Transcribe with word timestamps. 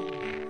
Thanks 0.00 0.49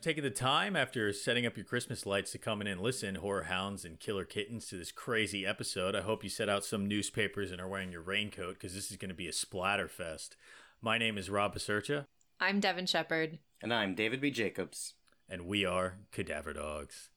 for 0.00 0.04
taking 0.04 0.24
the 0.24 0.30
time 0.30 0.76
after 0.76 1.12
setting 1.12 1.44
up 1.44 1.56
your 1.58 1.64
Christmas 1.64 2.06
lights 2.06 2.32
to 2.32 2.38
come 2.38 2.62
in 2.62 2.66
and 2.66 2.80
listen, 2.80 3.16
horror 3.16 3.44
hounds 3.44 3.84
and 3.84 4.00
killer 4.00 4.24
kittens, 4.24 4.66
to 4.66 4.76
this 4.76 4.90
crazy 4.90 5.44
episode. 5.44 5.94
I 5.94 6.00
hope 6.00 6.24
you 6.24 6.30
set 6.30 6.48
out 6.48 6.64
some 6.64 6.88
newspapers 6.88 7.50
and 7.50 7.60
are 7.60 7.68
wearing 7.68 7.92
your 7.92 8.00
raincoat 8.00 8.54
because 8.54 8.74
this 8.74 8.90
is 8.90 8.96
going 8.96 9.10
to 9.10 9.14
be 9.14 9.28
a 9.28 9.32
splatter 9.32 9.88
fest. 9.88 10.36
My 10.80 10.96
name 10.96 11.18
is 11.18 11.28
Rob 11.28 11.54
Pasercha, 11.54 12.06
I'm 12.40 12.60
Devin 12.60 12.86
Shepard. 12.86 13.40
And 13.60 13.74
I'm 13.74 13.94
David 13.94 14.22
B. 14.22 14.30
Jacobs. 14.30 14.94
and 15.28 15.42
we 15.42 15.66
are 15.66 15.98
Cadaver 16.12 16.54
Dogs. 16.54 17.10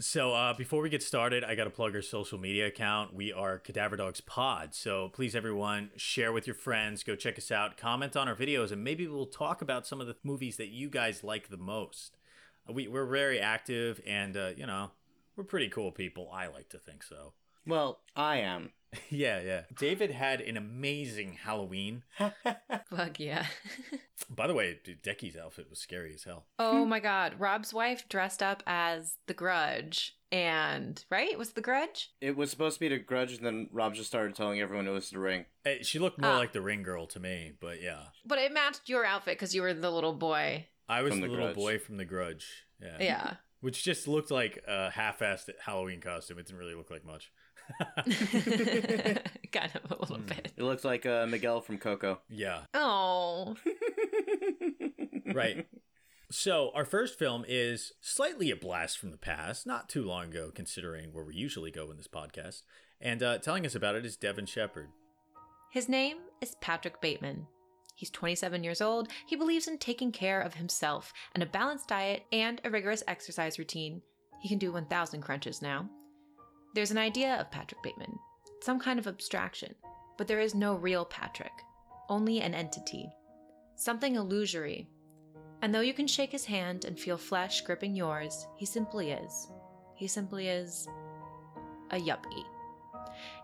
So, 0.00 0.34
uh, 0.34 0.52
before 0.52 0.82
we 0.82 0.90
get 0.90 1.02
started, 1.02 1.44
I 1.44 1.54
got 1.54 1.64
to 1.64 1.70
plug 1.70 1.94
our 1.94 2.02
social 2.02 2.38
media 2.38 2.66
account. 2.66 3.14
We 3.14 3.32
are 3.32 3.58
Cadaver 3.58 3.96
Dogs 3.96 4.20
Pod. 4.20 4.74
So, 4.74 5.08
please, 5.08 5.34
everyone, 5.34 5.90
share 5.96 6.32
with 6.32 6.46
your 6.46 6.56
friends. 6.56 7.02
Go 7.02 7.14
check 7.14 7.38
us 7.38 7.50
out. 7.50 7.78
Comment 7.78 8.14
on 8.14 8.28
our 8.28 8.34
videos, 8.34 8.72
and 8.72 8.84
maybe 8.84 9.06
we'll 9.06 9.24
talk 9.24 9.62
about 9.62 9.86
some 9.86 10.00
of 10.02 10.06
the 10.06 10.16
movies 10.22 10.56
that 10.56 10.68
you 10.68 10.90
guys 10.90 11.24
like 11.24 11.48
the 11.48 11.56
most. 11.56 12.15
We, 12.72 12.88
we're 12.88 13.06
very 13.06 13.38
active, 13.40 14.00
and, 14.06 14.36
uh, 14.36 14.50
you 14.56 14.66
know, 14.66 14.90
we're 15.36 15.44
pretty 15.44 15.68
cool 15.68 15.92
people. 15.92 16.30
I 16.32 16.46
like 16.48 16.68
to 16.70 16.78
think 16.78 17.02
so. 17.02 17.32
Well, 17.66 18.00
I 18.14 18.38
am. 18.38 18.70
Yeah, 19.10 19.40
yeah. 19.42 19.62
David 19.78 20.10
had 20.10 20.40
an 20.40 20.56
amazing 20.56 21.34
Halloween. 21.44 22.04
Fuck 22.90 23.20
yeah. 23.20 23.44
By 24.30 24.46
the 24.46 24.54
way, 24.54 24.78
Decky's 25.02 25.36
outfit 25.36 25.66
was 25.68 25.78
scary 25.80 26.14
as 26.14 26.24
hell. 26.24 26.46
oh 26.58 26.86
my 26.86 26.98
god. 27.00 27.34
Rob's 27.38 27.74
wife 27.74 28.08
dressed 28.08 28.42
up 28.42 28.62
as 28.66 29.18
the 29.26 29.34
grudge. 29.34 30.14
And, 30.32 31.04
right? 31.10 31.28
It 31.30 31.38
was 31.38 31.52
the 31.52 31.60
grudge? 31.60 32.10
It 32.22 32.36
was 32.36 32.50
supposed 32.50 32.76
to 32.76 32.80
be 32.80 32.88
the 32.88 32.98
grudge, 32.98 33.34
and 33.36 33.44
then 33.44 33.68
Rob 33.70 33.94
just 33.94 34.08
started 34.08 34.34
telling 34.34 34.60
everyone 34.60 34.86
it 34.88 34.92
was 34.92 35.10
the 35.10 35.18
ring. 35.18 35.44
Eh, 35.66 35.78
She 35.82 35.98
looked 35.98 36.20
more 36.20 36.30
Ah. 36.32 36.38
like 36.38 36.52
the 36.52 36.62
ring 36.62 36.82
girl 36.82 37.06
to 37.08 37.20
me, 37.20 37.52
but 37.60 37.82
yeah. 37.82 38.04
But 38.24 38.38
it 38.38 38.52
matched 38.52 38.88
your 38.88 39.04
outfit 39.04 39.34
because 39.36 39.54
you 39.54 39.60
were 39.62 39.74
the 39.74 39.90
little 39.90 40.14
boy. 40.14 40.66
I 40.88 41.02
was 41.02 41.10
From 41.12 41.20
the, 41.20 41.26
The 41.26 41.32
little 41.32 41.46
Grudge. 41.48 41.56
boy 41.56 41.78
from 41.78 41.96
The 41.96 42.04
Grudge. 42.04 42.46
Yeah. 42.80 42.96
Yeah. 43.00 43.34
Which 43.60 43.82
just 43.82 44.06
looked 44.06 44.30
like 44.30 44.62
a 44.68 44.90
half-assed 44.90 45.50
Halloween 45.64 46.00
costume. 46.00 46.38
It 46.38 46.46
didn't 46.46 46.58
really 46.58 46.74
look 46.74 46.90
like 46.90 47.04
much. 47.04 47.32
kind 49.52 49.70
of 49.74 49.90
a 49.90 49.96
little 50.00 50.18
bit. 50.18 50.52
It 50.56 50.62
looks 50.62 50.84
like 50.84 51.04
uh, 51.06 51.26
Miguel 51.26 51.60
from 51.60 51.78
Coco. 51.78 52.20
Yeah. 52.28 52.60
Oh. 52.74 53.56
Right. 55.34 55.66
so 56.30 56.70
our 56.74 56.84
first 56.84 57.18
film 57.18 57.44
is 57.46 57.92
slightly 58.00 58.50
a 58.50 58.56
blast 58.56 58.96
from 58.96 59.10
the 59.10 59.18
past, 59.18 59.66
not 59.66 59.88
too 59.88 60.02
long 60.04 60.26
ago, 60.28 60.50
considering 60.54 61.12
where 61.12 61.24
we 61.24 61.34
usually 61.34 61.70
go 61.70 61.90
in 61.90 61.96
this 61.98 62.06
podcast. 62.08 62.62
And 63.00 63.22
uh, 63.22 63.38
telling 63.38 63.66
us 63.66 63.74
about 63.74 63.96
it 63.96 64.06
is 64.06 64.16
Devin 64.16 64.46
Shepard. 64.46 64.88
His 65.72 65.88
name 65.88 66.18
is 66.40 66.54
Patrick 66.60 67.00
Bateman. 67.02 67.48
He's 67.96 68.10
27 68.10 68.62
years 68.62 68.82
old. 68.82 69.08
He 69.26 69.36
believes 69.36 69.66
in 69.66 69.78
taking 69.78 70.12
care 70.12 70.42
of 70.42 70.54
himself 70.54 71.14
and 71.34 71.42
a 71.42 71.46
balanced 71.46 71.88
diet 71.88 72.24
and 72.30 72.60
a 72.62 72.70
rigorous 72.70 73.02
exercise 73.08 73.58
routine. 73.58 74.02
He 74.42 74.50
can 74.50 74.58
do 74.58 74.70
1,000 74.70 75.22
crunches 75.22 75.62
now. 75.62 75.88
There's 76.74 76.90
an 76.90 76.98
idea 76.98 77.36
of 77.36 77.50
Patrick 77.50 77.82
Bateman, 77.82 78.18
some 78.60 78.78
kind 78.78 78.98
of 78.98 79.06
abstraction, 79.06 79.74
but 80.18 80.28
there 80.28 80.40
is 80.40 80.54
no 80.54 80.74
real 80.74 81.06
Patrick, 81.06 81.52
only 82.10 82.42
an 82.42 82.52
entity, 82.52 83.08
something 83.76 84.14
illusory. 84.14 84.90
And 85.62 85.74
though 85.74 85.80
you 85.80 85.94
can 85.94 86.06
shake 86.06 86.32
his 86.32 86.44
hand 86.44 86.84
and 86.84 87.00
feel 87.00 87.16
flesh 87.16 87.62
gripping 87.62 87.96
yours, 87.96 88.46
he 88.58 88.66
simply 88.66 89.12
is. 89.12 89.50
He 89.94 90.06
simply 90.06 90.48
is 90.48 90.86
a 91.90 91.96
yuppie. 91.96 92.44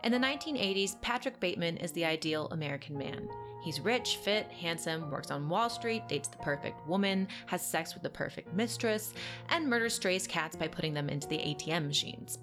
In 0.04 0.12
the 0.12 0.18
1980s, 0.18 1.00
Patrick 1.00 1.40
Bateman 1.40 1.78
is 1.78 1.92
the 1.92 2.04
ideal 2.04 2.48
American 2.50 2.98
man. 2.98 3.30
He's 3.62 3.80
rich, 3.80 4.16
fit, 4.16 4.50
handsome, 4.50 5.08
works 5.10 5.30
on 5.30 5.48
Wall 5.48 5.70
Street, 5.70 6.08
dates 6.08 6.28
the 6.28 6.36
perfect 6.38 6.84
woman, 6.86 7.28
has 7.46 7.64
sex 7.64 7.94
with 7.94 8.02
the 8.02 8.10
perfect 8.10 8.52
mistress, 8.52 9.14
and 9.50 9.68
murders 9.68 9.94
strays 9.94 10.26
cats 10.26 10.56
by 10.56 10.66
putting 10.66 10.92
them 10.92 11.08
into 11.08 11.28
the 11.28 11.38
ATM 11.38 11.86
machines. 11.86 12.40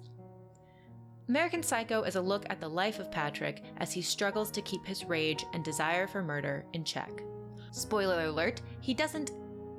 American 1.28 1.62
Psycho 1.62 2.02
is 2.02 2.16
a 2.16 2.20
look 2.20 2.44
at 2.48 2.58
the 2.58 2.68
life 2.68 2.98
of 2.98 3.12
Patrick 3.12 3.62
as 3.76 3.92
he 3.92 4.02
struggles 4.02 4.50
to 4.50 4.62
keep 4.62 4.84
his 4.84 5.04
rage 5.04 5.44
and 5.52 5.62
desire 5.62 6.06
for 6.06 6.22
murder 6.22 6.64
in 6.72 6.84
check. 6.84 7.22
Spoiler 7.70 8.24
alert, 8.24 8.62
he 8.80 8.94
doesn't 8.94 9.30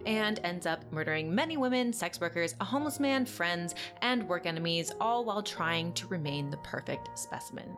and 0.05 0.39
ends 0.43 0.65
up 0.65 0.89
murdering 0.91 1.33
many 1.33 1.57
women, 1.57 1.91
sex 1.91 2.19
workers, 2.19 2.55
a 2.59 2.65
homeless 2.65 2.99
man, 2.99 3.25
friends, 3.25 3.75
and 4.01 4.27
work 4.27 4.45
enemies, 4.45 4.91
all 5.01 5.25
while 5.25 5.43
trying 5.43 5.93
to 5.93 6.07
remain 6.07 6.49
the 6.49 6.57
perfect 6.57 7.17
specimen. 7.17 7.75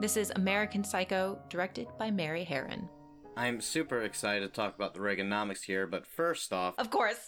This 0.00 0.16
is 0.16 0.30
American 0.36 0.84
Psycho, 0.84 1.38
directed 1.48 1.88
by 1.98 2.10
Mary 2.10 2.46
Harron. 2.48 2.88
I'm 3.36 3.60
super 3.60 4.02
excited 4.02 4.40
to 4.46 4.48
talk 4.52 4.74
about 4.76 4.94
the 4.94 5.00
Reaganomics 5.00 5.62
here, 5.64 5.86
but 5.86 6.06
first 6.06 6.52
off, 6.52 6.74
Of 6.78 6.90
course. 6.90 7.18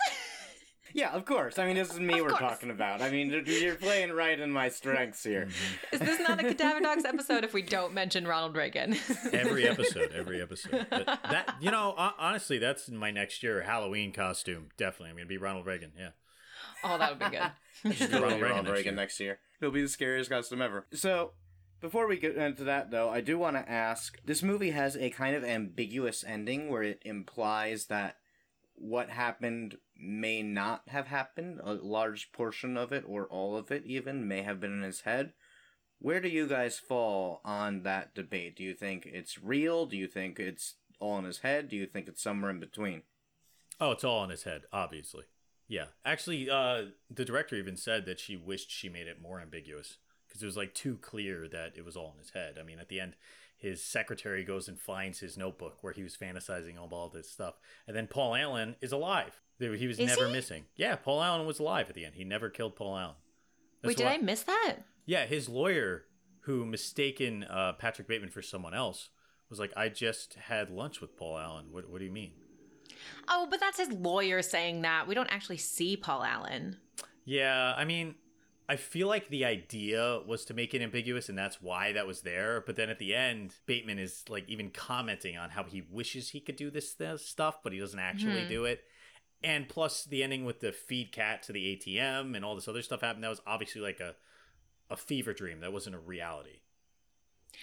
yeah, 0.95 1.11
of 1.11 1.25
course. 1.25 1.59
I 1.59 1.67
mean, 1.67 1.75
this 1.77 1.93
is 1.93 1.99
me 1.99 2.15
Of 2.15 2.21
we're 2.23 2.29
course. 2.31 2.41
talking 2.41 2.71
about. 2.71 3.03
I 3.03 3.11
mean, 3.11 3.43
you're 3.47 3.75
playing 3.75 4.13
right 4.13 4.39
in 4.39 4.51
my 4.53 4.69
strengths 4.69 5.25
here. 5.25 5.49
is 5.93 6.01
this 6.01 6.21
not 6.21 6.39
a 6.41 6.45
Cadaver 6.45 6.81
Dogs 6.81 7.05
episode 7.05 7.43
if 7.45 7.53
we 7.53 7.63
don't 7.63 7.93
mention 7.93 8.27
Ronald 8.27 8.57
Reagan? 8.57 8.97
Every 9.33 9.67
episode, 9.69 10.13
every 10.15 10.41
episode. 10.41 10.87
But 10.91 11.07
that 11.07 11.57
you 11.61 11.71
know, 11.73 11.95
honestly, 12.19 12.59
that's 12.59 12.89
my 12.89 13.11
next 13.11 13.43
year 13.43 13.63
Halloween 13.63 14.13
costume. 14.13 14.69
Definitely, 14.77 15.11
I'm 15.11 15.17
gonna 15.17 15.27
be 15.27 15.39
Ronald 15.39 15.67
Reagan. 15.67 15.93
Yeah. 15.99 16.11
oh, 16.85 16.99
that 16.99 17.11
would 17.19 17.31
be 17.31 17.37
good. 17.37 18.13
Ronald 18.13 18.41
Ronald 18.43 18.43
Reagan, 18.43 18.73
Reagan 18.73 18.73
next 18.73 18.75
year. 18.75 18.95
next 18.95 19.21
year. 19.21 19.39
He'll 19.61 19.71
be 19.71 19.83
the 19.83 19.89
scariest 19.89 20.31
costume 20.31 20.63
ever. 20.63 20.87
So, 20.95 21.33
before 21.81 22.07
we 22.07 22.19
get 22.19 22.37
into 22.37 22.65
that, 22.65 22.91
though, 22.91 23.11
I 23.11 23.21
do 23.21 23.39
want 23.39 23.57
to 23.57 23.71
ask 23.71 24.19
this 24.25 24.43
movie 24.43 24.71
has 24.71 24.97
a 24.97 25.11
kind 25.11 25.35
of 25.35 25.45
ambiguous 25.45 26.25
ending 26.27 26.69
where 26.69 26.83
it 26.83 27.03
implies 27.05 27.87
that 27.87 28.17
what 28.75 29.11
happened 29.11 29.77
may 29.97 30.43
not 30.43 30.83
have 30.89 31.07
happened. 31.07 31.61
A 31.63 31.75
large 31.75 32.33
portion 32.33 32.77
of 32.77 32.93
it, 32.93 33.05
or 33.07 33.27
all 33.27 33.57
of 33.57 33.71
it 33.71 33.85
even, 33.87 34.29
may 34.29 34.43
have 34.43 34.61
been 34.61 34.73
in 34.73 34.83
his 34.83 35.03
head. 35.03 35.33
Where 35.99 36.21
do 36.21 36.29
you 36.29 36.47
guys 36.47 36.79
fall 36.79 37.41
on 37.45 37.83
that 37.83 38.15
debate? 38.15 38.57
Do 38.57 38.65
you 38.65 38.75
think 38.75 39.07
it's 39.07 39.43
real? 39.43 39.87
Do 39.87 39.97
you 39.97 40.07
think 40.07 40.39
it's 40.39 40.77
all 40.99 41.19
in 41.19 41.25
his 41.25 41.39
head? 41.39 41.69
Do 41.69 41.77
you 41.77 41.87
think 41.87 42.09
it's 42.09 42.23
somewhere 42.23 42.51
in 42.51 42.61
between? 42.61 43.03
Oh, 43.79 43.93
it's 43.93 44.05
all 44.05 44.25
in 44.25 44.31
his 44.31 44.45
head, 44.45 44.63
obviously. 44.73 45.25
Yeah. 45.69 45.87
Actually, 46.05 46.51
uh, 46.51 46.87
the 47.11 47.25
director 47.25 47.55
even 47.57 47.77
said 47.77 48.07
that 48.07 48.19
she 48.19 48.37
wished 48.37 48.71
she 48.71 48.89
made 48.89 49.07
it 49.07 49.23
more 49.23 49.41
ambiguous 49.41 49.99
because 50.31 50.43
it 50.43 50.47
was 50.47 50.57
like 50.57 50.73
too 50.75 50.97
clear 50.97 51.47
that 51.49 51.73
it 51.77 51.85
was 51.85 51.97
all 51.97 52.13
in 52.15 52.19
his 52.19 52.31
head. 52.31 52.57
I 52.59 52.63
mean, 52.63 52.79
at 52.79 52.89
the 52.89 53.01
end, 53.01 53.15
his 53.59 53.83
secretary 53.85 54.43
goes 54.45 54.69
and 54.69 54.79
finds 54.79 55.19
his 55.19 55.37
notebook 55.37 55.79
where 55.83 55.93
he 55.93 56.03
was 56.03 56.17
fantasizing 56.17 56.79
all 56.79 56.89
all 56.93 57.11
this 57.11 57.29
stuff, 57.31 57.55
and 57.87 57.95
then 57.97 58.07
Paul 58.07 58.35
Allen 58.35 58.77
is 58.81 58.93
alive. 58.93 59.39
He 59.59 59.87
was 59.87 59.99
Is 59.99 60.07
never 60.07 60.27
he? 60.29 60.33
missing. 60.33 60.65
Yeah, 60.77 60.97
Paul 60.97 61.23
Allen 61.23 61.47
was 61.47 61.59
alive 61.59 61.91
at 61.91 61.95
the 61.95 62.07
end. 62.07 62.15
He 62.15 62.25
never 62.25 62.49
killed 62.49 62.77
Paul 62.77 62.97
Allen. 62.97 63.17
That's 63.83 63.91
Wait, 63.91 63.97
did 63.99 64.07
why- 64.07 64.15
I 64.15 64.19
miss 64.19 64.43
that? 64.45 64.77
Yeah, 65.05 65.27
his 65.27 65.51
lawyer, 65.51 66.05
who 66.45 66.65
mistaken 66.65 67.45
uh, 67.45 67.75
Patrick 67.75 68.09
Bateman 68.09 68.31
for 68.31 68.41
someone 68.41 68.73
else, 68.73 69.11
was 69.51 69.59
like, 69.59 69.73
"I 69.77 69.91
just 69.91 70.35
had 70.35 70.71
lunch 70.71 71.03
with 71.03 71.15
Paul 71.17 71.37
Allen. 71.39 71.67
What, 71.71 71.91
what 71.91 71.99
do 71.99 72.07
you 72.07 72.11
mean?" 72.11 72.33
Oh, 73.29 73.47
but 73.51 73.61
that's 73.61 73.79
his 73.79 73.93
lawyer 73.93 74.41
saying 74.41 74.81
that. 74.83 75.07
We 75.07 75.15
don't 75.15 75.31
actually 75.31 75.57
see 75.59 75.95
Paul 75.97 76.23
Allen. 76.25 76.79
Yeah, 77.27 77.75
I 77.77 77.85
mean, 77.85 78.15
I 78.71 78.77
feel 78.77 79.09
like 79.09 79.29
the 79.29 79.45
idea 79.45 80.21
was 80.25 80.45
to 80.45 80.55
make 80.55 80.75
it 80.75 80.81
ambiguous, 80.81 81.29
and 81.29 81.37
that's 81.37 81.61
why 81.61 81.91
that 81.91 82.07
was 82.07 82.21
there. 82.21 82.63
But 82.65 82.77
then 82.77 82.89
at 82.89 83.01
the 83.01 83.17
end, 83.17 83.57
Bateman 83.67 83.99
is 83.99 84.23
like 84.29 84.49
even 84.49 84.71
commenting 84.71 85.37
on 85.37 85.51
how 85.51 85.65
he 85.65 85.83
wishes 85.91 86.29
he 86.29 86.39
could 86.39 86.55
do 86.55 86.71
this, 86.71 86.95
this 86.95 87.27
stuff, 87.27 87.65
but 87.65 87.73
he 87.73 87.81
doesn't 87.81 87.99
actually 87.99 88.45
hmm. 88.45 88.49
do 88.49 88.65
it. 88.67 88.85
And 89.43 89.69
plus, 89.69 90.05
the 90.05 90.23
ending 90.23 90.45
with 90.45 90.61
the 90.61 90.71
feed 90.71 91.11
cat 91.11 91.43
to 91.45 91.53
the 91.53 91.77
ATM 91.77 92.37
and 92.37 92.45
all 92.45 92.55
this 92.55 92.69
other 92.69 92.83
stuff 92.83 93.01
happened. 93.01 93.25
That 93.25 93.31
was 93.31 93.43
obviously 93.45 93.81
like 93.81 93.99
a 93.99 94.15
a 94.89 94.97
fever 94.97 95.33
dream. 95.33 95.59
That 95.59 95.73
wasn't 95.73 95.97
a 95.97 96.01
reality. 96.01 96.61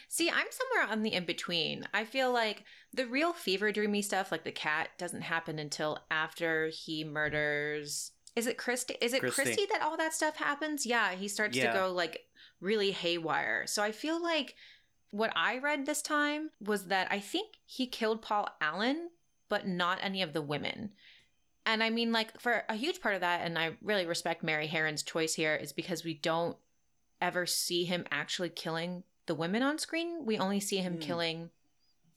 See, 0.09 0.29
I'm 0.29 0.47
somewhere 0.49 0.91
on 0.91 1.03
the 1.03 1.13
in 1.13 1.23
between. 1.23 1.85
I 1.93 2.03
feel 2.03 2.33
like 2.33 2.65
the 2.93 3.07
real 3.07 3.31
fever 3.31 3.71
dreamy 3.71 4.01
stuff, 4.01 4.29
like 4.29 4.43
the 4.43 4.51
cat, 4.51 4.89
doesn't 4.97 5.21
happen 5.21 5.57
until 5.57 5.99
after 6.11 6.67
he 6.67 7.05
murders. 7.05 8.11
Is 8.37 8.47
it 8.47 8.57
Christy? 8.57 8.95
Is 9.01 9.13
it 9.13 9.19
Christy. 9.21 9.41
Christy, 9.43 9.65
that 9.71 9.81
all 9.81 9.97
that 9.97 10.13
stuff 10.13 10.37
happens? 10.37 10.85
Yeah, 10.85 11.13
he 11.13 11.27
starts 11.27 11.57
Yeah. 11.57 11.71
to 11.73 11.77
go 11.79 11.91
like 11.91 12.25
really 12.61 12.91
haywire. 12.91 13.65
So 13.67 13.81
I 13.83 13.91
feel 13.91 14.21
like 14.21 14.55
what 15.11 15.31
I 15.35 15.57
read 15.57 15.85
this 15.85 16.01
time 16.01 16.51
was 16.63 16.85
that 16.87 17.07
I 17.11 17.19
think 17.19 17.55
he 17.65 17.87
killed 17.87 18.21
Paul 18.21 18.47
Allen, 18.61 19.09
but 19.49 19.67
not 19.67 19.99
any 20.01 20.21
of 20.21 20.33
the 20.33 20.41
women. 20.41 20.91
And 21.65 21.81
I 21.83 21.89
mean, 21.89 22.11
like, 22.11 22.39
for 22.39 22.63
a 22.69 22.75
huge 22.75 23.01
part 23.01 23.15
of 23.15 23.21
that, 23.21 23.41
and 23.43 23.57
I 23.57 23.71
really 23.81 24.05
respect 24.05 24.43
Mary 24.43 24.67
Harron's 24.67 25.03
choice 25.03 25.33
here, 25.33 25.55
is 25.55 25.73
because 25.73 26.03
we 26.03 26.13
don't 26.13 26.55
ever 27.21 27.45
see 27.45 27.83
him 27.85 28.05
actually 28.11 28.49
killing 28.49 29.03
the 29.25 29.35
women 29.35 29.61
on 29.63 29.77
screen. 29.79 30.25
We 30.25 30.37
only 30.37 30.59
see 30.59 30.77
him 30.77 30.93
Hmm. 30.95 30.99
killing 30.99 31.49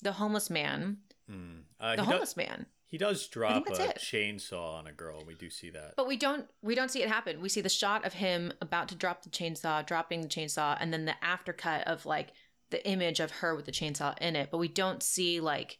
the 0.02 0.12
homeless 0.12 0.50
man. 0.50 0.98
Mm. 1.28 1.62
Uh, 1.80 1.96
The 1.96 2.04
homeless 2.04 2.36
man. 2.36 2.66
He 2.90 2.98
does 2.98 3.26
drop 3.28 3.66
a 3.68 3.90
it. 3.90 3.96
chainsaw 3.98 4.74
on 4.78 4.86
a 4.86 4.92
girl. 4.92 5.18
and 5.18 5.26
We 5.26 5.34
do 5.34 5.48
see 5.48 5.70
that. 5.70 5.94
But 5.96 6.06
we 6.06 6.16
don't 6.16 6.46
we 6.62 6.74
don't 6.74 6.90
see 6.90 7.02
it 7.02 7.08
happen. 7.08 7.40
We 7.40 7.48
see 7.48 7.60
the 7.60 7.68
shot 7.68 8.04
of 8.04 8.14
him 8.14 8.52
about 8.60 8.88
to 8.88 8.94
drop 8.94 9.22
the 9.22 9.30
chainsaw, 9.30 9.86
dropping 9.86 10.20
the 10.22 10.28
chainsaw, 10.28 10.76
and 10.80 10.92
then 10.92 11.04
the 11.04 11.14
aftercut 11.22 11.84
of 11.84 12.04
like 12.04 12.32
the 12.70 12.86
image 12.86 13.20
of 13.20 13.30
her 13.30 13.54
with 13.54 13.64
the 13.66 13.72
chainsaw 13.72 14.16
in 14.20 14.36
it. 14.36 14.48
But 14.50 14.58
we 14.58 14.68
don't 14.68 15.02
see 15.02 15.40
like 15.40 15.78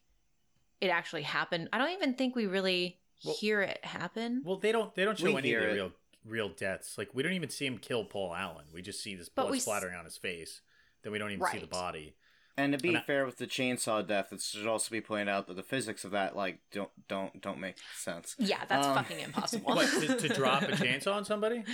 it 0.81 0.89
actually 0.89 1.23
happen. 1.23 1.69
I 1.73 1.79
don't 1.79 1.91
even 1.93 2.15
think 2.15 2.35
we 2.35 2.47
really 2.47 2.99
Well- 3.25 3.35
hear 3.39 3.61
it 3.61 3.85
happen. 3.85 4.43
Well, 4.45 4.57
they 4.59 4.73
don't. 4.73 4.95
They 4.95 5.05
don't 5.05 5.19
show 5.19 5.27
We 5.27 5.37
any 5.37 5.53
of 5.55 5.63
the 5.63 5.69
it. 5.71 5.75
real 5.75 5.93
real 6.25 6.49
deaths. 6.51 6.97
Like 6.97 7.11
we 7.15 7.23
don't 7.23 7.33
even 7.33 7.51
see 7.51 7.67
him 7.67 7.79
kill 7.79 8.05
Paul 8.05 8.35
Allen. 8.35 8.67
We 8.73 8.83
just 8.83 9.03
see 9.03 9.15
this 9.15 9.29
But 9.29 9.43
blood 9.43 9.51
we 9.53 9.57
s- 9.59 9.65
splattering 9.65 9.95
on 9.97 10.05
his 10.05 10.17
face. 10.17 10.61
Then 11.03 11.13
we 11.13 11.19
don't 11.19 11.31
even 11.33 11.47
see 11.51 11.59
the 11.59 11.67
body. 11.67 12.15
And 12.61 12.73
to 12.73 12.79
be 12.79 12.89
And 12.91 12.99
I- 12.99 13.03
fair 13.03 13.25
with 13.27 13.39
the 13.39 13.47
chainsaw 13.47 14.07
death, 14.07 14.33
it 14.33 14.41
should 14.41 14.67
also 14.67 14.91
be 14.91 15.01
pointed 15.01 15.29
out 15.29 15.47
that 15.47 15.57
the 15.57 15.63
physics 15.63 16.05
of 16.05 16.11
that 16.13 16.37
like 16.37 16.59
don't 16.73 16.91
don't 17.09 17.41
don't 17.41 17.59
make 17.61 17.77
sense. 17.97 18.37
yeah, 18.39 18.65
that's 18.69 18.87
Um, 18.87 18.95
fucking 18.97 19.21
impossible. 19.21 19.75
What 19.75 19.89
to, 19.89 20.17
to 20.17 20.29
drop 20.35 20.63
a 20.63 20.67
chainsaw 20.69 21.15
on 21.15 21.25
somebody? 21.25 21.65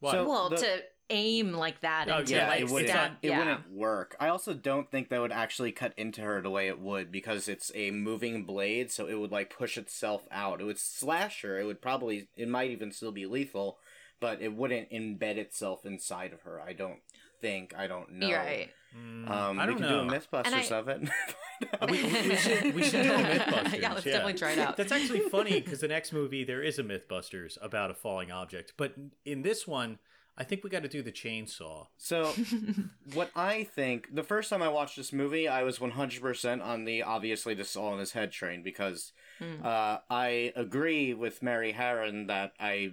What? 0.00 0.12
So- 0.12 0.28
well, 0.28 0.50
the- 0.50 0.56
to 0.56 0.82
aim 1.10 1.54
like 1.54 1.80
that 1.80 2.06
Oh, 2.10 2.18
and 2.18 2.26
to 2.26 2.34
yeah, 2.34 2.48
like 2.48 2.60
it 2.60 2.68
wouldn't. 2.68 2.90
stab, 2.90 3.12
It 3.22 3.28
yeah. 3.30 3.38
wouldn't 3.38 3.70
work. 3.70 4.14
I 4.20 4.28
also 4.28 4.52
don't 4.52 4.90
think 4.90 5.08
that 5.08 5.20
would 5.22 5.32
actually 5.32 5.72
cut 5.72 5.94
into 5.96 6.20
her 6.20 6.42
the 6.42 6.50
way 6.50 6.68
it 6.68 6.78
would 6.78 7.10
because 7.10 7.48
it's 7.48 7.72
a 7.74 7.90
moving 7.90 8.44
blade, 8.44 8.90
so 8.92 9.06
it 9.06 9.14
would 9.18 9.32
like 9.32 9.56
push 9.56 9.78
itself 9.78 10.26
out. 10.30 10.60
It 10.60 10.64
would 10.64 10.78
slash 10.78 11.40
her. 11.42 11.58
It 11.58 11.64
would 11.64 11.80
probably. 11.80 12.28
It 12.36 12.46
might 12.48 12.70
even 12.70 12.92
still 12.92 13.10
be 13.12 13.24
lethal, 13.24 13.78
but 14.20 14.42
it 14.42 14.52
wouldn't 14.52 14.90
embed 14.90 15.38
itself 15.38 15.86
inside 15.86 16.34
of 16.34 16.42
her. 16.42 16.60
I 16.60 16.74
don't 16.74 17.00
think. 17.40 17.74
I 17.76 17.86
don't 17.86 18.12
know. 18.12 18.26
You're 18.28 18.38
right. 18.38 18.68
Mm, 18.96 19.30
Um, 19.30 19.58
I 19.60 19.66
don't 19.66 19.76
we 19.76 19.80
know. 19.82 19.88
can 20.00 20.08
do 20.08 20.14
a 20.14 20.18
MythBusters 20.18 20.72
I- 20.72 20.76
of 20.76 20.88
it. 20.88 21.00
we, 21.90 22.02
we 22.04 22.36
should 22.36 22.74
we 22.74 22.82
should 22.82 23.02
do 23.02 23.12
a 23.12 23.18
MythBusters. 23.18 23.80
yeah, 23.82 23.92
let's 23.92 24.04
definitely 24.04 24.34
try 24.34 24.52
it 24.52 24.58
out. 24.58 24.76
That's 24.76 24.92
actually 24.92 25.20
funny 25.20 25.60
because 25.60 25.80
the 25.80 25.88
next 25.88 26.12
movie 26.12 26.44
there 26.44 26.62
is 26.62 26.78
a 26.78 26.82
MythBusters 26.84 27.58
about 27.60 27.90
a 27.90 27.94
falling 27.94 28.30
object, 28.32 28.74
but 28.76 28.94
in 29.24 29.42
this 29.42 29.66
one, 29.66 29.98
I 30.38 30.44
think 30.44 30.62
we 30.62 30.70
got 30.70 30.82
to 30.84 30.88
do 30.88 31.02
the 31.02 31.10
chainsaw. 31.12 31.88
So, 31.96 32.32
what 33.14 33.30
I 33.34 33.64
think, 33.64 34.14
the 34.14 34.22
first 34.22 34.48
time 34.50 34.62
I 34.62 34.68
watched 34.68 34.96
this 34.96 35.12
movie, 35.12 35.48
I 35.48 35.64
was 35.64 35.80
100% 35.80 36.64
on 36.64 36.84
the 36.84 37.02
obviously 37.02 37.54
this 37.54 37.70
is 37.70 37.76
all 37.76 37.92
in 37.92 37.98
his 37.98 38.12
head 38.12 38.32
train 38.32 38.62
because 38.62 39.12
Hmm. 39.40 39.64
uh, 39.64 39.98
I 40.10 40.52
agree 40.56 41.14
with 41.14 41.42
Mary 41.44 41.72
Harron 41.72 42.26
that 42.26 42.54
I 42.58 42.92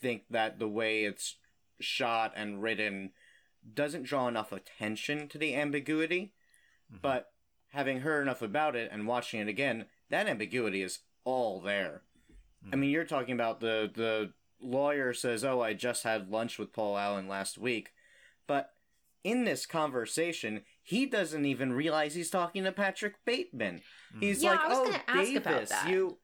think 0.00 0.22
that 0.30 0.58
the 0.58 0.66
way 0.66 1.04
it's 1.04 1.36
shot 1.80 2.32
and 2.34 2.60
written 2.62 3.12
doesn't 3.74 4.04
draw 4.04 4.28
enough 4.28 4.52
attention 4.52 5.28
to 5.28 5.38
the 5.38 5.54
ambiguity. 5.54 6.32
Mhm. 6.92 7.02
But 7.02 7.32
having 7.68 8.00
heard 8.00 8.22
enough 8.22 8.42
about 8.42 8.74
it 8.76 8.90
and 8.92 9.06
watching 9.06 9.40
it 9.40 9.48
again, 9.48 9.86
that 10.08 10.26
ambiguity 10.28 10.82
is 10.82 11.00
all 11.24 11.60
there. 11.60 12.02
I 12.72 12.76
mean, 12.76 12.90
you're 12.90 13.04
talking 13.04 13.34
about 13.34 13.60
the 13.60 13.90
the 13.92 14.34
lawyer 14.60 15.14
says, 15.14 15.44
"Oh, 15.44 15.60
I 15.62 15.72
just 15.72 16.02
had 16.02 16.28
lunch 16.30 16.58
with 16.58 16.72
Paul 16.72 16.98
Allen 16.98 17.26
last 17.28 17.56
week," 17.56 17.92
but 18.46 18.74
in 19.24 19.44
this 19.44 19.64
conversation, 19.66 20.64
he 20.82 21.06
doesn't 21.06 21.44
even 21.46 21.72
realize 21.72 22.14
he's 22.14 22.28
talking 22.30 22.64
to 22.64 22.72
Patrick 22.72 23.24
Bateman. 23.24 23.82
He's 24.18 24.42
Yeah, 24.42 24.50
like, 24.50 24.60
I 24.60 24.68
was 24.68 24.78
"Oh, 24.78 24.84
gonna 24.84 25.02
about 25.36 25.54
Davis, 25.56 25.70
that." 25.70 25.88
you." 25.88 26.18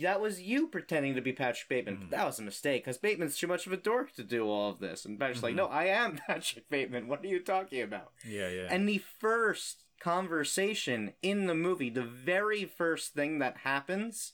That 0.00 0.20
was 0.22 0.40
you 0.40 0.68
pretending 0.68 1.14
to 1.16 1.20
be 1.20 1.32
Patrick 1.34 1.68
Bateman. 1.68 1.98
Mhm. 2.06 2.10
That 2.10 2.24
was 2.24 2.38
a 2.38 2.42
mistake 2.42 2.82
because 2.84 2.96
Bateman's 2.98 3.36
too 3.36 3.46
much 3.46 3.66
of 3.66 3.72
a 3.72 3.76
dork 3.76 4.14
to 4.14 4.24
do 4.24 4.48
all 4.48 4.70
of 4.70 4.78
this. 4.78 5.04
And 5.04 5.18
Patrick's 5.20 5.42
like, 5.42 5.52
Mhm. 5.52 5.58
"No, 5.58 5.66
I 5.66 5.84
am 5.84 6.16
Patrick 6.26 6.68
Bateman. 6.70 7.08
What 7.08 7.22
are 7.22 7.26
you 7.28 7.40
talking 7.40 7.82
about?" 7.82 8.12
Yeah, 8.24 8.48
yeah. 8.48 8.68
And 8.70 8.88
the 8.88 8.98
first 8.98 9.84
conversation 10.00 11.12
in 11.22 11.46
the 11.46 11.54
movie, 11.54 11.90
the 11.90 12.02
very 12.02 12.64
first 12.64 13.12
thing 13.14 13.38
that 13.40 13.58
happens 13.58 14.32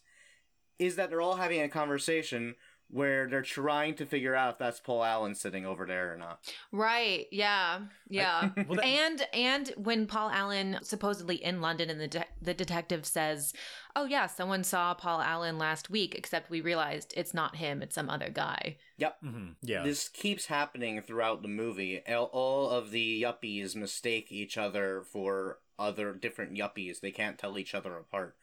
is 0.78 0.94
that 0.96 1.10
they're 1.10 1.20
all 1.20 1.36
having 1.36 1.60
a 1.60 1.68
conversation 1.68 2.54
where 2.90 3.28
they're 3.28 3.42
trying 3.42 3.94
to 3.94 4.06
figure 4.06 4.34
out 4.34 4.54
if 4.54 4.58
that's 4.58 4.80
Paul 4.80 5.04
Allen 5.04 5.34
sitting 5.34 5.66
over 5.66 5.84
there 5.84 6.12
or 6.12 6.16
not. 6.16 6.40
Right. 6.72 7.26
Yeah. 7.30 7.80
Yeah. 8.08 8.50
Well, 8.66 8.76
that- 8.76 8.84
and 8.86 9.26
and 9.34 9.68
when 9.76 10.06
Paul 10.06 10.30
Allen 10.30 10.78
supposedly 10.82 11.36
in 11.36 11.60
London 11.60 11.90
and 11.90 12.00
the 12.00 12.08
de- 12.08 12.24
the 12.40 12.54
detective 12.54 13.04
says, 13.04 13.52
"Oh 13.94 14.04
yeah, 14.06 14.26
someone 14.26 14.64
saw 14.64 14.94
Paul 14.94 15.20
Allen 15.20 15.58
last 15.58 15.90
week, 15.90 16.14
except 16.14 16.48
we 16.50 16.60
realized 16.62 17.12
it's 17.16 17.34
not 17.34 17.56
him, 17.56 17.82
it's 17.82 17.94
some 17.94 18.08
other 18.08 18.30
guy." 18.30 18.76
Yep. 18.96 19.16
Mm-hmm. 19.24 19.48
yeah. 19.62 19.82
This 19.84 20.08
keeps 20.08 20.46
happening 20.46 21.00
throughout 21.02 21.42
the 21.42 21.48
movie. 21.48 22.00
All- 22.08 22.30
All 22.32 22.70
of 22.70 22.90
the 22.90 23.22
yuppies 23.22 23.76
mistake 23.76 24.32
each 24.32 24.56
other 24.56 25.02
for 25.12 25.58
other 25.78 26.12
different 26.14 26.54
yuppies. 26.56 27.00
They 27.00 27.10
can't 27.12 27.38
tell 27.38 27.58
each 27.58 27.74
other 27.74 27.96
apart 27.98 28.34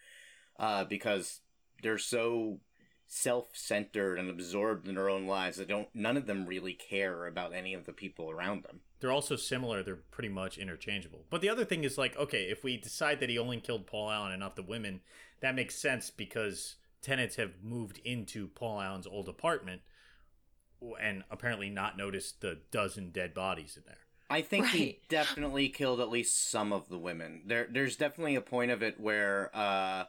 uh, 0.60 0.86
because 0.86 1.42
they're 1.84 1.98
so 1.98 2.60
self-centered 3.08 4.18
and 4.18 4.30
absorbed 4.30 4.88
in 4.88 4.96
their 4.96 5.10
own 5.10 5.28
lives. 5.28 5.58
They 5.58 5.66
don't. 5.66 5.88
None 5.94 6.18
of 6.18 6.26
them 6.26 6.46
really 6.46 6.74
care 6.74 7.28
about 7.28 7.54
any 7.54 7.74
of 7.74 7.86
the 7.86 7.94
people 7.94 8.30
around 8.32 8.64
them. 8.64 8.82
they're 9.00 9.12
also 9.12 9.36
similar. 9.36 9.84
They're 9.84 9.96
pretty 10.12 10.30
much 10.30 10.58
interchangeable. 10.58 11.26
But 11.30 11.42
the 11.42 11.50
other 11.50 11.66
thing 11.66 11.84
is 11.84 11.98
like, 11.98 12.18
okay, 12.18 12.44
if 12.44 12.64
we 12.64 12.78
decide 12.78 13.20
that 13.20 13.30
he 13.30 13.38
only 13.38 13.60
killed 13.60 13.86
Paul 13.88 14.12
Allen 14.12 14.32
and 14.32 14.40
not 14.40 14.56
the 14.56 14.64
women, 14.64 15.02
that 15.42 15.56
makes 15.56 15.76
sense 15.76 16.10
because 16.10 16.76
tenants 17.02 17.36
have 17.36 17.52
moved 17.62 18.00
into 18.04 18.48
Paul 18.48 18.82
Allen's 18.82 19.06
old 19.08 19.30
apartment 19.30 19.82
and 21.00 21.24
apparently 21.30 21.70
not 21.70 21.98
noticed 21.98 22.42
the 22.42 22.60
dozen 22.72 23.12
dead 23.12 23.34
bodies 23.34 23.78
in 23.78 23.84
there. 23.86 23.98
I 24.28 24.42
think 24.42 24.68
he 24.70 25.02
definitely 25.08 25.70
killed 25.70 26.00
at 26.00 26.10
least 26.10 26.50
some 26.50 26.74
of 26.74 26.90
the 26.90 26.98
women. 26.98 27.44
There, 27.46 27.68
there's 27.70 27.96
definitely 27.96 28.36
a 28.36 28.42
point 28.42 28.72
of 28.72 28.82
it 28.82 29.00
where, 29.00 29.52
uh, 29.54 30.06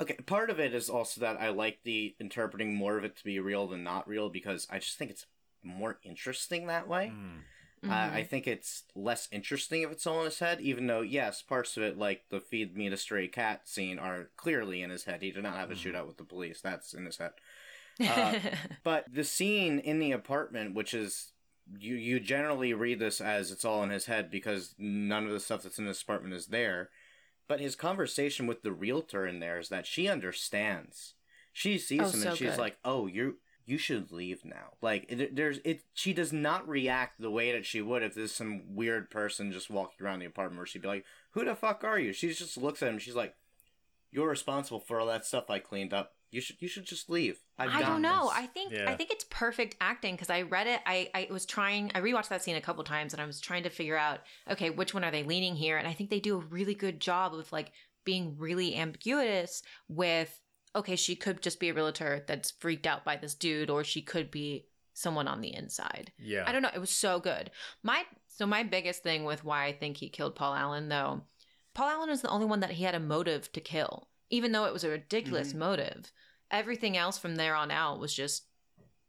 okay, 0.00 0.16
part 0.26 0.50
of 0.50 0.60
it 0.60 0.74
is 0.74 0.88
also 0.90 1.20
that 1.22 1.40
I 1.40 1.48
like 1.50 1.80
the 1.84 2.14
interpreting 2.20 2.74
more 2.74 2.96
of 2.98 3.04
it 3.04 3.16
to 3.16 3.24
be 3.24 3.38
real 3.40 3.66
than 3.66 3.82
not 3.84 4.08
real 4.08 4.28
because 4.28 4.66
I 4.70 4.78
just 4.78 4.98
think 4.98 5.10
it's 5.10 5.26
more 5.62 5.98
interesting 6.02 6.66
that 6.66 6.88
way. 6.88 7.12
Mm. 7.14 7.40
Uh, 7.88 8.10
I 8.14 8.22
think 8.24 8.48
it's 8.48 8.82
less 8.96 9.28
interesting 9.30 9.82
if 9.82 9.92
it's 9.92 10.06
all 10.06 10.20
in 10.20 10.24
his 10.24 10.38
head, 10.40 10.60
even 10.60 10.86
though, 10.88 11.02
yes, 11.02 11.42
parts 11.42 11.76
of 11.76 11.82
it, 11.84 11.96
like 11.96 12.24
the 12.30 12.40
feed 12.40 12.76
me 12.76 12.88
the 12.88 12.96
stray 12.96 13.28
cat 13.28 13.68
scene, 13.68 13.98
are 13.98 14.30
clearly 14.36 14.82
in 14.82 14.90
his 14.90 15.04
head. 15.04 15.22
He 15.22 15.30
did 15.30 15.42
not 15.44 15.54
have 15.54 15.70
a 15.70 15.74
Mhm. 15.74 15.92
shootout 15.92 16.06
with 16.08 16.16
the 16.16 16.24
police. 16.24 16.60
That's 16.60 16.94
in 16.94 17.04
his 17.04 17.18
head. 17.18 17.32
Uh, 18.00 18.38
But 18.82 19.12
the 19.12 19.24
scene 19.24 19.78
in 19.78 19.98
the 20.00 20.12
apartment, 20.12 20.74
which 20.74 20.94
is 20.94 21.32
you 21.78 21.94
you 21.94 22.18
generally 22.20 22.72
read 22.74 22.98
this 22.98 23.20
as 23.20 23.50
it's 23.52 23.64
all 23.64 23.82
in 23.82 23.90
his 23.90 24.06
head 24.06 24.30
because 24.30 24.74
none 24.78 25.24
of 25.26 25.32
the 25.32 25.40
stuff 25.40 25.62
that's 25.62 25.78
in 25.78 25.86
his 25.86 26.00
apartment 26.02 26.34
is 26.34 26.46
there. 26.46 26.90
But 27.48 27.60
his 27.60 27.76
conversation 27.76 28.46
with 28.46 28.62
the 28.62 28.72
realtor 28.72 29.26
in 29.26 29.38
there 29.40 29.58
is 29.58 29.68
that 29.68 29.86
she 29.86 30.08
understands. 30.08 31.14
She 31.52 31.78
sees 31.78 32.00
Oh, 32.00 32.04
him 32.06 32.20
so 32.20 32.28
and 32.30 32.38
she's 32.38 32.50
good. 32.50 32.58
like, 32.58 32.76
"Oh, 32.84 33.06
you 33.06 33.38
you 33.64 33.78
should 33.78 34.10
leave 34.12 34.44
now." 34.44 34.74
Like 34.82 35.06
it, 35.08 35.34
there's 35.36 35.58
it. 35.64 35.82
She 35.94 36.12
does 36.12 36.32
not 36.32 36.68
react 36.68 37.20
the 37.20 37.30
way 37.30 37.52
that 37.52 37.64
she 37.64 37.80
would 37.80 38.02
if 38.02 38.14
there's 38.14 38.34
some 38.34 38.74
weird 38.74 39.10
person 39.10 39.52
just 39.52 39.70
walking 39.70 40.04
around 40.04 40.18
the 40.18 40.26
apartment 40.26 40.58
where 40.58 40.66
she'd 40.66 40.82
be 40.82 40.88
like, 40.88 41.04
"Who 41.32 41.44
the 41.44 41.54
fuck 41.54 41.84
are 41.84 41.98
you?" 41.98 42.12
She 42.12 42.32
just 42.32 42.56
looks 42.58 42.82
at 42.82 42.88
him. 42.88 42.98
She's 42.98 43.14
like, 43.14 43.34
"You're 44.10 44.28
responsible 44.28 44.80
for 44.80 45.00
all 45.00 45.06
that 45.06 45.24
stuff 45.24 45.48
I 45.48 45.58
cleaned 45.60 45.94
up. 45.94 46.15
You 46.36 46.40
should 46.40 46.56
you 46.60 46.68
should 46.68 46.84
just 46.86 47.10
leave." 47.10 47.36
I've 47.58 47.70
I 47.70 47.80
don't 47.82 48.02
know. 48.02 48.24
this." 48.28 48.38
I 48.42 48.46
think 48.46 48.72
Yeah. 48.72 48.88
I 48.90 48.94
think 48.96 49.10
it's 49.10 49.24
perfect 49.28 49.74
acting 49.80 50.14
because 50.14 50.30
I 50.30 50.42
read 50.42 50.68
it. 50.68 50.80
I 50.86 51.10
I 51.14 51.26
was 51.30 51.44
trying. 51.46 51.90
I 51.94 52.00
rewatched 52.00 52.28
that 52.28 52.42
scene 52.44 52.56
a 52.56 52.60
couple 52.60 52.84
times 52.84 53.12
and 53.12 53.20
I 53.20 53.26
was 53.26 53.40
trying 53.40 53.64
to 53.64 53.70
figure 53.70 53.96
out 53.96 54.20
okay 54.48 54.70
which 54.70 54.94
one 54.94 55.02
are 55.04 55.10
they 55.10 55.24
leaning 55.24 55.56
here, 55.56 55.76
and 55.78 55.88
I 55.88 55.92
think 55.94 56.10
they 56.10 56.20
do 56.20 56.36
a 56.36 56.40
really 56.56 56.74
good 56.74 57.00
job 57.00 57.34
of 57.34 57.50
like 57.50 57.72
being 58.04 58.36
really 58.38 58.76
ambiguous 58.76 59.62
with 59.88 60.40
okay 60.76 60.94
she 60.96 61.16
could 61.16 61.42
just 61.42 61.58
be 61.58 61.70
a 61.70 61.74
realtor 61.74 62.22
that's 62.28 62.52
freaked 62.52 62.86
out 62.86 63.04
by 63.04 63.16
this 63.16 63.34
dude 63.34 63.70
or 63.70 63.82
she 63.82 64.00
could 64.02 64.30
be 64.30 64.66
someone 64.92 65.26
on 65.28 65.40
the 65.40 65.52
inside. 65.54 66.12
Yeah. 66.18 66.44
I 66.46 66.52
don't 66.52 66.62
know. 66.62 66.70
It 66.74 66.78
was 66.78 66.90
so 66.90 67.18
good. 67.18 67.50
My 67.82 68.04
so 68.28 68.46
my 68.46 68.62
biggest 68.62 69.02
thing 69.02 69.24
with 69.24 69.44
why 69.44 69.64
I 69.66 69.72
think 69.72 69.96
he 69.96 70.08
killed 70.08 70.34
Paul 70.36 70.54
Allen 70.54 70.88
though, 70.88 71.22
Paul 71.74 71.88
Allen 71.88 72.10
was 72.10 72.22
the 72.22 72.28
only 72.30 72.46
one 72.46 72.60
that 72.60 72.72
he 72.72 72.84
had 72.84 72.94
a 72.94 73.00
motive 73.00 73.50
to 73.52 73.60
kill, 73.60 74.08
even 74.30 74.52
though 74.52 74.64
it 74.66 74.72
was 74.72 74.84
a 74.84 74.88
ridiculous 74.90 75.52
Mhm. 75.52 75.56
motive. 75.56 76.12
Everything 76.50 76.96
else 76.96 77.18
from 77.18 77.36
there 77.36 77.54
on 77.54 77.70
out 77.70 77.98
was 77.98 78.14
just 78.14 78.44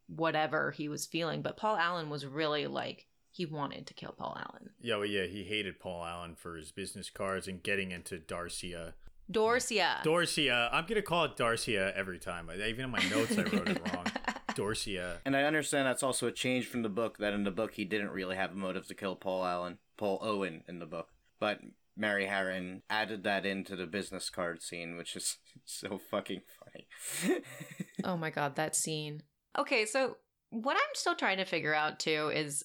whatever 0.08 0.72
he 0.72 0.90
was 0.90 1.06
feeling. 1.06 1.42
But 1.42 1.58
Paul 1.58 1.78
Allen 1.78 2.10
was 2.10 2.26
really 2.26 2.68
like 2.68 3.08
he 3.32 3.46
wanted 3.46 3.86
to 3.88 3.94
kill 3.94 4.14
Paul 4.18 4.38
Allen. 4.38 4.72
Yeah, 4.82 4.98
well, 4.98 5.06
yeah, 5.06 5.26
he 5.26 5.44
hated 5.44 5.80
Paul 5.80 6.04
Allen 6.04 6.36
for 6.36 6.56
his 6.56 6.72
business 6.72 7.10
cards 7.10 7.48
and 7.48 7.62
getting 7.62 7.92
into 7.92 8.18
Darcia. 8.18 8.94
Dorsia. 9.32 10.02
Dorsia. 10.04 10.70
I'm 10.72 10.86
gonna 10.86 11.02
call 11.02 11.26
it 11.26 11.36
Darcia 11.36 11.94
every 11.94 12.18
time. 12.18 12.50
Even 12.52 12.86
in 12.86 12.92
my 12.92 13.04
notes, 13.10 13.38
I 13.38 13.44
wrote 13.44 13.68
it 13.68 13.94
wrong. 13.94 14.06
Dorsia. 14.56 15.18
And 15.26 15.36
I 15.36 15.44
understand 15.44 15.86
that's 15.86 16.04
also 16.04 16.28
a 16.28 16.32
change 16.32 16.66
from 16.66 16.82
the 16.82 16.90
book. 16.90 17.18
That 17.18 17.34
in 17.34 17.44
the 17.44 17.52
book 17.52 17.74
he 17.74 17.86
didn't 17.86 18.10
really 18.10 18.36
have 18.36 18.52
a 18.52 18.56
motive 18.56 18.88
to 18.88 18.96
kill 18.96 19.16
Paul 19.16 19.46
Allen, 19.46 19.78
Paul 19.98 20.20
Owen 20.22 20.64
in 20.68 20.80
the 20.80 20.86
book. 20.86 21.10
But 21.40 21.60
Mary 21.98 22.28
Harron 22.28 22.82
added 22.90 23.24
that 23.24 23.46
into 23.46 23.76
the 23.76 23.88
business 23.88 24.30
card 24.30 24.62
scene, 24.62 24.98
which 24.98 25.16
is 25.16 25.38
so 25.66 25.98
fucking 25.98 26.42
funny. 26.60 27.42
oh 28.04 28.18
my 28.18 28.30
god, 28.30 28.56
that 28.56 28.76
scene. 28.76 29.24
Okay, 29.58 29.86
so 29.86 30.18
what 30.50 30.78
I'm 30.78 30.94
still 30.94 31.16
trying 31.16 31.38
to 31.38 31.46
figure 31.46 31.74
out 31.74 32.00
too 32.00 32.32
is 32.34 32.64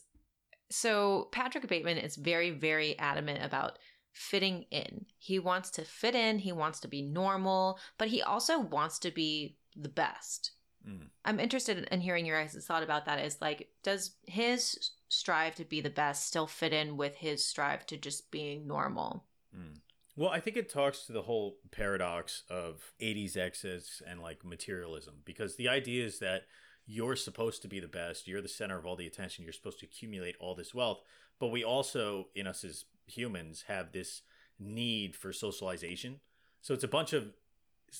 so 0.71 1.29
Patrick 1.33 1.67
Bateman 1.69 1.99
is 1.99 2.17
very, 2.17 2.51
very 2.51 2.99
adamant 2.99 3.45
about 3.45 3.79
fitting 4.13 4.65
in. 4.71 5.07
He 5.19 5.39
wants 5.39 5.71
to 5.73 5.85
fit 5.85 6.15
in, 6.15 6.39
he 6.39 6.53
wants 6.53 6.81
to 6.81 6.89
be 6.89 7.03
normal, 7.03 7.79
but 7.99 8.09
he 8.09 8.23
also 8.23 8.59
wants 8.59 8.99
to 9.01 9.11
be 9.11 9.57
the 9.77 9.89
best. 9.89 10.53
Mm. 10.87 11.09
I'm 11.25 11.41
interested 11.41 11.89
in 11.91 12.01
hearing 12.01 12.27
your 12.27 12.41
guys' 12.41 12.65
thought 12.67 12.83
about 12.83 13.07
that. 13.07 13.25
Is 13.25 13.41
like, 13.41 13.69
does 13.83 14.17
his 14.27 14.91
strive 15.13 15.55
to 15.55 15.65
be 15.65 15.81
the 15.81 15.91
best 15.91 16.27
still 16.27 16.47
fit 16.47 16.73
in 16.73 16.97
with 16.97 17.17
his 17.17 17.45
strive 17.45 17.87
to 17.87 17.97
just 17.97 18.31
being 18.31 18.67
normal? 18.67 19.25
Mm. 19.57 19.79
Well, 20.17 20.31
I 20.31 20.41
think 20.41 20.57
it 20.57 20.71
talks 20.71 21.07
to 21.07 21.13
the 21.13 21.23
whole 21.23 21.59
paradox 21.71 22.43
of 22.51 22.93
80s 23.01 23.37
excess 23.37 24.03
and 24.07 24.21
like 24.21 24.45
materialism 24.45 25.17
because 25.25 25.57
the 25.57 25.69
idea 25.69 26.05
is 26.05 26.19
that 26.19 26.43
you're 26.87 27.17
supposed 27.17 27.63
to 27.63 27.69
be 27.69 27.81
the 27.81 27.89
best, 27.89 28.27
you're 28.27 28.43
the 28.43 28.49
center 28.49 28.79
of 28.79 28.85
all 28.85 28.97
the 28.97 29.07
attention, 29.07 29.45
you're 29.45 29.53
supposed 29.53 29.81
to 29.81 29.87
accumulate 29.87 30.37
all 30.41 30.55
this 30.55 30.75
wealth, 30.75 31.01
but 31.39 31.49
we 31.49 31.65
also 31.65 32.29
in 32.35 32.47
us 32.47 32.65
as 32.65 32.85
humans 33.07 33.65
have 33.69 33.93
this 33.93 34.23
need 34.59 35.15
for 35.15 35.33
socialization. 35.33 36.21
So 36.61 36.75
it's 36.75 36.85
a 36.85 36.89
bunch 36.89 37.13
of 37.13 37.33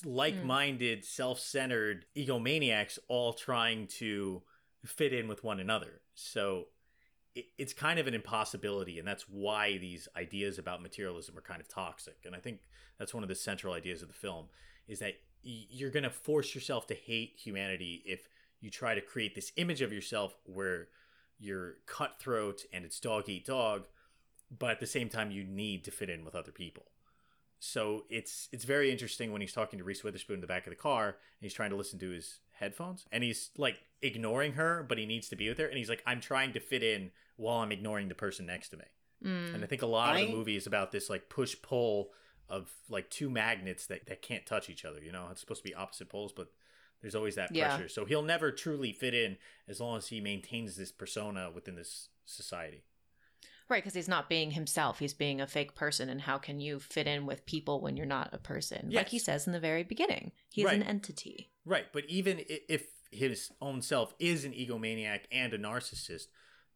like-minded, 0.03 1.01
mm. 1.01 1.05
self-centered 1.05 2.05
egomaniacs 2.15 2.97
all 3.07 3.33
trying 3.33 3.87
to 3.87 4.41
fit 4.85 5.13
in 5.13 5.27
with 5.27 5.43
one 5.43 5.59
another. 5.59 6.01
So 6.15 6.67
it, 7.35 7.45
it's 7.57 7.73
kind 7.73 7.99
of 7.99 8.07
an 8.07 8.13
impossibility, 8.13 8.99
and 8.99 9.07
that's 9.07 9.23
why 9.29 9.77
these 9.77 10.07
ideas 10.15 10.57
about 10.57 10.81
materialism 10.81 11.37
are 11.37 11.41
kind 11.41 11.61
of 11.61 11.67
toxic. 11.67 12.17
And 12.25 12.35
I 12.35 12.39
think 12.39 12.59
that's 12.97 13.13
one 13.13 13.23
of 13.23 13.29
the 13.29 13.35
central 13.35 13.73
ideas 13.73 14.01
of 14.01 14.07
the 14.07 14.13
film 14.13 14.45
is 14.87 14.99
that 14.99 15.15
you're 15.41 15.89
going 15.89 16.03
to 16.03 16.09
force 16.09 16.55
yourself 16.55 16.87
to 16.87 16.93
hate 16.93 17.33
humanity 17.35 18.01
if 18.05 18.27
you 18.61 18.69
try 18.69 18.95
to 18.95 19.01
create 19.01 19.35
this 19.35 19.51
image 19.57 19.81
of 19.81 19.91
yourself 19.91 20.35
where 20.45 20.87
you're 21.37 21.75
cutthroat 21.85 22.63
and 22.71 22.85
it's 22.85 22.99
dog 22.99 23.27
eat 23.27 23.45
dog, 23.45 23.83
but 24.57 24.71
at 24.71 24.79
the 24.79 24.87
same 24.87 25.09
time 25.09 25.31
you 25.31 25.43
need 25.43 25.83
to 25.83 25.91
fit 25.91 26.09
in 26.09 26.23
with 26.23 26.35
other 26.35 26.51
people. 26.51 26.85
So 27.59 28.03
it's 28.09 28.49
it's 28.51 28.65
very 28.65 28.91
interesting 28.91 29.31
when 29.31 29.41
he's 29.41 29.53
talking 29.53 29.79
to 29.79 29.85
Reese 29.85 30.03
Witherspoon 30.03 30.35
in 30.35 30.41
the 30.41 30.47
back 30.47 30.65
of 30.65 30.71
the 30.71 30.75
car 30.75 31.07
and 31.07 31.15
he's 31.41 31.53
trying 31.53 31.69
to 31.69 31.77
listen 31.77 31.99
to 31.99 32.09
his 32.09 32.39
headphones 32.63 33.05
and 33.11 33.23
he's 33.23 33.51
like 33.57 33.77
ignoring 34.01 34.53
her, 34.53 34.85
but 34.87 34.97
he 34.97 35.05
needs 35.05 35.29
to 35.29 35.35
be 35.35 35.47
with 35.49 35.57
her 35.57 35.67
and 35.67 35.77
he's 35.77 35.89
like, 35.89 36.03
I'm 36.05 36.19
trying 36.19 36.53
to 36.53 36.59
fit 36.59 36.83
in 36.83 37.11
while 37.37 37.59
I'm 37.59 37.71
ignoring 37.71 38.09
the 38.09 38.15
person 38.15 38.45
next 38.45 38.69
to 38.69 38.77
me. 38.77 38.85
Mm. 39.23 39.55
And 39.55 39.63
I 39.63 39.67
think 39.67 39.81
a 39.81 39.87
lot 39.87 40.15
I... 40.15 40.19
of 40.19 40.27
the 40.27 40.35
movie 40.35 40.55
is 40.55 40.67
about 40.67 40.91
this 40.91 41.09
like 41.09 41.29
push 41.29 41.55
pull 41.61 42.09
of 42.49 42.69
like 42.89 43.09
two 43.09 43.29
magnets 43.29 43.87
that, 43.87 44.05
that 44.07 44.21
can't 44.21 44.45
touch 44.45 44.69
each 44.69 44.85
other. 44.85 45.01
You 45.01 45.11
know, 45.11 45.27
it's 45.31 45.41
supposed 45.41 45.63
to 45.63 45.69
be 45.69 45.75
opposite 45.75 46.09
poles, 46.09 46.33
but 46.33 46.49
there's 47.01 47.15
always 47.15 47.35
that 47.35 47.53
yeah. 47.53 47.69
pressure. 47.69 47.89
So 47.89 48.05
he'll 48.05 48.21
never 48.21 48.51
truly 48.51 48.91
fit 48.91 49.13
in 49.13 49.37
as 49.67 49.79
long 49.79 49.97
as 49.97 50.07
he 50.07 50.21
maintains 50.21 50.75
this 50.75 50.91
persona 50.91 51.49
within 51.53 51.75
this 51.75 52.09
society. 52.25 52.83
Right, 53.69 53.81
because 53.81 53.93
he's 53.93 54.07
not 54.07 54.29
being 54.29 54.51
himself. 54.51 54.99
He's 54.99 55.13
being 55.13 55.41
a 55.41 55.47
fake 55.47 55.73
person. 55.73 56.09
And 56.09 56.21
how 56.21 56.37
can 56.37 56.59
you 56.59 56.79
fit 56.79 57.07
in 57.07 57.25
with 57.25 57.45
people 57.45 57.81
when 57.81 57.95
you're 57.95 58.05
not 58.05 58.29
a 58.33 58.37
person? 58.37 58.87
Yes. 58.89 58.99
Like 58.99 59.09
he 59.09 59.19
says 59.19 59.47
in 59.47 59.53
the 59.53 59.59
very 59.59 59.83
beginning, 59.83 60.31
he's 60.49 60.65
right. 60.65 60.75
an 60.75 60.83
entity. 60.83 61.49
Right. 61.65 61.85
But 61.91 62.05
even 62.07 62.41
if 62.47 62.87
his 63.11 63.51
own 63.61 63.81
self 63.81 64.13
is 64.19 64.43
an 64.43 64.51
egomaniac 64.51 65.21
and 65.31 65.53
a 65.53 65.57
narcissist, 65.57 66.27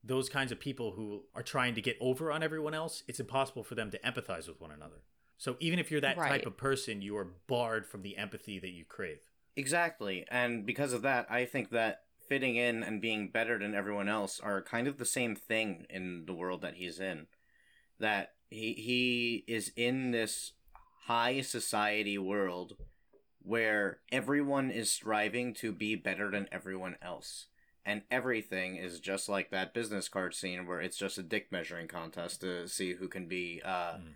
those 0.04 0.30
kinds 0.30 0.52
of 0.52 0.60
people 0.60 0.92
who 0.92 1.24
are 1.36 1.44
trying 1.44 1.76
to 1.76 1.82
get 1.82 1.98
over 2.00 2.32
on 2.32 2.42
everyone 2.42 2.74
else, 2.74 3.04
it's 3.08 3.20
impossible 3.20 3.64
for 3.64 3.76
them 3.76 3.92
to 3.92 4.00
empathize 4.00 4.48
with 4.48 4.62
one 4.62 4.72
another. 4.72 5.04
So 5.38 5.58
even 5.60 5.80
if 5.80 5.92
you're 5.92 6.02
that 6.02 6.18
right. 6.18 6.30
type 6.30 6.46
of 6.46 6.58
person, 6.58 7.02
you 7.02 7.18
are 7.18 7.28
barred 7.48 7.86
from 7.86 8.02
the 8.02 8.18
empathy 8.18 8.60
that 8.60 8.72
you 8.72 8.86
crave. 8.86 9.20
Exactly. 9.56 10.26
And 10.30 10.66
because 10.66 10.94
of 10.94 11.02
that, 11.02 11.28
I 11.30 11.46
think 11.46 11.72
that 11.72 12.04
fitting 12.28 12.56
in 12.56 12.84
and 12.84 13.02
being 13.02 13.30
better 13.30 13.58
than 13.58 13.76
everyone 13.76 14.10
else 14.10 14.40
are 14.40 14.62
kind 14.62 14.88
of 14.88 14.98
the 14.98 15.06
same 15.06 15.36
thing 15.36 15.86
in 15.90 16.26
the 16.26 16.34
world 16.34 16.62
that 16.62 16.76
he's 16.76 17.00
in. 17.00 17.28
That 18.00 18.34
he 18.50 18.74
he 18.74 19.44
is 19.48 19.72
in 19.76 20.12
this 20.12 20.54
high 21.06 21.42
society 21.42 22.18
world 22.18 22.76
where 23.42 24.00
everyone 24.12 24.70
is 24.70 24.92
striving 24.92 25.54
to 25.54 25.72
be 25.72 25.96
better 25.96 26.30
than 26.30 26.50
everyone 26.52 26.98
else. 27.02 27.48
And 27.86 28.02
everything 28.12 28.76
is 28.76 29.00
just 29.00 29.30
like 29.30 29.50
that 29.52 29.74
business 29.74 30.10
card 30.10 30.36
scene 30.36 30.68
where 30.68 30.82
it's 30.82 30.98
just 30.98 31.18
a 31.18 31.24
dick 31.24 31.50
measuring 31.50 31.88
contest 31.88 32.42
to 32.42 32.68
see 32.68 32.96
who 32.96 33.08
can 33.08 33.30
be 33.30 33.62
uh, 33.64 33.94
mm. 33.94 34.14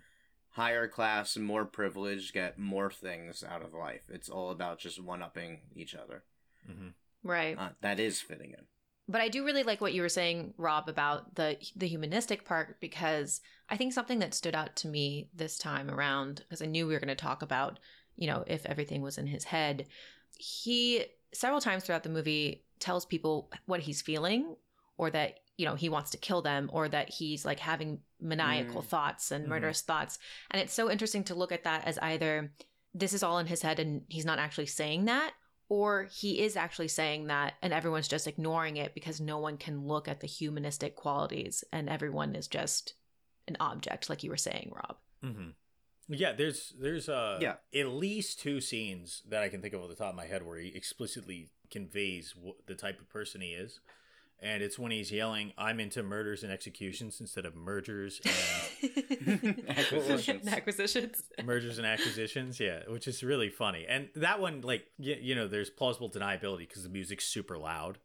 higher 0.50 0.86
class, 0.86 1.38
more 1.38 1.64
privileged, 1.64 2.34
get 2.34 2.58
more 2.58 2.90
things 2.90 3.42
out 3.42 3.62
of 3.62 3.72
life. 3.72 4.02
It's 4.10 4.28
all 4.28 4.50
about 4.50 4.78
just 4.78 5.02
one 5.02 5.22
upping 5.22 5.60
each 5.74 5.94
other. 5.94 6.24
Mm-hmm. 6.70 6.88
Right. 7.22 7.58
Uh, 7.58 7.70
that 7.80 8.00
is 8.00 8.20
fitting 8.20 8.50
in. 8.50 8.64
But 9.08 9.20
I 9.20 9.28
do 9.28 9.44
really 9.44 9.62
like 9.62 9.80
what 9.80 9.92
you 9.92 10.02
were 10.02 10.08
saying, 10.08 10.54
Rob, 10.56 10.88
about 10.88 11.34
the 11.34 11.56
the 11.76 11.88
humanistic 11.88 12.44
part 12.44 12.80
because 12.80 13.40
I 13.68 13.76
think 13.76 13.92
something 13.92 14.20
that 14.20 14.34
stood 14.34 14.54
out 14.54 14.76
to 14.76 14.88
me 14.88 15.28
this 15.34 15.58
time 15.58 15.90
around 15.90 16.36
because 16.36 16.62
I 16.62 16.66
knew 16.66 16.86
we 16.86 16.94
were 16.94 17.00
going 17.00 17.08
to 17.08 17.14
talk 17.14 17.42
about, 17.42 17.78
you 18.16 18.26
know, 18.26 18.44
if 18.46 18.64
everything 18.64 19.02
was 19.02 19.18
in 19.18 19.26
his 19.26 19.44
head. 19.44 19.86
He 20.38 21.04
several 21.32 21.60
times 21.60 21.84
throughout 21.84 22.04
the 22.04 22.10
movie 22.10 22.64
tells 22.78 23.04
people 23.04 23.50
what 23.66 23.80
he's 23.80 24.02
feeling 24.02 24.56
or 24.96 25.10
that 25.10 25.40
you 25.56 25.66
know 25.66 25.74
he 25.74 25.88
wants 25.88 26.10
to 26.10 26.18
kill 26.18 26.42
them 26.42 26.70
or 26.72 26.88
that 26.88 27.08
he's 27.08 27.44
like 27.44 27.60
having 27.60 28.00
maniacal 28.20 28.82
mm. 28.82 28.86
thoughts 28.86 29.30
and 29.30 29.44
mm-hmm. 29.44 29.52
murderous 29.52 29.82
mm. 29.82 29.86
thoughts 29.86 30.18
and 30.50 30.60
it's 30.60 30.72
so 30.72 30.90
interesting 30.90 31.24
to 31.24 31.34
look 31.34 31.52
at 31.52 31.64
that 31.64 31.86
as 31.86 31.98
either 31.98 32.52
this 32.94 33.12
is 33.12 33.22
all 33.22 33.38
in 33.38 33.46
his 33.46 33.62
head 33.62 33.78
and 33.78 34.02
he's 34.08 34.24
not 34.24 34.38
actually 34.38 34.66
saying 34.66 35.06
that 35.06 35.32
or 35.72 36.06
he 36.12 36.42
is 36.42 36.54
actually 36.54 36.86
saying 36.86 37.28
that 37.28 37.54
and 37.62 37.72
everyone's 37.72 38.06
just 38.06 38.26
ignoring 38.26 38.76
it 38.76 38.92
because 38.92 39.22
no 39.22 39.38
one 39.38 39.56
can 39.56 39.86
look 39.86 40.06
at 40.06 40.20
the 40.20 40.26
humanistic 40.26 40.94
qualities 40.94 41.64
and 41.72 41.88
everyone 41.88 42.34
is 42.34 42.46
just 42.46 42.92
an 43.48 43.56
object 43.58 44.10
like 44.10 44.22
you 44.22 44.28
were 44.28 44.36
saying 44.36 44.70
rob. 44.74 44.98
Mm-hmm. 45.24 45.50
yeah 46.08 46.32
there's 46.32 46.74
there's 46.78 47.08
uh 47.08 47.38
yeah. 47.40 47.54
at 47.74 47.88
least 47.88 48.38
two 48.38 48.60
scenes 48.60 49.22
that 49.30 49.42
i 49.42 49.48
can 49.48 49.62
think 49.62 49.72
of 49.72 49.80
off 49.80 49.88
the 49.88 49.94
top 49.94 50.10
of 50.10 50.14
my 50.14 50.26
head 50.26 50.44
where 50.44 50.58
he 50.58 50.68
explicitly 50.74 51.48
conveys 51.70 52.34
what 52.38 52.56
the 52.66 52.74
type 52.74 53.00
of 53.00 53.08
person 53.08 53.40
he 53.40 53.52
is 53.52 53.80
and 54.42 54.62
it's 54.62 54.78
when 54.78 54.90
he's 54.90 55.12
yelling, 55.12 55.52
"I'm 55.56 55.78
into 55.78 56.02
murders 56.02 56.42
and 56.42 56.52
executions 56.52 57.20
instead 57.20 57.46
of 57.46 57.54
mergers 57.54 58.20
and 58.24 59.64
acquisitions." 59.68 60.48
acquisitions. 60.48 61.22
mergers 61.44 61.78
and 61.78 61.86
acquisitions, 61.86 62.58
yeah, 62.58 62.80
which 62.88 63.06
is 63.06 63.22
really 63.22 63.48
funny. 63.48 63.86
And 63.88 64.08
that 64.16 64.40
one, 64.40 64.60
like, 64.62 64.86
you, 64.98 65.16
you 65.20 65.34
know, 65.34 65.46
there's 65.46 65.70
plausible 65.70 66.10
deniability 66.10 66.68
because 66.68 66.82
the 66.82 66.88
music's 66.88 67.24
super 67.24 67.56
loud, 67.56 67.98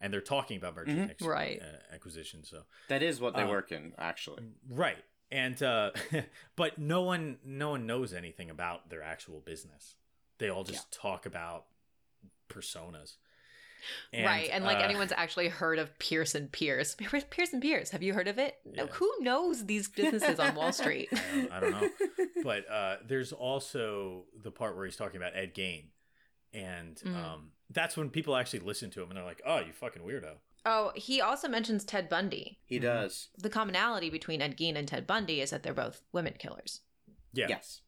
and 0.00 0.12
they're 0.12 0.20
talking 0.20 0.56
about 0.56 0.74
mergers 0.74 0.92
mm-hmm. 0.92 1.02
and 1.02 1.10
ex- 1.12 1.22
right. 1.22 1.62
uh, 1.62 1.94
acquisitions. 1.94 2.50
So 2.50 2.62
that 2.88 3.02
is 3.02 3.20
what 3.20 3.36
they 3.36 3.42
uh, 3.42 3.48
work 3.48 3.70
in, 3.70 3.92
actually. 3.96 4.42
Right, 4.68 4.98
and 5.30 5.62
uh, 5.62 5.92
but 6.56 6.76
no 6.76 7.02
one, 7.02 7.38
no 7.44 7.70
one 7.70 7.86
knows 7.86 8.12
anything 8.12 8.50
about 8.50 8.90
their 8.90 9.02
actual 9.02 9.40
business. 9.40 9.94
They 10.38 10.48
all 10.50 10.64
just 10.64 10.88
yeah. 10.92 10.98
talk 11.00 11.24
about 11.24 11.66
personas. 12.48 13.16
And, 14.12 14.26
right. 14.26 14.48
And 14.52 14.64
like 14.64 14.78
uh, 14.78 14.82
anyone's 14.82 15.12
actually 15.16 15.48
heard 15.48 15.78
of 15.78 15.96
Pearson 15.98 16.48
Pierce. 16.48 16.96
Pearson 17.30 17.60
Pierce. 17.60 17.90
Have 17.90 18.02
you 18.02 18.14
heard 18.14 18.28
of 18.28 18.38
it? 18.38 18.56
Yeah. 18.72 18.86
Who 18.86 19.10
knows 19.20 19.66
these 19.66 19.88
businesses 19.88 20.38
on 20.38 20.54
Wall 20.54 20.72
Street? 20.72 21.08
I, 21.12 21.16
don't, 21.36 21.52
I 21.52 21.60
don't 21.60 21.70
know. 21.70 21.88
But 22.44 22.70
uh, 22.70 22.96
there's 23.06 23.32
also 23.32 24.24
the 24.42 24.50
part 24.50 24.76
where 24.76 24.84
he's 24.84 24.96
talking 24.96 25.16
about 25.16 25.34
Ed 25.34 25.54
Gein. 25.54 25.84
And 26.52 26.96
mm. 26.96 27.16
um, 27.16 27.52
that's 27.70 27.96
when 27.96 28.10
people 28.10 28.36
actually 28.36 28.60
listen 28.60 28.90
to 28.90 29.02
him 29.02 29.08
and 29.08 29.16
they're 29.16 29.24
like, 29.24 29.40
oh, 29.46 29.60
you 29.60 29.72
fucking 29.72 30.02
weirdo. 30.02 30.34
Oh, 30.66 30.92
he 30.94 31.20
also 31.20 31.48
mentions 31.48 31.84
Ted 31.84 32.08
Bundy. 32.08 32.58
He 32.64 32.76
mm-hmm. 32.76 32.84
does. 32.84 33.28
The 33.38 33.50
commonality 33.50 34.10
between 34.10 34.40
Ed 34.40 34.56
Gein 34.56 34.76
and 34.76 34.88
Ted 34.88 35.06
Bundy 35.06 35.40
is 35.40 35.50
that 35.50 35.62
they're 35.62 35.74
both 35.74 36.02
women 36.12 36.34
killers. 36.38 36.80
Yeah. 37.32 37.46
Yes. 37.48 37.80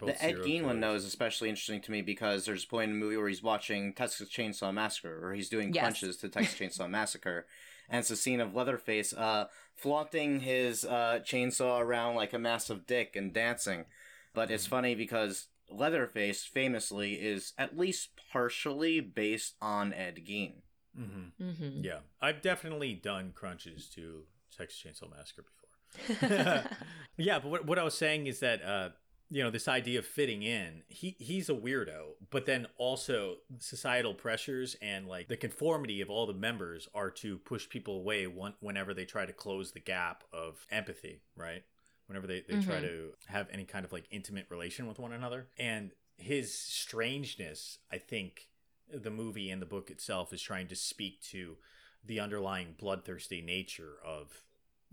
Yeah, 0.00 0.12
the 0.12 0.24
Ed 0.24 0.36
Gein 0.38 0.64
one 0.64 0.80
though 0.80 0.94
is 0.94 1.04
especially 1.04 1.48
interesting 1.48 1.80
to 1.82 1.90
me 1.90 2.02
because 2.02 2.44
there's 2.44 2.64
a 2.64 2.68
point 2.68 2.90
in 2.90 2.98
the 2.98 3.04
movie 3.04 3.16
where 3.16 3.28
he's 3.28 3.42
watching 3.42 3.92
Texas 3.94 4.28
Chainsaw 4.28 4.72
Massacre, 4.72 5.26
or 5.26 5.34
he's 5.34 5.48
doing 5.48 5.72
yes. 5.72 5.84
punches 5.84 6.16
to 6.18 6.28
Texas 6.28 6.58
Chainsaw 6.78 6.88
Massacre, 6.88 7.46
and 7.88 8.00
it's 8.00 8.10
a 8.10 8.16
scene 8.16 8.40
of 8.40 8.54
Leatherface 8.54 9.12
uh, 9.12 9.46
flaunting 9.74 10.40
his 10.40 10.84
uh, 10.84 11.20
chainsaw 11.24 11.80
around 11.80 12.14
like 12.14 12.32
a 12.32 12.38
massive 12.38 12.86
dick 12.86 13.16
and 13.16 13.32
dancing. 13.32 13.84
But 14.32 14.50
it's 14.50 14.66
funny 14.66 14.94
because 14.94 15.46
Leatherface 15.70 16.44
famously 16.44 17.14
is 17.14 17.52
at 17.56 17.78
least 17.78 18.10
partially 18.32 19.00
based 19.00 19.54
on 19.60 19.92
Ed 19.92 20.20
Gein. 20.26 20.62
Mm-hmm. 20.98 21.44
Mm-hmm. 21.44 21.84
Yeah, 21.84 21.98
I've 22.20 22.42
definitely 22.42 22.94
done 22.94 23.32
crunches 23.34 23.88
to 23.90 24.24
Texas 24.56 24.82
Chainsaw 24.82 25.10
Massacre 25.10 25.44
before. 25.44 26.64
yeah, 27.16 27.38
but 27.38 27.48
what, 27.48 27.66
what 27.66 27.78
I 27.78 27.82
was 27.82 27.96
saying 27.96 28.26
is 28.26 28.40
that 28.40 28.62
uh, 28.64 28.90
you 29.34 29.42
know 29.42 29.50
this 29.50 29.66
idea 29.66 29.98
of 29.98 30.06
fitting 30.06 30.42
in 30.42 30.82
he 30.88 31.16
he's 31.18 31.48
a 31.48 31.54
weirdo 31.54 32.10
but 32.30 32.46
then 32.46 32.66
also 32.78 33.36
societal 33.58 34.14
pressures 34.14 34.76
and 34.80 35.08
like 35.08 35.26
the 35.28 35.36
conformity 35.36 36.00
of 36.00 36.08
all 36.08 36.24
the 36.26 36.32
members 36.32 36.88
are 36.94 37.10
to 37.10 37.38
push 37.38 37.68
people 37.68 37.96
away 37.96 38.26
one, 38.28 38.54
whenever 38.60 38.94
they 38.94 39.04
try 39.04 39.26
to 39.26 39.32
close 39.32 39.72
the 39.72 39.80
gap 39.80 40.22
of 40.32 40.64
empathy 40.70 41.20
right 41.36 41.64
whenever 42.06 42.26
they, 42.26 42.44
they 42.46 42.60
try 42.60 42.76
Mhm. 42.76 42.82
to 42.82 43.14
have 43.26 43.48
any 43.50 43.64
kind 43.64 43.84
of 43.84 43.92
like 43.92 44.04
intimate 44.10 44.46
relation 44.50 44.86
with 44.86 44.98
one 44.98 45.12
another. 45.12 45.48
And 45.56 45.92
his 46.16 46.54
strangeness, 46.54 47.78
I 47.90 47.98
think 47.98 48.48
the 48.92 49.10
movie 49.10 49.50
and 49.50 49.60
the 49.62 49.66
book 49.66 49.90
itself 49.90 50.32
is 50.32 50.42
trying 50.42 50.68
to 50.68 50.76
speak 50.76 51.22
to 51.30 51.56
the 52.04 52.20
underlying 52.20 52.74
bloodthirsty 52.78 53.40
nature 53.40 53.94
of 54.04 54.44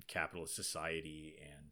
capitalist 0.07 0.55
society 0.55 1.35
and 1.41 1.71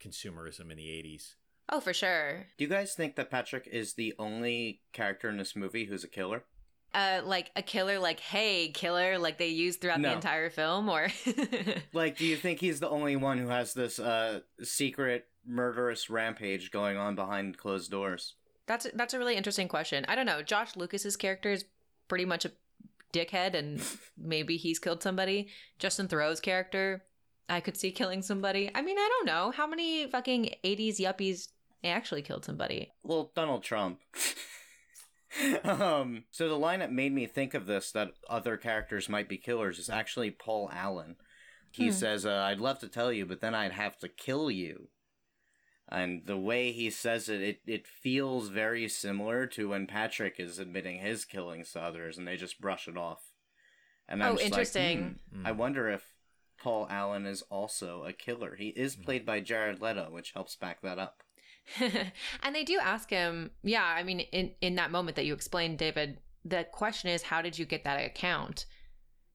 consumerism 0.00 0.70
in 0.70 0.76
the 0.76 0.88
80s. 0.88 1.34
Oh, 1.70 1.80
for 1.80 1.92
sure. 1.94 2.46
Do 2.58 2.64
you 2.64 2.70
guys 2.70 2.94
think 2.94 3.16
that 3.16 3.30
Patrick 3.30 3.68
is 3.70 3.94
the 3.94 4.14
only 4.18 4.82
character 4.92 5.28
in 5.28 5.36
this 5.36 5.54
movie 5.54 5.84
who's 5.84 6.04
a 6.04 6.08
killer? 6.08 6.44
Uh, 6.92 7.20
like 7.24 7.52
a 7.54 7.62
killer, 7.62 8.00
like 8.00 8.18
hey, 8.18 8.68
killer, 8.74 9.16
like 9.16 9.38
they 9.38 9.46
use 9.48 9.76
throughout 9.76 10.02
the 10.02 10.12
entire 10.12 10.50
film, 10.50 10.88
or 10.88 11.08
Like, 11.92 12.16
do 12.18 12.26
you 12.26 12.36
think 12.36 12.58
he's 12.58 12.80
the 12.80 12.90
only 12.90 13.14
one 13.14 13.38
who 13.38 13.46
has 13.46 13.72
this 13.72 14.00
uh 14.00 14.40
secret 14.62 15.28
murderous 15.46 16.10
rampage 16.10 16.72
going 16.72 16.96
on 16.96 17.14
behind 17.14 17.56
closed 17.56 17.92
doors? 17.92 18.34
that's 18.70 18.86
that's 18.94 19.14
a 19.14 19.18
really 19.18 19.34
interesting 19.36 19.66
question. 19.66 20.04
I 20.08 20.14
don't 20.14 20.26
know. 20.26 20.42
Josh 20.42 20.76
Lucas's 20.76 21.16
character 21.16 21.50
is 21.50 21.64
pretty 22.06 22.24
much 22.24 22.44
a 22.44 22.52
dickhead, 23.12 23.54
and 23.54 23.82
maybe 24.16 24.56
he's 24.56 24.78
killed 24.78 25.02
somebody. 25.02 25.48
Justin 25.80 26.06
Theroux's 26.06 26.40
character, 26.40 27.02
I 27.48 27.60
could 27.60 27.76
see 27.76 27.90
killing 27.90 28.22
somebody. 28.22 28.70
I 28.72 28.82
mean, 28.82 28.96
I 28.96 29.08
don't 29.08 29.26
know 29.26 29.50
how 29.50 29.66
many 29.66 30.06
fucking 30.06 30.54
'80s 30.64 31.00
yuppies 31.00 31.48
actually 31.88 32.22
killed 32.22 32.44
somebody. 32.44 32.92
Well, 33.02 33.32
Donald 33.34 33.62
Trump. 33.62 34.00
um, 35.64 36.24
so 36.30 36.48
the 36.48 36.58
line 36.58 36.80
that 36.80 36.92
made 36.92 37.12
me 37.12 37.26
think 37.26 37.54
of 37.54 37.66
this 37.66 37.92
that 37.92 38.12
other 38.28 38.56
characters 38.56 39.08
might 39.08 39.28
be 39.28 39.38
killers 39.38 39.78
is 39.78 39.88
actually 39.88 40.30
Paul 40.30 40.70
Allen. 40.72 41.16
He 41.70 41.86
Hmm. 41.86 41.92
says, 41.92 42.26
uh, 42.26 42.34
"I'd 42.34 42.58
love 42.58 42.80
to 42.80 42.88
tell 42.88 43.12
you, 43.12 43.24
but 43.26 43.40
then 43.40 43.54
I'd 43.54 43.72
have 43.72 43.98
to 44.00 44.08
kill 44.08 44.50
you." 44.50 44.88
And 45.88 46.26
the 46.26 46.36
way 46.36 46.72
he 46.72 46.90
says 46.90 47.28
it, 47.28 47.40
it, 47.40 47.60
it 47.66 47.86
feels 47.86 48.48
very 48.48 48.88
similar 48.88 49.46
to 49.48 49.68
when 49.70 49.86
Patrick 49.86 50.38
is 50.38 50.58
admitting 50.58 50.98
his 51.00 51.24
killings 51.24 51.72
to 51.72 51.80
others, 51.80 52.18
and 52.18 52.26
they 52.26 52.36
just 52.36 52.60
brush 52.60 52.86
it 52.88 52.96
off. 52.96 53.22
And 54.08 54.22
Oh, 54.22 54.32
just 54.32 54.42
like, 54.42 54.44
interesting. 54.46 55.20
"Hmm, 55.32 55.42
Mm. 55.42 55.46
I 55.48 55.52
wonder 55.52 55.88
if 55.88 56.14
Paul 56.58 56.86
Allen 56.90 57.26
is 57.26 57.42
also 57.42 58.04
a 58.04 58.12
killer. 58.12 58.56
He 58.56 58.68
is 58.68 58.96
played 58.96 59.24
by 59.24 59.40
Jared 59.40 59.80
Leto, 59.80 60.10
which 60.10 60.32
helps 60.32 60.56
back 60.56 60.80
that 60.82 60.98
up. 60.98 61.22
and 62.42 62.54
they 62.54 62.64
do 62.64 62.78
ask 62.80 63.10
him, 63.10 63.50
yeah, 63.62 63.84
I 63.84 64.02
mean, 64.02 64.20
in, 64.20 64.52
in 64.60 64.74
that 64.76 64.90
moment 64.90 65.16
that 65.16 65.24
you 65.24 65.34
explained, 65.34 65.78
David, 65.78 66.18
the 66.44 66.66
question 66.72 67.10
is, 67.10 67.22
how 67.22 67.42
did 67.42 67.58
you 67.58 67.66
get 67.66 67.84
that 67.84 68.04
account? 68.04 68.66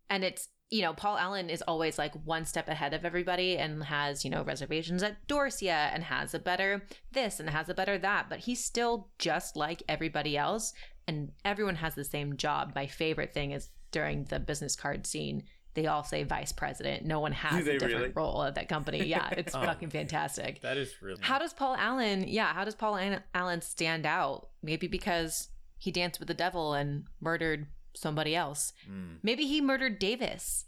And 0.09 0.23
it's, 0.23 0.49
you 0.69 0.81
know, 0.81 0.93
Paul 0.93 1.17
Allen 1.17 1.49
is 1.49 1.61
always 1.61 1.97
like 1.97 2.13
one 2.25 2.45
step 2.45 2.67
ahead 2.67 2.93
of 2.93 3.05
everybody 3.05 3.57
and 3.57 3.83
has, 3.83 4.23
you 4.23 4.31
know, 4.31 4.43
reservations 4.43 5.03
at 5.03 5.27
Dorsia 5.27 5.91
and 5.93 6.03
has 6.03 6.33
a 6.33 6.39
better 6.39 6.83
this 7.11 7.39
and 7.39 7.49
has 7.49 7.69
a 7.69 7.73
better 7.73 7.97
that, 7.99 8.29
but 8.29 8.39
he's 8.39 8.63
still 8.63 9.09
just 9.19 9.55
like 9.55 9.83
everybody 9.87 10.35
else. 10.35 10.73
And 11.07 11.31
everyone 11.43 11.75
has 11.75 11.93
the 11.93 12.03
same 12.03 12.35
job. 12.35 12.71
My 12.75 12.87
favorite 12.87 13.33
thing 13.33 13.51
is 13.51 13.69
during 13.91 14.25
the 14.25 14.39
business 14.39 14.75
card 14.75 15.05
scene, 15.05 15.43
they 15.75 15.85
all 15.87 16.03
say 16.03 16.23
vice 16.23 16.51
president. 16.51 17.05
No 17.05 17.19
one 17.19 17.31
has 17.33 17.67
a 17.67 17.73
different 17.73 17.93
really? 17.95 18.11
role 18.15 18.43
at 18.43 18.55
that 18.55 18.67
company. 18.69 19.03
Yeah, 19.05 19.29
it's 19.31 19.53
Oh. 19.53 19.61
fucking 19.61 19.89
fantastic. 19.91 20.61
That 20.61 20.77
is 20.77 20.93
really 21.01 21.19
How 21.21 21.37
does 21.37 21.53
Paul 21.53 21.75
Allen, 21.77 22.25
yeah, 22.27 22.53
how 22.53 22.63
does 22.65 22.75
Paul 22.75 22.97
Allen 23.33 23.61
stand 23.61 24.05
out? 24.05 24.49
Maybe 24.63 24.87
because 24.87 25.49
he 25.77 25.91
danced 25.91 26.19
with 26.19 26.27
the 26.27 26.33
devil 26.33 26.73
and 26.73 27.03
murdered 27.21 27.67
somebody 27.95 28.35
else. 28.35 28.73
Mm. 28.89 29.17
Maybe 29.21 29.45
he 29.45 29.61
murdered 29.61 29.99
Davis. 29.99 30.65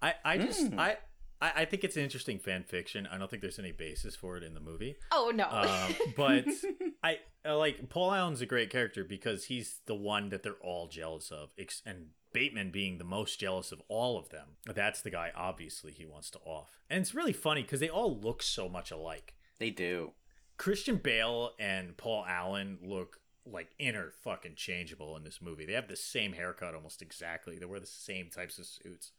I, 0.00 0.14
I 0.24 0.38
just 0.38 0.70
Mm. 0.70 0.78
I, 0.78 0.96
I 1.40 1.52
I 1.62 1.64
think 1.64 1.84
it's 1.84 1.96
an 1.96 2.02
interesting 2.02 2.38
fan 2.38 2.62
fiction. 2.64 3.06
I 3.10 3.18
don't 3.18 3.28
think 3.30 3.42
there's 3.42 3.58
any 3.58 3.72
basis 3.72 4.14
for 4.16 4.36
it 4.36 4.42
in 4.42 4.54
the 4.54 4.60
movie. 4.60 4.96
Oh 5.12 5.32
no. 5.34 5.46
Um, 5.50 5.94
but 6.16 6.44
I 7.02 7.18
uh, 7.44 7.56
like 7.58 7.88
Paul 7.90 8.12
Allen's 8.12 8.40
a 8.40 8.46
great 8.46 8.70
character 8.70 9.04
because 9.04 9.44
he's 9.46 9.80
the 9.86 9.94
one 9.94 10.28
that 10.30 10.42
they're 10.42 10.60
all 10.62 10.86
jealous 10.88 11.30
of, 11.30 11.50
ex- 11.58 11.82
and 11.84 12.08
Bateman 12.34 12.70
being 12.70 12.98
the 12.98 13.04
most 13.04 13.40
jealous 13.40 13.72
of 13.72 13.80
all 13.88 14.18
of 14.18 14.28
them. 14.28 14.56
That's 14.66 15.00
the 15.00 15.10
guy. 15.10 15.32
Obviously, 15.34 15.92
he 15.92 16.04
wants 16.04 16.28
to 16.32 16.38
off, 16.44 16.82
and 16.90 17.00
it's 17.00 17.14
really 17.14 17.32
funny 17.32 17.62
because 17.62 17.80
they 17.80 17.88
all 17.88 18.18
look 18.18 18.42
so 18.42 18.68
much 18.68 18.90
alike. 18.90 19.32
They 19.58 19.70
do. 19.70 20.12
Christian 20.58 20.96
Bale 20.96 21.52
and 21.58 21.96
Paul 21.96 22.26
Allen 22.28 22.78
look 22.82 23.20
like 23.46 23.70
inner 23.78 24.12
fucking 24.22 24.54
changeable 24.56 25.16
in 25.16 25.24
this 25.24 25.40
movie. 25.40 25.64
They 25.64 25.72
have 25.72 25.88
the 25.88 25.96
same 25.96 26.32
haircut 26.32 26.74
almost 26.74 27.02
exactly. 27.02 27.58
They 27.58 27.66
wear 27.66 27.80
the 27.80 27.86
same 27.86 28.28
types 28.30 28.58
of 28.58 28.66
suits. 28.66 29.12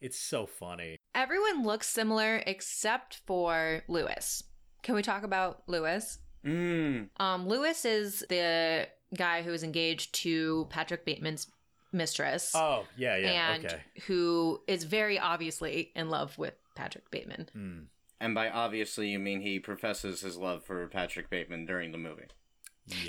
It's 0.00 0.18
so 0.18 0.46
funny. 0.46 0.96
Everyone 1.14 1.64
looks 1.64 1.88
similar 1.88 2.42
except 2.46 3.20
for 3.26 3.82
Lewis. 3.88 4.44
Can 4.82 4.94
we 4.94 5.02
talk 5.02 5.24
about 5.24 5.62
Lewis? 5.66 6.18
Mm. 6.44 7.08
Um, 7.18 7.48
Lewis 7.48 7.84
is 7.84 8.24
the 8.28 8.88
guy 9.16 9.42
who 9.42 9.52
is 9.52 9.62
engaged 9.62 10.14
to 10.14 10.66
Patrick 10.70 11.04
Bateman's 11.04 11.50
mistress. 11.92 12.52
Oh 12.54 12.84
yeah, 12.96 13.16
yeah. 13.16 13.54
and 13.54 13.64
okay. 13.66 13.80
who 14.06 14.60
is 14.66 14.84
very 14.84 15.18
obviously 15.18 15.90
in 15.94 16.10
love 16.10 16.36
with 16.38 16.54
Patrick 16.74 17.10
Bateman. 17.10 17.48
Mm. 17.56 17.84
And 18.20 18.34
by 18.34 18.50
obviously, 18.50 19.08
you 19.08 19.18
mean 19.18 19.40
he 19.40 19.58
professes 19.58 20.20
his 20.20 20.36
love 20.36 20.64
for 20.64 20.86
Patrick 20.88 21.30
Bateman 21.30 21.66
during 21.66 21.92
the 21.92 21.98
movie. 21.98 22.26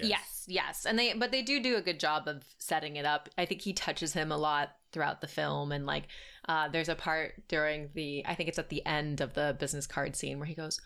Yes. 0.02 0.46
yes, 0.48 0.86
And 0.86 1.00
they 1.00 1.14
but 1.14 1.32
they 1.32 1.42
do 1.42 1.62
do 1.62 1.78
a 1.78 1.82
good 1.82 2.00
job 2.00 2.28
of 2.28 2.44
setting 2.58 2.96
it 2.96 3.06
up. 3.06 3.30
I 3.38 3.46
think 3.46 3.62
he 3.62 3.74
touches 3.74 4.14
him 4.14 4.32
a 4.32 4.38
lot 4.38 4.76
throughout 4.92 5.22
the 5.22 5.28
film 5.28 5.72
and 5.72 5.86
like 5.86 6.06
uh 6.48 6.68
there's 6.68 6.90
a 6.90 6.96
part 6.96 7.48
during 7.48 7.90
the 7.94 8.26
I 8.26 8.34
think 8.34 8.50
it's 8.50 8.58
at 8.58 8.70
the 8.70 8.84
end 8.86 9.22
of 9.22 9.36
the 9.36 9.56
business 9.60 9.86
card 9.86 10.16
scene 10.16 10.38
where 10.40 10.48
he 10.48 10.56
goes, 10.56 10.82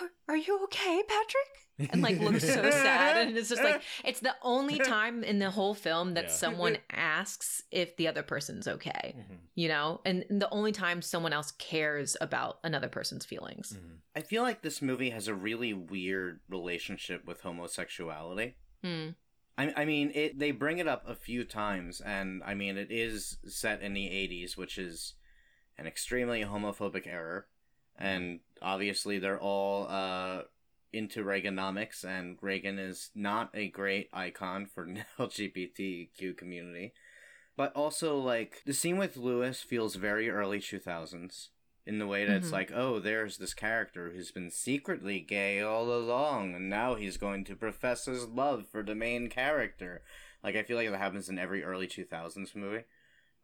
"Are, 0.00 0.10
are 0.28 0.36
you 0.36 0.62
okay, 0.64 1.02
Patrick?" 1.08 1.90
and 1.92 2.02
like 2.02 2.18
looks 2.20 2.44
so 2.46 2.70
sad 2.70 3.26
and 3.26 3.38
it's 3.38 3.48
just 3.48 3.62
like 3.64 3.80
it's 4.04 4.20
the 4.20 4.34
only 4.42 4.78
time 4.78 5.24
in 5.24 5.38
the 5.38 5.48
whole 5.50 5.72
film 5.72 6.12
that 6.12 6.24
Yeah. 6.24 6.30
someone 6.30 6.76
asks 6.90 7.62
if 7.70 7.96
the 7.96 8.06
other 8.06 8.22
person's 8.22 8.68
okay, 8.68 9.14
Mhm. 9.16 9.38
you 9.54 9.68
know? 9.68 10.02
And 10.04 10.26
the 10.28 10.48
only 10.50 10.72
time 10.72 11.00
someone 11.00 11.32
else 11.32 11.52
cares 11.52 12.18
about 12.20 12.58
another 12.64 12.88
person's 12.90 13.24
feelings. 13.24 13.72
Mhm. 13.78 14.00
I 14.14 14.20
feel 14.20 14.42
like 14.42 14.60
this 14.60 14.82
movie 14.82 15.08
has 15.08 15.26
a 15.26 15.34
really 15.34 15.72
weird 15.72 16.40
relationship 16.50 17.24
with 17.24 17.40
homosexuality. 17.40 18.56
Hmm. 18.84 19.10
I, 19.56 19.72
I 19.82 19.84
mean, 19.86 20.12
it 20.14 20.38
they 20.38 20.50
bring 20.50 20.78
it 20.78 20.86
up 20.88 21.08
a 21.08 21.14
few 21.14 21.44
times, 21.44 22.00
and 22.02 22.42
I 22.44 22.52
mean, 22.54 22.76
it 22.76 22.90
is 22.90 23.38
set 23.46 23.80
in 23.80 23.94
the 23.94 24.06
80s, 24.06 24.54
which 24.56 24.76
is 24.76 25.14
an 25.78 25.86
extremely 25.86 26.42
homophobic 26.44 27.06
era. 27.06 27.44
And 28.00 28.40
obviously, 28.62 29.18
they're 29.18 29.40
all 29.40 29.86
uh, 29.88 30.42
into 30.92 31.24
Reaganomics, 31.24 32.04
and 32.04 32.38
Reagan 32.40 32.78
is 32.78 33.10
not 33.14 33.50
a 33.54 33.68
great 33.68 34.08
icon 34.12 34.66
for 34.66 34.86
the 34.86 35.04
LGBTQ 35.18 36.36
community. 36.36 36.92
But 37.56 37.74
also, 37.76 38.16
like, 38.18 38.62
the 38.64 38.72
scene 38.72 38.96
with 38.96 39.16
Lewis 39.16 39.60
feels 39.62 39.96
very 39.96 40.30
early 40.30 40.60
2000s 40.60 41.50
in 41.86 41.98
the 41.98 42.06
way 42.06 42.24
that 42.24 42.36
it's 42.36 42.48
Mhm. 42.48 42.52
like, 42.52 42.72
oh, 42.72 42.98
there's 43.00 43.38
this 43.38 43.54
character 43.54 44.10
who's 44.10 44.30
been 44.30 44.50
secretly 44.50 45.20
gay 45.20 45.60
all 45.60 45.92
along, 45.92 46.54
and 46.54 46.70
now 46.70 46.94
he's 46.94 47.16
going 47.16 47.44
to 47.44 47.56
profess 47.56 48.06
his 48.06 48.26
love 48.26 48.66
for 48.68 48.82
the 48.82 48.94
main 48.94 49.28
character. 49.28 50.02
Like, 50.42 50.56
I 50.56 50.62
feel 50.62 50.76
like 50.76 50.90
that 50.90 50.98
happens 50.98 51.28
in 51.28 51.38
every 51.38 51.62
early 51.64 51.86
2000s 51.86 52.54
movie. 52.54 52.84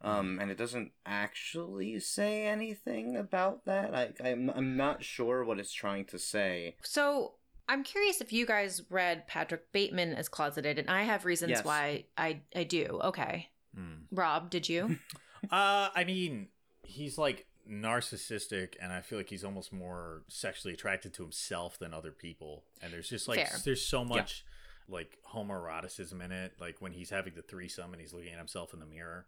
Um, 0.02 0.38
and 0.40 0.50
it 0.50 0.59
doesn't 0.59 0.92
actually 1.04 1.98
say 2.00 2.46
anything 2.46 3.16
about 3.16 3.64
that. 3.64 3.94
I, 3.94 4.12
I'm, 4.28 4.50
I'm 4.50 4.76
not 4.76 5.02
sure 5.02 5.42
what 5.44 5.59
it's 5.59 5.72
trying 5.72 6.04
to 6.06 6.18
say. 6.18 6.76
So 6.82 7.32
I'm 7.68 7.82
curious 7.82 8.20
if 8.20 8.32
you 8.32 8.46
guys 8.46 8.82
read 8.90 9.26
Patrick 9.26 9.72
Bateman 9.72 10.12
as 10.14 10.28
closeted, 10.28 10.78
and 10.78 10.88
I 10.90 11.02
have 11.02 11.24
reasons 11.24 11.50
Yes. 11.50 11.64
why 11.64 12.04
I 12.16 12.40
I 12.54 12.64
do. 12.64 13.00
Okay, 13.04 13.48
Mm. 13.76 14.02
Rob, 14.12 14.50
did 14.50 14.68
you? 14.68 14.98
Uh, 15.50 15.90
I 15.94 16.02
mean, 16.04 16.48
he's 16.82 17.18
like 17.18 17.46
narcissistic, 17.70 18.74
and 18.80 18.92
I 18.92 19.00
feel 19.00 19.18
like 19.18 19.28
he's 19.30 19.44
almost 19.44 19.72
more 19.72 20.22
sexually 20.28 20.74
attracted 20.74 21.14
to 21.14 21.22
himself 21.22 21.78
than 21.78 21.94
other 21.94 22.11
people. 22.11 22.64
And 22.82 22.92
there's 22.92 23.09
just 23.09 23.28
like 23.28 23.38
Fair. 23.46 23.59
there's 23.64 23.85
so 23.85 24.04
much 24.04 24.44
like 24.88 25.18
homoeroticism 25.32 26.24
in 26.24 26.32
it, 26.32 26.54
like 26.61 26.76
when 26.80 26.92
he's 26.92 27.11
having 27.11 27.35
the 27.35 27.42
threesome 27.42 27.92
and 27.92 28.00
he's 28.00 28.12
looking 28.12 28.32
at 28.32 28.38
himself 28.38 28.72
in 28.74 28.80
the 28.80 28.87
mirror. 28.87 29.26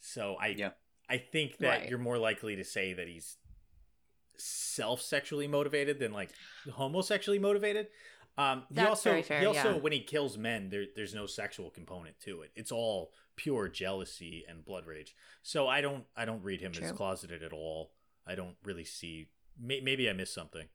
So 0.00 0.36
I 0.40 0.48
Yeah. 0.48 0.70
I 1.08 1.18
think 1.18 1.58
that 1.58 1.80
Right. 1.80 1.88
you're 1.88 1.98
more 1.98 2.18
likely 2.18 2.56
to 2.56 2.64
say 2.64 2.92
that 2.92 3.06
he's 3.06 3.36
self 4.38 5.00
sexually 5.00 5.46
motivated 5.46 5.98
than 5.98 6.12
like 6.12 6.30
homosexually 6.72 7.38
motivated. 7.38 7.88
Um, 8.38 8.66
he 8.68 8.74
That's 8.74 8.88
also 8.90 9.10
very 9.10 9.22
fair, 9.22 9.40
he 9.40 9.46
also 9.46 9.74
yeah. 9.74 9.80
when 9.80 9.92
he 9.92 10.00
kills 10.00 10.36
men, 10.36 10.68
there 10.68 10.84
there's 10.94 11.14
no 11.14 11.26
sexual 11.26 11.70
component 11.70 12.20
to 12.20 12.42
it. 12.42 12.50
It's 12.54 12.70
all 12.70 13.12
pure 13.36 13.68
jealousy 13.68 14.44
and 14.46 14.64
blood 14.64 14.86
rage. 14.86 15.14
So 15.42 15.68
I 15.68 15.80
don't 15.80 16.04
I 16.16 16.24
don't 16.24 16.42
read 16.42 16.60
him 16.60 16.72
as 16.80 16.92
closeted 16.92 17.42
at 17.42 17.52
all. 17.52 17.92
I 18.26 18.34
don't 18.34 18.56
really 18.62 18.84
see. 18.84 19.28
May, 19.58 19.80
maybe 19.80 20.10
I 20.10 20.12
missed 20.12 20.34
something. 20.34 20.68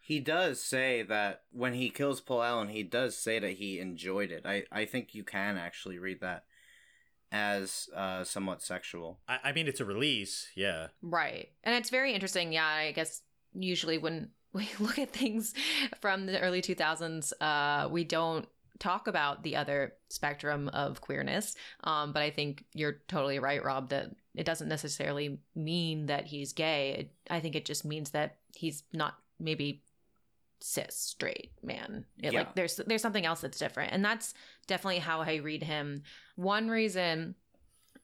He 0.00 0.20
does 0.20 0.60
say 0.60 1.02
that 1.02 1.42
when 1.50 1.74
he 1.74 1.90
kills 1.90 2.20
Paul 2.20 2.42
Allen, 2.42 2.68
he 2.68 2.82
does 2.82 3.16
say 3.16 3.38
that 3.40 3.54
he 3.54 3.78
enjoyed 3.80 4.30
it. 4.30 4.46
I, 4.46 4.64
I 4.70 4.84
think 4.84 5.14
you 5.14 5.24
can 5.24 5.58
actually 5.58 5.98
read 5.98 6.20
that 6.20 6.44
as 7.32 7.88
uh, 7.94 8.24
somewhat 8.24 8.62
sexual. 8.62 9.20
I, 9.28 9.38
I 9.44 9.52
mean, 9.52 9.68
it's 9.68 9.80
a 9.80 9.84
release. 9.84 10.48
Yeah. 10.54 10.88
right, 11.02 11.48
and 11.64 11.74
it's 11.74 11.90
very 11.90 12.12
interesting. 12.12 12.52
Yeah, 12.52 12.66
I 12.66 12.92
guess 12.92 13.22
usually 13.54 13.98
when 13.98 14.30
we 14.52 14.68
look 14.80 14.98
at 14.98 15.12
things 15.12 15.54
from 16.00 16.26
the 16.26 16.40
early 16.40 16.62
2000s, 16.62 17.32
uh, 17.40 17.88
we 17.88 18.04
don't 18.04 18.46
talk 18.78 19.08
about 19.08 19.42
the 19.42 19.56
other 19.56 19.94
spectrum 20.08 20.68
of 20.68 21.00
queerness. 21.00 21.54
Um, 21.84 22.12
but 22.12 22.22
I 22.22 22.30
think 22.30 22.64
you're 22.74 23.00
totally 23.08 23.38
right, 23.38 23.64
Rob, 23.64 23.90
that 23.90 24.10
it 24.34 24.44
doesn't 24.44 24.68
necessarily 24.68 25.38
mean 25.54 26.06
that 26.06 26.26
he's 26.26 26.52
gay. 26.52 26.96
It, 26.98 27.12
I 27.30 27.40
think 27.40 27.56
it 27.56 27.64
just 27.64 27.84
means 27.84 28.10
that 28.10 28.36
he's 28.54 28.82
not 28.92 29.14
maybe 29.38 29.82
cis 30.60 30.96
straight 30.96 31.52
man. 31.62 32.04
It, 32.22 32.32
Yeah. 32.32 32.40
Like 32.40 32.54
there's 32.54 32.76
there's 32.86 33.02
something 33.02 33.26
else 33.26 33.40
that's 33.40 33.58
different, 33.58 33.92
and 33.92 34.04
that's 34.04 34.34
definitely 34.66 35.00
how 35.00 35.20
I 35.20 35.36
read 35.36 35.62
him. 35.62 36.02
One 36.36 36.68
reason, 36.68 37.34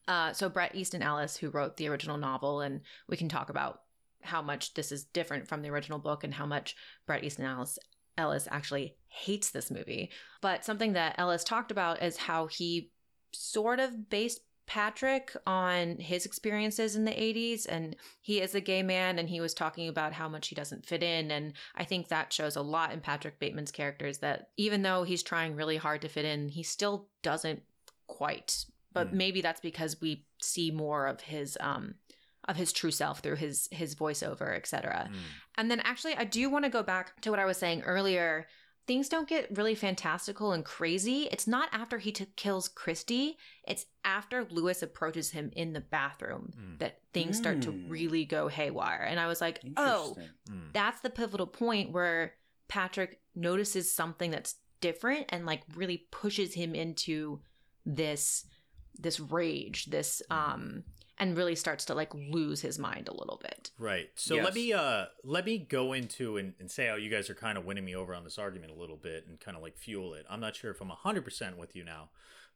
uh, 0.08 0.32
so 0.32 0.48
Bret 0.48 0.74
Easton 0.74 1.02
Ellis, 1.02 1.36
who 1.36 1.50
wrote 1.50 1.76
the 1.76 1.88
original 1.88 2.16
novel, 2.16 2.60
and 2.60 2.80
we 3.08 3.16
can 3.16 3.28
talk 3.28 3.50
about 3.50 3.80
how 4.22 4.40
much 4.40 4.74
this 4.74 4.92
is 4.92 5.04
different 5.04 5.48
from 5.48 5.62
the 5.62 5.70
original 5.70 5.98
book 5.98 6.24
and 6.24 6.34
how 6.34 6.46
much 6.46 6.76
Bret 7.06 7.24
Easton 7.24 7.44
Ellis 7.44 7.78
Ellis 8.18 8.48
actually 8.50 8.96
hates 9.08 9.50
this 9.50 9.70
movie. 9.70 10.10
But 10.40 10.64
something 10.64 10.92
that 10.92 11.14
Ellis 11.18 11.44
talked 11.44 11.70
about 11.70 12.02
is 12.02 12.16
how 12.16 12.46
he 12.46 12.90
sort 13.32 13.80
of 13.80 14.10
based 14.10 14.40
Patrick 14.66 15.34
on 15.46 15.96
his 15.98 16.24
experiences 16.24 16.96
in 16.96 17.04
the 17.04 17.10
80s 17.12 17.66
and 17.68 17.96
he 18.20 18.40
is 18.40 18.54
a 18.54 18.60
gay 18.60 18.82
man 18.82 19.18
and 19.18 19.28
he 19.28 19.40
was 19.40 19.54
talking 19.54 19.88
about 19.88 20.12
how 20.12 20.28
much 20.28 20.48
he 20.48 20.54
doesn't 20.54 20.86
fit 20.86 21.02
in 21.02 21.30
and 21.30 21.52
I 21.74 21.84
think 21.84 22.08
that 22.08 22.32
shows 22.32 22.56
a 22.56 22.62
lot 22.62 22.92
in 22.92 23.00
Patrick 23.00 23.38
Bateman's 23.38 23.72
characters 23.72 24.18
that 24.18 24.48
even 24.56 24.82
though 24.82 25.02
he's 25.02 25.22
trying 25.22 25.56
really 25.56 25.76
hard 25.76 26.00
to 26.02 26.08
fit 26.08 26.24
in 26.24 26.48
he 26.48 26.62
still 26.62 27.08
doesn't 27.22 27.62
quite 28.06 28.64
but 28.92 29.08
Mm. 29.08 29.12
maybe 29.14 29.40
that's 29.40 29.60
because 29.60 30.00
we 30.00 30.26
see 30.40 30.70
more 30.70 31.06
of 31.06 31.22
his 31.22 31.56
um 31.60 31.94
of 32.48 32.56
his 32.56 32.72
true 32.72 32.90
self 32.90 33.20
through 33.20 33.36
his 33.36 33.68
his 33.72 33.94
voiceover 33.94 34.56
etc 34.56 35.08
Mm. 35.10 35.16
and 35.58 35.70
then 35.70 35.80
actually, 35.80 36.14
I 36.14 36.24
do 36.24 36.48
want 36.50 36.64
to 36.64 36.70
go 36.70 36.82
back 36.82 37.20
to 37.22 37.30
what 37.30 37.38
I 37.38 37.44
was 37.44 37.56
saying 37.58 37.82
earlier. 37.82 38.46
Things 38.86 39.08
don't 39.08 39.28
get 39.28 39.56
really 39.56 39.74
fantastical 39.76 40.52
and 40.52 40.64
crazy. 40.64 41.28
It's 41.30 41.46
not 41.46 41.68
after 41.72 41.98
he 41.98 42.10
t- 42.10 42.26
kills 42.36 42.68
Christy, 42.68 43.38
it's 43.66 43.86
after 44.04 44.44
Lewis 44.50 44.82
approaches 44.82 45.30
him 45.30 45.50
in 45.54 45.72
the 45.72 45.80
bathroom 45.80 46.52
Mm. 46.56 46.78
that 46.80 47.00
things 47.12 47.36
start 47.36 47.62
to 47.62 47.70
Mm. 47.72 47.88
really 47.90 48.24
go 48.24 48.48
haywire. 48.48 49.02
And 49.08 49.20
I 49.20 49.26
was 49.28 49.40
like, 49.40 49.60
oh, 49.76 50.16
Mm. 50.50 50.72
that's 50.72 51.00
the 51.00 51.10
pivotal 51.10 51.46
point 51.46 51.92
where 51.92 52.34
Patrick 52.66 53.20
notices 53.36 53.92
something 53.94 54.30
that's 54.32 54.56
different 54.80 55.26
and 55.28 55.46
like 55.46 55.62
really 55.76 55.98
pushes 56.10 56.54
him 56.54 56.74
into 56.74 57.40
this 57.86 58.46
this 58.98 59.18
rage, 59.20 59.86
this 59.86 60.20
um 60.30 60.84
and 61.22 61.36
really 61.36 61.54
starts 61.54 61.84
to 61.84 61.94
like 61.94 62.12
lose 62.14 62.60
his 62.62 62.80
mind 62.80 63.06
a 63.06 63.14
little 63.14 63.38
bit. 63.40 63.70
Right. 63.78 64.10
So 64.16 64.34
Yes. 64.34 64.44
let 64.44 64.54
me 64.54 64.72
uh 64.72 65.04
let 65.22 65.46
me 65.46 65.56
go 65.58 65.92
into 65.92 66.36
and, 66.36 66.54
and 66.58 66.68
say 66.68 66.88
how 66.88 66.96
you 66.96 67.08
guys 67.08 67.30
are 67.30 67.34
kind 67.34 67.56
of 67.56 67.64
winning 67.64 67.84
me 67.84 67.94
over 67.94 68.12
on 68.12 68.24
this 68.24 68.38
argument 68.38 68.72
a 68.72 68.80
little 68.80 68.96
bit 68.96 69.26
and 69.28 69.38
kind 69.38 69.56
of 69.56 69.62
like 69.62 69.78
fuel 69.78 70.14
it. 70.14 70.26
I'm 70.28 70.40
not 70.40 70.56
sure 70.56 70.72
if 70.72 70.80
I'm 70.80 70.90
100% 70.90 71.56
with 71.56 71.76
you 71.76 71.84
now, 71.84 72.10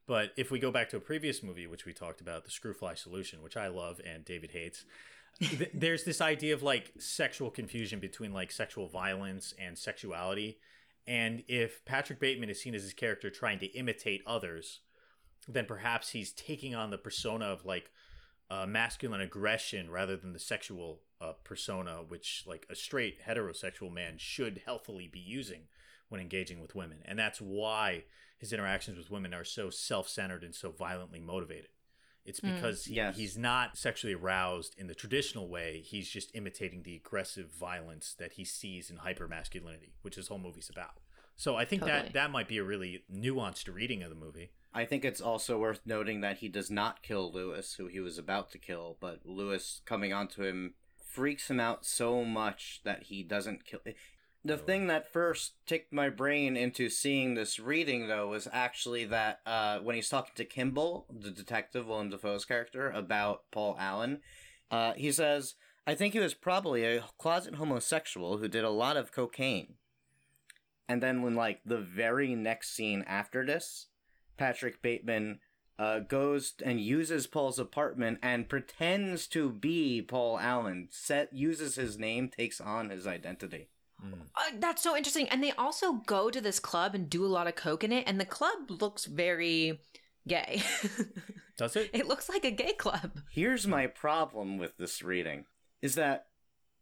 but 0.09 0.33
if 0.37 0.51
we 0.51 0.59
go 0.59 0.73
back 0.73 0.89
to 0.91 0.97
a 0.97 1.01
previous 1.01 1.45
movie 1.45 1.69
which 1.69 1.85
we 1.87 1.93
talked 1.93 2.21
about, 2.21 2.45
The 2.45 2.51
Screwfly 2.51 2.99
Solution, 2.99 3.41
which 3.41 3.57
I 3.57 3.69
love 3.69 4.01
and 4.05 4.25
David 4.25 4.51
hates, 4.51 4.85
th- 5.41 5.71
there's 5.75 6.03
this 6.03 6.21
idea 6.21 6.53
of 6.53 6.65
like 6.65 6.91
sexual 6.99 7.51
confusion 7.51 8.01
between 8.01 8.33
like 8.33 8.51
sexual 8.51 8.89
violence 8.89 9.55
and 9.61 9.79
sexuality. 9.79 10.59
And 11.07 11.45
if 11.47 11.85
Patrick 11.85 12.19
Bateman 12.19 12.51
is 12.51 12.61
seen 12.61 12.75
as 12.75 12.83
his 12.83 12.95
character 12.95 13.31
trying 13.31 13.61
to 13.61 13.67
imitate 13.67 14.23
others, 14.27 14.81
then 15.47 15.67
perhaps 15.67 16.11
he's 16.11 16.33
taking 16.33 16.75
on 16.75 16.91
the 16.91 16.99
persona 16.99 17.45
of 17.45 17.65
like 17.65 17.93
uh, 18.51 18.67
masculine 18.67 19.21
aggression 19.21 19.91
rather 19.91 20.17
than 20.17 20.33
the 20.33 20.39
sexual 20.39 21.01
uh, 21.21 21.33
persona, 21.45 22.03
which 22.07 22.45
like 22.47 22.67
a 22.71 22.75
straight 22.75 23.21
heterosexual 23.27 23.93
man 23.93 24.15
should 24.19 24.63
healthily 24.65 25.09
be 25.09 25.19
using 25.21 25.63
when 26.09 26.21
engaging 26.21 26.61
with 26.61 26.75
women. 26.75 26.99
And 27.05 27.19
that's 27.19 27.41
why 27.41 28.05
his 28.39 28.53
interactions 28.53 28.99
with 28.99 29.11
women 29.11 29.33
are 29.35 29.45
so 29.45 29.71
self 29.71 30.09
centered 30.09 30.45
and 30.45 30.55
so 30.55 30.71
violently 30.71 31.21
motivated. 31.21 31.69
It's 32.25 32.41
Mm. 32.41 32.55
because 32.57 32.85
he, 32.87 32.95
Yes. 32.95 33.17
he's 33.17 33.39
not 33.39 33.77
sexually 33.79 34.15
aroused 34.15 34.75
in 34.79 34.87
the 34.89 34.95
traditional 34.95 35.49
way. 35.49 35.81
He's 35.81 36.09
just 36.11 36.35
imitating 36.35 36.83
the 36.83 36.97
aggressive 36.97 37.51
violence 37.53 38.15
that 38.15 38.33
he 38.33 38.45
sees 38.45 38.91
in 38.91 38.99
hypermasculinity, 38.99 39.93
which 40.03 40.17
this 40.17 40.29
whole 40.29 40.39
movie's 40.39 40.69
about. 40.71 40.99
So 41.37 41.55
I 41.57 41.65
think 41.65 41.83
Totally. 41.83 42.03
that 42.03 42.13
that 42.15 42.31
might 42.31 42.49
be 42.49 42.59
a 42.59 42.65
really 42.65 43.05
nuanced 43.13 43.73
reading 43.73 44.03
of 44.03 44.11
the 44.11 44.17
movie. 44.17 44.51
I 44.77 44.85
think 44.85 45.07
it's 45.07 45.23
also 45.23 45.59
worth 45.59 45.81
noting 45.87 46.21
that 46.21 46.39
he 46.39 46.49
does 46.49 46.71
not 46.71 47.03
kill 47.03 47.33
Lewis, 47.33 47.75
who 47.79 47.87
he 47.87 47.99
was 47.99 48.19
about 48.19 48.51
to 48.51 48.59
kill, 48.59 48.99
but 49.01 49.21
Lewis 49.25 49.81
coming 49.87 50.13
onto 50.13 50.43
him 50.43 50.75
freaks 51.03 51.49
him 51.51 51.59
out 51.59 51.87
so 51.87 52.25
much 52.27 52.83
that 52.85 53.05
he 53.05 53.23
doesn't 53.23 53.65
kill. 53.65 53.81
The 54.45 54.55
Oh. 54.55 54.59
thing 54.59 54.87
that 54.89 55.11
first 55.11 55.55
ticked 55.65 55.95
my 55.95 56.11
brain 56.11 56.59
into 56.59 56.91
seeing 56.91 57.33
this 57.35 57.59
reading, 57.59 58.07
though, 58.07 58.29
was 58.29 58.47
actually 58.53 59.07
that 59.07 59.41
uh, 59.47 59.79
when 59.79 59.97
he's 59.97 60.11
talking 60.11 60.35
to 60.35 60.45
Kimball, 60.45 61.07
the 61.09 61.31
detective, 61.31 61.87
Willem 61.87 62.11
Dafoe's 62.11 62.45
character, 62.45 62.91
about 62.91 63.51
Paul 63.51 63.77
Allen, 63.81 64.21
uh, 64.71 64.93
he 64.93 65.11
says, 65.11 65.55
I 65.87 65.95
think 65.95 66.13
he 66.13 66.21
was 66.21 66.35
probably 66.35 66.85
a 66.85 67.05
closet 67.17 67.55
homosexual 67.55 68.37
who 68.37 68.47
did 68.47 68.63
a 68.63 68.71
lot 68.71 68.99
of 68.99 69.11
cocaine. 69.11 69.77
And 70.87 71.03
then, 71.03 71.23
when, 71.23 71.35
like, 71.35 71.63
the 71.65 71.79
very 71.81 72.35
next 72.35 72.75
scene 72.77 73.03
after 73.09 73.45
this, 73.47 73.87
Patrick 74.37 74.83
Bateman 74.83 75.41
uh, 75.79 76.01
goes 76.01 76.55
and 76.65 76.81
uses 76.81 77.27
Paul's 77.27 77.59
apartment 77.59 78.19
and 78.23 78.49
pretends 78.49 79.27
to 79.29 79.51
be 79.51 80.03
Paul 80.03 80.39
Allen. 80.39 80.89
Set 80.91 81.33
uses 81.33 81.75
his 81.77 81.99
name, 81.99 82.29
takes 82.29 82.61
on 82.61 82.91
his 82.91 83.07
identity. 83.07 83.69
Mm. 84.05 84.13
Uh, 84.35 84.57
that's 84.59 84.83
so 84.83 84.97
interesting. 84.97 85.29
And 85.29 85.43
they 85.43 85.53
also 85.53 85.95
go 86.07 86.31
to 86.31 86.41
this 86.41 86.59
club 86.61 86.95
and 86.95 87.09
do 87.11 87.25
a 87.25 87.29
lot 87.29 87.47
of 87.47 87.55
coke 87.57 87.85
in 87.85 87.93
it, 87.93 88.05
and 88.07 88.21
the 88.21 88.25
club 88.27 88.71
looks 88.71 89.05
very 89.07 89.81
gay. 90.29 90.63
Does 91.59 91.77
it? 91.77 91.91
it 91.95 92.07
looks 92.07 92.29
like 92.29 92.45
a 92.45 92.51
gay 92.51 92.75
club. 92.75 93.21
Here's 93.31 93.67
my 93.67 93.87
problem 93.87 94.59
with 94.59 94.77
this 94.77 95.03
reading: 95.03 95.47
is 95.81 95.95
that 95.95 96.27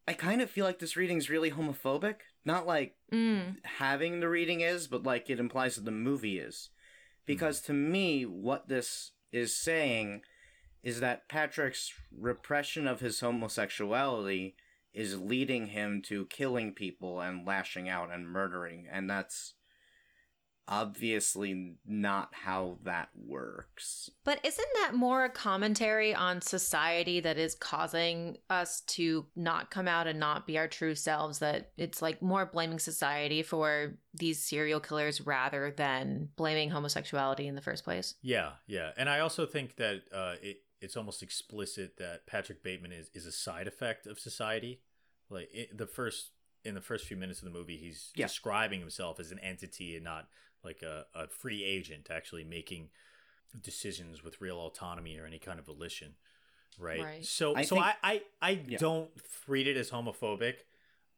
I 0.09 0.13
kind 0.15 0.43
of 0.43 0.51
feel 0.51 0.65
like 0.65 0.81
this 0.81 0.97
reading's 0.97 1.31
really 1.31 1.51
homophobic. 1.53 2.17
Not 2.45 2.67
like 2.67 2.97
Mm. 3.13 3.57
having 3.63 4.19
the 4.21 4.29
reading 4.29 4.61
is, 4.61 4.89
but 4.89 5.05
like 5.05 5.31
it 5.31 5.39
implies 5.39 5.77
that 5.77 5.85
the 5.85 5.91
movie 5.93 6.39
is. 6.41 6.71
Hmm. 7.27 7.33
Because 7.33 7.61
to 7.63 7.73
me, 7.73 8.25
what 8.25 8.69
this 8.69 9.13
is 9.33 9.55
saying 9.55 10.23
is 10.83 11.01
that 11.01 11.29
Patrick's 11.29 11.93
repression 12.17 12.87
of 12.87 13.01
his 13.01 13.21
homosexuality 13.21 14.55
is 14.93 15.21
leading 15.21 15.69
him 15.69 16.01
to 16.03 16.27
killing 16.27 16.73
people 16.73 17.21
and 17.21 17.47
lashing 17.47 17.89
out 17.89 18.13
and 18.13 18.29
murdering, 18.29 18.87
and 18.91 19.11
that's 19.11 19.55
obviously 20.67 21.77
not 21.87 22.31
how 22.33 22.79
that 22.85 23.09
works. 23.15 24.11
But 24.25 24.41
isn't 24.45 24.69
that 24.75 24.95
more 24.95 25.25
a 25.25 25.31
commentary 25.31 26.15
on 26.15 26.41
society 26.41 27.21
that 27.21 27.39
is 27.39 27.55
causing 27.55 28.39
us 28.49 28.81
to 28.83 29.27
not 29.37 29.71
come 29.71 29.89
out 29.89 30.07
and 30.07 30.19
not 30.19 30.47
be 30.47 30.59
our 30.59 30.69
true 30.69 30.95
selves? 30.95 31.39
That 31.41 31.71
it's 31.77 32.01
like 32.03 32.23
more 32.23 32.47
blaming 32.47 32.79
society 32.79 33.43
for 33.43 33.95
these 34.15 34.43
serial 34.43 34.81
killers 34.81 35.21
rather 35.21 35.73
than 35.77 36.29
blaming 36.37 36.71
homosexuality 36.71 37.47
in 37.47 37.55
the 37.55 37.61
first 37.63 37.85
place? 37.85 38.15
Yeah, 38.23 38.53
yeah, 38.67 38.93
and 38.97 39.09
I 39.09 39.21
also 39.21 39.47
think 39.47 39.77
that 39.77 40.03
uh, 40.13 40.35
it 40.43 40.59
it's 40.81 40.97
almost 40.97 41.23
explicit 41.23 41.97
that 41.97 42.27
Patrick 42.27 42.63
Bateman 42.63 42.93
is 42.93 43.11
is 43.15 43.27
a 43.27 43.33
side 43.33 43.67
effect 43.67 44.07
of 44.07 44.19
society. 44.19 44.81
Like 45.31 45.49
it, 45.53 45.77
the 45.77 45.87
first 45.87 46.31
in 46.65 46.75
the 46.75 46.81
first 46.81 47.07
few 47.07 47.17
minutes 47.17 47.41
of 47.41 47.45
the 47.45 47.59
movie, 47.59 47.77
he's 47.77 48.11
Yeah. 48.15 48.27
describing 48.27 48.81
himself 48.81 49.21
as 49.21 49.31
an 49.31 49.39
entity 49.41 49.97
and 49.97 50.05
not 50.05 50.29
like 50.65 50.83
a, 50.83 51.07
a 51.15 51.29
free 51.29 51.65
agent, 51.65 52.09
actually 52.11 52.45
making 52.45 52.89
decisions 53.63 54.23
with 54.25 54.41
real 54.41 54.59
autonomy 54.59 55.19
or 55.19 55.27
any 55.27 55.39
kind 55.39 55.59
of 55.59 55.67
volition. 55.67 56.15
Right. 56.79 57.01
Right. 57.01 57.25
So 57.25 57.55
I 57.55 57.63
so 57.63 57.77
think- 57.77 57.87
I 57.87 57.95
I, 58.03 58.23
I 58.43 58.51
Yeah. 58.69 58.79
don't 58.79 59.11
read 59.47 59.67
it 59.67 59.77
as 59.77 59.91
homophobic. 59.91 60.55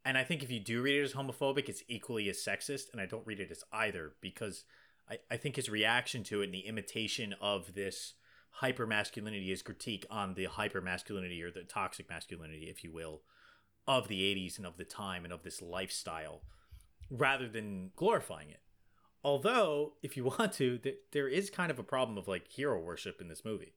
And 0.05 0.17
I 0.17 0.23
think 0.23 0.43
if 0.45 0.51
you 0.53 0.61
do 0.61 0.83
read 0.83 1.01
it 1.01 1.03
as 1.05 1.15
homophobic, 1.15 1.69
it's 1.69 1.83
equally 1.89 2.29
as 2.29 2.39
sexist. 2.39 2.93
And 2.93 3.01
I 3.01 3.07
don't 3.07 3.27
read 3.27 3.41
it 3.41 3.51
as 3.51 3.65
either 3.73 4.13
because 4.21 4.65
I, 5.11 5.19
I 5.31 5.37
think 5.37 5.57
his 5.57 5.69
reaction 5.69 6.23
to 6.25 6.43
it 6.43 6.45
and 6.45 6.55
the 6.55 6.61
imitation 6.67 7.35
of 7.41 7.75
this 7.75 8.15
hyper 8.51 8.87
masculinity, 8.87 9.49
his 9.49 9.63
critique 9.63 10.07
on 10.11 10.35
the 10.35 10.45
hyper 10.45 10.81
masculinity 10.81 11.43
or 11.43 11.51
the 11.51 11.63
toxic 11.65 12.09
masculinity, 12.09 12.69
if 12.71 12.85
you 12.85 12.93
will, 12.93 13.23
of 13.89 14.09
the 14.09 14.21
80s 14.35 14.59
and 14.59 14.67
of 14.67 14.77
the 14.77 14.85
time 14.85 15.25
and 15.25 15.33
of 15.33 15.43
this 15.43 15.61
lifestyle, 15.61 16.43
rather 17.11 17.49
than 17.49 17.91
glorifying 17.97 18.51
it. 18.51 18.61
Although, 19.25 19.95
if 20.03 20.17
you 20.17 20.25
want 20.39 20.53
to, 20.55 20.79
th- 20.79 20.97
there 21.13 21.29
is 21.29 21.51
kind 21.51 21.71
of 21.71 21.79
a 21.79 21.83
problem 21.85 22.19
of 22.19 22.29
like 22.29 22.49
hero 22.49 22.81
worship 22.81 23.21
in 23.21 23.29
this 23.29 23.45
movie. 23.45 23.75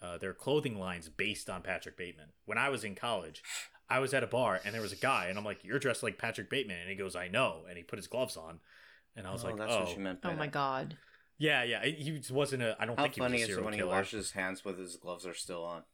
Uh, 0.00 0.18
there 0.18 0.30
are 0.30 0.34
clothing 0.34 0.78
lines 0.78 1.08
based 1.08 1.48
on 1.48 1.62
Patrick 1.62 1.96
Bateman. 1.96 2.30
When 2.44 2.58
I 2.58 2.70
was 2.70 2.82
in 2.82 2.96
college, 2.96 3.42
I 3.88 4.00
was 4.00 4.12
at 4.12 4.24
a 4.24 4.26
bar 4.26 4.60
and 4.64 4.74
there 4.74 4.82
was 4.82 4.92
a 4.92 4.96
guy, 4.96 5.26
and 5.26 5.38
I'm 5.38 5.44
like, 5.44 5.62
"You're 5.64 5.78
dressed 5.78 6.02
like 6.02 6.18
Patrick 6.18 6.50
Bateman," 6.50 6.80
and 6.80 6.88
he 6.90 6.96
goes, 6.96 7.14
"I 7.14 7.28
know," 7.28 7.62
and 7.68 7.76
he 7.76 7.84
put 7.84 7.98
his 7.98 8.08
gloves 8.08 8.36
on, 8.36 8.58
and 9.14 9.26
I 9.26 9.32
was 9.32 9.44
oh, 9.44 9.48
like, 9.48 9.58
that's 9.58 9.72
"Oh, 9.72 9.80
what 9.80 9.88
she 9.90 9.98
meant. 9.98 10.20
By 10.22 10.30
Oh 10.30 10.36
my 10.36 10.46
that. 10.46 10.52
god. 10.52 10.96
yeah, 11.38 11.62
yeah." 11.62 11.84
He 11.84 12.20
wasn't 12.30 12.62
a. 12.62 12.76
I 12.80 12.86
don't 12.86 12.96
How 12.96 13.04
think 13.04 13.14
he 13.14 13.20
was 13.20 13.26
funny 13.30 13.42
a 13.42 13.44
is 13.44 13.50
it 13.50 13.52
serial 13.52 13.64
when 13.64 13.74
he 13.74 13.82
washes 13.84 14.12
his 14.12 14.30
hands 14.32 14.64
with 14.64 14.78
his 14.78 14.96
gloves 14.96 15.24
are 15.24 15.34
still 15.34 15.62
on? 15.64 15.84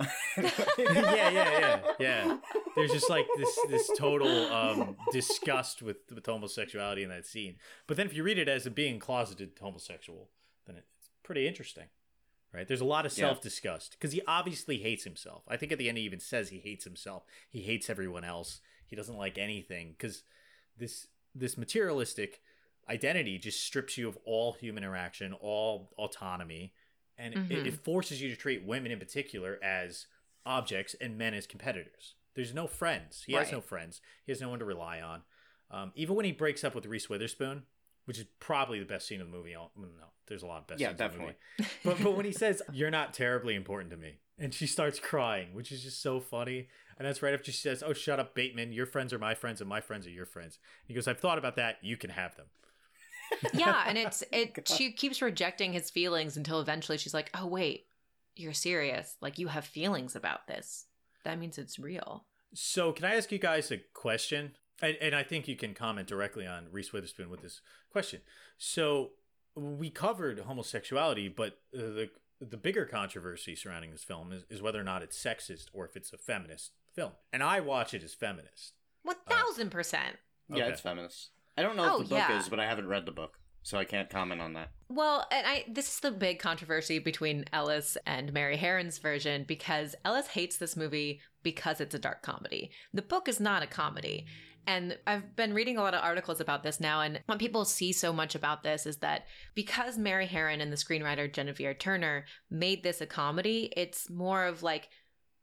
yeah, 0.38 0.50
yeah, 0.78 1.30
yeah, 1.30 1.80
yeah. 1.98 2.36
There's 2.76 2.92
just 2.92 3.10
like 3.10 3.26
this 3.36 3.58
this 3.68 3.90
total 3.96 4.52
um, 4.52 4.96
disgust 5.12 5.82
with 5.82 5.98
with 6.14 6.24
homosexuality 6.24 7.02
in 7.02 7.08
that 7.10 7.26
scene. 7.26 7.56
But 7.86 7.96
then 7.96 8.06
if 8.06 8.14
you 8.14 8.22
read 8.22 8.38
it 8.38 8.48
as 8.48 8.66
a 8.66 8.70
being 8.70 8.98
closeted 8.98 9.50
homosexual, 9.60 10.28
then 10.66 10.76
it's 10.76 11.10
pretty 11.22 11.46
interesting, 11.46 11.86
right? 12.54 12.66
There's 12.66 12.80
a 12.80 12.86
lot 12.86 13.06
of 13.06 13.12
self 13.12 13.40
disgust 13.40 13.92
because 13.92 14.12
he 14.12 14.22
obviously 14.26 14.78
hates 14.78 15.04
himself. 15.04 15.42
I 15.48 15.56
think 15.56 15.72
at 15.72 15.78
the 15.78 15.88
end 15.88 15.98
he 15.98 16.04
even 16.04 16.20
says 16.20 16.48
he 16.48 16.60
hates 16.60 16.84
himself. 16.84 17.24
He 17.48 17.62
hates 17.62 17.90
everyone 17.90 18.24
else. 18.24 18.60
He 18.86 18.96
doesn't 18.96 19.16
like 19.16 19.38
anything 19.38 19.94
because 19.96 20.22
this 20.78 21.08
this 21.34 21.56
materialistic 21.56 22.40
identity 22.88 23.38
just 23.38 23.62
strips 23.62 23.96
you 23.96 24.08
of 24.08 24.18
all 24.24 24.52
human 24.54 24.82
interaction, 24.82 25.32
all 25.34 25.90
autonomy, 25.96 26.72
and 27.20 27.34
it, 27.34 27.38
Mhm. 27.50 27.66
it 27.66 27.74
forces 27.84 28.20
you 28.22 28.28
to 28.30 28.36
treat 28.36 28.62
women 28.64 28.90
in 28.90 28.98
particular 28.98 29.58
as 29.62 30.06
objects 30.46 30.94
and 31.00 31.18
men 31.18 31.34
as 31.34 31.46
competitors. 31.46 32.14
There's 32.34 32.54
no 32.54 32.66
friends. 32.66 33.24
He 33.26 33.34
has 33.34 33.52
no 33.52 33.60
friends. 33.60 34.00
He 34.24 34.32
has 34.32 34.40
no 34.40 34.48
one 34.48 34.58
to 34.60 34.64
rely 34.64 35.00
on. 35.00 35.22
Um, 35.70 35.92
even 35.94 36.16
when 36.16 36.24
he 36.24 36.32
breaks 36.32 36.64
up 36.64 36.74
with 36.74 36.86
Reese 36.86 37.08
Witherspoon, 37.08 37.66
which 38.06 38.18
is 38.18 38.24
probably 38.40 38.78
the 38.80 38.86
best 38.86 39.06
scene 39.06 39.20
of 39.20 39.26
the 39.30 39.36
movie. 39.36 39.52
No, 39.52 39.70
there's 40.26 40.42
a 40.42 40.46
lot 40.46 40.62
of 40.62 40.66
best 40.66 40.80
Yeah, 40.80 40.88
scenes 40.88 41.00
in 41.00 41.06
the 41.06 41.08
definitely. 41.10 41.34
movie. 41.58 41.70
But 41.84 42.02
but 42.02 42.16
when 42.16 42.24
he 42.24 42.32
says 42.32 42.62
you're 42.72 42.90
not 42.90 43.12
terribly 43.14 43.54
important 43.54 43.90
to 43.90 43.96
me, 43.96 44.18
and 44.38 44.54
she 44.54 44.66
starts 44.66 44.98
crying, 44.98 45.52
which 45.54 45.70
is 45.70 45.82
just 45.82 46.00
so 46.00 46.18
funny. 46.20 46.68
And 46.98 47.06
that's 47.06 47.22
right 47.22 47.32
after 47.34 47.52
she 47.52 47.58
says, 47.58 47.82
"Oh, 47.82 47.92
shut 47.92 48.18
up, 48.18 48.34
Bateman. 48.34 48.72
Your 48.72 48.86
friends 48.86 49.12
are 49.12 49.18
my 49.18 49.34
friends, 49.34 49.60
and 49.60 49.68
my 49.68 49.80
friends 49.80 50.06
are 50.06 50.10
your 50.10 50.26
friends." 50.26 50.58
He 50.86 50.94
goes, 50.94 51.06
"I've 51.08 51.20
thought 51.20 51.38
about 51.38 51.56
that. 51.56 51.78
You 51.82 51.96
can 51.96 52.10
have 52.10 52.36
them." 52.36 52.46
Yeah, 53.54 53.84
and 53.86 53.96
it's 53.98 54.22
it. 54.32 54.68
She 54.68 54.92
keeps 54.92 55.22
rejecting 55.22 55.72
his 55.72 55.90
feelings 55.90 56.36
until 56.36 56.60
eventually 56.60 56.98
she's 56.98 57.14
like, 57.14 57.30
"Oh 57.34 57.46
wait, 57.46 57.86
you're 58.36 58.52
serious? 58.52 59.16
Like 59.20 59.38
you 59.38 59.48
have 59.48 59.64
feelings 59.64 60.16
about 60.16 60.46
this? 60.46 60.86
That 61.24 61.38
means 61.38 61.58
it's 61.58 61.78
real." 61.78 62.24
So, 62.54 62.92
can 62.92 63.04
I 63.04 63.14
ask 63.14 63.30
you 63.30 63.38
guys 63.38 63.70
a 63.70 63.78
question? 63.94 64.52
And, 64.82 64.96
and 65.00 65.14
I 65.14 65.22
think 65.22 65.46
you 65.46 65.56
can 65.56 65.74
comment 65.74 66.08
directly 66.08 66.46
on 66.46 66.66
Reese 66.72 66.92
Witherspoon 66.92 67.28
with 67.30 67.42
this 67.42 67.60
question. 67.92 68.22
So, 68.58 69.10
we 69.54 69.90
covered 69.90 70.38
homosexuality, 70.40 71.28
but 71.28 71.58
uh, 71.74 71.78
the 71.78 72.10
the 72.40 72.56
bigger 72.56 72.86
controversy 72.86 73.54
surrounding 73.54 73.90
this 73.90 74.02
film 74.02 74.32
is, 74.32 74.44
is 74.48 74.62
whether 74.62 74.80
or 74.80 74.84
not 74.84 75.02
it's 75.02 75.22
sexist 75.22 75.66
or 75.74 75.84
if 75.84 75.94
it's 75.94 76.12
a 76.12 76.16
feminist 76.18 76.72
film. 76.94 77.12
And 77.32 77.42
I 77.42 77.60
watch 77.60 77.92
it 77.92 78.02
as 78.02 78.14
feminist. 78.14 78.72
One 79.02 79.16
thousand 79.28 79.70
percent. 79.70 80.16
Yeah, 80.48 80.64
Okay. 80.64 80.72
it's 80.72 80.80
feminist. 80.80 81.30
I 81.60 81.62
don't 81.62 81.76
know 81.76 81.84
Oh, 81.96 82.00
if 82.02 82.08
the 82.08 82.14
book 82.16 82.24
yeah. 82.28 82.38
is, 82.38 82.48
but 82.48 82.58
I 82.60 82.66
haven't 82.66 82.88
read 82.88 83.06
the 83.06 83.12
book, 83.12 83.38
so 83.62 83.78
I 83.78 83.84
can't 83.84 84.10
comment 84.10 84.40
on 84.40 84.54
that. 84.54 84.70
Well, 84.88 85.26
and 85.30 85.46
I 85.46 85.64
this 85.68 85.88
is 85.94 86.00
the 86.00 86.10
big 86.10 86.38
controversy 86.38 86.98
between 86.98 87.44
Ellis 87.52 87.96
and 88.06 88.32
Mary 88.32 88.56
Harron's 88.56 88.98
version 88.98 89.44
because 89.46 89.94
Ellis 90.04 90.28
hates 90.28 90.56
this 90.56 90.76
movie 90.76 91.20
because 91.42 91.80
it's 91.80 91.94
a 91.94 91.98
dark 91.98 92.22
comedy. 92.22 92.70
The 92.92 93.02
book 93.02 93.28
is 93.28 93.40
not 93.40 93.62
a 93.62 93.66
comedy. 93.66 94.26
And 94.66 94.98
I've 95.06 95.34
been 95.36 95.54
reading 95.54 95.78
a 95.78 95.80
lot 95.82 95.94
of 95.94 96.04
articles 96.04 96.38
about 96.38 96.62
this 96.62 96.80
now, 96.80 97.00
and 97.00 97.20
what 97.24 97.38
people 97.38 97.64
see 97.64 97.92
so 97.94 98.12
much 98.12 98.34
about 98.34 98.62
this 98.62 98.84
is 98.84 98.98
that 98.98 99.24
because 99.54 99.96
Mary 99.96 100.26
Herron 100.26 100.60
and 100.60 100.70
the 100.70 100.76
screenwriter 100.76 101.32
Genevieve 101.32 101.78
Turner 101.78 102.26
made 102.50 102.82
this 102.82 103.00
a 103.00 103.06
comedy, 103.06 103.72
it's 103.74 104.10
more 104.10 104.44
of 104.44 104.62
like 104.62 104.90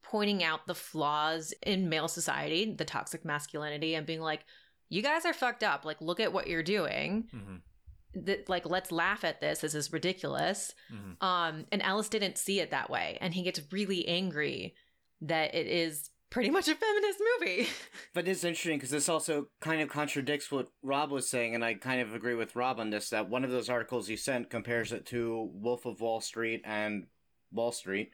pointing 0.04 0.44
out 0.44 0.68
the 0.68 0.76
flaws 0.76 1.52
in 1.66 1.90
male 1.90 2.08
society, 2.08 2.76
the 2.78 2.86
toxic 2.86 3.26
masculinity, 3.26 3.96
and 3.96 4.06
being 4.06 4.22
like, 4.22 4.46
you 4.90 5.02
guys 5.02 5.26
are 5.26 5.34
fucked 5.34 5.64
up. 5.64 5.86
Like, 5.86 6.02
look 6.02 6.20
at 6.20 6.32
what 6.34 6.48
you're 6.48 6.64
doing 6.64 7.26
Mm-hmm. 7.36 8.26
that 8.26 8.48
like 8.50 8.66
let's 8.70 8.92
laugh 8.92 9.24
at 9.24 9.42
this 9.42 9.60
this 9.60 9.76
is 9.76 9.92
ridiculous 9.94 10.74
Mm-hmm. 10.94 11.24
um 11.26 11.66
and 11.72 11.82
Ellis 11.84 12.10
didn't 12.10 12.38
see 12.38 12.60
it 12.60 12.72
that 12.72 12.90
way 12.90 13.18
and 13.22 13.34
he 13.34 13.44
gets 13.44 13.62
really 13.72 14.08
angry 14.08 14.74
that 15.22 15.54
it 15.54 15.68
is 15.68 16.10
pretty 16.30 16.50
much 16.50 16.68
a 16.68 16.76
feminist 16.76 17.20
movie 17.40 17.68
But 18.14 18.28
it's 18.28 18.44
interesting 18.44 18.78
because 18.78 18.90
this 18.90 19.08
also 19.10 19.48
kind 19.62 19.82
of 19.82 19.90
contradicts 19.90 20.52
what 20.52 20.70
Rob 20.82 21.12
was 21.12 21.30
saying, 21.30 21.54
and 21.56 21.64
I 21.64 21.76
kind 21.76 22.02
of 22.02 22.16
agree 22.16 22.34
with 22.36 22.56
Rob 22.56 22.80
on 22.80 22.90
this. 22.90 23.10
That 23.12 23.30
one 23.30 23.44
of 23.44 23.52
those 23.52 23.70
articles 23.70 24.10
you 24.10 24.18
sent 24.18 24.50
compares 24.50 24.92
it 24.92 25.06
to 25.08 25.50
Wolf 25.54 25.86
of 25.86 26.02
Wall 26.02 26.20
Street 26.20 26.62
and 26.66 27.06
Wall 27.52 27.72
Street, 27.72 28.10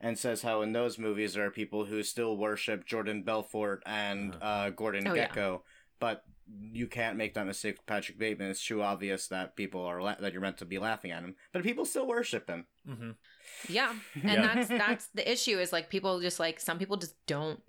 and 0.00 0.16
says 0.16 0.42
how 0.42 0.62
in 0.62 0.72
those 0.72 0.96
movies 0.98 1.34
there 1.34 1.44
are 1.46 1.50
people 1.50 1.84
who 1.86 2.02
still 2.04 2.36
worship 2.36 2.86
Jordan 2.86 3.24
Belfort 3.24 3.82
and 3.84 4.32
Uh-huh. 4.34 4.44
uh, 4.44 4.70
Gordon 4.70 5.08
Oh, 5.08 5.14
yeah. 5.14 5.26
Gekko, 5.98 6.00
but 6.00 6.24
you 6.72 6.86
can't 6.86 7.16
make 7.16 7.34
that 7.34 7.46
mistake 7.46 7.76
with 7.76 7.86
Patrick 7.86 8.18
Bateman. 8.18 8.50
It's 8.50 8.64
too 8.64 8.80
obvious 8.82 9.28
that 9.28 9.54
people 9.56 9.82
are 9.82 10.00
la- 10.00 10.16
that 10.20 10.32
you're 10.32 10.40
meant 10.40 10.56
to 10.58 10.64
be 10.64 10.78
laughing 10.78 11.10
at 11.10 11.22
him, 11.22 11.34
but 11.52 11.62
people 11.62 11.84
still 11.84 12.06
worship 12.06 12.48
him. 12.48 12.66
Mm-hmm. 12.88 13.10
yeah 13.68 13.92
and 14.14 14.24
Yeah. 14.24 14.54
that's 14.54 14.68
that's 14.84 15.06
the 15.14 15.30
issue 15.30 15.58
is 15.58 15.72
like 15.72 15.90
people 15.90 16.20
just 16.20 16.40
like 16.40 16.58
some 16.60 16.78
people 16.78 16.96
just 16.96 17.14
don't 17.26 17.60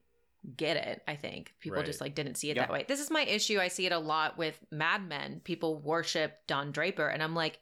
get 0.56 0.78
it 0.78 1.02
i 1.10 1.15
think 1.18 1.54
people 1.60 1.76
Right. 1.80 1.86
just 1.86 2.00
like 2.00 2.15
didn't 2.15 2.36
see 2.36 2.50
it 2.50 2.56
Yeah. 2.56 2.63
that 2.68 2.72
way 2.72 2.86
this 2.88 3.02
is 3.02 3.12
my 3.12 3.24
issue 3.24 3.60
i 3.60 3.68
see 3.68 3.86
it 3.86 3.92
a 3.92 4.00
lot 4.00 4.38
with 4.38 4.58
mad 4.72 5.06
men 5.06 5.42
people 5.44 5.78
worship 5.82 6.38
don 6.48 6.72
draper 6.72 7.08
and 7.10 7.22
i'm 7.22 7.36
like 7.36 7.60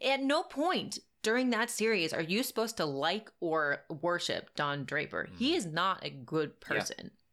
at 0.00 0.22
no 0.22 0.44
point 0.44 1.00
during 1.24 1.50
that 1.50 1.70
series 1.70 2.12
are 2.12 2.22
you 2.22 2.44
supposed 2.44 2.76
to 2.76 2.84
like 2.84 3.32
or 3.40 3.78
worship 4.02 4.50
don 4.54 4.84
draper 4.84 5.28
he 5.38 5.54
Mm. 5.54 5.56
is 5.56 5.66
not 5.66 6.04
a 6.04 6.10
good 6.10 6.52
Yeah. 6.70 6.76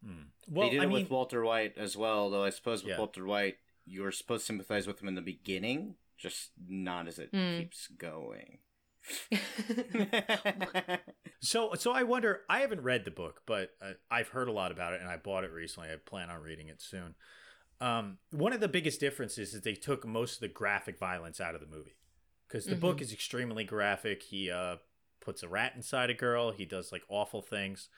Person 0.05 0.19
Mm. 0.47 0.53
Well, 0.53 0.67
they 0.69 0.75
did 0.75 0.81
I 0.81 0.83
it 0.85 0.87
mean, 0.87 1.01
with 1.03 1.09
Walter 1.09 1.43
White 1.43 1.77
as 1.77 1.97
well, 1.97 2.29
though 2.29 2.43
I 2.43 2.49
suppose 2.51 2.83
with 2.83 2.91
Yeah. 2.91 2.99
Walter 2.99 3.25
White, 3.25 3.57
you 3.85 4.01
were 4.03 4.11
supposed 4.11 4.41
to 4.43 4.45
sympathize 4.47 4.85
with 4.87 5.01
him 5.01 5.07
in 5.07 5.15
the 5.15 5.21
beginning, 5.21 5.95
just 6.17 6.51
not 6.67 7.07
as 7.07 7.17
it 7.19 7.29
Hmm. 7.33 7.57
keeps 7.59 7.87
going. 7.87 8.59
So, 11.41 11.73
so 11.75 11.91
I 11.91 12.01
wonder. 12.03 12.41
I 12.49 12.61
haven't 12.61 12.81
read 12.81 13.05
the 13.05 13.11
book, 13.11 13.41
but 13.45 13.69
uh, 13.79 13.91
I've 14.09 14.29
heard 14.29 14.47
a 14.47 14.51
lot 14.51 14.71
about 14.71 14.93
it, 14.93 15.01
and 15.01 15.07
I 15.09 15.17
bought 15.17 15.43
it 15.43 15.51
recently. 15.51 15.89
I 15.89 15.97
plan 15.97 16.31
on 16.31 16.41
reading 16.41 16.69
it 16.69 16.81
soon. 16.81 17.13
Um, 17.79 18.17
one 18.31 18.51
of 18.51 18.61
the 18.61 18.67
biggest 18.67 18.99
differences 18.99 19.53
is 19.53 19.61
they 19.61 19.73
took 19.75 20.07
most 20.07 20.35
of 20.35 20.39
the 20.41 20.47
graphic 20.47 20.97
violence 20.97 21.39
out 21.39 21.53
of 21.53 21.61
the 21.61 21.67
movie 21.67 21.97
because 22.47 22.65
the 22.65 22.75
book 22.75 22.99
is 22.99 23.13
extremely 23.13 23.63
graphic. 23.63 24.23
He 24.23 24.49
uh, 24.49 24.77
puts 25.21 25.43
a 25.43 25.47
rat 25.47 25.73
inside 25.75 26.09
a 26.09 26.15
girl. 26.15 26.51
He 26.51 26.65
does 26.65 26.91
like 26.91 27.03
awful 27.09 27.41
things. 27.43 27.89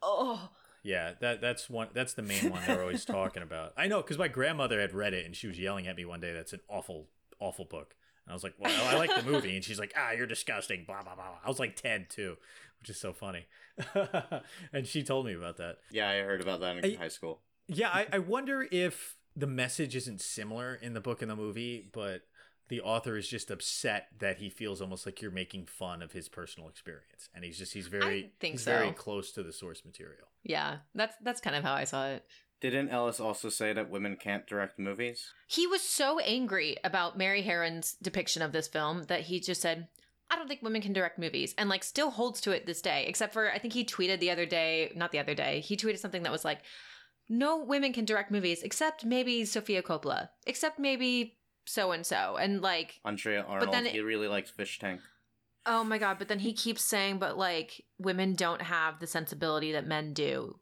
oh 0.00 0.48
Yeah, 0.88 1.12
that 1.20 1.42
that's 1.42 1.68
one. 1.68 1.88
That's 1.92 2.14
the 2.14 2.22
main 2.22 2.50
one 2.50 2.62
they're 2.66 2.80
always 2.80 3.04
talking 3.18 3.42
about. 3.42 3.74
I 3.76 3.88
know 3.88 3.98
because 4.00 4.16
my 4.16 4.28
grandmother 4.28 4.80
had 4.80 4.94
read 4.94 5.12
it 5.12 5.26
and 5.26 5.36
she 5.36 5.46
was 5.46 5.58
yelling 5.58 5.86
at 5.86 5.94
me 5.96 6.06
one 6.06 6.18
day. 6.20 6.32
That's 6.32 6.54
an 6.54 6.60
awful, 6.66 7.08
awful 7.38 7.66
book. 7.66 7.94
And 8.24 8.32
I 8.32 8.34
was 8.34 8.42
like, 8.42 8.54
well, 8.58 8.72
I 8.86 8.96
like 8.96 9.14
the 9.14 9.22
movie, 9.30 9.54
and 9.54 9.62
she's 9.62 9.78
like, 9.78 9.92
ah, 9.98 10.12
you're 10.12 10.26
disgusting. 10.26 10.84
Blah 10.86 11.02
blah 11.02 11.14
blah. 11.14 11.24
blah. 11.24 11.38
I 11.44 11.48
was 11.48 11.58
like 11.58 11.76
ten 11.76 12.06
too, 12.08 12.36
which 12.80 12.88
is 12.88 12.98
so 12.98 13.12
funny. 13.12 13.46
and 14.72 14.86
she 14.86 15.02
told 15.02 15.26
me 15.26 15.34
about 15.34 15.58
that. 15.58 15.76
yeah, 15.90 16.08
I 16.08 16.20
heard 16.20 16.40
about 16.40 16.60
that 16.60 16.78
in 16.78 16.94
I- 16.94 16.96
high 16.96 17.08
school. 17.08 17.40
Yeah, 17.66 17.90
I, 17.90 18.06
I 18.14 18.18
wonder 18.20 18.66
if 18.72 19.16
the 19.36 19.46
message 19.46 19.94
isn't 19.94 20.22
similar 20.22 20.74
in 20.74 20.94
the 20.94 21.02
book 21.02 21.20
and 21.20 21.30
the 21.30 21.36
movie, 21.36 21.86
but 21.92 22.22
the 22.68 22.80
author 22.80 23.16
is 23.16 23.28
just 23.28 23.50
upset 23.50 24.08
that 24.18 24.38
he 24.38 24.50
feels 24.50 24.80
almost 24.80 25.06
like 25.06 25.20
you're 25.22 25.30
making 25.30 25.66
fun 25.66 26.02
of 26.02 26.12
his 26.12 26.28
personal 26.28 26.68
experience, 26.68 27.28
and 27.34 27.44
he's 27.44 27.58
just 27.58 27.72
he's 27.72 27.86
very 27.88 28.32
think 28.40 28.54
he's 28.54 28.62
so. 28.64 28.72
very 28.72 28.92
close 28.92 29.32
to 29.32 29.42
the 29.42 29.52
source 29.52 29.84
material. 29.84 30.28
yeah 30.42 30.78
that's 30.94 31.16
that's 31.22 31.40
kind 31.40 31.56
of 31.56 31.64
how 31.64 31.74
i 31.74 31.84
saw 31.84 32.06
it 32.08 32.24
Didn't 32.60 32.88
Ellis 32.90 33.20
also 33.20 33.48
say 33.50 33.72
that 33.72 33.88
women 33.88 34.16
can't 34.16 34.44
direct 34.46 34.78
movies? 34.80 35.32
He 35.46 35.66
was 35.68 35.80
so 35.80 36.18
angry 36.18 36.76
about 36.82 37.16
Mary 37.16 37.42
Harron's 37.42 37.94
depiction 38.02 38.42
of 38.42 38.50
this 38.50 38.66
film 38.66 39.04
that 39.04 39.20
he 39.22 39.38
just 39.38 39.60
said, 39.62 39.86
I 40.28 40.34
don't 40.34 40.48
think 40.48 40.62
women 40.62 40.82
can 40.82 40.92
direct 40.92 41.18
movies, 41.20 41.54
and 41.56 41.68
like 41.70 41.84
still 41.84 42.10
holds 42.10 42.40
to 42.40 42.50
it 42.50 42.66
this 42.66 42.82
day. 42.82 43.04
Except 43.06 43.32
for, 43.32 43.52
I 43.52 43.58
think 43.58 43.74
he 43.74 43.84
tweeted 43.84 44.18
the 44.18 44.32
other 44.32 44.44
day, 44.44 44.90
not 44.96 45.12
the 45.12 45.20
other 45.20 45.34
day, 45.34 45.60
he 45.60 45.76
tweeted 45.76 46.00
something 46.00 46.24
that 46.24 46.32
was 46.32 46.44
like, 46.44 46.58
no 47.28 47.62
women 47.62 47.92
can 47.92 48.04
direct 48.04 48.32
movies 48.32 48.62
except 48.64 49.04
maybe 49.04 49.44
Sofia 49.44 49.80
Coppola, 49.80 50.30
except 50.44 50.80
maybe 50.80 51.36
so 51.68 51.92
and 51.92 52.04
so. 52.04 52.36
And 52.40 52.60
like, 52.62 53.00
Andrea 53.04 53.42
Arnold, 53.46 53.72
then 53.72 53.86
it- 53.86 53.92
he 53.92 54.00
really 54.00 54.28
likes 54.28 54.50
Fish 54.50 54.78
Tank. 54.78 55.00
oh 55.66 55.84
my 55.84 55.98
God, 55.98 56.18
but 56.18 56.28
then 56.28 56.38
he 56.38 56.52
keeps 56.52 56.82
saying, 56.82 57.18
but 57.18 57.36
like, 57.36 57.84
women 57.98 58.34
don't 58.34 58.62
have 58.62 59.00
the 59.00 59.06
sensibility 59.06 59.72
that 59.72 59.86
men 59.86 60.12
do. 60.14 60.58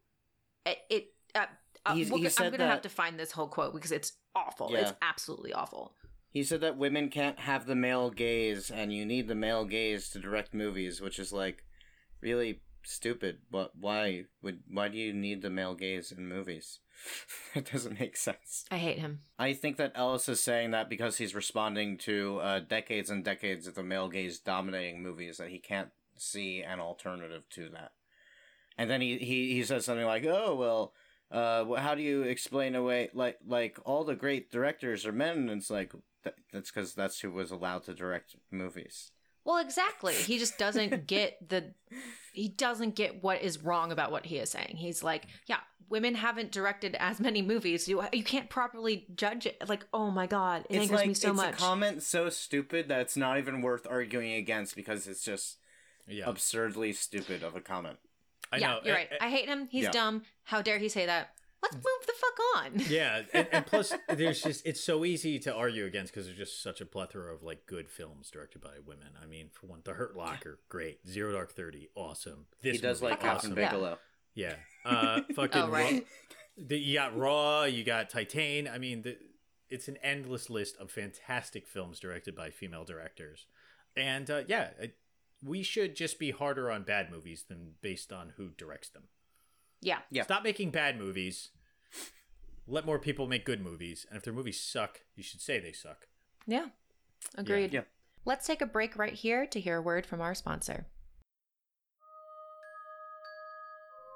It, 0.65 0.79
it 0.91 1.05
uh, 1.35 1.47
uh, 1.87 1.95
we'll- 1.95 2.19
he 2.19 2.27
I'm 2.27 2.51
going 2.51 2.59
to 2.59 2.67
have 2.67 2.83
to 2.83 2.89
find 2.89 3.19
this 3.19 3.33
whole 3.33 3.49
quote 3.49 3.73
because 3.75 3.93
it's 3.93 4.13
awful. 4.35 4.71
Yeah. 4.73 4.81
It's 4.81 4.93
absolutely 5.03 5.53
awful. 5.53 5.95
He 6.31 6.43
said 6.43 6.61
that 6.61 6.77
women 6.77 7.09
can't 7.09 7.39
have 7.39 7.65
the 7.67 7.75
male 7.77 8.11
gaze, 8.11 8.71
and 8.71 8.93
you 8.93 9.07
need 9.07 9.27
the 9.29 9.35
male 9.35 9.65
gaze 9.65 10.11
to 10.11 10.19
direct 10.19 10.53
movies, 10.53 11.01
which 11.01 11.19
is 11.19 11.33
like 11.33 11.65
really 12.21 12.61
stupid. 12.87 13.39
But 13.51 13.73
why 13.79 14.25
would 14.43 14.61
why 14.71 14.89
do 14.89 14.99
you 14.99 15.13
need 15.13 15.43
the 15.43 15.51
male 15.51 15.75
gaze 15.75 16.13
in 16.13 16.29
movies? 16.29 16.81
it 17.55 17.71
doesn't 17.71 18.01
make 18.01 18.17
sense. 18.17 18.65
I 18.71 18.79
hate 18.79 18.99
him. 18.99 19.21
I 19.39 19.53
think 19.53 19.77
that 19.77 19.93
Ellis 19.95 20.29
is 20.29 20.43
saying 20.43 20.71
that 20.71 20.89
because 20.89 21.19
he's 21.19 21.35
responding 21.35 21.99
to 21.99 22.39
uh, 22.39 22.61
decades 22.61 23.11
and 23.11 23.25
decades 23.25 23.67
of 23.67 23.75
the 23.75 23.83
male 23.83 24.09
gaze 24.09 24.39
dominating 24.39 25.03
movies 25.03 25.37
that 25.39 25.51
he 25.51 25.59
can't 25.59 25.91
see 26.17 26.63
an 26.63 26.81
alternative 26.81 27.49
to 27.51 27.69
that. 27.71 27.93
And 28.79 28.91
then 28.91 29.01
he, 29.01 29.19
he, 29.19 29.55
he 29.55 29.65
says 29.65 29.85
something 29.85 30.07
like, 30.07 30.25
"Oh 30.27 30.55
well, 30.55 30.93
uh, 31.31 31.81
how 31.81 31.95
do 31.95 32.03
you 32.03 32.23
explain 32.23 32.75
away 32.75 33.11
like 33.15 33.39
like 33.47 33.79
all 33.85 34.05
the 34.05 34.17
great 34.17 34.51
directors 34.51 35.07
are 35.07 35.13
men?" 35.13 35.49
And 35.49 35.61
it's 35.61 35.71
like 35.71 35.93
that, 36.25 36.35
that's 36.53 36.71
because 36.71 36.95
that's 36.95 37.21
who 37.21 37.31
was 37.31 37.51
allowed 37.51 37.85
to 37.85 37.95
direct 37.95 38.37
movies. 38.51 39.13
Well, 39.47 39.59
exactly. 39.59 40.13
He 40.15 40.39
just 40.39 40.59
doesn't 40.59 41.07
get 41.17 41.49
the 41.49 41.73
he 42.33 42.49
doesn't 42.49 42.97
get 42.97 43.23
what 43.23 43.41
is 43.41 43.63
wrong 43.63 43.93
about 43.93 44.13
what 44.13 44.27
he 44.27 44.37
is 44.37 44.51
saying. 44.51 44.75
He's 44.77 45.03
like, 45.03 45.27
yeah, 45.47 45.61
women 45.89 46.15
haven't 46.17 46.53
directed 46.53 46.95
as 46.99 47.19
many 47.21 47.41
movies. 47.41 47.89
You 47.89 48.03
you 48.13 48.25
can't 48.25 48.51
properly 48.51 49.07
judge 49.15 49.47
it. 49.47 49.57
Like, 49.69 49.87
oh 49.95 50.11
my 50.11 50.27
god, 50.27 50.67
it 50.69 50.75
it's 50.77 50.83
angers 50.83 50.97
like 50.99 51.07
me 51.09 51.15
so 51.15 51.31
it's 51.31 51.37
much. 51.37 51.55
a 51.55 51.57
comment 51.57 52.03
so 52.03 52.29
stupid 52.29 52.89
that 52.89 53.01
it's 53.01 53.17
not 53.17 53.39
even 53.39 53.63
worth 53.63 53.87
arguing 53.89 54.33
against 54.35 54.77
because 54.77 55.07
it's 55.07 55.23
just 55.23 55.59
Yeah, 56.09 56.25
absurdly 56.29 56.93
stupid 56.93 57.43
of 57.43 57.57
a 57.57 57.61
comment. 57.61 57.99
I 58.53 58.59
yeah, 58.59 58.67
know. 58.73 58.81
you're 58.85 58.95
A- 58.95 58.99
right. 58.99 59.09
I 59.21 59.31
hate 59.31 59.49
him. 59.49 59.69
He's 59.71 59.85
Yeah. 59.85 59.91
dumb. 59.93 60.23
How 60.43 60.61
dare 60.61 60.79
he 60.79 60.89
say 60.89 61.07
that? 61.07 61.31
Let's 61.63 61.75
move 61.75 62.07
the 62.07 62.13
fuck 62.17 62.39
on. 62.57 62.73
yeah, 62.91 63.23
and, 63.33 63.49
and 63.51 63.67
plus, 63.67 63.93
there's 64.09 64.43
just 64.43 64.67
it's 64.67 64.83
so 64.83 65.05
easy 65.05 65.39
to 65.41 65.55
argue 65.55 65.87
against 65.87 66.13
because 66.13 66.27
there's 66.27 66.39
just 66.39 66.63
such 66.63 66.81
a 66.81 66.87
plethora 66.87 67.35
of 67.35 67.43
like 67.43 67.67
good 67.67 67.89
films 67.89 68.31
directed 68.31 68.61
by 68.61 68.79
women. 68.85 69.09
I 69.21 69.27
mean, 69.27 69.49
for 69.53 69.67
one, 69.67 69.81
The 69.85 69.95
Hurt 69.95 70.17
Locker, 70.17 70.61
great. 70.69 71.07
Zero 71.09 71.33
Dark 71.33 71.53
Thirty, 71.53 71.89
awesome. 71.95 72.47
This 72.63 72.77
he 72.77 72.83
does 72.83 73.01
movie, 73.01 73.13
like 73.13 73.25
awesome. 73.25 73.57
Yeah. 73.57 73.71
Bigelow. 73.71 73.99
Yeah. 74.35 74.55
Uh, 74.85 75.23
fucking. 75.35 75.63
Oh, 75.63 75.69
right. 75.69 75.95
Raw, 75.95 76.01
the, 76.59 76.79
you 76.79 76.95
got 76.95 77.17
Raw. 77.17 77.65
You 77.65 77.85
got 77.85 78.11
Titane. 78.11 78.73
I 78.73 78.79
mean, 78.79 79.03
the, 79.03 79.17
it's 79.69 79.89
an 79.89 79.99
endless 80.03 80.49
list 80.49 80.77
of 80.79 80.91
fantastic 80.91 81.67
films 81.67 81.99
directed 81.99 82.37
by 82.37 82.51
female 82.51 82.85
directors, 82.85 83.47
and 83.97 84.31
uh, 84.31 84.43
yeah, 84.47 84.71
it, 84.79 84.97
we 85.43 85.63
should 85.63 85.97
just 85.97 86.19
be 86.19 86.31
harder 86.31 86.71
on 86.71 86.83
bad 86.83 87.11
movies 87.11 87.45
than 87.49 87.73
based 87.81 88.13
on 88.13 88.35
who 88.37 88.51
directs 88.57 88.89
them. 88.91 89.05
Yeah. 89.81 89.99
Yeah. 90.11 90.25
Stop 90.25 90.45
making 90.45 90.71
bad 90.71 90.99
movies. 90.99 91.51
Let 92.67 92.85
more 92.85 92.99
people 92.99 93.29
make 93.29 93.45
good 93.45 93.63
movies, 93.63 94.07
and 94.09 94.17
if 94.17 94.25
their 94.25 94.33
movies 94.33 94.61
suck, 94.61 95.03
you 95.15 95.23
should 95.23 95.41
say 95.41 95.61
they 95.61 95.73
suck. 95.73 96.09
Yeah. 96.47 96.67
Agreed. 97.37 97.73
Yeah. 97.73 97.83
Let's 98.25 98.47
take 98.47 98.61
a 98.61 98.67
break 98.67 98.97
right 98.97 99.13
here 99.13 99.47
to 99.47 99.61
hear 99.61 99.77
a 99.77 99.83
word 99.83 100.05
from 100.05 100.21
our 100.21 100.35
sponsor. 100.35 100.87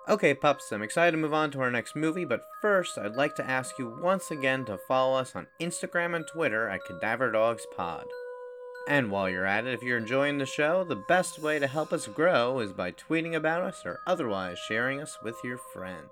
Okay, 0.09 0.35
pups, 0.35 0.73
I'm 0.73 0.83
excited 0.83 1.13
to 1.13 1.19
move 1.19 1.33
on 1.33 1.53
to 1.53 1.61
our 1.61 1.71
next 1.71 1.95
movie, 1.95 2.25
but 2.25 2.41
first, 2.61 2.99
I'd 2.99 3.15
like 3.15 3.37
to 3.37 3.49
ask 3.49 3.79
you 3.79 3.97
once 4.03 4.33
again 4.33 4.65
to 4.65 4.79
follow 4.89 5.17
us 5.17 5.37
on 5.37 5.47
Instagram 5.61 6.17
and 6.17 6.27
Twitter 6.27 6.69
at 6.69 6.85
Cadaver 6.85 7.31
Dogs 7.31 7.65
Pod. 7.77 8.07
And 8.89 9.11
while 9.11 9.29
you're 9.29 9.47
at 9.47 9.67
it, 9.67 9.75
if 9.75 9.83
you're 9.83 9.99
enjoying 9.99 10.39
the 10.39 10.47
show, 10.47 10.85
the 10.85 10.97
best 10.97 11.39
way 11.39 11.59
to 11.59 11.67
help 11.67 11.93
us 11.93 12.07
grow 12.07 12.59
is 12.61 12.73
by 12.73 12.93
tweeting 12.93 13.35
about 13.35 13.63
us 13.63 13.83
or 13.85 14.01
otherwise 14.07 14.59
sharing 14.59 15.01
us 15.01 15.19
with 15.23 15.37
your 15.45 15.59
friends. 15.73 16.11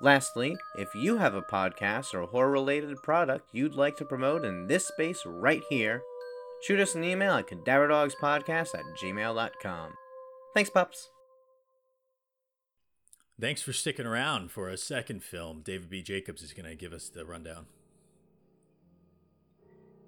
Lastly, 0.00 0.56
if 0.78 0.94
you 0.94 1.18
have 1.18 1.34
a 1.34 1.42
podcast 1.42 2.14
or 2.14 2.26
horror 2.26 2.50
related 2.50 2.96
product 3.02 3.48
you'd 3.52 3.74
like 3.74 3.96
to 3.98 4.04
promote 4.04 4.44
in 4.44 4.66
this 4.66 4.88
space 4.88 5.22
right 5.26 5.62
here, 5.68 6.02
shoot 6.62 6.80
us 6.80 6.94
an 6.94 7.04
email 7.04 7.34
at 7.34 7.48
cadaverdogspodcast 7.48 8.74
at 8.74 8.84
gmail.com. 9.00 9.92
Thanks, 10.54 10.70
pups. 10.70 11.10
Thanks 13.38 13.62
for 13.62 13.72
sticking 13.72 14.06
around 14.06 14.50
for 14.50 14.68
a 14.68 14.76
second 14.76 15.22
film. 15.22 15.62
David 15.64 15.88
B. 15.88 16.02
Jacobs 16.02 16.42
is 16.42 16.52
going 16.52 16.68
to 16.68 16.74
give 16.74 16.92
us 16.92 17.08
the 17.08 17.24
rundown. 17.24 17.66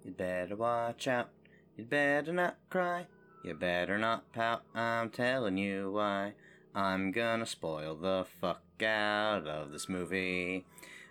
You 0.05 0.13
better 0.13 0.57
watch 0.57 1.07
out. 1.07 1.31
You 1.77 1.85
better 1.85 2.33
not 2.33 2.59
cry. 2.69 3.07
You 3.43 3.55
better 3.55 3.99
not 3.99 4.31
pout. 4.33 4.63
I'm 4.75 5.09
telling 5.09 5.57
you 5.57 5.93
why. 5.93 6.35
I'm 6.75 7.13
gonna 7.13 7.47
spoil 7.47 7.95
the 7.95 8.27
fuck 8.41 8.63
out 8.83 9.47
of 9.47 9.73
this 9.73 9.89
movie. 9.89 10.67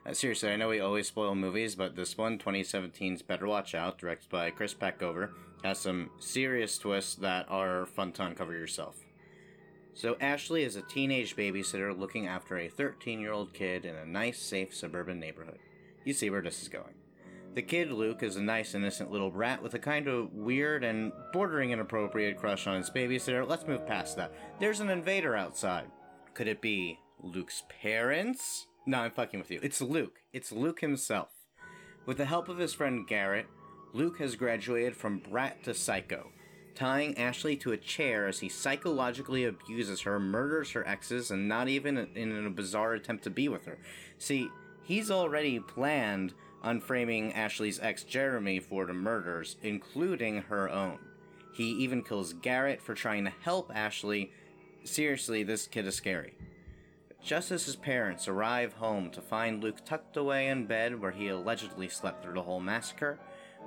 Uh, 0.06 0.14
seriously, 0.14 0.50
I 0.50 0.56
know 0.56 0.70
we 0.70 0.80
always 0.80 1.08
spoil 1.08 1.36
movies, 1.36 1.76
but 1.76 1.96
this 1.96 2.18
one, 2.18 2.38
2017's 2.38 3.22
Better 3.22 3.48
Watch 3.48 3.76
Out, 3.76 3.98
directed 3.98 4.30
by 4.30 4.50
Chris 4.50 4.74
Peckover, 4.74 5.30
has 5.64 5.80
some 5.80 6.10
serious 6.20 6.78
twists 6.78 7.16
that 7.16 7.46
are 7.50 7.86
fun 7.86 8.12
to 8.14 8.24
uncover 8.24 8.54
yourself. 8.54 8.98
So, 9.94 10.16
Ashley 10.22 10.64
is 10.64 10.76
a 10.76 10.82
teenage 10.82 11.36
babysitter 11.36 11.98
looking 11.98 12.28
after 12.28 12.58
a 12.58 12.70
13 12.70 13.20
year 13.20 13.32
old 13.32 13.54
kid 13.54 13.86
in 13.86 13.96
a 13.96 14.06
nice, 14.06 14.40
safe 14.40 14.74
suburban 14.76 15.20
neighborhood. 15.20 15.60
You 16.06 16.14
see 16.14 16.30
where 16.30 16.42
this 16.42 16.62
is 16.62 16.70
going. 16.70 17.01
The 17.54 17.62
kid, 17.62 17.92
Luke, 17.92 18.24
is 18.24 18.38
a 18.38 18.42
nice, 18.42 18.76
innocent 18.76 19.12
little 19.12 19.30
brat 19.30 19.62
with 19.62 19.74
a 19.74 19.80
kind 19.80 20.08
of 20.08 20.32
weird 20.32 20.86
and 20.86 21.12
bordering 21.34 21.72
inappropriate 21.72 22.38
crush 22.38 22.66
on 22.66 22.78
his 22.78 22.90
babysitter. 22.90 23.46
Let's 23.46 23.68
move 23.68 23.86
past 23.86 24.16
that. 24.16 24.34
There's 24.60 24.80
an 24.80 24.90
invader 24.90 25.36
outside. 25.36 25.88
Could 26.34 26.48
it 26.48 26.62
be 26.62 26.98
Luke's 27.20 27.64
parents? 27.82 28.68
No, 28.86 29.00
I'm 29.00 29.12
fucking 29.12 29.40
with 29.40 29.52
you. 29.52 29.60
It's 29.62 29.82
Luke. 29.82 30.22
It's 30.32 30.54
Luke 30.54 30.80
himself. 30.80 31.28
With 32.06 32.18
the 32.18 32.26
help 32.26 32.48
of 32.48 32.58
his 32.58 32.74
friend 32.74 33.06
Garrett, 33.06 33.48
Luke 33.92 34.20
has 34.20 34.38
graduated 34.38 34.96
from 34.96 35.20
brat 35.20 35.62
to 35.66 35.74
psycho, 35.74 36.32
tying 36.74 37.18
Ashley 37.18 37.58
to 37.58 37.74
a 37.74 37.78
chair 37.78 38.28
as 38.28 38.40
he 38.40 38.48
psychologically 38.48 39.44
abuses 39.44 40.02
her, 40.02 40.22
murders 40.22 40.72
her 40.72 40.88
exes, 40.88 41.32
and 41.32 41.50
not 41.50 41.68
even 41.68 41.98
in 42.16 42.46
a 42.46 42.50
bizarre 42.50 42.94
attempt 42.94 43.26
to 43.26 43.30
be 43.30 43.50
with 43.50 43.66
her. 43.66 43.78
See, 44.20 44.50
he's 44.84 45.12
already 45.12 45.60
planned 45.60 46.34
on 46.64 46.80
framing 46.80 47.34
Ashley's 47.34 47.80
ex 47.80 48.04
Jeremy 48.04 48.60
for 48.60 48.86
the 48.86 48.94
murders, 48.94 49.58
including 49.62 50.44
her 50.44 50.70
own. 50.70 51.00
He 51.54 51.72
even 51.84 52.04
kills 52.04 52.34
Garrett 52.34 52.82
for 52.82 52.94
trying 52.94 53.26
to 53.26 53.34
help 53.42 53.72
Ashley. 53.74 54.32
Seriously, 54.84 55.44
this 55.44 55.68
kid 55.68 55.86
is 55.86 55.96
scary. 55.96 56.34
Just 57.24 57.52
as 57.52 57.66
his 57.66 57.76
parents 57.76 58.28
arrive 58.28 58.74
home 58.74 59.12
to 59.12 59.22
find 59.22 59.64
Luke 59.64 59.86
tucked 59.86 60.18
away 60.18 60.48
in 60.48 60.66
bed 60.66 61.00
where 61.00 61.12
he 61.12 61.28
allegedly 61.28 61.88
slept 61.88 62.24
through 62.24 62.34
the 62.34 62.42
whole 62.42 62.60
massacre, 62.60 63.20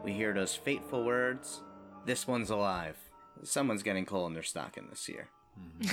we 0.02 0.12
hear 0.12 0.32
those 0.32 0.56
fateful 0.56 1.04
words 1.04 1.60
This 2.04 2.26
one's 2.26 2.50
alive. 2.50 2.96
Someone's 3.42 3.82
getting 3.82 4.06
coal 4.06 4.26
in 4.26 4.34
their 4.34 4.42
stocking 4.42 4.88
this 4.90 5.08
year. 5.08 5.28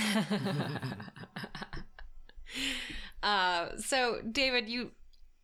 uh, 3.22 3.68
so, 3.78 4.20
David, 4.30 4.68
you 4.68 4.90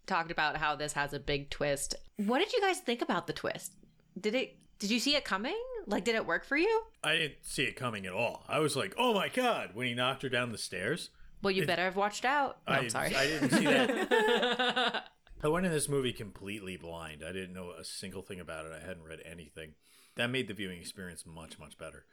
talked 0.08 0.30
about 0.32 0.56
how 0.56 0.74
this 0.74 0.94
has 0.94 1.12
a 1.12 1.20
big 1.20 1.50
twist. 1.50 1.94
What 2.16 2.38
did 2.40 2.52
you 2.52 2.60
guys 2.60 2.80
think 2.80 3.02
about 3.02 3.26
the 3.28 3.32
twist? 3.32 3.72
Did 4.20 4.34
it? 4.34 4.56
Did 4.80 4.90
you 4.90 4.98
see 4.98 5.14
it 5.16 5.24
coming? 5.24 5.56
Like, 5.86 6.04
did 6.04 6.14
it 6.14 6.26
work 6.26 6.44
for 6.44 6.56
you? 6.56 6.82
I 7.04 7.14
didn't 7.16 7.36
see 7.42 7.64
it 7.64 7.76
coming 7.76 8.06
at 8.06 8.12
all. 8.12 8.44
I 8.48 8.58
was 8.58 8.74
like, 8.76 8.94
"Oh 8.98 9.14
my 9.14 9.28
god!" 9.28 9.70
when 9.74 9.86
he 9.86 9.94
knocked 9.94 10.22
her 10.22 10.28
down 10.28 10.50
the 10.52 10.58
stairs. 10.58 11.10
Well, 11.42 11.50
you 11.52 11.62
It- 11.62 11.66
better 11.66 11.82
have 11.84 11.94
watched 11.96 12.24
out. 12.24 12.58
No, 12.66 12.74
I, 12.74 12.78
I'm 12.78 12.90
sorry. 12.90 13.14
I 13.14 13.26
didn't 13.26 13.50
see 13.50 13.64
that. 13.64 15.04
I 15.42 15.46
went 15.48 15.66
in 15.66 15.70
this 15.72 15.88
movie 15.88 16.12
completely 16.12 16.76
blind. 16.76 17.22
I 17.24 17.30
didn't 17.32 17.52
know 17.54 17.70
a 17.70 17.84
single 17.84 18.22
thing 18.22 18.40
about 18.40 18.66
it. 18.66 18.72
I 18.72 18.84
hadn't 18.84 19.04
read 19.04 19.20
anything. 19.24 19.74
That 20.16 20.30
made 20.30 20.48
the 20.48 20.54
viewing 20.54 20.80
experience 20.80 21.24
much 21.26 21.58
much 21.60 21.78
better. 21.78 22.04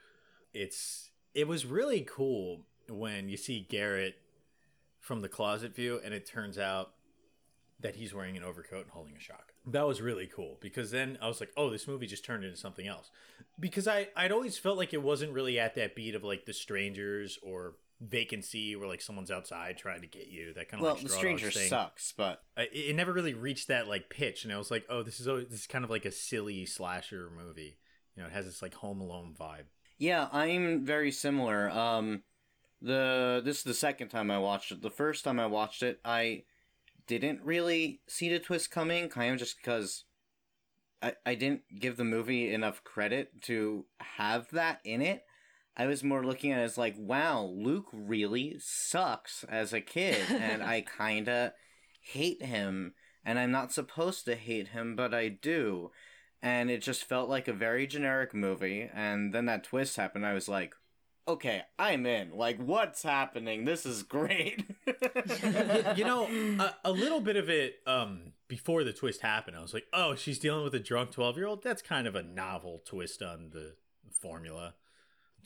It's 0.53 1.09
it 1.33 1.47
was 1.47 1.65
really 1.65 2.01
cool 2.01 2.65
when 2.87 3.29
you 3.29 3.35
see 3.37 3.65
Garrett 3.67 4.15
from 4.99 5.21
the 5.21 5.29
closet 5.29 5.75
view 5.75 5.99
and 6.03 6.13
it 6.13 6.25
turns 6.27 6.57
out 6.57 6.91
that 7.79 7.95
he's 7.95 8.13
wearing 8.13 8.37
an 8.37 8.43
overcoat 8.43 8.83
and 8.83 8.91
holding 8.91 9.15
a 9.15 9.19
shotgun. 9.19 9.55
That 9.67 9.85
was 9.85 10.01
really 10.01 10.27
cool 10.27 10.57
because 10.61 10.91
then 10.91 11.17
I 11.21 11.27
was 11.27 11.39
like, 11.39 11.51
"Oh, 11.57 11.69
this 11.69 11.87
movie 11.87 12.07
just 12.07 12.23
turned 12.25 12.43
into 12.43 12.57
something 12.57 12.87
else." 12.87 13.11
Because 13.59 13.87
I 13.87 14.09
I'd 14.15 14.31
always 14.31 14.57
felt 14.57 14.77
like 14.77 14.93
it 14.93 15.01
wasn't 15.01 15.33
really 15.33 15.59
at 15.59 15.75
that 15.75 15.95
beat 15.95 16.15
of 16.15 16.23
like 16.23 16.45
The 16.45 16.53
Strangers 16.53 17.37
or 17.43 17.75
Vacancy, 18.01 18.75
where 18.75 18.87
like 18.87 19.01
someone's 19.01 19.31
outside 19.31 19.77
trying 19.77 20.01
to 20.01 20.07
get 20.07 20.27
you. 20.27 20.53
That 20.53 20.69
kind 20.69 20.81
of 20.81 20.85
Well, 20.85 20.93
like 20.95 21.03
The 21.03 21.09
Stranger 21.09 21.51
sucks, 21.51 22.13
but 22.15 22.41
I, 22.55 22.63
it 22.63 22.89
it 22.89 22.95
never 22.95 23.13
really 23.13 23.33
reached 23.33 23.67
that 23.67 23.87
like 23.87 24.09
pitch, 24.09 24.43
and 24.45 24.53
I 24.53 24.57
was 24.57 24.71
like, 24.71 24.85
"Oh, 24.89 25.03
this 25.03 25.19
is 25.19 25.27
always, 25.27 25.47
this 25.47 25.61
is 25.61 25.67
kind 25.67 25.83
of 25.83 25.89
like 25.89 26.05
a 26.05 26.11
silly 26.11 26.65
slasher 26.65 27.29
movie." 27.35 27.77
You 28.15 28.23
know, 28.23 28.27
it 28.27 28.33
has 28.33 28.45
this 28.45 28.61
like 28.61 28.75
Home 28.75 29.01
Alone 29.01 29.35
vibe. 29.37 29.65
Yeah, 29.97 30.27
I'm 30.31 30.85
very 30.85 31.11
similar. 31.11 31.69
Um 31.69 32.23
the 32.81 33.41
this 33.43 33.57
is 33.57 33.63
the 33.63 33.73
second 33.73 34.09
time 34.09 34.29
I 34.29 34.39
watched 34.39 34.71
it. 34.71 34.81
The 34.81 34.89
first 34.89 35.23
time 35.23 35.39
I 35.39 35.47
watched 35.47 35.83
it, 35.83 35.99
I 36.05 36.43
didn't 37.07 37.41
really 37.43 38.01
see 38.07 38.29
the 38.29 38.39
twist 38.39 38.71
coming, 38.71 39.09
kind 39.09 39.33
of 39.33 39.39
just 39.39 39.57
because 39.57 40.05
I, 41.01 41.13
I 41.25 41.35
didn't 41.35 41.61
give 41.79 41.97
the 41.97 42.03
movie 42.03 42.53
enough 42.53 42.83
credit 42.83 43.41
to 43.43 43.85
have 43.99 44.49
that 44.51 44.79
in 44.83 45.01
it. 45.01 45.23
I 45.77 45.87
was 45.87 46.03
more 46.03 46.25
looking 46.25 46.51
at 46.51 46.61
it 46.61 46.63
as 46.63 46.77
like, 46.77 46.95
wow, 46.97 47.43
Luke 47.43 47.87
really 47.91 48.55
sucks 48.59 49.43
as 49.49 49.73
a 49.73 49.81
kid, 49.81 50.23
and 50.29 50.63
I 50.63 50.85
kinda 50.97 51.53
hate 52.01 52.43
him, 52.43 52.93
and 53.23 53.37
I'm 53.37 53.51
not 53.51 53.73
supposed 53.73 54.25
to 54.25 54.35
hate 54.35 54.69
him, 54.69 54.95
but 54.95 55.13
I 55.13 55.29
do. 55.29 55.91
And 56.41 56.69
it 56.69 56.81
just 56.81 57.03
felt 57.03 57.29
like 57.29 57.47
a 57.47 57.53
very 57.53 57.87
generic 57.87 58.33
movie, 58.33 58.89
and 58.93 59.33
then 59.33 59.45
that 59.45 59.63
twist 59.63 59.97
happened, 59.97 60.25
I 60.25 60.33
was 60.33 60.47
like, 60.47 60.73
okay, 61.27 61.63
I'm 61.77 62.05
in. 62.05 62.31
Like, 62.35 62.57
what's 62.57 63.03
happening? 63.03 63.65
This 63.65 63.85
is 63.85 64.03
great. 64.03 64.63
you 65.95 66.05
know, 66.05 66.27
a, 66.59 66.75
a 66.85 66.91
little 66.91 67.21
bit 67.21 67.35
of 67.35 67.49
it 67.49 67.75
um, 67.87 68.33
before 68.47 68.83
the 68.83 68.93
twist 68.93 69.21
happened. 69.21 69.57
I 69.57 69.61
was 69.61 69.73
like, 69.73 69.85
"Oh, 69.93 70.15
she's 70.15 70.39
dealing 70.39 70.63
with 70.63 70.75
a 70.75 70.79
drunk 70.79 71.11
twelve-year-old. 71.11 71.63
That's 71.63 71.81
kind 71.81 72.07
of 72.07 72.15
a 72.15 72.23
novel 72.23 72.81
twist 72.85 73.21
on 73.21 73.49
the 73.53 73.75
formula." 74.11 74.75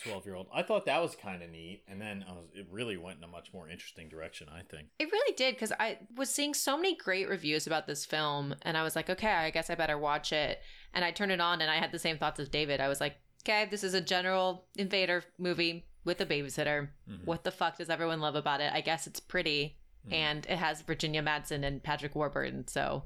Twelve-year-old. 0.03 0.47
I 0.53 0.63
thought 0.63 0.85
that 0.85 1.01
was 1.01 1.17
kind 1.17 1.43
of 1.43 1.49
neat, 1.49 1.83
and 1.85 1.99
then 1.99 2.23
I 2.25 2.31
was, 2.31 2.45
it 2.53 2.67
really 2.71 2.95
went 2.95 3.17
in 3.17 3.23
a 3.25 3.27
much 3.27 3.51
more 3.53 3.67
interesting 3.67 4.07
direction. 4.07 4.47
I 4.49 4.61
think. 4.61 4.87
It 4.97 5.11
really 5.11 5.35
did 5.35 5.55
because 5.55 5.73
I 5.77 5.97
was 6.15 6.29
seeing 6.29 6.53
so 6.53 6.77
many 6.77 6.95
great 6.95 7.27
reviews 7.27 7.67
about 7.67 7.85
this 7.85 8.05
film, 8.05 8.55
and 8.61 8.77
I 8.77 8.83
was 8.83 8.95
like, 8.95 9.09
okay, 9.09 9.27
I 9.27 9.49
guess 9.49 9.69
I 9.69 9.75
better 9.75 9.97
watch 9.97 10.31
it. 10.31 10.59
And 10.93 11.03
I 11.03 11.11
turned 11.11 11.33
it 11.33 11.41
on, 11.41 11.59
and 11.59 11.69
I 11.69 11.75
had 11.75 11.91
the 11.91 11.99
same 11.99 12.17
thoughts 12.17 12.39
as 12.39 12.47
David. 12.47 12.79
I 12.79 12.87
was 12.87 13.01
like, 13.01 13.17
Okay, 13.43 13.65
this 13.71 13.83
is 13.83 13.93
a 13.93 14.01
general 14.01 14.65
invader 14.77 15.23
movie 15.37 15.85
with 16.03 16.21
a 16.21 16.25
babysitter. 16.25 16.89
Mhm. 17.09 17.25
What 17.25 17.43
the 17.43 17.51
fuck 17.51 17.77
does 17.77 17.89
everyone 17.89 18.19
love 18.19 18.35
about 18.35 18.61
it? 18.61 18.71
I 18.73 18.81
guess 18.81 19.07
it's 19.07 19.19
pretty, 19.19 19.77
Mhm. 20.07 20.13
and 20.13 20.45
it 20.47 20.57
has 20.57 20.81
Virginia 20.81 21.21
Madsen 21.21 21.63
and 21.65 21.83
Patrick 21.83 22.15
Warburton. 22.15 22.67
So, 22.67 23.05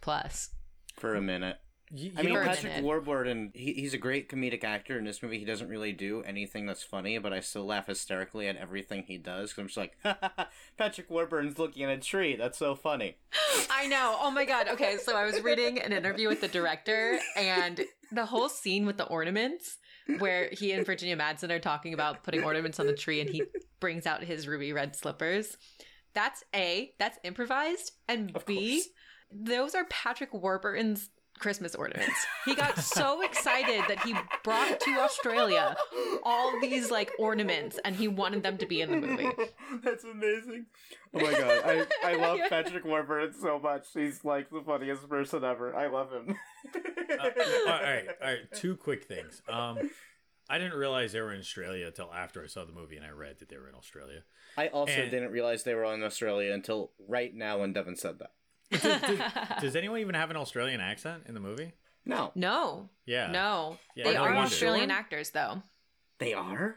plus, 0.00 0.50
For 0.96 1.14
a 1.14 1.20
minute. 1.20 1.58
You, 1.90 2.12
I 2.18 2.22
mean, 2.22 2.34
know, 2.34 2.44
Patrick. 2.44 2.82
Warburton, 2.82 3.50
he, 3.54 3.72
he's 3.72 3.94
a 3.94 3.98
great 3.98 4.28
comedic 4.28 4.62
actor. 4.62 4.98
In 4.98 5.04
this 5.04 5.22
movie, 5.22 5.38
he 5.38 5.46
doesn't 5.46 5.68
really 5.70 5.92
do 5.92 6.22
anything 6.24 6.66
that's 6.66 6.82
funny, 6.82 7.16
but 7.16 7.32
I 7.32 7.40
still 7.40 7.64
laugh 7.64 7.86
hysterically 7.86 8.46
at 8.46 8.56
everything 8.56 9.04
he 9.04 9.16
does. 9.16 9.50
Because 9.54 9.58
I'm 9.62 9.66
just 9.68 9.76
like, 9.78 9.96
Patrick 10.76 11.08
Warburton's 11.08 11.58
looking 11.58 11.84
at 11.84 11.90
a 11.90 11.96
tree. 11.98 12.36
That's 12.36 12.58
so 12.58 12.74
funny. 12.74 13.16
I 13.70 13.86
know. 13.86 14.18
Oh 14.20 14.30
my 14.30 14.44
god. 14.44 14.68
Okay, 14.68 14.98
so 14.98 15.16
I 15.16 15.24
was 15.24 15.40
reading 15.40 15.78
an 15.80 15.92
interview 15.94 16.28
with 16.28 16.42
the 16.42 16.48
director, 16.48 17.18
and 17.36 17.80
the 18.12 18.26
whole 18.26 18.48
scene 18.48 18.86
with 18.86 18.96
the 18.96 19.04
ornaments, 19.04 19.78
where 20.18 20.48
he 20.52 20.72
and 20.72 20.86
Virginia 20.86 21.16
Madsen 21.16 21.50
are 21.50 21.58
talking 21.58 21.94
about 21.94 22.22
putting 22.22 22.42
ornaments 22.44 22.80
on 22.80 22.86
the 22.86 22.94
tree, 22.94 23.20
and 23.20 23.28
he 23.28 23.42
brings 23.80 24.06
out 24.06 24.22
his 24.24 24.48
ruby 24.48 24.72
red 24.72 24.96
slippers. 24.96 25.56
That's 26.14 26.42
a 26.54 26.92
that's 26.98 27.18
improvised, 27.24 27.92
and 28.08 28.34
Of 28.34 28.46
B, 28.46 28.76
course. 28.82 28.88
those 29.30 29.74
are 29.74 29.84
Patrick 29.84 30.32
Warburton's 30.32 31.10
Christmas 31.38 31.74
ornaments. 31.74 32.14
He 32.44 32.54
got 32.54 32.78
so 32.78 33.22
excited 33.22 33.82
that 33.88 34.00
he 34.04 34.14
brought 34.44 34.80
to 34.80 34.90
Australia 35.00 35.76
all 36.22 36.58
these 36.60 36.90
like 36.90 37.10
ornaments, 37.18 37.78
and 37.84 37.94
he 37.96 38.08
wanted 38.08 38.42
them 38.42 38.58
to 38.58 38.66
be 38.66 38.80
in 38.80 38.90
the 38.90 39.06
movie. 39.06 39.28
That's 39.82 40.04
amazing. 40.04 40.66
Oh 41.14 41.20
my 41.20 41.32
god, 41.32 41.62
I, 41.64 41.86
I 42.04 42.14
love 42.20 42.40
Patrick 42.48 42.84
Warburton 42.84 43.34
so 43.40 43.58
much. 43.58 43.86
He's 43.94 44.24
like 44.24 44.50
the 44.50 44.62
funniest 44.62 45.08
person 45.08 45.44
ever. 45.44 45.74
I 45.74 45.86
love 45.86 46.12
him. 46.12 46.36
Uh, 46.74 46.78
all 47.20 47.28
right, 47.82 48.04
all 48.22 48.28
right. 48.28 48.52
Two 48.52 48.76
quick 48.76 49.04
things. 49.04 49.40
Um, 49.48 49.90
I 50.50 50.56
didn't 50.58 50.78
realize 50.78 51.12
they 51.12 51.20
were 51.20 51.32
in 51.34 51.40
Australia 51.40 51.86
until 51.86 52.10
after 52.12 52.42
I 52.42 52.46
saw 52.46 52.64
the 52.64 52.72
movie 52.72 52.96
and 52.96 53.04
I 53.04 53.10
read 53.10 53.38
that 53.40 53.48
they 53.50 53.58
were 53.58 53.68
in 53.68 53.74
Australia. 53.74 54.22
I 54.56 54.68
also 54.68 54.94
And- 54.94 55.10
didn't 55.10 55.30
realize 55.30 55.62
they 55.64 55.74
were 55.74 55.84
in 55.92 56.02
Australia 56.02 56.52
until 56.52 56.92
right 57.06 57.34
now 57.34 57.58
when 57.60 57.72
Devin 57.74 57.96
said 57.96 58.18
that. 58.20 58.32
Does 59.60 59.76
anyone 59.76 60.00
even 60.00 60.14
have 60.14 60.30
an 60.30 60.36
Australian 60.36 60.80
accent 60.80 61.24
in 61.26 61.34
the 61.34 61.40
movie? 61.40 61.72
No, 62.04 62.32
no, 62.34 62.88
Yeah. 63.06 63.30
no, 63.30 63.78
Yeah, 63.94 64.04
they 64.04 64.14
no 64.14 64.20
are. 64.22 64.36
Australian 64.36 64.90
actors 64.90 65.30
though. 65.30 65.62
they 66.18 66.32
are. 66.34 66.76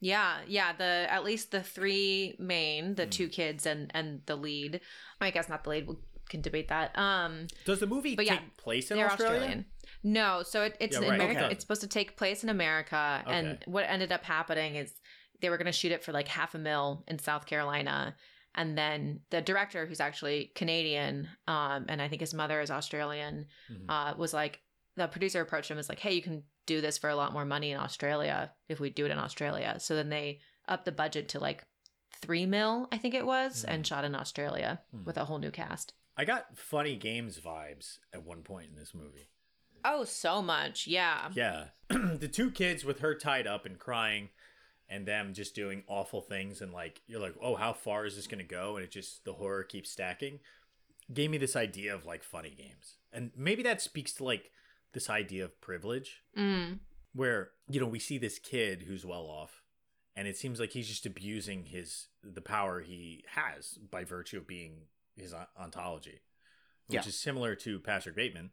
Yeah, 0.00 0.38
yeah. 0.46 0.72
The 0.72 1.06
at 1.10 1.24
least 1.24 1.50
the 1.50 1.62
three 1.62 2.34
main, 2.38 2.94
the 2.94 3.04
Hmm. 3.04 3.10
two 3.10 3.28
kids 3.28 3.66
and 3.66 3.90
and 3.94 4.22
the 4.26 4.36
lead. 4.36 4.80
I 5.20 5.30
guess 5.30 5.48
not 5.48 5.64
the 5.64 5.70
lead. 5.70 5.88
We 5.88 5.96
can 6.28 6.40
debate 6.40 6.68
that. 6.68 6.96
Um, 6.96 7.48
Does 7.66 7.80
the 7.80 7.86
movie 7.86 8.16
But 8.16 8.26
take 8.26 8.40
yeah, 8.40 8.46
place 8.56 8.90
in 8.90 8.96
they're 8.96 9.10
Australia? 9.10 9.36
Australian. 9.40 9.66
No, 10.02 10.42
so 10.42 10.62
it, 10.62 10.76
it's 10.80 10.96
Yeah, 10.98 11.08
right, 11.08 11.20
America. 11.20 11.44
okay. 11.44 11.52
It's 11.52 11.62
supposed 11.64 11.82
to 11.82 11.86
take 11.88 12.16
place 12.16 12.42
in 12.42 12.48
America, 12.48 13.22
and 13.26 13.58
what 13.66 13.84
ended 13.88 14.10
up 14.12 14.24
happening 14.24 14.76
is 14.76 14.94
they 15.42 15.50
were 15.50 15.58
going 15.58 15.66
to 15.66 15.72
shoot 15.72 15.92
it 15.92 16.02
for 16.02 16.12
like 16.12 16.28
half 16.28 16.54
a 16.54 16.58
mil 16.58 17.04
in 17.08 17.18
South 17.18 17.44
Carolina, 17.46 18.16
and 18.54 18.76
then 18.76 19.20
the 19.30 19.40
director, 19.42 19.86
who's 19.86 20.00
actually 20.00 20.52
Canadian, 20.54 21.28
um, 21.46 21.86
and 21.88 22.00
I 22.02 22.08
think 22.08 22.20
his 22.20 22.34
mother 22.34 22.60
is 22.60 22.70
Australian, 22.70 23.46
Mhm. 23.70 23.86
uh, 23.88 24.14
was 24.16 24.32
like 24.34 24.60
the 24.96 25.06
producer 25.06 25.40
approached 25.40 25.70
him 25.70 25.74
and 25.76 25.78
was 25.78 25.88
like, 25.88 26.00
"Hey, 26.00 26.14
you 26.14 26.22
can 26.22 26.44
do 26.66 26.80
this 26.80 26.98
for 26.98 27.08
a 27.08 27.16
lot 27.16 27.32
more 27.32 27.44
money 27.44 27.70
in 27.70 27.78
Australia 27.78 28.52
if 28.68 28.80
we 28.80 28.90
do 28.90 29.04
it 29.06 29.10
in 29.10 29.18
Australia." 29.18 29.78
So 29.78 29.94
then 29.94 30.08
they 30.08 30.40
upped 30.68 30.84
the 30.84 30.92
budget 30.92 31.28
to 31.30 31.38
like 31.40 31.64
three 32.16 32.44
mil, 32.44 32.88
I 32.92 32.98
think 32.98 33.14
it 33.14 33.24
was, 33.24 33.64
and 33.64 33.86
shot 33.86 34.04
in 34.04 34.14
Australia 34.14 34.82
Hmm. 34.90 35.04
with 35.04 35.16
a 35.16 35.24
whole 35.24 35.38
new 35.38 35.50
cast. 35.50 35.94
I 36.16 36.24
got 36.24 36.58
funny 36.58 36.96
games 36.96 37.38
vibes 37.40 37.98
at 38.12 38.24
one 38.24 38.42
point 38.42 38.68
in 38.70 38.76
this 38.76 38.92
movie. 38.92 39.30
Oh, 39.84 40.04
so 40.04 40.42
much, 40.42 40.86
yeah. 40.86 41.30
Yeah. 41.34 41.68
the 41.88 42.28
two 42.30 42.50
kids 42.50 42.84
with 42.84 42.98
her 43.00 43.14
tied 43.14 43.46
up 43.46 43.64
and 43.64 43.78
crying 43.78 44.28
and 44.90 45.06
them 45.06 45.32
just 45.32 45.54
doing 45.54 45.84
awful 45.86 46.20
things 46.20 46.60
and 46.60 46.72
like 46.72 47.00
you're 47.06 47.20
like, 47.20 47.34
"Oh, 47.40 47.54
how 47.54 47.72
far 47.72 48.04
is 48.04 48.16
this 48.16 48.26
going 48.26 48.40
to 48.46 48.54
go?" 48.54 48.76
and 48.76 48.84
it 48.84 48.90
just 48.90 49.24
the 49.24 49.32
horror 49.34 49.62
keeps 49.62 49.90
stacking. 49.90 50.40
Gave 51.12 51.30
me 51.30 51.38
this 51.38 51.56
idea 51.56 51.94
of 51.94 52.04
like 52.04 52.22
funny 52.22 52.50
games. 52.50 52.96
And 53.12 53.30
maybe 53.36 53.62
that 53.62 53.80
speaks 53.80 54.12
to 54.14 54.24
like 54.24 54.50
this 54.92 55.08
idea 55.08 55.44
of 55.44 55.60
privilege 55.60 56.22
Mm. 56.36 56.80
where, 57.14 57.50
you 57.68 57.80
know, 57.80 57.86
we 57.86 57.98
see 57.98 58.18
this 58.18 58.38
kid 58.38 58.82
who's 58.82 59.06
well 59.06 59.24
off 59.26 59.62
and 60.16 60.26
it 60.28 60.36
seems 60.36 60.58
like 60.60 60.72
he's 60.72 60.88
just 60.88 61.06
abusing 61.06 61.66
his 61.66 62.08
the 62.22 62.40
power 62.42 62.80
he 62.80 63.24
has 63.34 63.78
by 63.90 64.04
virtue 64.04 64.38
of 64.38 64.46
being 64.46 64.86
his 65.16 65.32
ontology. 65.58 66.20
Which 66.88 67.02
Yeah. 67.04 67.08
is 67.08 67.18
similar 67.18 67.54
to 67.56 67.78
Patrick 67.80 68.16
Bateman 68.16 68.50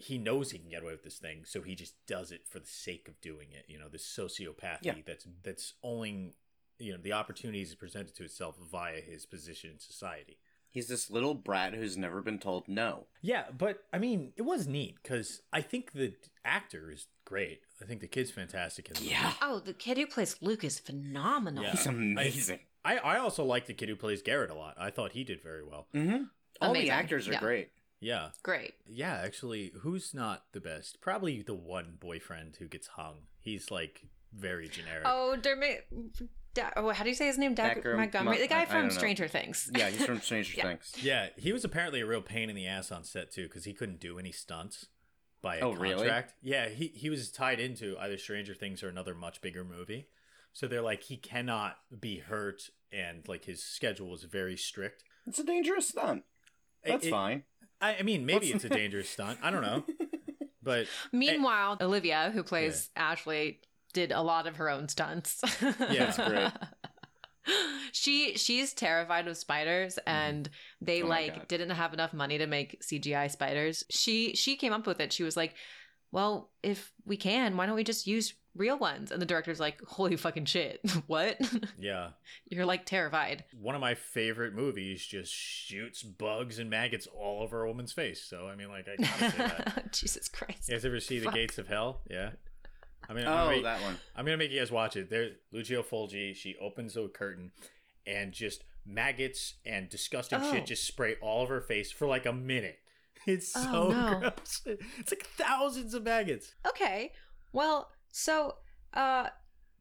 he 0.00 0.16
knows 0.16 0.52
he 0.52 0.58
can 0.58 0.70
get 0.70 0.82
away 0.82 0.92
with 0.92 1.02
this 1.04 1.18
thing, 1.18 1.42
so 1.44 1.60
he 1.60 1.74
just 1.74 1.94
does 2.06 2.30
it 2.32 2.46
for 2.48 2.60
the 2.60 2.66
sake 2.66 3.08
of 3.08 3.20
doing 3.20 3.48
it. 3.52 3.64
You 3.68 3.78
know, 3.78 3.88
this 3.88 4.06
sociopathy 4.06 4.78
Yeah. 4.82 4.94
that's 5.04 5.26
that's 5.42 5.74
owning 5.82 6.34
you 6.78 6.92
know 6.92 6.98
the 7.02 7.12
opportunities 7.12 7.74
presented 7.74 8.14
to 8.14 8.24
itself 8.24 8.56
via 8.70 9.00
his 9.00 9.26
position 9.26 9.70
in 9.72 9.78
society. 9.80 10.38
He's 10.70 10.86
this 10.86 11.10
little 11.10 11.34
brat 11.34 11.74
who's 11.74 11.96
never 11.96 12.20
been 12.20 12.38
told 12.38 12.68
no. 12.68 13.06
Yeah, 13.22 13.44
but 13.56 13.82
I 13.92 13.98
mean, 13.98 14.32
it 14.36 14.42
was 14.42 14.68
neat 14.68 14.96
because 15.02 15.40
I 15.52 15.60
think 15.62 15.92
the 15.92 16.14
actor 16.44 16.90
is 16.92 17.06
great. 17.24 17.62
I 17.82 17.86
think 17.86 18.00
the 18.00 18.06
kid's 18.06 18.30
fantastic. 18.30 18.86
In 18.88 18.94
the 18.94 19.00
movie. 19.00 19.10
Yeah. 19.12 19.32
Oh, 19.42 19.58
the 19.60 19.72
kid 19.72 19.96
who 19.98 20.06
plays 20.06 20.36
Luke 20.40 20.62
is 20.64 20.78
phenomenal. 20.78 21.64
Yeah. 21.64 21.70
He's 21.72 21.86
amazing. 21.86 22.60
I, 22.84 22.98
I 22.98 23.18
also 23.18 23.44
like 23.44 23.66
the 23.66 23.74
kid 23.74 23.88
who 23.88 23.96
plays 23.96 24.22
Garrett 24.22 24.50
a 24.50 24.54
lot. 24.54 24.76
I 24.78 24.90
thought 24.90 25.12
he 25.12 25.24
did 25.24 25.42
very 25.42 25.64
well. 25.64 25.88
Mm-hmm. 25.94 26.24
All 26.60 26.70
Amazing. 26.70 26.86
the 26.88 26.92
actors 26.94 27.28
are 27.28 27.32
Yeah. 27.32 27.40
great. 27.40 27.70
Yeah, 28.00 28.28
Great. 28.42 28.74
yeah. 28.86 29.20
Actually, 29.24 29.72
who's 29.80 30.14
not 30.14 30.44
the 30.52 30.60
best? 30.60 31.00
Probably 31.00 31.42
the 31.42 31.54
one 31.54 31.96
boyfriend 31.98 32.56
who 32.58 32.66
gets 32.68 32.86
hung. 32.88 33.22
He's 33.40 33.70
like 33.70 34.02
very 34.32 34.68
generic. 34.68 35.02
Oh, 35.04 35.34
Dermot. 35.36 35.86
Da- 36.54 36.70
oh, 36.76 36.90
how 36.90 37.02
do 37.02 37.10
you 37.10 37.16
say 37.16 37.26
his 37.26 37.38
name? 37.38 37.54
Dag- 37.54 37.76
Dacre 37.76 37.96
Montgomery. 37.96 38.34
Mon- 38.36 38.40
the 38.42 38.46
guy 38.48 38.60
I- 38.60 38.62
I 38.62 38.64
from 38.66 38.74
don't 38.82 38.88
know. 38.88 38.94
Stranger 38.94 39.26
Things. 39.28 39.70
Yeah, 39.76 39.88
he's 39.90 40.04
from 40.06 40.20
Stranger 40.20 40.54
Yeah. 40.56 40.62
Things. 40.68 40.94
Yeah, 41.02 41.28
he 41.36 41.52
was 41.52 41.64
apparently 41.64 42.00
a 42.00 42.06
real 42.06 42.22
pain 42.22 42.48
in 42.48 42.54
the 42.56 42.66
ass 42.68 42.92
on 42.92 43.02
set 43.04 43.32
too 43.32 43.44
because 43.44 43.64
he 43.64 43.72
couldn't 43.74 44.00
do 44.00 44.18
any 44.18 44.32
stunts 44.32 44.86
by 45.42 45.56
a 45.56 45.60
Oh, 45.62 45.72
really? 45.72 46.06
contract. 46.06 46.34
Yeah, 46.40 46.68
he 46.68 46.88
he 46.88 47.10
was 47.10 47.30
tied 47.32 47.58
into 47.60 47.96
either 47.98 48.16
Stranger 48.18 48.54
Things 48.54 48.82
or 48.82 48.88
another 48.88 49.14
much 49.14 49.40
bigger 49.40 49.64
movie. 49.64 50.08
So 50.52 50.66
they're 50.68 50.82
like 50.82 51.02
he 51.04 51.16
cannot 51.16 51.78
be 52.00 52.18
hurt 52.18 52.70
and 52.92 53.26
like 53.28 53.44
his 53.46 53.62
schedule 53.62 54.08
was 54.10 54.22
very 54.24 54.56
strict. 54.56 55.02
It's 55.26 55.38
a 55.40 55.44
dangerous 55.44 55.88
stunt. 55.88 56.24
That's 56.84 57.04
It- 57.04 57.08
it- 57.08 57.10
fine. 57.10 57.42
I, 57.80 57.96
I 57.96 58.02
mean, 58.02 58.26
maybe 58.26 58.50
it's 58.50 58.64
a 58.64 58.68
dangerous 58.68 59.08
stunt. 59.08 59.38
I 59.42 59.50
don't 59.50 59.62
know, 59.62 59.84
but 60.62 60.86
Meanwhile, 61.12 61.78
Olivia, 61.80 62.30
who 62.32 62.42
plays 62.42 62.90
Ashley, 62.96 63.60
did 63.92 64.12
a 64.12 64.20
lot 64.22 64.46
of 64.46 64.56
her 64.56 64.68
own 64.68 64.88
stunts. 64.88 65.40
Yeah, 65.62 66.10
that's 66.10 66.18
great. 66.18 66.52
she 67.92 68.36
she's 68.36 68.74
terrified 68.74 69.26
of 69.26 69.36
spiders 69.36 69.94
mm-hmm. 69.96 70.08
and 70.10 70.50
they 70.80 71.02
Oh 71.02 71.06
like 71.06 71.34
God. 71.34 71.48
didn't 71.48 71.70
have 71.70 71.94
enough 71.94 72.12
money 72.12 72.38
to 72.38 72.46
make 72.46 72.82
CGI 72.82 73.30
spiders. 73.30 73.84
She 73.90 74.34
she 74.34 74.56
came 74.56 74.72
up 74.72 74.86
with 74.86 75.00
it. 75.00 75.12
She 75.12 75.22
was 75.22 75.36
like, 75.36 75.54
"Well, 76.12 76.50
if 76.62 76.92
we 77.04 77.16
can, 77.16 77.56
why 77.56 77.66
don't 77.66 77.74
we 77.76 77.84
just 77.84 78.06
use 78.06 78.34
real 78.54 78.78
ones?" 78.78 79.12
And 79.12 79.20
the 79.22 79.26
director's 79.26 79.60
like, 79.60 79.80
"Holy 79.82 80.16
fucking 80.16 80.46
shit. 80.46 80.80
what? 81.06 81.38
yeah, 81.78 82.10
You're 82.50 82.66
like 82.66 82.86
terrified." 82.86 83.44
one 83.60 83.74
of 83.74 83.80
my 83.80 83.94
favorite 83.94 84.54
movies 84.54 85.04
just 85.06 85.32
shoots 85.32 86.02
bugs 86.02 86.58
and 86.58 86.70
maggots 86.70 87.06
all 87.06 87.42
over 87.42 87.62
a 87.64 87.68
woman's 87.68 87.92
face. 87.92 88.22
So 88.24 88.46
I 88.48 88.54
mean, 88.56 88.68
like 88.68 88.86
I 88.88 88.96
gotta 89.02 89.30
say 89.30 89.38
that. 89.38 89.92
Jesus 89.92 90.28
Christ. 90.28 90.68
You 90.68 90.74
guys 90.74 90.84
ever 90.84 91.00
see 91.00 91.20
Fuck. 91.20 91.32
The 91.34 91.38
Gates 91.40 91.58
of 91.58 91.68
Hell? 91.68 92.00
Yeah. 92.10 92.30
I 93.08 93.14
mean, 93.14 93.24
Oh, 93.26 93.30
I'm, 93.48 93.62
that 93.62 93.80
one. 93.82 93.96
I'm 94.16 94.24
gonna 94.24 94.36
make 94.36 94.50
you 94.50 94.58
guys 94.58 94.70
watch 94.70 94.96
it. 94.96 95.08
There, 95.08 95.30
Lucio 95.52 95.82
Fulci, 95.82 96.34
She 96.36 96.56
opens 96.60 96.94
a 96.96 97.08
curtain, 97.08 97.52
and 98.06 98.32
just 98.32 98.64
maggots 98.84 99.54
and 99.66 99.88
disgusting 99.88 100.40
Oh. 100.42 100.52
shit 100.52 100.66
just 100.66 100.86
spray 100.86 101.16
all 101.22 101.42
over 101.42 101.54
her 101.56 101.60
face 101.60 101.90
for 101.92 102.06
like 102.06 102.26
a 102.26 102.32
minute. 102.32 102.78
It's 103.26 103.52
Oh, 103.56 103.62
so 103.72 103.88
no. 103.90 104.18
gross. 104.20 104.62
It's 104.98 105.12
like 105.12 105.26
thousands 105.26 105.94
of 105.94 106.04
maggots. 106.04 106.54
Okay. 106.66 107.12
Well, 107.52 107.90
so 108.10 108.56
uh 108.94 109.28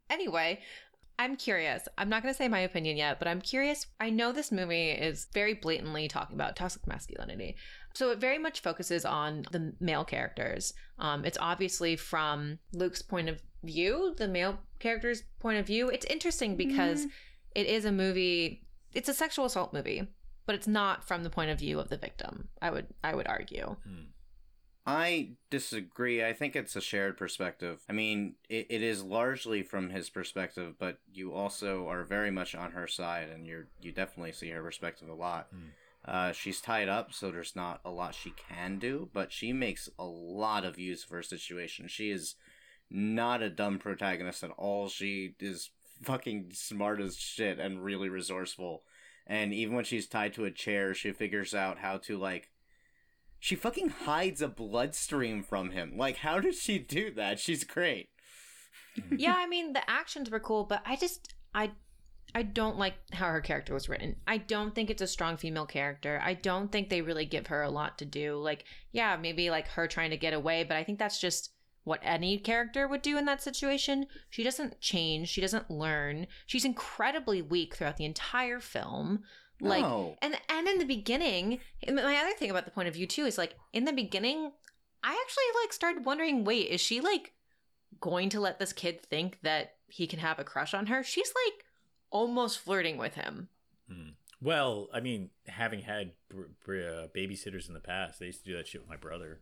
anyway, 0.09 0.59
I'm 1.19 1.35
curious. 1.35 1.87
I'm 1.97 2.09
not 2.09 2.21
going 2.21 2.33
to 2.33 2.37
say 2.37 2.47
my 2.47 2.59
opinion 2.59 2.95
yet, 2.95 3.17
but 3.17 3.27
I'm 3.27 3.41
curious. 3.41 3.87
I 3.99 4.11
know 4.11 4.31
this 4.31 4.51
movie 4.51 4.91
is 4.91 5.27
very 5.33 5.55
blatantly 5.55 6.07
talking 6.07 6.35
about 6.35 6.55
toxic 6.55 6.85
masculinity. 6.85 7.55
So 7.95 8.11
it 8.11 8.19
very 8.19 8.37
much 8.37 8.59
focuses 8.59 9.03
on 9.03 9.45
the 9.51 9.73
male 9.79 10.05
characters. 10.05 10.73
Um 10.99 11.25
it's 11.25 11.37
obviously 11.39 11.95
from 11.95 12.59
Luke's 12.73 13.01
point 13.01 13.29
of 13.29 13.41
view, 13.63 14.13
the 14.17 14.27
male 14.27 14.59
character's 14.79 15.23
point 15.39 15.57
of 15.59 15.65
view. 15.65 15.89
It's 15.89 16.05
interesting 16.05 16.55
because 16.55 17.05
it 17.55 17.65
is 17.67 17.85
a 17.85 17.91
movie 17.91 18.63
it's 18.93 19.09
a 19.09 19.13
sexual 19.13 19.45
assault 19.45 19.73
movie, 19.73 20.07
but 20.47 20.55
it's 20.55 20.67
not 20.67 21.07
from 21.07 21.21
the 21.21 21.29
point 21.29 21.51
of 21.51 21.59
view 21.59 21.79
of 21.79 21.89
the 21.89 21.97
victim. 21.97 22.47
I 22.59 22.71
would 22.71 22.87
I 23.03 23.13
would 23.13 23.27
argue. 23.27 23.75
I 24.87 25.31
disagree. 25.49 26.23
I 26.23 26.31
think 26.31 26.55
it's 26.55 26.77
a 26.77 26.81
shared 26.81 27.17
perspective. 27.17 27.81
I 27.89 27.93
mean, 27.93 28.35
it, 28.47 28.67
it 28.69 28.81
is 28.81 29.03
largely 29.03 29.61
from 29.61 29.89
his 29.89 30.09
perspective, 30.09 30.75
but 30.79 30.99
you 31.13 31.33
also 31.33 31.89
are 31.89 32.05
very 32.05 32.31
much 32.31 32.55
on 32.55 32.71
her 32.71 32.87
side, 32.87 33.27
and 33.29 33.45
you're 33.45 33.67
you 33.81 33.91
definitely 33.91 34.31
see 34.31 34.49
her 34.49 34.63
perspective 34.63 35.09
a 35.09 35.13
lot. 35.13 35.47
Hmm. 35.51 35.67
Uh, 36.05 36.31
she's 36.31 36.61
tied 36.61 36.87
up, 36.87 37.11
so 37.11 37.29
there's 37.29 37.53
not 37.53 37.81
a 37.83 37.91
lot 37.91 38.15
she 38.15 38.33
can 38.49 38.79
do, 38.79 39.09
but 39.11 39.33
she 39.33 39.51
makes 39.51 39.89
a 39.99 40.05
lot 40.05 40.63
of 40.63 40.79
use 40.79 41.03
of 41.03 41.09
her 41.09 41.21
situation. 41.21 41.89
She 41.89 42.09
is 42.09 42.35
not 42.89 43.41
a 43.41 43.49
dumb 43.49 43.79
protagonist 43.79 44.41
at 44.41 44.51
all. 44.51 44.87
She 44.87 45.35
is 45.41 45.71
fucking 46.03 46.51
smart 46.53 47.01
as 47.01 47.17
shit 47.17 47.59
and 47.59 47.83
really 47.83 48.07
resourceful. 48.07 48.83
And 49.27 49.53
even 49.53 49.75
when 49.75 49.85
she's 49.85 50.07
tied 50.07 50.33
to 50.35 50.45
a 50.45 50.51
chair, 50.51 50.93
she 50.93 51.11
figures 51.11 51.53
out 51.53 51.79
how 51.79 51.97
to 51.97 52.17
like 52.17 52.49
she 53.39 53.55
fucking 53.55 53.89
hides 53.89 54.41
a 54.41 54.47
bloodstream 54.47 55.43
from 55.43 55.71
him. 55.71 55.93
Like 55.95 56.17
how 56.17 56.39
did 56.39 56.55
she 56.55 56.79
do 56.79 57.11
that? 57.11 57.39
She's 57.39 57.63
great. 57.63 58.09
yeah, 59.15 59.35
I 59.37 59.47
mean 59.47 59.73
the 59.73 59.87
actions 59.89 60.29
were 60.29 60.39
cool, 60.39 60.63
but 60.63 60.81
I 60.85 60.95
just 60.95 61.33
I 61.53 61.71
I 62.35 62.43
don't 62.43 62.77
like 62.77 62.95
how 63.13 63.27
her 63.27 63.41
character 63.41 63.73
was 63.73 63.89
written. 63.89 64.17
I 64.27 64.37
don't 64.37 64.75
think 64.75 64.89
it's 64.89 65.01
a 65.01 65.07
strong 65.07 65.37
female 65.37 65.65
character. 65.65 66.21
I 66.23 66.33
don't 66.33 66.71
think 66.71 66.89
they 66.89 67.01
really 67.01 67.25
give 67.25 67.47
her 67.47 67.63
a 67.63 67.69
lot 67.69 67.97
to 67.99 68.05
do. 68.05 68.35
Like, 68.35 68.65
yeah, 68.91 69.17
maybe 69.17 69.49
like 69.49 69.67
her 69.69 69.87
trying 69.87 70.11
to 70.11 70.17
get 70.17 70.33
away, 70.33 70.63
but 70.63 70.77
I 70.77 70.83
think 70.83 70.99
that's 70.99 71.19
just 71.19 71.51
what 71.87 71.99
any 72.03 72.37
character 72.37 72.87
would 72.87 73.01
do 73.01 73.17
in 73.17 73.25
that 73.25 73.41
situation. 73.41 74.05
She 74.29 74.43
doesn't 74.43 74.81
change, 74.81 75.29
she 75.29 75.41
doesn't 75.41 75.71
learn. 75.71 76.27
She's 76.45 76.65
incredibly 76.65 77.41
weak 77.41 77.75
throughout 77.75 77.97
the 77.97 78.05
entire 78.05 78.59
film. 78.59 79.23
Like 79.59 79.81
No. 79.81 80.17
and 80.21 80.37
and 80.49 80.67
in 80.67 80.77
the 80.77 80.85
beginning, 80.85 81.59
my 81.91 82.17
other 82.17 82.33
thing 82.33 82.51
about 82.51 82.65
the 82.65 82.71
point 82.71 82.87
of 82.89 82.93
view 82.93 83.07
too 83.07 83.25
is 83.25 83.37
like 83.37 83.55
in 83.73 83.85
the 83.85 83.93
beginning, 83.93 84.51
I 85.03 85.11
actually 85.11 85.61
like 85.63 85.73
started 85.73 86.05
wondering, 86.05 86.43
wait, 86.43 86.69
is 86.69 86.81
she 86.81 86.99
like 87.01 87.33
going 87.99 88.29
to 88.29 88.39
let 88.39 88.59
this 88.59 88.73
kid 88.73 89.01
think 89.01 89.39
that 89.41 89.75
he 89.87 90.05
can 90.05 90.19
have 90.19 90.37
a 90.39 90.43
crush 90.43 90.73
on 90.73 90.87
her? 90.87 91.03
She's 91.03 91.31
like 91.45 91.63
almost 92.11 92.59
flirting 92.59 92.97
with 92.97 93.15
him. 93.15 93.47
Hmm. 93.89 94.09
Well, 94.41 94.89
I 94.93 94.99
mean, 94.99 95.31
having 95.47 95.81
had 95.81 96.11
br- 96.29 96.51
br- 96.63 96.75
uh, 96.75 97.07
babysitters 97.15 97.67
in 97.67 97.73
the 97.73 97.79
past, 97.79 98.19
they 98.19 98.27
used 98.27 98.43
to 98.43 98.51
do 98.51 98.57
that 98.57 98.67
shit 98.67 98.81
with 98.81 98.89
my 98.89 98.95
brother. 98.97 99.41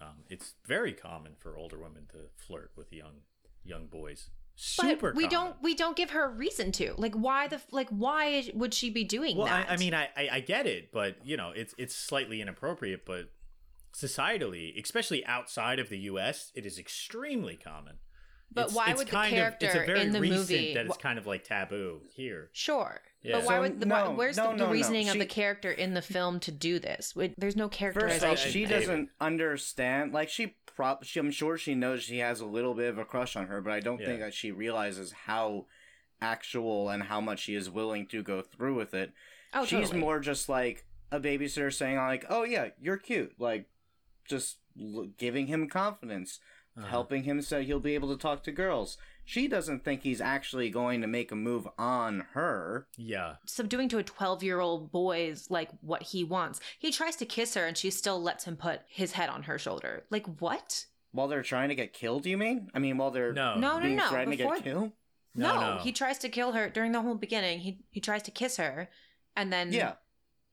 Um, 0.00 0.24
it's 0.28 0.54
very 0.66 0.92
common 0.92 1.32
for 1.38 1.56
older 1.56 1.78
women 1.78 2.06
to 2.12 2.18
flirt 2.36 2.72
with 2.76 2.92
young 2.92 3.22
young 3.64 3.86
boys. 3.86 4.30
Super. 4.58 5.08
but 5.10 5.16
we 5.16 5.24
common. 5.28 5.30
don't 5.52 5.62
we 5.62 5.74
don't 5.74 5.96
give 5.96 6.10
her 6.10 6.24
a 6.26 6.28
reason 6.28 6.72
to. 6.72 6.94
Like 6.96 7.14
why 7.14 7.46
the 7.48 7.60
like 7.72 7.88
why 7.90 8.50
would 8.54 8.72
she 8.74 8.90
be 8.90 9.04
doing 9.04 9.36
Well, 9.36 9.46
that? 9.46 9.68
I, 9.70 9.74
I 9.74 9.76
mean, 9.76 9.92
I, 9.94 10.08
I 10.16 10.28
I 10.32 10.40
get 10.40 10.66
it, 10.66 10.92
but 10.92 11.16
you 11.24 11.36
know, 11.36 11.50
it's 11.54 11.74
it's 11.78 11.94
slightly 11.94 12.40
inappropriate. 12.40 13.04
But 13.06 13.30
societally, 13.94 14.80
especially 14.82 15.24
outside 15.26 15.78
of 15.78 15.88
the 15.88 15.98
U.S., 16.00 16.52
it 16.54 16.66
is 16.66 16.78
extremely 16.78 17.56
common. 17.56 17.96
But 18.52 18.66
It's- 18.66 18.76
why 18.76 18.90
it's 18.90 18.98
would 18.98 19.08
the 19.08 19.12
kind 19.12 19.32
of- 19.34 19.38
character 19.38 19.66
it's 19.66 19.74
a 19.74 19.84
very 19.86 20.00
in 20.02 20.12
the 20.12 20.20
recent 20.20 20.38
movie- 20.40 20.74
that 20.74 20.86
it's 20.86 20.96
kind 20.98 21.18
of 21.18 21.26
like 21.26 21.44
taboo 21.44 22.02
here? 22.14 22.50
Sure. 22.52 23.00
Yeah. 23.26 23.38
But 23.38 23.44
why 23.46 23.54
So, 23.56 23.60
would 23.62 23.80
the, 23.80 23.86
why, 23.88 24.04
no, 24.04 24.10
where's 24.12 24.36
no, 24.36 24.44
the, 24.44 24.50
no, 24.52 24.58
the 24.58 24.64
no. 24.66 24.70
reasoning 24.72 25.08
of 25.08 25.14
She- 25.14 25.18
the 25.18 25.26
character 25.26 25.70
in 25.70 25.94
the 25.94 26.02
film 26.02 26.38
to 26.40 26.52
do 26.52 26.78
this? 26.78 27.14
There's 27.36 27.56
no 27.56 27.68
characterization. 27.68 28.20
First 28.30 28.42
characterization. 28.44 28.48
off, 28.48 28.52
she 28.52 28.64
doesn't 28.86 29.08
understand. 29.20 30.12
Like 30.12 30.28
she 30.28 30.56
prop, 30.66 31.02
she, 31.04 31.18
I'm 31.20 31.30
sure 31.30 31.58
she 31.58 31.74
knows 31.74 32.02
she 32.02 32.18
has 32.18 32.40
a 32.40 32.46
little 32.46 32.74
bit 32.74 32.88
of 32.90 32.98
a 32.98 33.04
crush 33.04 33.34
on 33.36 33.46
her, 33.48 33.60
but 33.60 33.72
I 33.72 33.80
don't 33.80 33.98
think 33.98 34.20
that 34.20 34.34
she 34.34 34.50
realizes 34.52 35.12
how 35.12 35.66
actual 36.20 36.88
and 36.88 37.02
how 37.04 37.20
much 37.20 37.40
she 37.40 37.54
is 37.54 37.68
willing 37.70 38.06
to 38.08 38.22
go 38.22 38.42
through 38.42 38.74
with 38.74 38.94
it. 38.94 39.12
oh, 39.54 39.64
She's 39.64 39.80
totally. 39.88 40.00
more 40.00 40.20
just 40.20 40.48
like 40.48 40.84
a 41.12 41.20
babysitter 41.20 41.72
saying 41.72 41.96
like, 41.96 42.24
"Oh 42.28 42.44
yeah, 42.44 42.68
you're 42.80 42.96
cute," 42.96 43.34
like 43.38 43.68
just 44.28 44.58
l- 44.80 45.08
giving 45.18 45.46
him 45.46 45.68
confidence, 45.68 46.40
Uh-huh. 46.76 46.86
helping 46.88 47.22
him 47.24 47.40
so 47.42 47.62
he'll 47.62 47.80
be 47.80 47.94
able 47.94 48.14
to 48.14 48.20
talk 48.20 48.42
to 48.44 48.52
girls. 48.52 48.98
She 49.28 49.48
doesn't 49.48 49.84
think 49.84 50.02
he's 50.02 50.20
actually 50.20 50.70
going 50.70 51.00
to 51.02 51.08
make 51.08 51.32
a 51.32 51.36
move 51.36 51.66
on 51.76 52.24
her. 52.32 52.86
Yeah. 52.96 53.34
subduing 53.44 53.88
to 53.90 53.98
a 53.98 54.02
12 54.04 54.42
year 54.44 54.60
old 54.60 54.92
boy's 54.92 55.50
like 55.50 55.68
what 55.80 56.02
he 56.04 56.22
wants. 56.24 56.60
He 56.78 56.92
tries 56.92 57.16
to 57.16 57.26
kiss 57.26 57.54
her 57.54 57.66
and 57.66 57.76
she 57.76 57.90
still 57.90 58.22
lets 58.22 58.44
him 58.44 58.56
put 58.56 58.82
his 58.86 59.12
head 59.12 59.28
on 59.28 59.42
her 59.42 59.58
shoulder. 59.58 60.04
Like 60.10 60.26
what? 60.40 60.86
While 61.10 61.26
they're 61.28 61.42
trying 61.42 61.70
to 61.70 61.74
get 61.74 61.92
killed, 61.92 62.24
you 62.24 62.38
mean? 62.38 62.68
I 62.72 62.78
mean, 62.78 62.98
while 62.98 63.10
they're 63.10 63.32
No. 63.32 63.56
No, 63.56 63.80
no, 63.80 63.88
no. 63.88 64.08
threatened 64.08 64.36
Before 64.36 64.54
to 64.56 64.62
get 64.62 64.72
killed? 64.72 64.92
No, 65.34 65.54
no, 65.54 65.74
no. 65.76 65.82
he 65.82 65.90
tries 65.92 66.18
to 66.18 66.28
kill 66.28 66.52
her 66.52 66.70
during 66.70 66.92
the 66.92 67.02
whole 67.02 67.14
beginning. 67.16 67.58
He 67.60 67.80
he 67.90 68.00
tries 68.00 68.22
to 68.22 68.30
kiss 68.30 68.56
her 68.58 68.88
and 69.34 69.52
then 69.52 69.72
Yeah. 69.72 69.94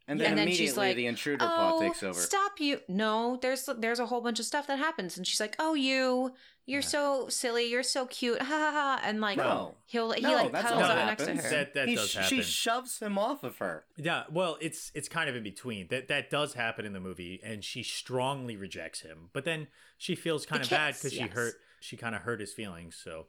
And 0.08 0.20
then 0.20 0.32
And 0.32 0.38
then 0.38 0.47
she's 0.49 0.60
immediately 0.60 0.88
like, 0.88 0.95
the 0.97 1.06
intruder 1.08 1.45
oh, 1.45 1.47
plot 1.47 1.82
takes 1.82 2.04
over. 2.04 2.20
stop 2.20 2.60
you. 2.60 2.82
No, 2.89 3.38
there's 3.41 3.70
there's 3.78 3.99
a 3.99 4.06
whole 4.06 4.20
bunch 4.22 4.39
of 4.39 4.45
stuff 4.45 4.68
that 4.68 4.78
happens 4.78 5.16
and 5.18 5.26
she's 5.26 5.39
like, 5.39 5.56
"Oh, 5.60 5.76
you 5.76 6.34
you're 6.66 6.82
Yeah. 6.82 6.88
so 6.88 7.28
silly. 7.30 7.70
You're 7.70 7.84
so 7.84 8.06
cute." 8.08 8.39
Ha 8.41 8.45
ha 8.45 8.72
ha. 8.74 9.01
And 9.01 9.22
like 9.22 9.38
No. 9.38 9.76
he'll 9.86 10.12
he 10.12 10.22
No, 10.22 10.34
like 10.34 10.51
cuddles 10.51 10.80
not 10.82 10.91
up 10.91 10.97
what 10.97 11.06
next 11.06 11.26
to 11.26 11.36
her. 11.36 11.49
That 11.49 11.74
that 11.76 11.88
He- 11.88 11.95
does 11.95 12.10
She 12.10 12.41
shoves 12.43 12.99
him 12.99 13.18
off 13.18 13.45
of 13.45 13.60
her. 13.60 13.86
Yeah, 13.95 14.24
well, 14.30 14.58
it's 14.60 14.91
it's 14.93 15.08
kind 15.08 15.30
of 15.30 15.38
in 15.38 15.43
between. 15.43 15.88
That 15.88 16.10
that 16.10 16.30
does 16.30 16.56
happen 16.56 16.86
in 16.86 16.91
the 16.91 16.99
movie, 16.99 17.39
and 17.41 17.64
she 17.64 17.82
strongly 17.82 18.58
rejects 18.58 19.01
him. 19.01 19.30
But 19.32 19.45
then 19.45 19.68
she 19.97 20.16
feels 20.16 20.45
kind 20.45 20.62
The 20.62 20.66
of 20.66 20.70
bad 20.72 20.93
kiss, 20.95 21.01
because 21.04 21.14
she 21.18 21.28
hurt. 21.28 21.54
She 21.80 21.95
kind 21.95 22.14
of 22.14 22.24
hurt 22.24 22.41
his 22.41 22.51
feelings, 22.51 22.95
so 23.01 23.28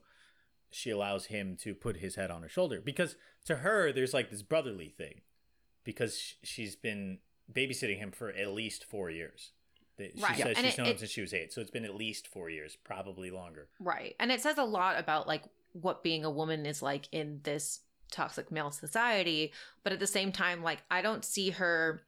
she 0.73 0.91
allows 0.91 1.27
him 1.27 1.57
to 1.59 1.73
put 1.73 1.99
his 1.99 2.17
head 2.17 2.33
on 2.33 2.43
her 2.43 2.49
shoulder. 2.49 2.81
Because 2.81 3.15
to 3.45 3.57
her, 3.59 3.93
there's 3.93 4.13
like 4.13 4.31
this 4.31 4.43
brotherly 4.43 4.89
thing, 4.89 5.21
because 5.85 6.35
she's 6.43 6.77
been 6.77 7.19
babysitting 7.53 7.99
him 7.99 8.11
for 8.11 8.31
at 8.31 8.49
least 8.53 8.85
four 8.85 9.11
years. 9.11 9.53
She 9.99 10.11
Right. 10.17 10.37
says 10.37 10.57
And 10.57 10.67
she's 10.67 10.75
it- 10.75 10.79
known 10.79 10.87
him 10.89 10.99
since 10.99 11.11
she 11.13 11.21
was 11.21 11.33
eight, 11.33 11.53
so 11.53 11.61
it's 11.61 11.71
been 11.71 11.85
at 11.85 11.95
least 11.95 12.27
four 12.27 12.51
years, 12.51 12.77
probably 12.83 13.31
longer. 13.31 13.69
Right. 13.79 14.17
And 14.19 14.33
it 14.33 14.41
says 14.41 14.59
a 14.59 14.65
lot 14.65 14.99
about 14.99 15.29
like 15.29 15.45
what 15.73 16.03
being 16.03 16.25
a 16.25 16.31
woman 16.31 16.67
is 16.67 16.83
like 16.83 17.09
in 17.13 17.41
this 17.45 17.81
toxic 18.11 18.51
male 18.51 18.71
society, 18.71 19.53
but 19.83 19.93
at 19.93 20.01
the 20.01 20.07
same 20.07 20.33
time 20.33 20.63
like 20.63 20.83
I 20.91 21.01
don't 21.03 21.25
see 21.25 21.51
her 21.51 22.07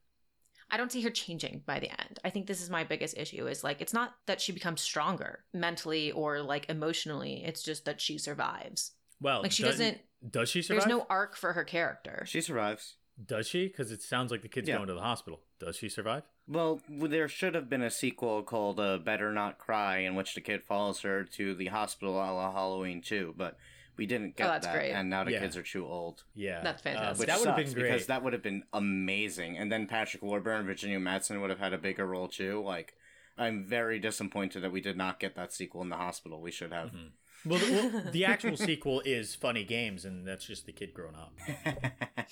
I 0.69 0.77
don't 0.77 0.91
see 0.91 1.03
her 1.03 1.11
changing 1.11 1.63
by 1.65 1.79
the 1.79 1.91
end. 2.01 2.19
I 2.25 2.31
think 2.31 2.49
this 2.49 2.61
is 2.61 2.69
my 2.71 2.83
biggest 2.83 3.17
issue 3.17 3.47
is 3.47 3.63
like 3.63 3.81
it's 3.81 3.93
not 3.93 4.17
that 4.27 4.41
she 4.41 4.51
becomes 4.51 4.81
stronger 4.81 5.45
mentally 5.53 6.11
or 6.11 6.43
like 6.43 6.69
emotionally, 6.69 7.45
it's 7.45 7.63
just 7.63 7.85
that 7.85 8.01
she 8.01 8.19
survives. 8.19 8.93
Well, 9.21 9.43
Like 9.43 9.53
she 9.53 9.63
doesn't- 9.63 10.01
doesn't 10.23 10.33
Does 10.33 10.49
she 10.49 10.63
survive? 10.63 10.83
there's 10.83 10.89
no 10.91 11.07
arc 11.09 11.37
for 11.37 11.53
her 11.53 11.63
character. 11.63 12.25
She 12.27 12.41
survives. 12.41 12.97
Does 13.25 13.49
she? 13.49 13.67
Because 13.69 13.91
it 13.93 14.03
sounds 14.03 14.31
like 14.31 14.43
the 14.43 14.49
kid's 14.49 14.69
Yeah. 14.69 14.77
going 14.77 14.89
to 14.89 14.95
the 14.95 15.01
hospital. 15.01 15.41
Does 15.59 15.77
she 15.77 15.89
survive? 15.89 16.25
Well, 16.47 16.81
there 16.89 17.29
should 17.29 17.55
have 17.55 17.69
been 17.71 17.83
a 17.83 17.91
sequel 17.91 18.43
called 18.43 18.79
uh, 18.79 18.99
Better 18.99 19.33
Not 19.33 19.59
Cry, 19.59 19.99
in 19.99 20.15
which 20.15 20.35
the 20.35 20.41
kid 20.41 20.63
follows 20.63 21.01
her 21.01 21.25
to 21.25 21.55
the 21.55 21.67
hospital 21.67 22.15
a 22.17 22.29
la 22.33 22.53
Halloween 22.53 23.01
2, 23.01 23.35
but 23.37 23.57
we 23.97 24.05
didn't 24.07 24.37
get 24.37 24.47
Oh, 24.47 24.51
that's 24.53 24.67
that, 24.67 24.75
great. 24.75 24.93
and 24.93 25.09
now 25.09 25.25
the 25.25 25.33
Yeah. 25.33 25.41
kids 25.41 25.57
are 25.57 25.63
too 25.63 25.87
old. 25.87 26.25
Yeah, 26.35 26.61
That's 26.63 26.83
Uh, 26.83 26.85
fantastic. 26.91 27.19
Which 27.21 27.27
that 27.29 27.39
would 27.41 27.49
have 27.49 27.57
been 27.57 27.73
great. 27.73 27.83
because 27.91 28.07
that 28.09 28.23
would 28.23 28.33
have 28.35 28.43
been 28.43 28.65
amazing. 28.75 29.57
And 29.57 29.73
then 29.73 29.87
Patrick 29.87 30.23
Warburton 30.23 30.59
and 30.61 30.67
Virginia 30.67 30.99
Madsen 30.99 31.41
would 31.41 31.49
have 31.51 31.59
had 31.59 31.73
a 31.73 31.79
bigger 31.79 32.07
role 32.07 32.29
too. 32.29 32.63
Like, 32.63 32.95
I'm 33.39 33.65
very 33.65 33.99
disappointed 33.99 34.61
that 34.63 34.73
we 34.73 34.81
did 34.83 34.97
not 34.99 35.19
get 35.19 35.35
that 35.37 35.53
sequel 35.55 35.81
in 35.83 35.89
the 35.89 35.97
hospital. 35.97 36.41
We 36.43 36.51
should 36.51 36.73
have. 36.73 36.91
Mhm. 36.91 37.11
Well, 37.45 37.59
the, 37.59 37.73
well, 37.73 38.13
the 38.13 38.25
actual 38.25 38.57
sequel 38.57 39.01
is 39.05 39.35
Funny 39.35 39.63
Games, 39.65 40.05
and 40.05 40.27
that's 40.27 40.47
just 40.47 40.67
the 40.67 40.73
kid 40.73 40.93
growing 40.93 41.15
up. 41.15 41.33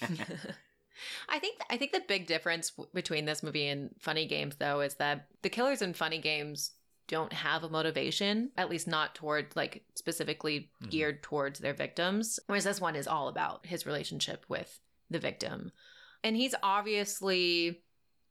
I 1.28 1.38
think 1.38 1.60
I 1.70 1.76
think 1.76 1.92
the 1.92 2.02
big 2.06 2.26
difference 2.26 2.70
w- 2.70 2.88
between 2.94 3.24
this 3.24 3.42
movie 3.42 3.66
and 3.68 3.90
Funny 3.98 4.26
Games 4.26 4.56
though 4.56 4.80
is 4.80 4.94
that 4.96 5.26
the 5.42 5.50
killers 5.50 5.82
in 5.82 5.94
Funny 5.94 6.18
Games 6.18 6.72
don't 7.06 7.32
have 7.34 7.64
a 7.64 7.68
motivation, 7.68 8.50
at 8.56 8.70
least 8.70 8.86
not 8.88 9.14
toward 9.14 9.54
like 9.54 9.84
specifically 9.94 10.70
Mhm. 10.82 10.90
geared 10.90 11.22
towards 11.22 11.58
their 11.60 11.74
victims, 11.74 12.40
whereas 12.46 12.64
this 12.64 12.80
one 12.80 12.96
is 12.96 13.06
all 13.06 13.28
about 13.28 13.66
his 13.66 13.84
relationship 13.84 14.44
with 14.48 14.80
the 15.10 15.18
victim. 15.18 15.70
And 16.22 16.34
he's 16.36 16.54
obviously 16.62 17.82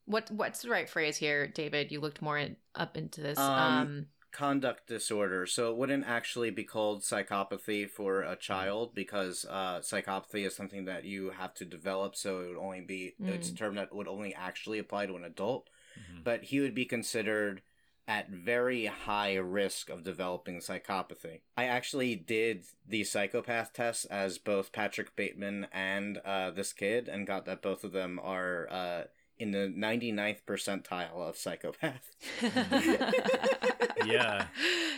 what 0.06 0.30
what's 0.30 0.60
the 0.62 0.68
right 0.68 0.88
phrase 0.88 1.16
here, 1.16 1.46
David? 1.46 1.90
You 1.90 2.00
looked 2.00 2.20
more 2.20 2.36
in, 2.36 2.56
up 2.74 2.96
into 2.96 3.20
this. 3.22 3.38
Um, 3.38 3.46
Um, 3.48 4.06
Conduct 4.34 4.88
disorder. 4.88 5.46
So 5.46 5.70
it 5.70 5.76
wouldn't 5.76 6.06
actually 6.06 6.50
be 6.50 6.64
called 6.64 7.02
psychopathy 7.02 7.88
for 7.88 8.22
a 8.22 8.36
child 8.36 8.94
because 8.94 9.46
uh, 9.48 9.78
psychopathy 9.78 10.44
is 10.44 10.54
something 10.56 10.84
that 10.86 11.04
you 11.04 11.30
have 11.30 11.54
to 11.54 11.64
develop. 11.64 12.16
So 12.16 12.40
it 12.40 12.48
would 12.48 12.58
only 12.58 12.80
be, 12.80 13.14
it's 13.20 13.48
a 13.48 13.54
term 13.54 13.76
that 13.76 13.94
would 13.94 14.08
only 14.08 14.34
actually 14.34 14.80
apply 14.80 15.06
to 15.06 15.14
an 15.16 15.24
adult. 15.24 15.70
Mhm. 15.96 16.24
but 16.24 16.42
he 16.50 16.58
would 16.58 16.74
be 16.74 16.84
considered 16.84 17.62
at 18.08 18.28
very 18.28 18.86
high 18.86 19.36
risk 19.36 19.88
of 19.88 20.02
developing 20.02 20.58
psychopathy. 20.58 21.42
I 21.56 21.66
actually 21.66 22.16
did 22.16 22.64
the 22.84 23.04
psychopath 23.04 23.72
test 23.72 24.06
as 24.10 24.38
both 24.38 24.72
Patrick 24.72 25.14
Bateman 25.14 25.68
and 25.72 26.18
uh, 26.18 26.50
this 26.50 26.72
kid, 26.72 27.08
and 27.08 27.28
got 27.28 27.44
that 27.46 27.62
both 27.62 27.84
of 27.84 27.92
them 27.92 28.18
are 28.18 28.66
uh, 28.70 29.04
in 29.38 29.50
the 29.50 29.72
99th 29.76 30.38
percentile 30.46 31.16
of 31.28 31.36
psychopath. 31.36 32.10
Yeah. 34.04 34.46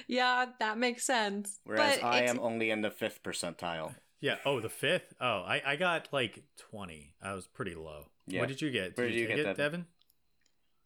Yeah, 0.09 0.47
that 0.59 0.78
makes 0.78 1.05
sense. 1.05 1.61
Whereas 1.64 1.99
But 1.99 2.05
I 2.07 2.16
it's- 2.18 2.30
am 2.30 2.41
only 2.41 2.70
in 2.70 2.80
the 2.82 2.91
fifth 2.91 3.22
percentile. 3.22 3.95
Yeah. 4.20 4.37
Oh, 4.45 4.61
the 4.61 4.68
fifth. 4.68 5.14
Oh, 5.20 5.43
I, 5.47 5.62
I 5.64 5.76
got 5.76 6.09
like 6.12 6.43
twenty. 6.59 7.14
I 7.22 7.34
was 7.34 7.47
pretty 7.47 7.74
low. 7.74 8.07
Yeah. 8.26 8.41
What 8.41 8.49
did 8.49 8.61
you 8.62 8.70
get? 8.70 8.97
Where 8.97 9.07
did 9.09 9.14
you 9.16 9.26
take 9.28 9.37
get, 9.37 9.47
it, 9.47 9.57
Devin? 9.57 9.87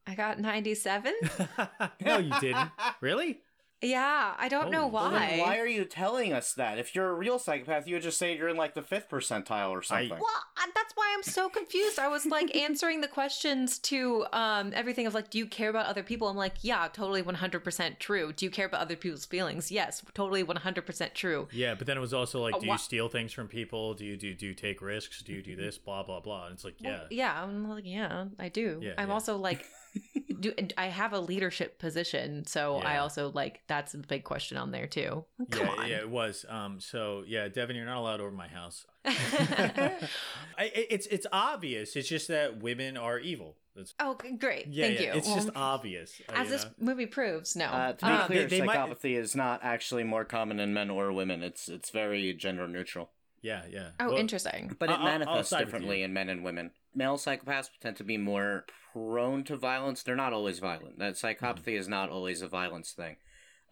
I 0.07 0.15
got 0.15 0.39
97. 0.41 1.15
no, 2.05 2.19
you 2.19 2.33
didn't. 2.41 2.71
Really? 3.01 3.41
Yeah, 3.83 4.35
I 4.37 4.49
don't 4.49 4.71
know 4.71 4.81
Holy 4.83 4.93
Well, 4.93 5.11
why. 5.13 5.19
then 5.31 5.39
why 5.41 5.59
are 5.59 5.67
you 5.67 5.85
telling 5.85 6.33
us 6.35 6.53
that? 6.55 6.79
If 6.79 6.95
you're 6.95 7.09
a 7.09 7.15
real 7.15 7.39
psychopath, 7.39 7.87
you 7.87 7.95
would 7.95 8.03
just 8.03 8.19
say 8.19 8.37
you're 8.37 8.49
in 8.49 8.57
like 8.57 8.75
the 8.75 8.83
fifth 8.83 9.09
percentile 9.09 9.71
or 9.71 9.81
something. 9.83 10.11
Well, 10.11 10.21
I- 10.57 10.67
that's 10.91 10.97
why 10.97 11.15
I'm 11.17 11.23
so 11.23 11.49
confused. 11.49 11.99
I 11.99 12.09
was 12.09 12.27
like 12.27 12.57
answering 12.67 13.01
the 13.01 13.09
questions 13.09 13.79
to 13.81 14.27
um 14.33 14.73
everything 14.75 15.07
of 15.07 15.15
like, 15.15 15.31
do 15.31 15.39
you 15.39 15.47
care 15.47 15.71
about 15.71 15.87
other 15.87 16.03
people? 16.03 16.29
I'm 16.29 16.37
like, 16.37 16.55
yeah, 16.63 16.89
totally 16.93 17.23
100% 17.23 17.99
true. 17.99 18.33
Do 18.33 18.45
you 18.45 18.51
care 18.51 18.67
about 18.67 18.81
other 18.81 18.97
people's 18.97 19.25
feelings? 19.25 19.71
Yes, 19.71 20.03
totally 20.15 20.43
100% 20.43 21.15
true. 21.15 21.49
Yeah, 21.53 21.75
but 21.75 21.87
then 21.87 21.97
it 21.97 22.01
was 22.01 22.13
also 22.15 22.43
like, 22.43 22.55
Uh, 22.55 22.59
do 22.59 22.67
you 22.67 22.79
steal 22.79 23.09
things 23.09 23.33
from 23.33 23.47
people? 23.47 23.95
Do 23.95 24.05
you 24.05 24.17
do 24.17 24.35
do 24.35 24.47
you 24.47 24.55
take 24.55 24.83
risks? 24.83 25.23
Do 25.23 25.33
you 25.33 25.43
do 25.43 25.55
this? 25.55 25.79
Blah 25.79 26.03
blah 26.03 26.21
blah. 26.21 26.47
And 26.47 26.55
it's 26.55 26.65
like, 26.65 26.75
yeah, 26.79 26.91
Well, 26.91 27.07
yeah, 27.11 27.43
I'm 27.43 27.69
like, 27.69 27.87
yeah, 27.87 28.27
I 28.39 28.49
do. 28.49 28.81
Yeah, 28.83 28.95
I'm 28.99 29.09
yeah. 29.09 29.15
also 29.15 29.37
like, 29.37 29.67
do 30.41 30.53
I 30.79 30.87
have 30.87 31.13
a 31.13 31.21
leadership 31.21 31.79
position? 31.79 32.47
So 32.47 32.77
I 32.79 32.99
also 32.99 33.31
like 33.31 33.61
that's 33.67 33.95
a 33.95 33.99
big 33.99 34.25
question 34.25 34.57
on 34.57 34.71
there 34.71 34.87
too. 34.87 35.25
Come 35.51 35.67
yeah, 35.67 35.73
on. 35.73 35.89
yeah, 35.89 35.97
it 35.99 36.11
was. 36.11 36.45
Um, 36.49 36.81
so 36.81 37.23
yeah, 37.27 37.49
Devin, 37.49 37.77
you're 37.77 37.85
not 37.87 37.99
allowed 37.99 38.21
over 38.21 38.31
my 38.31 38.49
house. 38.49 38.87
I, 39.05 40.01
it's 40.59 41.07
it's 41.07 41.27
obvious. 41.33 41.97
It's 41.97 42.09
just 42.09 42.29
that 42.29 42.63
women 42.63 42.97
are 42.97 43.19
evil. 43.19 43.57
It's, 43.77 43.95
oh, 44.01 44.17
great. 44.39 44.67
yeah, 44.69 44.87
Thank 44.89 45.01
yeah, 45.01 45.07
you. 45.13 45.19
It's 45.19 45.27
Well, 45.29 45.37
just 45.37 45.51
obvious. 45.55 46.21
uh, 46.29 46.33
as 46.33 46.47
you 46.49 46.53
this 46.53 46.65
know? 46.65 46.71
movie 46.81 47.07
proves, 47.07 47.55
no. 47.55 47.67
Uh, 47.67 47.93
to 47.93 48.05
be 48.05 48.13
Um, 48.13 48.27
clear, 48.27 48.47
they- 48.47 48.59
they 48.59 48.67
might- 48.67 48.77
psychopathy 48.77 49.17
is 49.17 49.37
not 49.37 49.61
actually 49.63 50.03
more 50.03 50.25
common 50.25 50.59
in 50.59 50.75
men 50.75 50.91
or 50.91 51.13
women. 51.13 51.43
It's 51.43 51.69
it's 51.69 51.91
very 51.91 52.33
gender 52.35 52.67
neutral, 52.67 53.11
Yeah, 53.43 53.63
yeah. 53.71 53.91
oh, 54.01 54.09
Well, 54.09 54.17
interesting. 54.19 54.77
but 54.79 54.91
it 54.91 54.95
I'll- 54.95 54.99
I'll 55.07 55.19
manifests 55.19 55.57
differently 55.57 56.03
in 56.03 56.13
men 56.13 56.29
and 56.29 56.43
women. 56.45 56.73
Male 56.95 57.17
psychopaths 57.17 57.69
tend 57.81 57.97
to 57.97 58.05
be 58.05 58.17
more 58.17 58.65
prone 58.93 59.45
to 59.45 59.57
violence. 59.57 60.03
They're 60.03 60.17
not 60.17 60.33
always 60.33 60.59
violent. 60.59 60.99
That 60.99 61.15
psychopathy 61.15 61.79
is 61.79 61.89
not 61.89 62.11
always 62.11 62.43
a 62.43 62.49
violence 62.49 62.93
thing. 62.93 63.17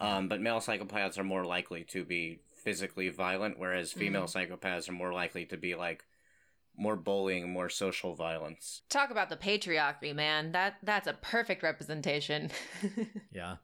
Um, 0.01 0.29
but 0.29 0.41
male 0.41 0.61
psychopaths 0.61 1.19
are 1.19 1.25
more 1.25 1.45
likely 1.45 1.83
to 1.91 2.05
be 2.05 2.39
physically 2.63 3.09
violent, 3.09 3.59
whereas 3.59 3.93
female 3.93 4.25
psychopaths 4.25 4.89
are 4.89 4.93
more 4.93 5.13
likely 5.13 5.45
to 5.47 5.57
be 5.57 5.75
like 5.75 6.05
more 6.77 6.95
bullying, 6.97 7.53
more 7.53 7.69
social 7.69 8.15
violence. 8.15 8.83
Talk 8.89 9.11
about 9.11 9.29
the 9.29 9.37
patriarchy, 9.37 10.15
man. 10.15 10.53
That 10.53 10.77
that's 10.83 11.09
a 11.09 11.15
perfect 11.15 11.63
representation. 11.63 12.51
Yeah. 13.33 13.57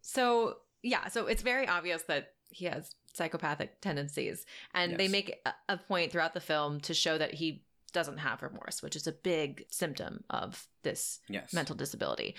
so 0.00 0.56
yeah, 0.82 1.08
so 1.08 1.26
it's 1.26 1.42
very 1.42 1.66
obvious 1.68 2.02
that 2.04 2.32
he 2.50 2.66
has 2.66 2.94
psychopathic 3.12 3.80
tendencies, 3.80 4.44
and 4.74 4.96
they 4.98 5.08
make 5.08 5.40
a, 5.46 5.54
a 5.68 5.76
point 5.76 6.12
throughout 6.12 6.34
the 6.34 6.40
film 6.40 6.80
to 6.80 6.94
show 6.94 7.16
that 7.18 7.34
he 7.34 7.62
doesn't 7.94 8.18
have 8.18 8.42
remorse, 8.42 8.82
which 8.82 8.96
is 8.96 9.06
a 9.06 9.12
big 9.12 9.64
symptom 9.70 10.24
of 10.28 10.66
this 10.82 11.20
Yes. 11.28 11.54
mental 11.54 11.74
disability. 11.74 12.34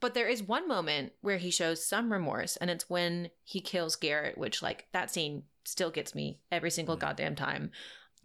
But 0.00 0.14
there 0.14 0.26
is 0.28 0.42
one 0.42 0.66
moment 0.66 1.12
where 1.20 1.38
he 1.38 1.50
shows 1.52 1.84
some 1.86 2.12
remorse, 2.12 2.56
and 2.56 2.70
it's 2.70 2.90
when 2.90 3.30
he 3.44 3.60
kills 3.60 3.94
Garrett, 3.94 4.36
which, 4.38 4.62
like, 4.62 4.86
that 4.92 5.10
scene 5.12 5.44
still 5.64 5.90
gets 5.90 6.14
me 6.14 6.40
every 6.50 6.70
single 6.70 6.96
Mhm. 6.96 7.00
goddamn 7.00 7.36
time. 7.36 7.70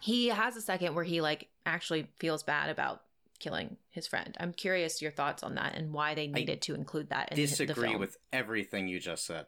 He 0.02 0.28
has 0.30 0.56
a 0.56 0.62
second 0.62 0.96
where 0.96 1.04
he, 1.04 1.22
like, 1.22 1.50
actually 1.66 2.08
feels 2.18 2.42
bad 2.44 2.70
about 2.70 3.04
killing 3.40 3.78
his 3.90 4.08
friend. 4.08 4.36
I'm 4.40 4.54
curious 4.54 5.02
your 5.02 5.12
thoughts 5.12 5.44
on 5.44 5.56
that 5.56 5.76
and 5.76 5.94
why 5.94 6.16
they 6.16 6.28
needed 6.28 6.62
to 6.64 6.74
include 6.76 7.10
that 7.10 7.30
in 7.32 7.36
the 7.36 7.42
Disagree 7.46 7.96
with 7.96 8.18
everything 8.34 8.88
you 8.88 9.00
just 9.00 9.26
said. 9.26 9.46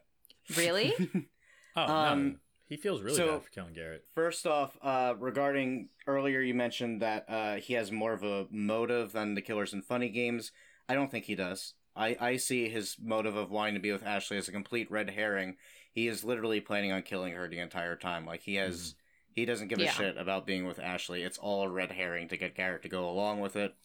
Really? 0.55 0.93
Oh 1.75 1.83
Um, 1.83 2.27
no, 2.31 2.37
he 2.69 2.77
feels 2.77 3.01
really 3.01 3.17
so- 3.17 3.33
bad 3.33 3.43
for 3.43 3.49
killing 3.49 3.73
Garrett. 3.73 4.05
First 4.15 4.47
off, 4.47 4.77
uh, 4.81 5.15
regarding 5.17 5.89
earlier, 6.07 6.39
you 6.39 6.53
mentioned 6.53 7.01
that 7.01 7.25
uh, 7.27 7.55
he 7.55 7.73
has 7.73 7.91
more 7.91 8.13
of 8.13 8.23
a 8.23 8.47
motive 8.51 9.11
than 9.11 9.33
the 9.35 9.41
killers 9.41 9.73
in 9.73 9.81
Funny 9.81 10.09
Games. 10.09 10.51
I 10.87 10.93
don't 10.93 11.11
think 11.11 11.25
he 11.25 11.35
does. 11.35 11.73
I, 11.95 12.15
I 12.19 12.37
see 12.37 12.69
his 12.69 12.95
motive 13.01 13.35
of 13.35 13.51
wanting 13.51 13.73
to 13.73 13.79
be 13.81 13.91
with 13.91 14.05
Ashley 14.05 14.37
as 14.37 14.47
a 14.47 14.51
complete 14.53 14.89
red 14.89 15.09
herring. 15.09 15.57
He 15.91 16.07
is 16.07 16.23
literally 16.23 16.61
planning 16.61 16.91
on 16.91 17.01
killing 17.01 17.33
her 17.33 17.47
the 17.49 17.59
entire 17.59 17.95
time. 17.95 18.25
Like 18.25 18.41
he 18.41 18.55
has, 18.55 18.95
he 19.33 19.43
doesn't 19.45 19.67
give 19.67 19.79
Yeah. 19.79 19.89
a 19.89 19.93
shit 19.93 20.17
about 20.17 20.45
being 20.45 20.65
with 20.65 20.79
Ashley. 20.79 21.23
It's 21.23 21.37
all 21.39 21.63
a 21.63 21.69
red 21.69 21.91
herring 21.91 22.27
to 22.29 22.37
get 22.37 22.55
Garrett 22.55 22.83
to 22.83 22.89
go 22.89 23.09
along 23.09 23.39
with 23.41 23.55
it. 23.55 23.75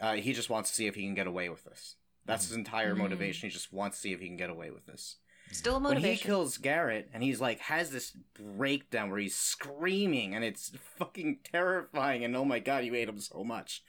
Uh, 0.00 0.14
he 0.14 0.32
just 0.34 0.50
wants 0.50 0.68
to 0.70 0.76
see 0.76 0.86
if 0.86 0.94
he 0.94 1.02
can 1.02 1.14
get 1.14 1.26
away 1.26 1.48
with 1.48 1.64
this. 1.64 1.96
That's 2.26 2.46
his 2.48 2.56
entire 2.56 2.94
Mhm. 2.94 2.98
motivation. 2.98 3.48
He 3.48 3.52
just 3.52 3.72
wants 3.72 3.96
to 3.96 4.00
see 4.02 4.12
if 4.12 4.20
he 4.20 4.26
can 4.26 4.36
get 4.36 4.50
away 4.50 4.70
with 4.70 4.84
this 4.86 5.16
Still 5.52 5.76
a 5.76 5.80
when 5.80 5.98
he 5.98 6.16
kills 6.16 6.58
Garrett 6.58 7.08
and 7.12 7.22
he's 7.22 7.40
like 7.40 7.60
has 7.60 7.90
this 7.90 8.16
breakdown 8.34 9.10
where 9.10 9.20
he's 9.20 9.36
screaming 9.36 10.34
and 10.34 10.44
it's 10.44 10.72
fucking 10.98 11.38
terrifying 11.44 12.24
and 12.24 12.36
oh 12.36 12.44
my 12.44 12.58
god 12.58 12.84
you 12.84 12.92
hate 12.92 13.08
him 13.08 13.20
so 13.20 13.44
much. 13.44 13.82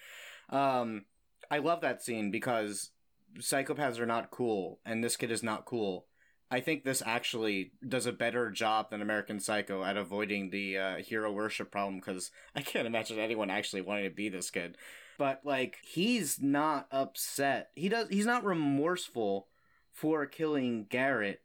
Um 0.50 1.06
I 1.50 1.60
love 1.60 1.82
that 1.82 2.04
scene 2.04 2.32
because 2.32 2.92
psychopaths 3.40 4.00
are 4.00 4.06
not 4.06 4.32
cool 4.32 4.80
and 4.86 5.04
this 5.04 5.18
kid 5.18 5.32
is 5.32 5.44
not 5.44 5.66
cool. 5.66 6.06
I 6.50 6.62
think 6.62 6.84
this 6.84 7.04
actually 7.06 7.74
does 7.86 8.06
a 8.06 8.14
better 8.14 8.50
job 8.50 8.90
than 8.90 9.02
American 9.02 9.40
Psycho 9.40 9.84
at 9.84 9.98
avoiding 9.98 10.50
the 10.50 10.78
uh, 10.78 10.96
hero 10.98 11.32
worship 11.32 11.72
problem 11.72 12.00
because 12.00 12.32
I 12.56 12.62
can't 12.62 12.88
imagine 12.88 13.20
anyone 13.20 13.50
actually 13.50 13.82
wanting 13.82 14.06
to 14.06 14.16
be 14.16 14.30
this 14.30 14.50
kid. 14.50 14.78
But 15.18 15.42
like 15.44 15.78
he's 15.84 16.42
not 16.42 16.88
upset. 16.92 17.72
He 17.76 17.90
does 17.90 18.08
he's 18.10 18.26
not 18.26 18.46
remorseful 18.46 19.48
for 19.92 20.26
killing 20.26 20.86
Garrett 20.90 21.42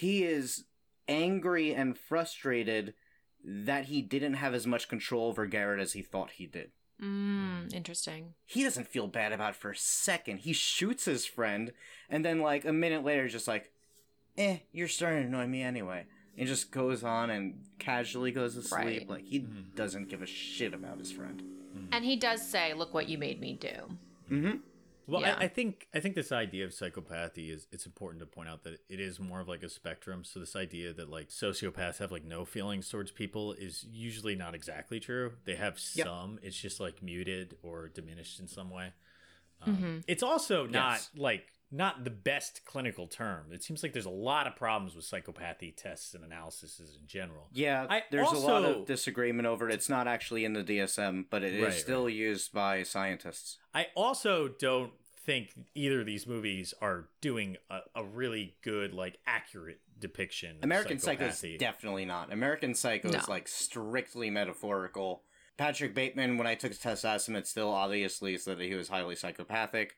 he 0.00 0.24
is 0.24 0.64
angry 1.08 1.74
and 1.74 1.98
frustrated 1.98 2.94
that 3.44 3.86
he 3.86 4.00
didn't 4.00 4.34
have 4.34 4.54
as 4.54 4.66
much 4.66 4.88
control 4.88 5.28
over 5.28 5.46
Garrett 5.46 5.78
as 5.80 5.92
he 5.92 6.00
thought 6.00 6.30
he 6.32 6.46
did. 6.46 6.70
Mm, 7.02 7.72
interesting. 7.74 8.34
He 8.46 8.62
doesn't 8.62 8.88
feel 8.88 9.08
bad 9.08 9.32
about 9.32 9.50
it 9.50 9.56
for 9.56 9.70
a 9.70 9.76
second. 9.76 10.38
He 10.38 10.54
shoots 10.54 11.04
his 11.04 11.26
friend, 11.26 11.72
and 12.08 12.24
then, 12.24 12.40
like, 12.40 12.64
a 12.64 12.72
minute 12.72 13.04
later, 13.04 13.28
just 13.28 13.46
like, 13.46 13.72
eh, 14.38 14.58
you're 14.72 14.88
starting 14.88 15.22
to 15.22 15.28
annoy 15.28 15.46
me 15.46 15.62
anyway. 15.62 16.06
And 16.38 16.48
just 16.48 16.70
goes 16.70 17.04
on 17.04 17.28
and 17.28 17.60
casually 17.78 18.32
goes 18.32 18.54
to 18.54 18.62
sleep. 18.62 18.84
Right. 18.84 19.08
Like, 19.08 19.24
he 19.24 19.40
doesn't 19.40 20.08
give 20.08 20.22
a 20.22 20.26
shit 20.26 20.72
about 20.72 20.98
his 20.98 21.12
friend. 21.12 21.42
And 21.92 22.04
he 22.04 22.16
does 22.16 22.46
say, 22.46 22.72
"Look 22.72 22.94
what 22.94 23.08
you 23.08 23.18
made 23.18 23.40
me 23.40 23.58
do." 23.60 23.96
Mm-hmm. 24.30 24.56
Well, 25.06 25.22
Yeah. 25.22 25.36
I, 25.38 25.44
I 25.44 25.48
think 25.48 25.88
I 25.94 26.00
think 26.00 26.14
this 26.14 26.30
idea 26.32 26.64
of 26.64 26.70
psychopathy 26.72 27.52
is 27.52 27.66
it's 27.72 27.86
important 27.86 28.20
to 28.20 28.26
point 28.26 28.48
out 28.48 28.62
that 28.64 28.80
it 28.88 29.00
is 29.00 29.18
more 29.18 29.40
of 29.40 29.48
like 29.48 29.62
a 29.62 29.68
spectrum. 29.68 30.24
So 30.24 30.38
this 30.40 30.54
idea 30.56 30.92
that 30.92 31.08
like 31.10 31.28
sociopaths 31.28 31.98
have 31.98 32.12
like 32.12 32.24
no 32.24 32.44
feelings 32.44 32.88
towards 32.88 33.10
people 33.10 33.52
is 33.54 33.84
usually 33.90 34.34
not 34.36 34.54
exactly 34.54 35.00
true. 35.00 35.32
They 35.44 35.56
have 35.56 35.78
Yep. 35.94 36.06
some. 36.06 36.38
It's 36.42 36.56
just 36.56 36.80
like 36.80 37.02
muted 37.02 37.56
or 37.62 37.88
diminished 37.88 38.38
in 38.40 38.46
some 38.48 38.70
way. 38.70 38.92
Um, 39.62 39.76
Mhm. 39.76 40.04
It's 40.08 40.22
also 40.22 40.66
not 40.66 40.92
Yes. 40.92 41.10
like 41.16 41.52
not 41.72 42.04
the 42.04 42.10
best 42.10 42.62
clinical 42.64 43.06
term. 43.06 43.46
It 43.52 43.62
seems 43.62 43.82
like 43.82 43.92
there's 43.92 44.06
a 44.06 44.10
lot 44.10 44.46
of 44.46 44.56
problems 44.56 44.96
with 44.96 45.04
psychopathy 45.04 45.74
tests 45.76 46.14
and 46.14 46.24
analyses 46.24 46.80
in 47.00 47.06
general. 47.06 47.48
Yeah, 47.52 47.86
I 47.88 48.02
there's 48.10 48.32
a 48.32 48.36
lot 48.38 48.64
of 48.64 48.86
disagreement 48.86 49.46
over 49.46 49.68
it. 49.68 49.74
It's 49.74 49.88
not 49.88 50.08
actually 50.08 50.44
in 50.44 50.52
the 50.54 50.64
DSM, 50.64 51.26
but 51.30 51.42
it 51.44 51.54
is 51.54 51.62
Right, 51.64 51.72
still 51.74 52.08
used 52.08 52.52
by 52.52 52.82
scientists. 52.82 53.58
I 53.74 53.86
also 53.94 54.48
don't 54.48 54.92
think 55.24 55.50
either 55.74 56.00
of 56.00 56.06
these 56.06 56.26
movies 56.26 56.74
are 56.80 57.08
doing 57.20 57.56
a, 57.70 57.80
a 57.94 58.02
really 58.04 58.56
good, 58.62 58.92
like, 58.94 59.18
accurate 59.26 59.80
depiction. 59.98 60.56
Of 60.56 60.64
American 60.64 60.98
Psycho 60.98 61.26
is 61.26 61.34
psychopathy. 61.34 61.58
definitely 61.58 62.04
not. 62.06 62.32
American 62.32 62.74
Psycho 62.74 63.10
No. 63.10 63.18
is 63.18 63.28
like 63.28 63.46
strictly 63.46 64.30
metaphorical. 64.30 65.22
Patrick 65.56 65.94
Bateman, 65.94 66.38
when 66.38 66.46
I 66.46 66.54
took 66.54 66.70
his 66.70 66.78
test 66.80 67.04
estimate, 67.04 67.46
still 67.46 67.68
obviously 67.68 68.36
said 68.38 68.58
that 68.58 68.64
he 68.64 68.74
was 68.74 68.88
highly 68.88 69.14
psychopathic, 69.14 69.94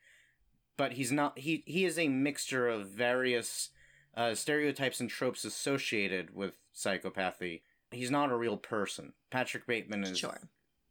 but 0.77 0.93
he's 0.93 1.13
not. 1.13 1.39
He 1.39 1.63
he 1.67 1.85
is 1.85 1.99
a 1.99 2.09
mixture 2.09 2.69
of 2.69 2.89
various 2.89 3.71
uh, 4.17 4.35
stereotypes 4.35 5.01
and 5.01 5.09
tropes 5.11 5.45
associated 5.45 6.35
with 6.35 6.55
psychopathy. 6.75 7.63
He's 7.91 8.11
not 8.11 8.31
a 8.33 8.37
real 8.37 8.57
person. 8.57 9.13
Patrick 9.31 9.67
Bateman 9.67 10.05
is 10.05 10.19
Sure. 10.19 10.41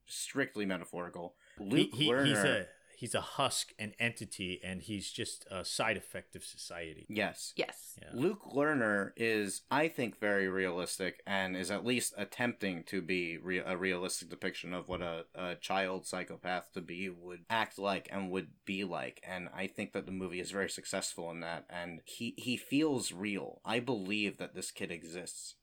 strictly 0.06 0.66
metaphorical. 0.66 1.36
He- 1.58 1.64
Luke 1.66 1.90
he- 1.94 2.10
Lerner, 2.10 2.26
he's 2.26 2.38
a 2.38 2.68
he's 3.02 3.16
a 3.16 3.22
husk, 3.22 3.74
an 3.80 3.94
entity, 4.00 4.60
and 4.64 4.84
he's 4.84 5.12
just 5.12 5.44
a 5.50 5.66
side 5.66 5.98
effect 5.98 6.36
of 6.36 6.44
society. 6.44 7.08
yes. 7.10 7.52
Yes. 7.56 7.98
Yeah. 8.00 8.10
Luke 8.14 8.44
Lerner 8.56 9.12
is, 9.18 9.62
I 9.72 9.88
think, 9.88 10.20
very 10.20 10.48
realistic 10.48 11.22
and 11.26 11.58
is 11.58 11.72
at 11.72 11.84
least 11.84 12.14
attempting 12.16 12.84
to 12.92 13.02
be 13.02 13.38
re- 13.40 13.58
a 13.74 13.76
realistic 13.76 14.30
depiction 14.30 14.72
of 14.74 14.88
what 14.88 15.02
a, 15.02 15.26
a 15.34 15.56
child 15.56 16.06
psychopath 16.06 16.72
to 16.74 16.82
be 16.82 17.10
would 17.10 17.42
act 17.50 17.80
like 17.80 18.08
and 18.12 18.30
would 18.30 18.50
be 18.66 18.84
like. 18.84 19.20
And 19.28 19.50
I 19.54 19.66
think 19.66 19.94
that 19.94 20.06
the 20.06 20.12
movie 20.12 20.40
is 20.40 20.52
very 20.52 20.70
successful 20.70 21.32
in 21.32 21.40
that. 21.40 21.66
And 21.72 22.02
he, 22.06 22.36
he 22.38 22.56
feels 22.56 23.12
real. 23.12 23.62
I 23.66 23.80
believe 23.80 24.38
that 24.38 24.54
this 24.54 24.70
kid 24.72 24.92
exists. 24.92 25.56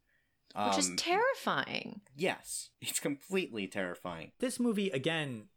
Which 0.57 0.79
is 0.79 0.89
Um, 0.89 0.97
terrifying. 0.97 2.01
Yes, 2.17 2.71
it's 2.81 2.99
completely 3.01 3.69
terrifying. 3.69 4.33
This 4.41 4.59
movie 4.59 4.91
again, 4.91 5.49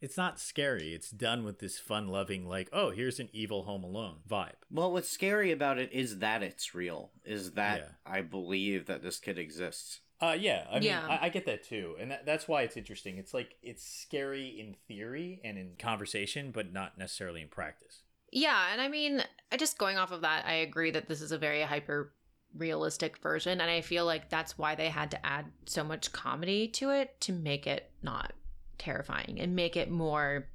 it's 0.00 0.16
not 0.16 0.38
scary. 0.38 0.94
It's 0.94 1.10
done 1.10 1.44
with 1.44 1.58
this 1.58 1.78
fun-loving, 1.78 2.46
like, 2.46 2.68
oh, 2.72 2.90
here's 2.90 3.18
an 3.18 3.28
evil 3.32 3.64
Home 3.64 3.84
Alone 3.84 4.16
vibe. 4.28 4.52
Well, 4.70 4.92
what's 4.92 5.08
scary 5.08 5.52
about 5.52 5.78
it 5.78 5.92
is 5.92 6.18
that 6.18 6.42
it's 6.42 6.74
real. 6.74 7.10
Is 7.24 7.52
that 7.52 7.78
Yeah. 7.78 7.88
I 8.04 8.22
believe 8.22 8.86
that 8.86 9.02
this 9.02 9.18
kid 9.18 9.38
exists. 9.38 10.00
Uh, 10.20 10.36
yeah, 10.38 10.66
I 10.70 10.74
mean, 10.74 10.84
Yeah. 10.84 11.06
I, 11.06 11.26
I 11.26 11.28
get 11.28 11.44
that 11.46 11.62
too, 11.62 11.96
and 12.00 12.10
that, 12.10 12.24
that's 12.24 12.48
why 12.48 12.62
it's 12.62 12.76
interesting. 12.76 13.18
It's 13.18 13.34
like 13.34 13.56
it's 13.62 13.84
scary 13.86 14.48
in 14.48 14.74
theory 14.88 15.40
and 15.44 15.58
in 15.58 15.72
conversation, 15.78 16.52
but 16.52 16.72
not 16.72 16.96
necessarily 16.96 17.42
in 17.42 17.48
practice. 17.48 18.02
Yeah, 18.32 18.72
and 18.72 18.80
I 18.80 18.88
mean, 18.88 19.22
I 19.52 19.56
just 19.56 19.78
going 19.78 19.98
off 19.98 20.12
of 20.12 20.22
that, 20.22 20.44
I 20.46 20.54
agree 20.54 20.90
that 20.90 21.06
this 21.06 21.20
is 21.20 21.32
a 21.32 21.38
very 21.38 21.62
hyper 21.62 22.12
realistic 22.54 23.18
version 23.18 23.60
and 23.60 23.70
I 23.70 23.82
feel 23.82 24.06
like 24.06 24.30
that's 24.30 24.56
why 24.56 24.74
they 24.74 24.88
had 24.88 25.10
to 25.10 25.26
add 25.26 25.46
so 25.66 25.84
much 25.84 26.12
comedy 26.12 26.68
to 26.68 26.90
it 26.90 27.20
to 27.20 27.32
make 27.32 27.66
it 27.66 27.90
not 28.02 28.32
terrifying 28.78 29.40
and 29.40 29.54
make 29.56 29.76
it 29.76 29.90
more 29.90 30.46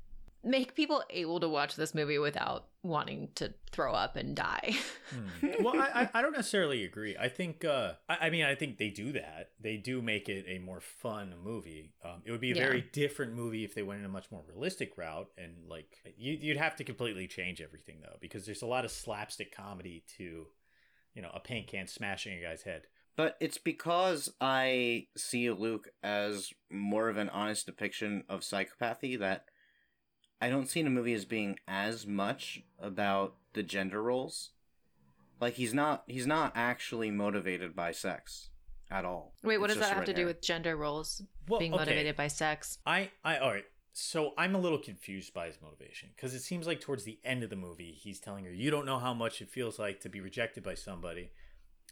make 0.43 0.74
people 0.74 1.03
able 1.11 1.39
to 1.39 1.47
watch 1.47 1.76
this 1.76 1.93
movie 1.93 2.17
without 2.17 2.65
wanting 2.82 3.30
to 3.36 3.53
throw 3.72 3.93
up 3.93 4.15
and 4.15 4.36
die. 4.36 4.74
Hmm. 5.13 5.63
Well, 5.63 5.76
I, 5.76 6.03
I 6.03 6.09
I 6.13 6.22
don't 6.22 6.32
necessarily 6.32 6.86
agree. 6.86 7.17
I 7.19 7.28
think, 7.28 7.65
uh, 7.65 7.95
I, 8.07 8.28
I 8.28 8.30
mean, 8.30 8.45
I 8.45 8.55
think 8.55 8.78
they 8.78 8.89
do 8.89 9.11
that. 9.11 9.49
They 9.59 9.76
do 9.76 10.01
make 10.01 10.30
it 10.30 10.45
a 10.47 10.59
more 10.59 10.80
fun 10.80 11.34
movie. 11.43 11.91
Um, 12.01 12.22
it 12.24 12.32
would 12.32 12.39
be 12.39 12.51
a 12.51 12.55
Yeah. 12.55 12.63
very 12.63 12.80
different 12.93 13.34
movie 13.36 13.65
if 13.65 13.76
they 13.76 13.84
went 13.84 13.99
in 13.99 14.05
a 14.05 14.09
much 14.09 14.32
more 14.32 14.41
realistic 14.47 14.97
route, 14.97 15.28
and 15.38 15.67
like 15.67 15.97
you, 16.15 16.38
you'd 16.39 16.55
have 16.55 16.78
to 16.78 16.86
completely 16.86 17.28
change 17.28 17.59
everything 17.59 17.97
though, 18.01 18.15
because 18.22 18.45
there's 18.45 18.61
a 18.61 18.65
lot 18.67 18.86
of 18.86 18.91
slapstick 18.91 19.53
comedy 19.53 20.05
to, 20.17 20.47
you 21.13 21.22
know, 21.22 21.32
a 21.34 21.41
paint 21.41 21.67
can 21.67 21.88
smashing 21.88 22.38
a 22.38 22.41
guy's 22.41 22.61
head. 22.63 22.84
But 23.16 23.38
it's 23.39 23.57
because 23.57 24.32
I 24.39 25.07
see 25.16 25.49
Luke 25.51 25.89
as 26.01 26.53
more 26.70 27.09
of 27.09 27.18
an 27.18 27.30
honest 27.30 27.66
depiction 27.66 28.24
of 28.30 28.41
psychopathy 28.41 29.20
that 29.20 29.45
I 30.41 30.49
don't 30.49 30.70
see 30.70 30.82
the 30.82 30.89
movie 30.89 31.14
as 31.14 31.26
being 31.26 31.57
as 31.68 32.07
much 32.07 32.64
about 32.80 33.36
the 33.53 33.64
gender 33.64 34.01
roles. 34.01 34.51
Like 35.39 35.55
he's 35.55 35.74
not 35.74 36.03
he's 36.07 36.28
not 36.28 36.53
actually 36.55 37.12
motivated 37.12 37.76
by 37.76 37.91
sex 37.91 38.49
at 38.89 39.05
all. 39.05 39.34
Wait, 39.43 39.57
what 39.57 39.70
It's 39.70 39.80
does 39.80 39.88
that 39.88 39.93
have 39.95 40.03
a 40.03 40.05
to 40.07 40.14
do 40.14 40.22
herring. 40.22 40.28
with 40.28 40.41
gender 40.41 40.76
roles 40.78 41.22
Well, 41.47 41.59
being 41.59 41.74
okay. 41.74 41.82
motivated 41.82 42.16
by 42.16 42.28
sex? 42.28 42.78
I, 42.86 43.09
I, 43.24 43.38
all 43.38 43.51
right. 43.51 43.66
So 43.93 44.34
I'm 44.38 44.55
a 44.55 44.59
little 44.59 44.78
confused 44.80 45.34
by 45.34 45.47
his 45.47 45.57
motivation 45.62 46.09
because 46.16 46.34
it 46.34 46.41
seems 46.41 46.66
like 46.66 46.80
towards 46.80 47.03
the 47.03 47.20
end 47.26 47.43
of 47.43 47.49
the 47.49 47.55
movie, 47.55 47.91
he's 47.91 48.20
telling 48.22 48.45
her, 48.45 48.51
"You 48.53 48.72
don't 48.72 48.86
know 48.86 48.99
how 48.99 49.14
much 49.14 49.41
it 49.41 49.49
feels 49.49 49.78
like 49.78 49.99
to 50.01 50.09
be 50.09 50.22
rejected 50.22 50.64
by 50.64 50.76
somebody," 50.76 51.32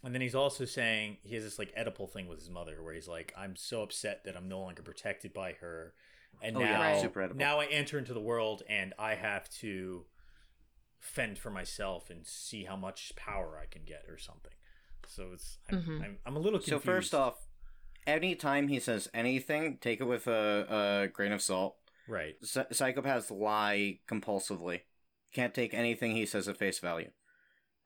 and 0.02 0.14
then 0.14 0.20
he's 0.22 0.34
also 0.34 0.64
saying 0.64 1.18
he 1.22 1.34
has 1.34 1.44
this 1.44 1.58
like 1.58 1.74
Oedipal 1.76 2.10
thing 2.10 2.26
with 2.28 2.38
his 2.38 2.50
mother, 2.50 2.82
where 2.82 2.94
he's 2.94 3.08
like, 3.08 3.32
"I'm 3.36 3.56
so 3.56 3.82
upset 3.82 4.24
that 4.24 4.36
I'm 4.36 4.48
no 4.48 4.60
longer 4.60 4.82
protected 4.82 5.32
by 5.32 5.52
her, 5.54 5.94
and 6.42 6.56
Oh, 6.56 6.60
now, 6.60 6.66
yeah, 6.92 7.08
Right. 7.14 7.34
now 7.36 7.60
I 7.60 7.66
enter 7.66 7.98
into 7.98 8.14
the 8.14 8.20
world 8.20 8.62
and 8.68 8.94
I 8.98 9.14
have 9.14 9.48
to 9.60 10.06
fend 10.98 11.38
for 11.38 11.50
myself 11.50 12.10
and 12.10 12.26
see 12.26 12.64
how 12.64 12.76
much 12.76 13.12
power 13.16 13.58
I 13.60 13.66
can 13.66 13.82
get 13.84 14.04
or 14.08 14.18
something." 14.18 14.52
So 15.06 15.30
it's 15.32 15.58
I'm, 15.70 15.82
Mhm. 15.82 16.04
I'm, 16.04 16.18
I'm 16.26 16.36
a 16.36 16.40
little 16.40 16.58
confused. 16.60 16.82
So 16.84 16.92
first 16.92 17.14
off, 17.14 17.48
anytime 18.06 18.68
he 18.68 18.78
says 18.80 19.08
anything, 19.12 19.78
take 19.78 20.00
it 20.00 20.04
with 20.04 20.26
a, 20.26 21.02
a 21.04 21.08
grain 21.08 21.32
of 21.32 21.42
salt. 21.42 21.76
right? 22.06 22.34
Psy- 22.44 22.64
psychopaths 22.72 23.30
lie 23.30 24.00
compulsively. 24.08 24.82
Can't 25.32 25.54
take 25.54 25.72
anything 25.74 26.12
he 26.16 26.26
says 26.26 26.48
at 26.48 26.56
face 26.56 26.78
value. 26.80 27.10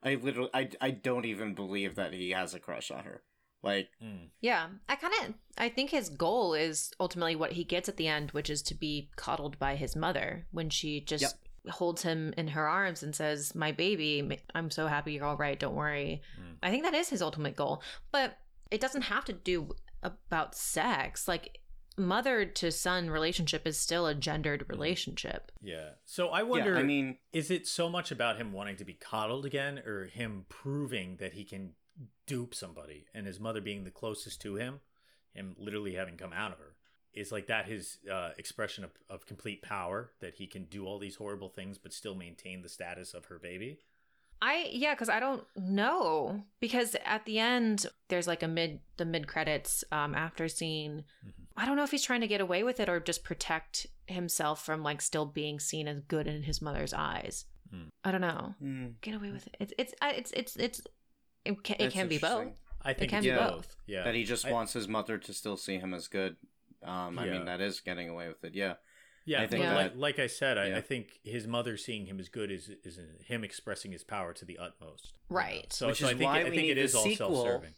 I 0.05 0.15
literally, 0.15 0.51
I, 0.53 0.69
I 0.79 0.91
don't 0.91 1.25
even 1.25 1.55
believe 1.55 1.95
that 1.95 2.13
he 2.13 2.29
has 2.31 2.53
a 2.53 2.59
crush 2.59 2.91
on 2.91 3.03
her. 3.03 3.23
Like, 3.63 3.89
Mm. 4.03 4.29
Yeah, 4.41 4.67
I 4.87 4.95
kind 4.95 5.13
of 5.23 5.33
I 5.57 5.69
think 5.69 5.89
his 5.89 6.09
goal 6.09 6.53
is 6.53 6.93
ultimately 6.99 7.35
what 7.35 7.53
he 7.53 7.63
gets 7.63 7.89
at 7.89 7.97
the 7.97 8.07
end, 8.07 8.29
which 8.31 8.49
is 8.49 8.61
to 8.63 8.75
be 8.75 9.09
coddled 9.15 9.57
by 9.57 9.75
his 9.75 9.95
mother 9.95 10.45
when 10.51 10.69
she 10.69 11.01
just 11.01 11.23
Yep. 11.65 11.73
holds 11.73 12.03
him 12.03 12.31
in 12.37 12.49
her 12.49 12.67
arms 12.67 13.01
and 13.01 13.15
says, 13.15 13.55
"My 13.55 13.71
baby, 13.71 14.39
I'm 14.53 14.69
so 14.69 14.85
happy 14.85 15.13
you're 15.13 15.25
all 15.25 15.37
right. 15.37 15.59
Don't 15.59 15.73
worry." 15.73 16.21
Mm. 16.39 16.57
I 16.61 16.69
think 16.69 16.83
that 16.83 16.93
is 16.93 17.09
his 17.09 17.23
ultimate 17.23 17.55
goal, 17.55 17.81
but 18.11 18.37
it 18.69 18.79
doesn't 18.81 19.03
have 19.03 19.25
to 19.25 19.33
do 19.33 19.73
about 20.03 20.53
sex. 20.53 21.27
Like 21.27 21.57
mother 21.97 22.45
to 22.45 22.71
son 22.71 23.09
relationship 23.09 23.65
is 23.65 23.77
still 23.77 24.05
a 24.05 24.15
gendered 24.15 24.65
relationship. 24.69 25.51
Yeah. 25.61 25.89
So 26.05 26.29
I 26.29 26.43
wonder. 26.43 26.73
yeah, 26.73 26.79
I 26.79 26.83
mean, 26.83 27.17
is 27.31 27.51
it 27.51 27.67
so 27.67 27.89
much 27.89 28.11
about 28.11 28.37
him 28.37 28.51
wanting 28.51 28.77
to 28.77 28.85
be 28.85 28.93
coddled 28.93 29.45
again 29.45 29.79
or 29.79 30.05
him 30.05 30.45
proving 30.49 31.17
that 31.17 31.33
he 31.33 31.43
can 31.43 31.73
dupe 32.27 32.55
somebody 32.55 33.05
and 33.13 33.25
his 33.25 33.39
mother 33.39 33.61
being 33.61 33.83
the 33.83 33.91
closest 33.91 34.41
to 34.41 34.55
him 34.55 34.79
him 35.33 35.55
literally 35.59 35.93
having 35.93 36.17
come 36.17 36.33
out 36.33 36.51
of 36.51 36.57
her 36.57 36.75
is 37.13 37.31
like 37.31 37.47
that 37.47 37.65
his 37.65 37.99
uh, 38.11 38.31
expression 38.37 38.83
of, 38.83 38.91
of 39.09 39.25
complete 39.25 39.61
power 39.61 40.11
that 40.19 40.35
he 40.35 40.47
can 40.47 40.65
do 40.65 40.85
all 40.85 40.99
these 40.99 41.15
horrible 41.15 41.49
things 41.49 41.77
but 41.77 41.93
still 41.93 42.15
maintain 42.15 42.61
the 42.61 42.69
status 42.69 43.13
of 43.13 43.25
her 43.25 43.39
baby 43.39 43.79
I 44.41 44.69
yeah, 44.71 44.93
because 44.93 45.09
I 45.09 45.19
don't 45.19 45.43
know 45.55 46.43
because 46.59 46.95
at 47.05 47.25
the 47.25 47.39
end 47.39 47.85
there's 48.09 48.27
like 48.27 48.43
a 48.43 48.47
mid 48.47 48.79
the 48.97 49.05
mid 49.05 49.27
credits 49.27 49.83
um, 49.91 50.13
after 50.15 50.47
scene. 50.47 51.03
Mhm. 51.25 51.31
I 51.57 51.65
don't 51.65 51.77
know 51.77 51.83
if 51.83 51.91
he's 51.91 52.03
trying 52.03 52.21
to 52.21 52.27
get 52.27 52.41
away 52.41 52.63
with 52.63 52.79
it 52.81 52.89
or 52.89 52.99
just 52.99 53.23
protect 53.23 53.87
himself 54.07 54.63
from 54.65 54.83
like 54.83 55.01
still 55.01 55.25
being 55.25 55.59
seen 55.59 55.87
as 55.87 56.01
good 56.01 56.27
in 56.27 56.43
his 56.43 56.61
mother's 56.61 56.93
eyes. 56.93 57.45
Hmm. 57.71 57.85
I 58.03 58.11
don't 58.11 58.21
know. 58.21 58.55
hmm, 58.59 58.87
Get 59.01 59.15
away 59.15 59.31
with 59.31 59.47
it. 59.47 59.55
It's 59.59 59.73
it's 59.77 59.93
it's 60.01 60.31
it's 60.31 60.55
it's 60.57 60.81
it 61.45 61.63
can, 61.63 61.77
it 61.79 61.91
can 61.93 62.07
be 62.07 62.17
both. 62.17 62.47
i 62.81 62.93
think 62.93 63.03
it 63.03 63.09
can 63.09 63.17
it's 63.19 63.27
be 63.27 63.31
both 63.31 63.51
both. 63.55 63.75
yeah 63.87 64.03
That 64.03 64.15
he 64.15 64.23
just 64.25 64.45
I- 64.45 64.51
wants 64.51 64.73
his 64.73 64.87
mother 64.87 65.17
to 65.17 65.33
still 65.33 65.57
see 65.57 65.77
him 65.77 65.93
as 65.93 66.07
good. 66.07 66.35
Um, 66.83 67.17
I 67.17 67.25
Yeah. 67.25 67.31
mean, 67.33 67.45
that 67.45 67.61
is 67.61 67.79
getting 67.79 68.09
away 68.09 68.27
with 68.27 68.43
it. 68.43 68.53
Yeah. 68.53 68.75
Yeah, 69.25 69.41
I 69.41 69.47
think 69.47 69.63
but 69.63 69.69
that- 69.69 69.75
like, 69.75 70.17
like 70.17 70.19
I 70.19 70.27
said, 70.27 70.57
I, 70.57 70.67
yeah. 70.67 70.77
I 70.77 70.81
think 70.81 71.19
his 71.23 71.47
mother 71.47 71.77
seeing 71.77 72.05
him 72.05 72.19
as 72.19 72.29
good 72.29 72.51
is 72.51 72.69
is 72.83 72.99
him 73.25 73.43
expressing 73.43 73.91
his 73.91 74.03
power 74.03 74.33
to 74.33 74.45
the 74.45 74.57
utmost. 74.57 75.13
you 75.29 75.35
know? 75.35 75.41
Right. 75.41 75.73
So, 75.73 75.87
Which 75.87 75.99
so 75.99 76.05
is 76.05 76.11
I 76.13 76.17
think 76.17 76.27
why 76.29 76.37
it, 76.39 76.41
I 76.41 76.43
we 76.45 76.49
think 76.51 76.61
need 76.63 76.71
it 76.71 76.77
is 76.77 76.91
the 76.93 76.97
all 76.99 77.03
sequel. 77.05 77.35
self-serving. 77.35 77.73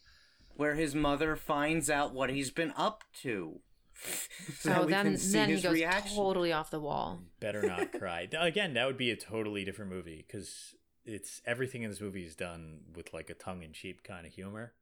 Where 0.56 0.76
his 0.76 0.94
mother 0.96 1.36
finds 1.36 1.90
out 1.90 2.14
what 2.14 2.30
he's 2.32 2.52
been 2.52 2.74
up 2.76 3.04
to. 3.22 3.60
so 4.60 4.82
oh, 4.82 4.86
then 4.86 5.18
then 5.32 5.50
he 5.50 5.62
goes 5.62 5.74
reaction. 5.74 6.16
totally 6.18 6.52
off 6.52 6.70
the 6.70 6.80
wall. 6.80 7.20
Better 7.40 7.62
not 7.64 7.94
cry. 8.00 8.28
Again, 8.40 8.74
that 8.74 8.86
would 8.86 8.98
be 8.98 9.10
a 9.12 9.16
totally 9.16 9.64
different 9.66 9.90
movie 9.92 10.24
because 10.28 10.76
it's 11.06 11.42
everything 11.46 11.84
in 11.84 11.90
this 11.90 12.02
movie 12.02 12.24
is 12.26 12.36
done 12.36 12.82
with 12.96 13.14
like 13.14 13.30
a 13.30 13.34
tongue-in-cheek 13.34 14.04
kind 14.04 14.28
of 14.28 14.34
humor. 14.34 14.74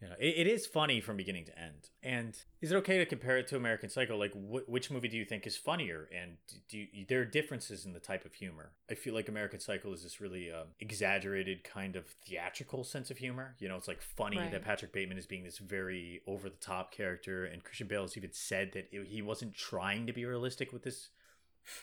You 0.00 0.08
know, 0.08 0.14
it, 0.18 0.34
it 0.38 0.46
is 0.46 0.66
funny 0.66 1.00
from 1.00 1.18
beginning 1.18 1.44
to 1.44 1.58
end. 1.58 1.90
And 2.02 2.34
is 2.62 2.72
it 2.72 2.76
okay 2.76 2.96
to 2.98 3.04
compare 3.04 3.36
it 3.36 3.46
to 3.48 3.56
American 3.56 3.90
Psycho? 3.90 4.16
Like, 4.16 4.32
wh- 4.32 4.66
which 4.66 4.90
movie 4.90 5.08
do 5.08 5.16
you 5.18 5.26
think 5.26 5.46
is 5.46 5.58
funnier? 5.58 6.08
And 6.18 6.38
do 6.70 6.78
you, 6.78 7.04
there 7.06 7.20
are 7.20 7.26
differences 7.26 7.84
in 7.84 7.92
the 7.92 8.00
type 8.00 8.24
of 8.24 8.32
humor? 8.32 8.72
I 8.90 8.94
feel 8.94 9.12
like 9.14 9.28
American 9.28 9.60
Psycho 9.60 9.92
is 9.92 10.02
this 10.02 10.18
really 10.18 10.50
um, 10.50 10.68
exaggerated 10.80 11.64
kind 11.64 11.96
of 11.96 12.06
theatrical 12.26 12.82
sense 12.82 13.10
of 13.10 13.18
humor. 13.18 13.56
You 13.58 13.68
know, 13.68 13.76
it's 13.76 13.88
like 13.88 14.00
funny 14.00 14.38
Right. 14.38 14.50
that 14.52 14.64
Patrick 14.64 14.92
Bateman 14.92 15.18
is 15.18 15.26
being 15.26 15.44
this 15.44 15.58
very 15.58 16.22
over-the-top 16.26 16.92
character, 16.92 17.44
and 17.44 17.62
Christian 17.62 17.86
Bale 17.86 18.02
has 18.02 18.16
even 18.16 18.32
said 18.32 18.72
that 18.72 18.88
it, 18.92 19.06
he 19.06 19.20
wasn't 19.20 19.54
trying 19.54 20.06
to 20.06 20.14
be 20.14 20.24
realistic 20.24 20.72
with 20.72 20.82
this 20.82 21.10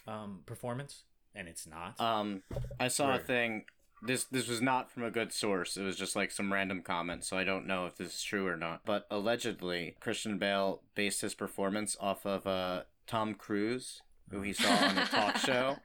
um, 0.07 0.39
performance, 0.47 1.03
and 1.35 1.47
it's 1.47 1.67
not. 1.67 2.01
Um, 2.01 2.41
I 2.79 2.87
saw 2.87 3.15
a 3.15 3.19
thing. 3.19 3.65
This 4.01 4.25
this 4.25 4.47
was 4.47 4.61
not 4.61 4.91
from 4.91 5.03
a 5.03 5.11
good 5.11 5.33
source. 5.33 5.75
It 5.75 5.83
was 5.83 5.95
just 5.95 6.15
like 6.15 6.31
some 6.31 6.53
random 6.53 6.81
comment, 6.81 7.23
so 7.23 7.37
I 7.37 7.43
don't 7.43 7.65
know 7.65 7.85
if 7.87 7.95
this 7.95 8.15
is 8.15 8.21
true 8.23 8.47
or 8.47 8.55
not. 8.55 8.81
But 8.85 9.07
allegedly, 9.09 9.95
Christian 9.99 10.37
Bale 10.37 10.81
based 10.95 11.21
his 11.21 11.33
performance 11.33 11.97
off 11.99 12.25
of 12.25 12.45
uh 12.45 12.83
Tom 13.07 13.33
Cruise, 13.33 14.01
who 14.29 14.41
he 14.41 14.53
saw 14.53 14.71
on 14.71 14.97
a 14.97 15.05
talk 15.05 15.37
show, 15.45 15.77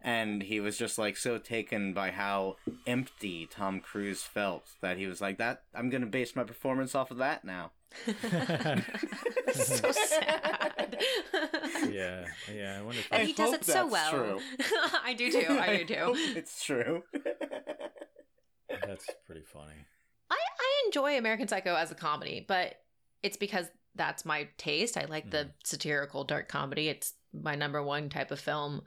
and 0.00 0.42
he 0.42 0.60
was 0.60 0.78
just 0.78 0.96
like 0.98 1.16
so 1.16 1.36
taken 1.38 1.92
by 1.92 2.10
how 2.10 2.56
empty 2.86 3.46
Tom 3.50 3.80
Cruise 3.80 4.22
felt 4.22 4.64
that 4.80 4.96
he 4.96 5.06
was 5.06 5.20
like 5.20 5.38
that. 5.38 5.62
I'm 5.74 5.90
gonna 5.90 6.06
base 6.06 6.34
my 6.34 6.44
performance 6.44 6.94
off 6.94 7.10
of 7.10 7.18
that 7.18 7.44
now. 7.44 7.72
so 8.06 9.90
sad. 9.92 10.98
yeah, 11.90 12.26
yeah. 12.54 12.76
I 12.78 12.82
wonder 12.82 13.00
if 13.00 13.08
And 13.10 13.22
I 13.22 13.24
he 13.24 13.32
does 13.32 13.54
it 13.54 13.64
so 13.64 13.86
well. 13.86 14.40
I 15.04 15.14
do 15.14 15.30
too. 15.32 15.46
I 15.58 15.78
do 15.78 15.84
too. 15.84 16.12
it's 16.36 16.62
true. 16.62 17.02
That's 18.86 19.06
pretty 19.26 19.42
funny. 19.42 19.74
I, 20.30 20.34
I 20.36 20.82
enjoy 20.86 21.18
American 21.18 21.48
Psycho 21.48 21.74
as 21.74 21.90
a 21.90 21.94
comedy, 21.94 22.44
but 22.46 22.76
it's 23.22 23.36
because 23.36 23.66
that's 23.94 24.24
my 24.24 24.48
taste. 24.58 24.96
I 24.96 25.04
like 25.06 25.30
the 25.30 25.50
satirical 25.64 26.24
dark 26.24 26.48
comedy. 26.48 26.88
It's 26.88 27.14
my 27.32 27.54
number 27.56 27.82
one 27.82 28.08
type 28.08 28.30
of 28.30 28.38
film. 28.40 28.82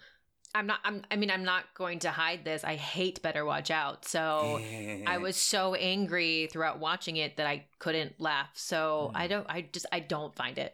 I'm 0.53 0.67
not 0.67 0.79
I'm 0.83 1.03
I 1.09 1.15
mean 1.15 1.31
I'm 1.31 1.43
not 1.45 1.63
going 1.75 1.99
to 1.99 2.11
hide 2.11 2.43
this. 2.43 2.63
I 2.63 2.75
hate 2.75 3.21
Better 3.21 3.45
Watch 3.45 3.71
Out. 3.71 4.05
So 4.05 4.59
I 5.07 5.17
was 5.17 5.37
so 5.37 5.75
angry 5.75 6.49
throughout 6.51 6.79
watching 6.79 7.15
it 7.17 7.37
that 7.37 7.47
I 7.47 7.65
couldn't 7.79 8.19
laugh. 8.19 8.49
So 8.53 9.11
Mm. 9.13 9.17
I 9.17 9.27
don't 9.27 9.47
I 9.49 9.61
just 9.71 9.85
I 9.91 9.99
don't 10.01 10.35
find 10.35 10.57
it. 10.57 10.73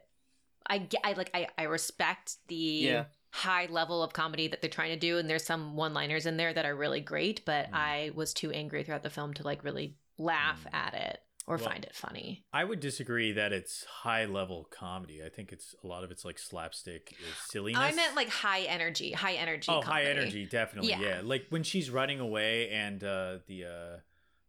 I 0.66 0.80
get 0.80 1.02
I 1.04 1.14
like 1.14 1.30
I 1.34 1.48
I 1.58 1.64
respect 1.64 2.38
the 2.48 2.56
Yeah. 2.56 3.06
High 3.32 3.68
level 3.70 4.02
of 4.04 4.14
comedy 4.14 4.48
that 4.48 4.62
they're 4.62 4.70
trying 4.70 4.92
to 4.92 5.00
do 5.00 5.18
and 5.18 5.30
there's 5.30 5.44
some 5.46 5.76
one-liners 5.76 6.26
in 6.26 6.38
there 6.38 6.54
that 6.54 6.66
are 6.66 6.76
really 6.76 7.02
great, 7.02 7.44
but 7.46 7.68
Mm. 7.72 7.74
I 7.74 8.12
was 8.16 8.34
too 8.34 8.52
angry 8.52 8.84
throughout 8.84 9.04
the 9.04 9.10
film 9.10 9.34
to 9.36 9.44
like 9.44 9.64
really 9.64 9.96
laugh 10.18 10.64
Mm. 10.66 10.74
at 10.74 10.94
it 10.94 11.22
or 11.46 11.58
Well- 11.58 11.66
find 11.70 11.86
it 11.86 11.96
funny. 11.96 12.46
I 12.52 12.64
would 12.64 12.80
disagree 12.80 13.32
that 13.34 13.54
it's 13.54 13.84
high 13.86 14.26
level 14.26 14.66
comedy. 14.66 15.24
I 15.24 15.30
think 15.30 15.52
it's 15.52 15.76
a 15.84 15.88
lot 15.88 16.04
of 16.04 16.12
it's 16.12 16.26
like 16.26 16.40
slapstick 16.40 17.14
uh, 17.22 17.34
silliness. 17.50 17.82
I 17.82 17.92
meant 17.94 18.16
like 18.16 18.30
high 18.30 18.62
energy, 18.64 19.12
high 19.12 19.34
energy. 19.36 19.68
oh, 19.72 19.82
high 19.82 20.04
energy, 20.06 20.46
definitely. 20.46 20.90
Yeah. 20.92 21.00
Yeah. 21.02 21.22
like 21.24 21.46
when 21.50 21.64
she's 21.64 21.90
running 21.90 22.20
away 22.20 22.70
and 22.70 23.04
uh, 23.04 23.40
the 23.48 23.66
uh, 23.66 23.98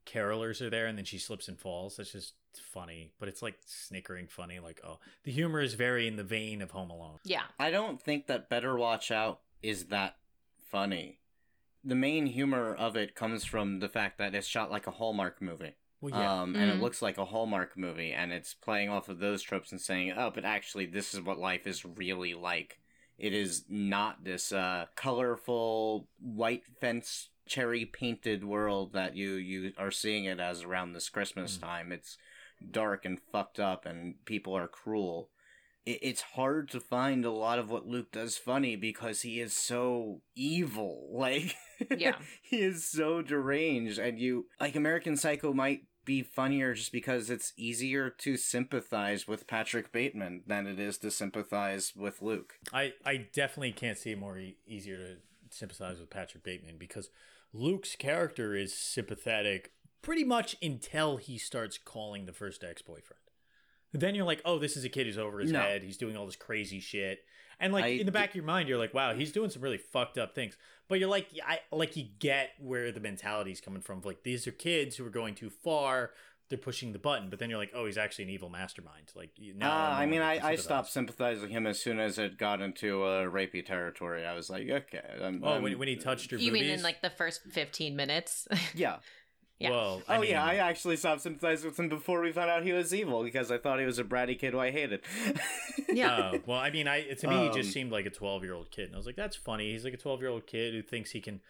carolers 0.06 0.60
are 0.62 0.70
there, 0.70 0.86
and 0.86 0.96
then 0.96 1.04
she 1.04 1.18
slips 1.18 1.48
and 1.48 1.58
falls. 1.60 1.96
That's 1.96 2.12
just 2.12 2.34
funny, 2.58 3.12
but 3.18 3.28
it's 3.28 3.42
like 3.42 3.56
snickering 3.64 4.26
funny. 4.28 4.58
Like, 4.58 4.80
oh, 4.84 4.98
the 5.24 5.32
humor 5.32 5.60
is 5.60 5.74
very 5.74 6.06
in 6.08 6.16
the 6.16 6.24
vein 6.24 6.60
of 6.62 6.70
Home 6.72 6.90
Alone. 6.90 7.18
Yeah. 7.24 7.42
I 7.58 7.70
don't 7.70 8.00
think 8.00 8.26
that 8.26 8.48
Better 8.48 8.76
Watch 8.76 9.10
Out 9.10 9.40
is 9.62 9.86
that 9.86 10.16
funny. 10.70 11.18
the 11.84 11.94
main 11.94 12.26
humor 12.26 12.74
of 12.74 12.96
it 12.96 13.14
comes 13.14 13.44
from 13.44 13.78
the 13.78 13.88
fact 13.88 14.18
that 14.18 14.34
it's 14.34 14.46
shot 14.46 14.70
like 14.70 14.86
a 14.86 14.90
Hallmark 14.90 15.40
movie. 15.40 15.74
Well, 16.00 16.12
yeah. 16.20 16.40
Um, 16.42 16.54
and 16.56 16.70
it 16.70 16.76
Mhm. 16.76 16.80
looks 16.82 17.00
like 17.00 17.16
a 17.18 17.24
Hallmark 17.24 17.76
movie, 17.76 18.12
and 18.12 18.32
it's 18.32 18.52
playing 18.52 18.88
off 18.88 19.08
of 19.08 19.20
those 19.20 19.42
tropes 19.42 19.70
and 19.72 19.80
saying, 19.80 20.12
"Oh, 20.12 20.30
but 20.30 20.44
actually, 20.44 20.86
this 20.86 21.14
is 21.14 21.20
what 21.20 21.38
life 21.38 21.66
is 21.66 21.84
really 21.84 22.34
like. 22.34 22.80
It 23.16 23.32
is 23.32 23.64
not 23.68 24.24
this 24.24 24.52
uh, 24.52 24.86
colorful 24.96 26.08
white 26.20 26.64
fence 26.80 27.30
cherry 27.46 27.84
painted 27.86 28.44
world 28.44 28.92
that 28.92 29.16
you 29.16 29.32
you 29.34 29.72
are 29.78 29.90
seeing 29.90 30.24
it 30.24 30.38
as 30.40 30.62
around 30.64 30.92
this 30.92 31.08
Christmas 31.08 31.56
Mm. 31.56 31.60
time. 31.60 31.92
It's 31.92 32.18
dark 32.70 33.04
and 33.04 33.18
fucked 33.32 33.58
up, 33.60 33.86
and 33.86 34.14
people 34.24 34.54
are 34.56 34.68
cruel." 34.68 35.30
It, 35.86 35.98
it's 36.02 36.20
hard 36.22 36.70
to 36.70 36.80
find 36.80 37.24
a 37.24 37.30
lot 37.30 37.58
of 37.58 37.70
what 37.70 37.86
Luke 37.86 38.12
does 38.12 38.36
funny 38.36 38.76
because 38.76 39.22
he 39.22 39.40
is 39.40 39.54
so 39.54 40.22
evil. 40.36 41.08
Like, 41.18 41.54
Yeah. 41.96 42.16
he 42.42 42.58
is 42.60 42.84
so 42.84 43.22
deranged 43.22 43.98
and 44.00 44.18
you 44.18 44.46
like 44.60 44.74
american 44.74 45.16
psycho 45.16 45.52
might 45.52 45.82
be 46.04 46.22
funnier 46.24 46.74
just 46.74 46.90
because 46.90 47.30
it's 47.30 47.52
easier 47.56 48.10
to 48.10 48.36
sympathize 48.36 49.28
with 49.28 49.46
patrick 49.46 49.92
bateman 49.92 50.42
than 50.46 50.66
it 50.66 50.80
is 50.80 50.98
to 50.98 51.10
sympathize 51.12 51.92
with 51.94 52.20
luke 52.20 52.54
I, 52.72 52.94
I 53.06 53.28
definitely 53.32 53.70
can't 53.72 53.96
see 53.96 54.10
it 54.10 54.18
more 54.18 54.36
e- 54.38 54.56
easier 54.66 54.96
to 54.96 55.16
sympathize 55.50 56.00
with 56.00 56.10
Patrick 56.10 56.42
Bateman 56.42 56.76
because 56.78 57.10
Luke's 57.52 57.94
character 57.96 58.54
is 58.56 58.74
sympathetic 58.76 59.72
pretty 60.08 60.24
much 60.24 60.56
until 60.62 61.18
he 61.18 61.36
starts 61.36 61.76
calling 61.76 62.24
the 62.24 62.32
first 62.32 62.64
ex 62.64 62.80
boyfriend. 62.80 63.20
Then 63.92 64.14
you're 64.14 64.24
like, 64.24 64.40
oh, 64.44 64.58
this 64.58 64.74
is 64.74 64.82
a 64.84 64.88
kid 64.88 65.04
who's 65.06 65.18
over 65.18 65.38
his 65.38 65.52
No. 65.52 65.60
head. 65.60 65.82
He's 65.82 65.98
doing 65.98 66.16
all 66.16 66.24
this 66.24 66.34
crazy 66.36 66.80
shit. 66.80 67.20
And 67.60 67.74
like 67.74 67.84
I 67.84 67.88
in 67.88 68.06
the 68.06 68.12
back 68.12 68.30
of 68.30 68.34
your 68.36 68.44
mind, 68.44 68.68
you're 68.70 68.78
like, 68.78 68.94
wow, 68.94 69.14
he's 69.14 69.32
doing 69.32 69.50
some 69.50 69.60
really 69.60 69.76
fucked 69.76 70.16
up 70.16 70.34
things. 70.34 70.56
But 70.88 70.98
you're 70.98 71.10
like, 71.10 71.28
I 71.46 71.60
like 71.70 71.94
you 71.94 72.06
get 72.18 72.50
where 72.58 72.90
the 72.90 73.00
mentality's 73.00 73.60
coming 73.60 73.82
from. 73.82 74.00
Like 74.02 74.22
these 74.22 74.46
are 74.46 74.52
kids 74.52 74.96
who 74.96 75.04
are 75.06 75.10
going 75.10 75.34
too 75.34 75.50
far. 75.50 76.12
They're 76.48 76.56
pushing 76.56 76.92
the 76.94 76.98
button. 76.98 77.28
But 77.28 77.38
then 77.40 77.50
you're 77.50 77.58
like, 77.58 77.72
oh, 77.74 77.84
he's 77.84 77.98
actually 77.98 78.24
an 78.24 78.30
evil 78.30 78.48
mastermind. 78.48 79.12
Like 79.14 79.32
you- 79.36 79.52
now, 79.52 79.70
uh, 79.70 79.90
I'm 79.98 80.08
mean 80.10 80.22
I, 80.22 80.38
I 80.52 80.54
stopped 80.56 80.88
sympathizing 80.88 81.50
him 81.50 81.66
as 81.66 81.78
soon 81.82 82.00
as 82.00 82.18
it 82.18 82.38
got 82.38 82.62
into 82.62 83.02
uh, 83.02 83.24
rapey 83.24 83.64
territory 83.66 84.24
i 84.24 84.32
was 84.32 84.48
like 84.48 84.66
okay 84.70 85.02
I'm, 85.22 85.42
Oh, 85.44 85.48
I'm- 85.54 85.62
when, 85.62 85.78
when 85.78 85.88
he 85.88 85.96
touched 85.96 86.30
her 86.30 86.38
You 86.38 86.52
mean 86.52 86.64
in 86.64 86.82
like 86.82 87.02
the 87.02 87.10
first 87.10 87.42
15 87.50 87.94
minutes? 87.96 88.48
yeah 88.74 88.96
Yeah. 89.60 89.70
Well, 89.70 90.02
oh 90.08 90.20
mean, 90.20 90.30
yeah 90.30 90.44
i 90.44 90.54
actually 90.56 90.96
stopped 90.96 91.20
sympathizing 91.22 91.68
with 91.70 91.78
him 91.80 91.88
before 91.88 92.20
we 92.20 92.30
found 92.30 92.48
out 92.48 92.62
he 92.62 92.70
was 92.72 92.94
evil 92.94 93.24
because 93.24 93.50
i 93.50 93.58
thought 93.58 93.80
he 93.80 93.84
was 93.86 93.98
a 93.98 94.04
bratty 94.04 94.38
kid 94.38 94.52
who 94.52 94.60
i 94.60 94.70
hated 94.70 95.00
yeah. 95.92 96.30
Oh, 96.34 96.40
well, 96.46 96.58
I 96.58 96.70
mean, 96.70 96.86
I 96.86 97.02
to 97.02 97.26
me 97.28 97.34
he 97.42 97.48
Um, 97.48 97.54
just 97.54 97.72
seemed 97.72 97.90
like 97.90 98.06
a 98.06 98.10
twelve 98.10 98.44
year 98.44 98.54
old 98.54 98.70
kid, 98.70 98.86
and 98.86 98.94
I 98.94 98.98
was 98.98 99.06
like, 99.06 99.16
that's 99.16 99.36
funny. 99.36 99.72
He's 99.72 99.84
like 99.84 99.94
a 99.94 99.98
twelve 99.98 100.20
year 100.20 100.28
old 100.30 100.46
kid 100.46 100.74
who 100.74 100.82
thinks 100.82 101.10
he 101.12 101.20
can 101.20 101.40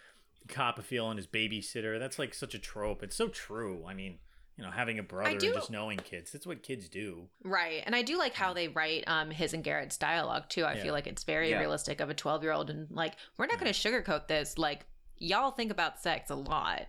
cop 0.49 0.79
a 0.79 0.83
feel 0.83 1.05
on 1.07 1.17
his 1.17 1.27
babysitter. 1.27 1.99
That's 1.99 2.19
like 2.19 2.35
such 2.35 2.55
a 2.55 2.59
trope. 2.59 3.03
It's 3.03 3.17
so 3.17 3.29
true. 3.29 3.85
I 3.87 3.95
mean, 3.95 4.19
you 4.57 4.65
know, 4.65 4.71
having 4.71 4.99
a 4.99 5.03
brother 5.03 5.31
and 5.31 5.41
just 5.41 5.71
knowing 5.71 5.99
kids. 5.99 6.31
That's 6.33 6.47
what 6.47 6.63
kids 6.63 6.89
do. 6.89 7.25
Right. 7.43 7.83
And 7.85 7.95
I 7.97 8.03
do 8.03 8.17
like 8.17 8.35
how 8.35 8.53
they 8.55 8.69
write 8.69 9.05
um 9.09 9.31
his 9.31 9.53
and 9.55 9.65
Garrett's 9.65 9.97
dialogue 9.99 10.49
too. 10.49 10.65
I 10.65 10.75
Yeah. 10.75 10.83
feel 10.85 10.93
like 10.93 11.07
it's 11.09 11.25
very 11.25 11.51
Yeah. 11.51 11.59
realistic 11.59 12.01
of 12.01 12.09
a 12.11 12.15
12-year-old 12.15 12.71
and 12.71 12.89
like 12.91 13.15
we're 13.37 13.47
not 13.47 13.59
going 13.59 13.73
to 13.73 13.79
sugarcoat 13.79 14.29
this. 14.29 14.57
Like 14.57 14.87
y'all 15.17 15.51
think 15.51 15.73
about 15.73 15.99
sex 16.01 16.31
a 16.31 16.37
lot. 16.37 16.87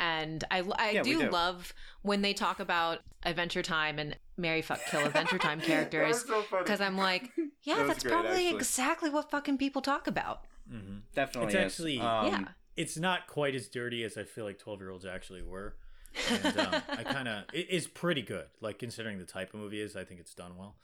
And 0.00 0.42
I 0.50 0.62
I 0.76 0.90
Yeah, 0.92 1.02
do, 1.02 1.18
do. 1.20 1.30
love 1.30 1.72
when 2.02 2.22
they 2.22 2.32
talk 2.32 2.58
about 2.58 3.00
Adventure 3.22 3.62
Time 3.62 3.98
and 3.98 4.18
marry 4.36 4.62
fuck 4.62 4.80
kill 4.90 5.04
Adventure 5.04 5.38
Time 5.38 5.60
characters 5.70 6.24
cuz 6.64 6.80
I'm 6.80 6.96
like, 6.96 7.30
yeah, 7.62 7.76
That 7.76 7.86
that's 7.88 8.02
great, 8.02 8.10
probably 8.12 8.30
actually. 8.46 8.56
exactly 8.56 9.10
what 9.10 9.30
fucking 9.30 9.58
people 9.58 9.82
talk 9.82 10.06
about. 10.06 10.46
Mm-hmm. 10.72 10.98
definitely 11.14 11.54
It's 11.54 11.54
is. 11.54 11.80
actually- 11.80 12.00
Um, 12.00 12.26
yeah. 12.26 12.44
It's 12.76 12.96
not 12.96 13.26
quite 13.26 13.54
as 13.54 13.68
dirty 13.68 14.02
as 14.04 14.16
I 14.16 14.24
feel 14.24 14.44
like 14.44 14.58
twelve 14.58 14.80
year 14.80 14.90
olds 14.90 15.04
actually 15.04 15.42
were. 15.42 15.76
And 16.30 16.58
um, 16.58 16.74
I 16.88 17.02
kind 17.04 17.28
of 17.28 17.44
it 17.52 17.68
is 17.68 17.86
pretty 17.86 18.22
good. 18.22 18.46
Like 18.60 18.78
considering 18.78 19.18
the 19.18 19.26
type 19.26 19.52
of 19.52 19.60
movie 19.60 19.80
it 19.82 19.84
is, 19.84 19.96
I 19.96 20.04
think 20.04 20.18
it's 20.20 20.34
done 20.34 20.56
well. 20.56 20.76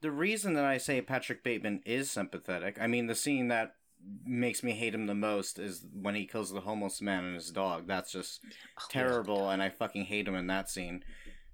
the 0.00 0.10
reason 0.10 0.54
that 0.54 0.64
I 0.64 0.78
say 0.78 1.00
Patrick 1.02 1.42
Bateman 1.42 1.82
is 1.84 2.10
sympathetic, 2.10 2.78
I 2.80 2.86
mean, 2.86 3.06
the 3.06 3.14
scene 3.14 3.48
that 3.48 3.74
makes 4.24 4.62
me 4.62 4.72
hate 4.72 4.94
him 4.94 5.06
the 5.06 5.14
most 5.14 5.58
is 5.58 5.84
when 5.92 6.14
he 6.14 6.26
kills 6.26 6.52
the 6.52 6.60
homeless 6.60 7.00
man 7.00 7.24
and 7.24 7.34
his 7.34 7.50
dog. 7.50 7.86
That's 7.86 8.12
just 8.12 8.40
terrible, 8.88 9.50
and 9.50 9.62
I 9.62 9.68
fucking 9.68 10.04
hate 10.04 10.28
him 10.28 10.34
in 10.36 10.46
that 10.48 10.70
scene. 10.70 11.04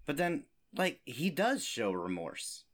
But 0.07 0.17
then, 0.17 0.45
like, 0.77 1.01
he 1.05 1.31
does 1.31 1.65
show 1.65 1.93
remorse. 1.93 2.65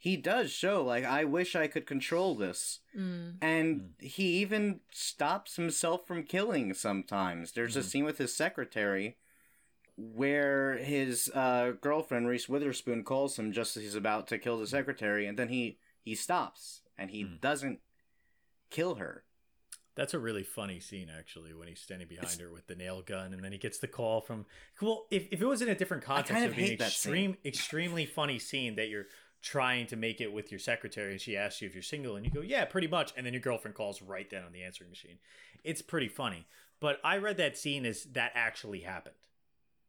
He 0.00 0.16
does 0.16 0.52
show, 0.52 0.84
like, 0.84 1.04
I 1.04 1.24
wish 1.24 1.56
I 1.56 1.66
could 1.66 1.84
control 1.84 2.36
this. 2.36 2.80
Mm. 2.96 3.34
And 3.42 3.94
he 3.98 4.38
even 4.38 4.80
stops 4.92 5.56
himself 5.56 6.06
from 6.06 6.22
killing 6.22 6.72
sometimes. 6.72 7.52
There's 7.52 7.76
a 7.76 7.80
Mhm. 7.80 7.84
scene 7.84 8.04
with 8.04 8.18
his 8.18 8.32
secretary 8.34 9.16
where 9.96 10.76
his 10.78 11.28
uh, 11.34 11.72
girlfriend, 11.80 12.28
Reese 12.28 12.48
Witherspoon, 12.48 13.02
calls 13.02 13.38
him 13.38 13.52
just 13.52 13.76
as 13.76 13.82
he's 13.82 13.94
about 13.96 14.28
to 14.28 14.38
kill 14.38 14.58
the 14.58 14.66
secretary, 14.68 15.26
and 15.26 15.36
then 15.36 15.48
he, 15.48 15.78
he 16.00 16.14
stops 16.14 16.82
and 16.96 17.10
he 17.10 17.24
Mm. 17.24 17.40
doesn't 17.40 17.80
kill 18.70 18.96
her. 18.96 19.24
That's 19.94 20.14
a 20.14 20.18
really 20.18 20.44
funny 20.44 20.78
scene, 20.78 21.08
actually, 21.16 21.52
when 21.52 21.66
he's 21.66 21.80
standing 21.80 22.06
behind 22.06 22.40
her 22.40 22.50
with 22.50 22.68
the 22.68 22.76
nail 22.76 23.02
gun, 23.02 23.32
and 23.32 23.42
then 23.42 23.50
he 23.50 23.58
gets 23.58 23.78
the 23.78 23.88
call 23.88 24.20
from. 24.20 24.46
Well, 24.80 25.06
if, 25.10 25.26
if 25.32 25.42
it 25.42 25.46
was 25.46 25.60
in 25.60 25.68
a 25.68 25.74
different 25.74 26.04
context, 26.04 26.32
kind 26.32 26.44
it 26.44 26.50
of 26.50 26.56
would 26.56 26.64
be 26.64 26.74
an 26.74 26.80
extreme, 26.80 27.36
extremely 27.44 28.06
funny 28.06 28.38
scene 28.38 28.76
that 28.76 28.88
you're 28.88 29.06
trying 29.42 29.86
to 29.88 29.96
make 29.96 30.20
it 30.20 30.32
with 30.32 30.52
your 30.52 30.60
secretary, 30.60 31.12
and 31.12 31.20
she 31.20 31.36
asks 31.36 31.60
you 31.60 31.68
if 31.68 31.74
you're 31.74 31.82
single, 31.82 32.14
and 32.14 32.24
you 32.24 32.30
go, 32.30 32.42
"Yeah, 32.42 32.64
pretty 32.64 32.86
much," 32.86 33.12
and 33.16 33.26
then 33.26 33.32
your 33.32 33.42
girlfriend 33.42 33.74
calls 33.74 34.00
right 34.00 34.30
then 34.30 34.44
on 34.44 34.52
the 34.52 34.62
answering 34.62 34.88
machine. 34.88 35.18
It's 35.64 35.82
pretty 35.82 36.08
funny, 36.08 36.46
but 36.78 37.00
I 37.02 37.18
read 37.18 37.36
that 37.38 37.58
scene 37.58 37.84
as 37.84 38.04
that 38.04 38.30
actually 38.36 38.80
happened. 38.80 39.16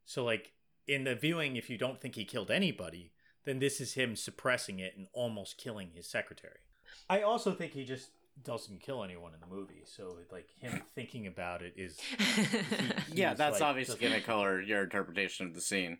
So, 0.05 0.23
like 0.25 0.53
in 0.87 1.03
the 1.03 1.13
viewing, 1.13 1.55
if 1.55 1.69
you 1.69 1.77
don't 1.77 2.01
think 2.01 2.15
he 2.15 2.25
killed 2.25 2.49
anybody, 2.49 3.11
then 3.45 3.59
this 3.59 3.79
is 3.79 3.93
him 3.93 4.15
suppressing 4.15 4.79
it 4.79 4.97
and 4.97 5.07
almost 5.13 5.57
killing 5.57 5.91
his 5.93 6.07
secretary. 6.07 6.61
I 7.07 7.21
also 7.21 7.51
think 7.51 7.73
he 7.73 7.85
just 7.85 8.09
doesn't 8.43 8.81
kill 8.81 9.03
anyone 9.03 9.33
in 9.33 9.39
the 9.39 9.53
movie. 9.53 9.83
So 9.85 10.17
like 10.31 10.47
him 10.59 10.81
thinking 10.95 11.27
about 11.27 11.61
it 11.61 11.73
is 11.75 11.97
Yeah, 13.13 13.33
that's 13.33 13.59
like, 13.59 13.69
obviously 13.69 13.99
going 13.99 14.13
to 14.13 14.21
color 14.21 14.61
your 14.61 14.83
interpretation 14.83 15.47
of 15.47 15.53
the 15.53 15.61
scene. 15.61 15.99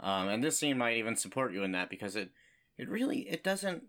Um, 0.00 0.28
and 0.28 0.42
this 0.42 0.58
scene 0.58 0.78
might 0.78 0.96
even 0.96 1.16
support 1.16 1.52
you 1.52 1.62
in 1.62 1.72
that 1.72 1.90
because 1.90 2.16
it, 2.16 2.30
it 2.76 2.88
really, 2.88 3.20
it 3.20 3.44
doesn't 3.44 3.84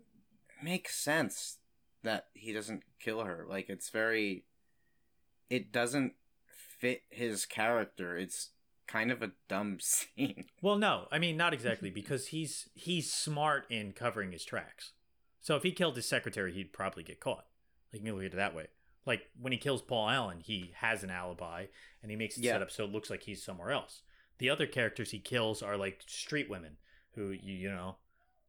make 0.62 0.88
sense 0.88 1.58
that 2.02 2.26
he 2.34 2.52
doesn't 2.52 2.82
kill 3.00 3.24
her. 3.24 3.44
Like, 3.48 3.68
it's 3.68 3.90
very, 3.90 4.44
it 5.50 5.72
doesn't 5.72 6.12
fit 6.78 7.02
his 7.10 7.46
character. 7.46 8.16
It's 8.16 8.50
kind 8.86 9.10
of 9.10 9.22
a 9.22 9.32
dumb 9.48 9.78
scene. 9.80 10.44
well, 10.62 10.76
no, 10.76 11.06
I 11.10 11.18
mean 11.18 11.36
not 11.36 11.54
exactly 11.54 11.90
because 11.90 12.28
he's 12.28 12.68
he's 12.74 13.12
smart 13.12 13.64
in 13.70 13.92
covering 13.92 14.32
his 14.32 14.44
tracks. 14.44 14.92
So 15.40 15.56
if 15.56 15.62
he 15.62 15.72
killed 15.72 15.96
his 15.96 16.08
secretary, 16.08 16.52
he'd 16.52 16.72
probably 16.72 17.02
get 17.02 17.20
caught. 17.20 17.46
Like 17.94 18.02
you 18.02 18.08
can 18.08 18.16
look 18.16 18.26
at 18.26 18.32
it 18.32 18.36
that 18.36 18.54
way. 18.54 18.66
Like 19.06 19.28
when 19.40 19.52
he 19.52 19.58
kills 19.58 19.80
Paul 19.82 20.08
Allen, 20.10 20.40
he 20.40 20.72
has 20.76 21.04
an 21.04 21.10
alibi 21.10 21.66
and 22.02 22.10
he 22.10 22.16
makes 22.16 22.36
it 22.36 22.42
Yeah. 22.44 22.54
set 22.54 22.62
up 22.62 22.70
so 22.70 22.84
it 22.84 22.90
looks 22.90 23.08
like 23.10 23.22
he's 23.22 23.42
somewhere 23.44 23.70
else. 23.70 24.02
The 24.38 24.50
other 24.50 24.66
characters 24.66 25.12
he 25.12 25.20
kills 25.20 25.62
are 25.62 25.76
like 25.76 26.02
street 26.06 26.50
women 26.50 26.76
who 27.14 27.30
you 27.30 27.54
you 27.54 27.70
know 27.70 27.96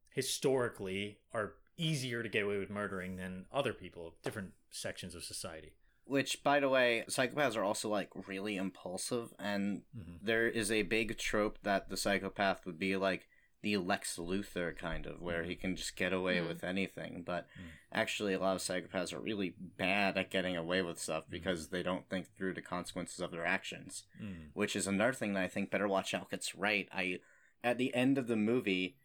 historically 0.10 1.20
are 1.34 1.54
easier 1.78 2.24
to 2.24 2.30
get 2.30 2.43
away 2.43 2.58
with 2.58 2.70
murdering 2.70 3.18
than 3.18 3.46
other 3.52 3.74
people 3.74 4.08
of 4.08 4.22
different 4.24 4.54
sections 4.72 5.14
of 5.14 5.24
society. 5.24 5.74
Which, 6.06 6.41
by 6.43 6.60
the 6.60 6.70
way, 6.70 7.04
psychopaths 7.10 7.58
are 7.58 7.64
also, 7.64 7.89
like, 7.89 8.10
really 8.28 8.56
impulsive, 8.58 9.34
and 9.39 9.84
Mhm. 9.98 10.20
there 10.22 10.48
is 10.48 10.72
a 10.72 10.84
big 10.84 11.18
trope 11.18 11.60
that 11.64 11.89
the 11.89 11.98
psychopath 11.98 12.66
would 12.66 12.78
be 12.80 12.96
like 12.96 13.28
the 13.66 13.78
Lex 13.78 14.18
Luthor 14.18 14.78
kind 14.78 15.07
of, 15.07 15.20
where 15.24 15.43
he 15.43 15.55
can 15.55 15.76
just 15.76 15.95
get 15.95 16.13
away 16.13 16.38
Mm. 16.38 16.47
with 16.47 16.63
anything. 16.63 17.24
But 17.24 17.47
Mm. 17.57 17.63
actually, 17.91 18.34
a 18.36 18.39
lot 18.39 18.55
of 18.55 18.61
psychopaths 18.61 19.11
are 19.11 19.20
really 19.20 19.55
bad 19.57 20.20
at 20.20 20.30
getting 20.30 20.55
away 20.55 20.84
with 20.84 20.99
stuff 20.99 21.24
because 21.28 21.70
they 21.70 21.82
don't 21.82 22.07
think 22.07 22.28
through 22.28 22.53
the 22.53 22.61
consequences 22.61 23.20
of 23.22 23.32
their 23.32 23.43
actions. 23.45 24.05
Which 24.53 24.76
is 24.76 24.86
another 24.86 25.13
thing 25.13 25.34
that 25.34 25.43
I 25.43 25.47
think 25.47 25.72
Better 25.72 25.88
Watch 25.88 26.13
Out 26.13 26.30
gets 26.30 26.53
right. 26.53 26.88
I 26.93 27.20
at 27.63 27.80
the 27.80 27.93
end 27.95 28.20
of 28.20 28.28
the 28.28 28.36
movie. 28.36 28.97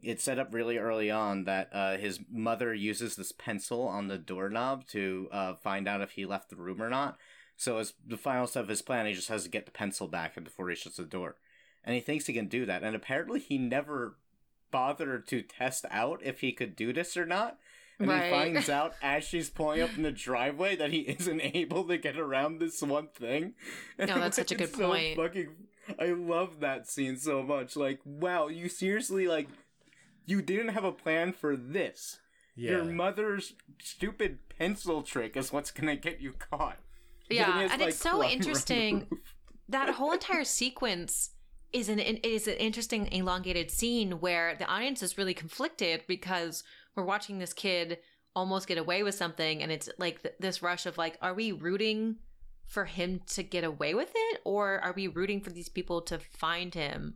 It's 0.00 0.22
set 0.22 0.38
up 0.38 0.54
really 0.54 0.76
early 0.78 1.10
on 1.10 1.44
that 1.44 1.70
uh, 1.72 1.96
his 1.96 2.20
mother 2.30 2.72
uses 2.72 3.16
this 3.16 3.32
pencil 3.32 3.82
on 3.88 4.06
the 4.06 4.18
doorknob 4.18 4.86
to 4.88 5.28
uh, 5.32 5.54
find 5.54 5.88
out 5.88 6.02
if 6.02 6.12
he 6.12 6.24
left 6.24 6.50
the 6.50 6.56
room 6.56 6.80
or 6.80 6.88
not. 6.90 7.18
So 7.56 7.78
as 7.78 7.94
the 8.06 8.16
final 8.16 8.46
step 8.46 8.64
of 8.64 8.68
his 8.68 8.82
plan, 8.82 9.06
he 9.06 9.12
just 9.14 9.28
has 9.28 9.42
to 9.44 9.48
get 9.48 9.64
the 9.66 9.72
pencil 9.72 10.06
back 10.06 10.34
before 10.44 10.68
he 10.68 10.76
shuts 10.76 10.96
the 10.98 11.04
door. 11.04 11.36
And 11.84 11.94
he 11.94 12.00
thinks 12.00 12.26
he 12.26 12.32
can 12.32 12.48
do 12.48 12.64
that. 12.66 12.82
And 12.82 12.96
apparently 12.96 13.40
he 13.40 13.58
never 13.58 14.16
bothered 14.70 15.26
to 15.28 15.42
test 15.42 15.84
out 15.90 16.20
if 16.22 16.40
he 16.40 16.52
could 16.52 16.74
do 16.76 16.92
this 16.92 17.16
or 17.16 17.26
not. 17.26 17.58
And 17.98 18.08
Right. 18.08 18.24
he 18.24 18.30
finds 18.30 18.68
out 18.68 18.94
as 19.02 19.22
she's 19.24 19.50
pulling 19.50 19.80
up 19.82 19.96
in 19.96 20.02
the 20.02 20.10
driveway 20.10 20.74
that 20.76 20.90
he 20.90 21.00
isn't 21.18 21.40
able 21.40 21.84
to 21.84 21.96
get 21.98 22.18
around 22.18 22.58
this 22.58 22.82
one 22.82 23.08
thing. 23.08 23.54
And 23.98 24.08
No, 24.10 24.18
that's 24.20 24.36
such 24.36 24.50
a 24.50 24.54
it's 24.54 24.72
good 24.72 24.78
so 24.78 24.88
point. 24.88 25.16
Fucking, 25.16 25.48
I 26.00 26.06
love 26.06 26.60
that 26.60 26.88
scene 26.88 27.16
so 27.16 27.42
much. 27.42 27.76
Like, 27.76 28.00
wow, 28.04 28.48
you 28.48 28.68
seriously 28.68 29.28
like, 29.28 29.48
you 30.26 30.40
didn't 30.42 30.68
have 30.68 30.84
a 30.84 30.92
plan 30.92 31.32
for 31.34 31.54
this. 31.56 32.18
Yeah. 32.56 32.70
Your 32.72 32.84
mother's 32.84 33.52
stupid 33.82 34.38
pencil 34.48 35.02
trick 35.02 35.36
is 35.36 35.52
what's 35.52 35.70
gonna 35.70 35.96
get 35.96 36.20
you 36.20 36.32
caught. 36.32 36.78
Yeah, 37.28 37.46
He 37.46 37.52
has, 37.62 37.72
and 37.72 37.80
like, 37.80 37.88
it's 37.90 37.98
so 37.98 38.10
climb 38.10 38.20
on 38.22 38.26
the 38.28 38.32
interesting. 38.34 39.06
roof. 39.10 39.20
that 39.68 39.90
whole 39.90 40.12
entire 40.12 40.44
sequence 40.44 41.30
is 41.74 41.88
an 41.88 41.98
is 41.98 42.46
an 42.46 42.54
interesting 42.54 43.08
elongated 43.12 43.70
scene 43.70 44.12
where 44.20 44.54
the 44.56 44.64
audience 44.66 45.02
is 45.02 45.18
really 45.18 45.34
conflicted 45.34 46.02
because 46.06 46.62
we're 46.94 47.04
watching 47.04 47.38
this 47.38 47.52
kid 47.52 47.98
almost 48.34 48.66
get 48.66 48.78
away 48.78 49.02
with 49.02 49.14
something 49.14 49.62
and 49.62 49.70
it's 49.70 49.88
like 49.98 50.22
th- 50.22 50.34
this 50.40 50.62
rush 50.62 50.86
of 50.86 50.96
like 50.96 51.18
are 51.20 51.34
we 51.34 51.52
rooting 51.52 52.16
for 52.66 52.84
him 52.84 53.20
to 53.26 53.42
get 53.42 53.64
away 53.64 53.92
with 53.92 54.10
it 54.14 54.40
or 54.44 54.80
are 54.80 54.92
we 54.96 55.06
rooting 55.08 55.40
for 55.40 55.50
these 55.50 55.68
people 55.68 56.00
to 56.00 56.18
find 56.18 56.74
him 56.74 57.14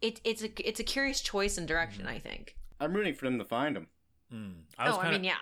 it, 0.00 0.20
it's 0.24 0.42
a 0.42 0.68
it's 0.68 0.80
a 0.80 0.84
curious 0.84 1.20
choice 1.20 1.58
and 1.58 1.68
direction 1.68 2.06
i 2.06 2.18
think 2.18 2.56
I'm 2.82 2.94
rooting 2.94 3.12
for 3.14 3.26
them 3.26 3.38
to 3.38 3.44
find 3.44 3.76
him. 3.76 3.88
Hmm. 4.32 4.50
I 4.78 4.88
was 4.88 4.96
oh 4.96 5.00
i 5.00 5.02
kinda, 5.02 5.18
mean 5.18 5.24
yeah 5.24 5.36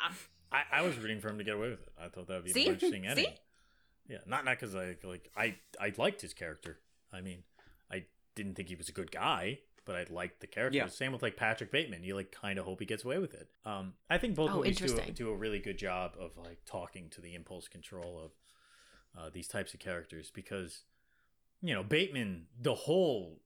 I, 0.50 0.62
I 0.72 0.82
was 0.82 0.96
rooting 0.96 1.20
for 1.20 1.28
him 1.28 1.38
to 1.38 1.44
get 1.44 1.54
away 1.54 1.70
with 1.70 1.82
it. 1.82 1.92
I 2.02 2.08
thought 2.08 2.26
that 2.28 2.36
would 2.36 2.44
be 2.44 2.52
See? 2.52 2.64
more 2.64 2.72
interesting 2.72 3.06
ending. 3.06 3.24
See? 4.08 4.12
Yeah, 4.14 4.18
not 4.26 4.44
not 4.46 4.58
because 4.58 4.74
I 4.74 4.96
like 5.04 5.30
I 5.36 5.56
I 5.78 5.92
liked 5.98 6.22
his 6.22 6.32
character. 6.32 6.78
I 7.12 7.20
mean, 7.20 7.42
I 7.92 8.04
didn't 8.42 8.54
think 8.54 8.68
he 8.68 8.74
was 8.76 8.88
a 8.88 8.92
good 8.92 9.10
guy, 9.10 9.58
but 9.84 9.96
I 9.96 10.06
liked 10.10 10.40
the 10.40 10.46
character. 10.46 10.76
Yeah. 10.78 10.86
Same 10.86 11.12
with 11.12 11.22
like 11.22 11.36
Patrick 11.36 11.70
Bateman. 11.70 12.02
You 12.04 12.14
like 12.14 12.32
kind 12.32 12.58
of 12.58 12.64
hope 12.64 12.80
he 12.80 12.86
gets 12.86 13.04
away 13.04 13.18
with 13.18 13.34
it. 13.34 13.48
Um, 13.66 13.94
I 14.08 14.18
think 14.18 14.34
both 14.34 14.50
Oh, 14.50 14.56
movies 14.58 14.78
do 14.78 14.96
a, 14.96 15.10
do 15.10 15.30
a 15.30 15.34
really 15.36 15.58
good 15.58 15.78
job 15.78 16.14
of 16.18 16.36
like 16.36 16.58
talking 16.64 17.08
to 17.10 17.20
the 17.20 17.34
impulse 17.34 17.68
control 17.68 18.18
of 18.24 18.30
uh, 19.18 19.30
these 19.32 19.48
types 19.48 19.74
of 19.74 19.80
characters 19.80 20.30
because 20.34 20.82
you 21.62 21.74
know 21.74 21.82
Bateman, 21.82 22.46
the 22.60 22.74
whole 22.74 23.40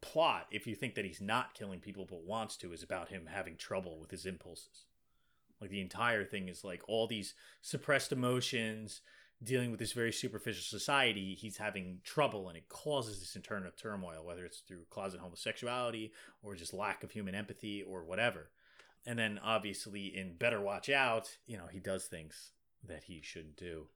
plot, 0.00 0.46
if 0.50 0.66
you 0.66 0.74
think 0.76 0.94
that 0.94 1.04
he's 1.04 1.20
not 1.20 1.54
killing 1.54 1.80
people 1.80 2.06
but 2.08 2.22
wants 2.24 2.56
to, 2.58 2.72
is 2.72 2.82
about 2.82 3.08
him 3.08 3.26
having 3.32 3.56
trouble 3.56 3.98
with 3.98 4.10
his 4.10 4.26
impulses. 4.26 4.84
Like 5.60 5.70
the 5.70 5.80
entire 5.80 6.24
thing 6.24 6.48
is 6.48 6.62
like 6.62 6.82
all 6.86 7.06
these 7.08 7.34
suppressed 7.62 8.12
emotions, 8.12 9.00
dealing 9.42 9.70
with 9.70 9.78
this 9.80 9.92
very 9.92 10.12
superficial 10.12 10.62
society. 10.62 11.34
He's 11.34 11.56
having 11.56 12.00
trouble, 12.04 12.48
and 12.48 12.56
it 12.56 12.68
causes 12.68 13.20
this 13.20 13.36
internal 13.36 13.70
turmoil, 13.76 14.24
whether 14.24 14.44
it's 14.44 14.58
through 14.60 14.86
closet 14.90 15.20
homosexuality 15.20 16.12
or 16.42 16.54
just 16.54 16.74
lack 16.74 17.04
of 17.04 17.12
human 17.12 17.34
empathy 17.34 17.82
or 17.82 18.04
whatever. 18.04 18.50
And 19.06 19.18
then 19.18 19.38
obviously 19.42 20.06
in 20.06 20.34
Better 20.34 20.60
Watch 20.60 20.90
Out, 20.90 21.38
you 21.46 21.56
know, 21.56 21.66
he 21.70 21.78
does 21.78 22.04
things 22.04 22.52
that 22.86 23.04
he 23.04 23.20
shouldn't 23.22 23.56
do. 23.56 23.86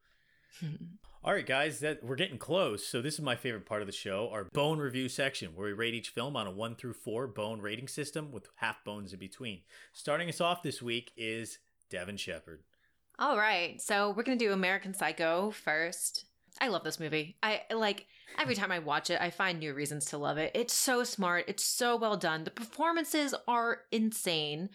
All 1.25 1.33
right, 1.33 1.47
guys, 1.47 1.81
that 1.81 2.03
we're 2.03 2.17
getting 2.17 2.39
close. 2.39 2.87
So 2.87 3.01
this 3.01 3.15
is 3.15 3.21
my 3.21 3.37
favorite 3.37 3.67
part 3.67 3.81
of 3.81 3.87
the 3.87 3.93
show, 3.93 4.29
our 4.33 4.45
bone 4.45 4.79
review 4.79 5.09
section, 5.09 5.55
where 5.55 5.69
we 5.69 5.73
rate 5.73 5.95
each 5.95 6.09
film 6.09 6.37
on 6.37 6.47
a 6.47 6.51
one 6.51 6.75
through 6.75 6.95
four 6.95 7.27
bone 7.27 7.61
rating 7.61 7.89
system 7.89 8.33
with 8.33 8.49
half 8.57 8.85
bones 8.85 9.13
in 9.13 9.19
between. 9.19 9.61
Starting 9.93 10.29
us 10.29 10.41
off 10.41 10.63
this 10.63 10.83
week 10.83 11.13
is 11.17 11.59
Devin 11.91 12.17
Shepard. 12.17 12.63
All 13.19 13.37
right. 13.37 13.81
So 13.81 14.11
we're 14.11 14.23
going 14.23 14.39
to 14.39 14.45
do 14.45 14.53
American 14.53 14.95
Psycho 14.95 15.51
first. 15.51 16.25
I 16.61 16.69
love 16.69 16.85
this 16.85 17.01
movie. 17.01 17.37
I 17.43 17.63
like 17.73 18.07
every 18.39 18.55
time 18.55 18.73
I 18.73 18.79
watch 18.79 19.11
it, 19.11 19.21
I 19.21 19.31
find 19.31 19.59
new 19.59 19.75
reasons 19.75 20.07
to 20.07 20.19
love 20.19 20.39
it. 20.39 20.53
It's 20.55 20.75
so 20.75 21.05
smart. 21.05 21.45
It's 21.49 21.65
so 21.65 21.97
well 21.97 22.17
done. 22.17 22.45
The 22.45 22.51
performances 22.51 23.35
are 23.49 23.83
insane. 23.91 24.71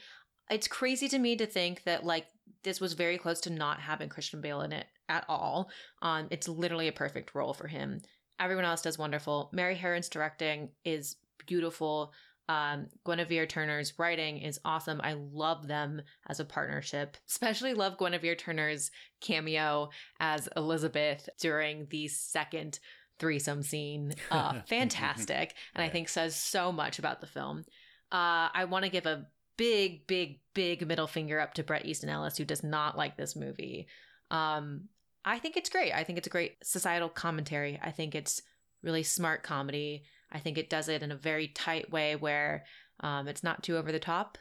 It's 0.49 0.67
crazy 0.67 1.07
to 1.09 1.19
me 1.19 1.35
to 1.35 1.45
think 1.45 1.83
that 1.83 2.03
like 2.05 2.27
this 2.63 2.79
was 2.81 2.93
very 2.93 3.17
close 3.17 3.39
to 3.41 3.49
not 3.49 3.79
having 3.79 4.09
Christian 4.09 4.41
Bale 4.41 4.61
in 4.61 4.71
it 4.71 4.87
at 5.09 5.25
all. 5.27 5.69
Um, 6.01 6.27
it's 6.31 6.47
literally 6.47 6.87
a 6.87 6.93
perfect 6.93 7.35
role 7.35 7.53
for 7.53 7.67
him. 7.67 8.01
Everyone 8.39 8.65
else 8.65 8.81
does 8.81 8.97
wonderful. 8.97 9.49
Mary 9.51 9.75
Harron's 9.75 10.09
directing 10.09 10.69
is 10.85 11.15
beautiful. 11.45 12.13
Um, 12.49 12.87
Guinevere 13.05 13.47
Turner's 13.47 13.93
writing 13.97 14.39
is 14.39 14.59
awesome. 14.63 15.01
I 15.03 15.13
love 15.13 15.67
them 15.67 16.01
as 16.27 16.39
a 16.39 16.45
partnership. 16.45 17.17
Especially 17.27 17.73
love 17.73 17.97
Guinevere 17.97 18.35
Turner's 18.35 18.91
cameo 19.19 19.89
as 20.19 20.47
Elizabeth 20.55 21.27
during 21.39 21.87
the 21.89 22.07
second 22.07 22.79
threesome 23.19 23.63
scene. 23.63 24.13
Uh, 24.31 24.61
fantastic. 24.67 25.55
And 25.73 25.83
I 25.83 25.89
think 25.89 26.09
says 26.09 26.35
so 26.35 26.71
much 26.71 26.99
about 26.99 27.21
the 27.21 27.27
film. 27.27 27.65
Uh, 28.11 28.49
I 28.53 28.65
want 28.69 28.85
to 28.85 28.91
give 28.91 29.05
a 29.05 29.25
big, 29.57 30.05
big, 30.05 30.39
big 30.53 30.85
middle 30.85 31.07
finger 31.07 31.39
up 31.39 31.53
to 31.55 31.63
Bret 31.63 31.85
Easton 31.85 32.09
Ellis, 32.09 32.37
who 32.37 32.45
does 32.45 32.63
not 32.63 32.97
like 32.97 33.17
this 33.17 33.35
movie. 33.35 33.87
Um, 34.31 34.89
I 35.25 35.39
think 35.39 35.57
it's 35.57 35.69
great. 35.69 35.93
I 35.93 36.03
think 36.03 36.17
it's 36.17 36.27
a 36.27 36.31
great 36.31 36.55
societal 36.63 37.09
commentary. 37.09 37.79
I 37.81 37.91
think 37.91 38.15
it's 38.15 38.41
really 38.83 39.03
smart 39.03 39.43
comedy. 39.43 40.03
I 40.31 40.39
think 40.39 40.57
it 40.57 40.69
does 40.69 40.89
it 40.89 41.03
in 41.03 41.11
a 41.11 41.15
very 41.15 41.47
tight 41.47 41.91
way 41.91 42.15
where 42.15 42.65
um, 42.99 43.27
it's 43.27 43.43
not 43.43 43.63
too 43.63 43.77
over 43.77 43.91
the 43.91 43.99
top. 43.99 44.37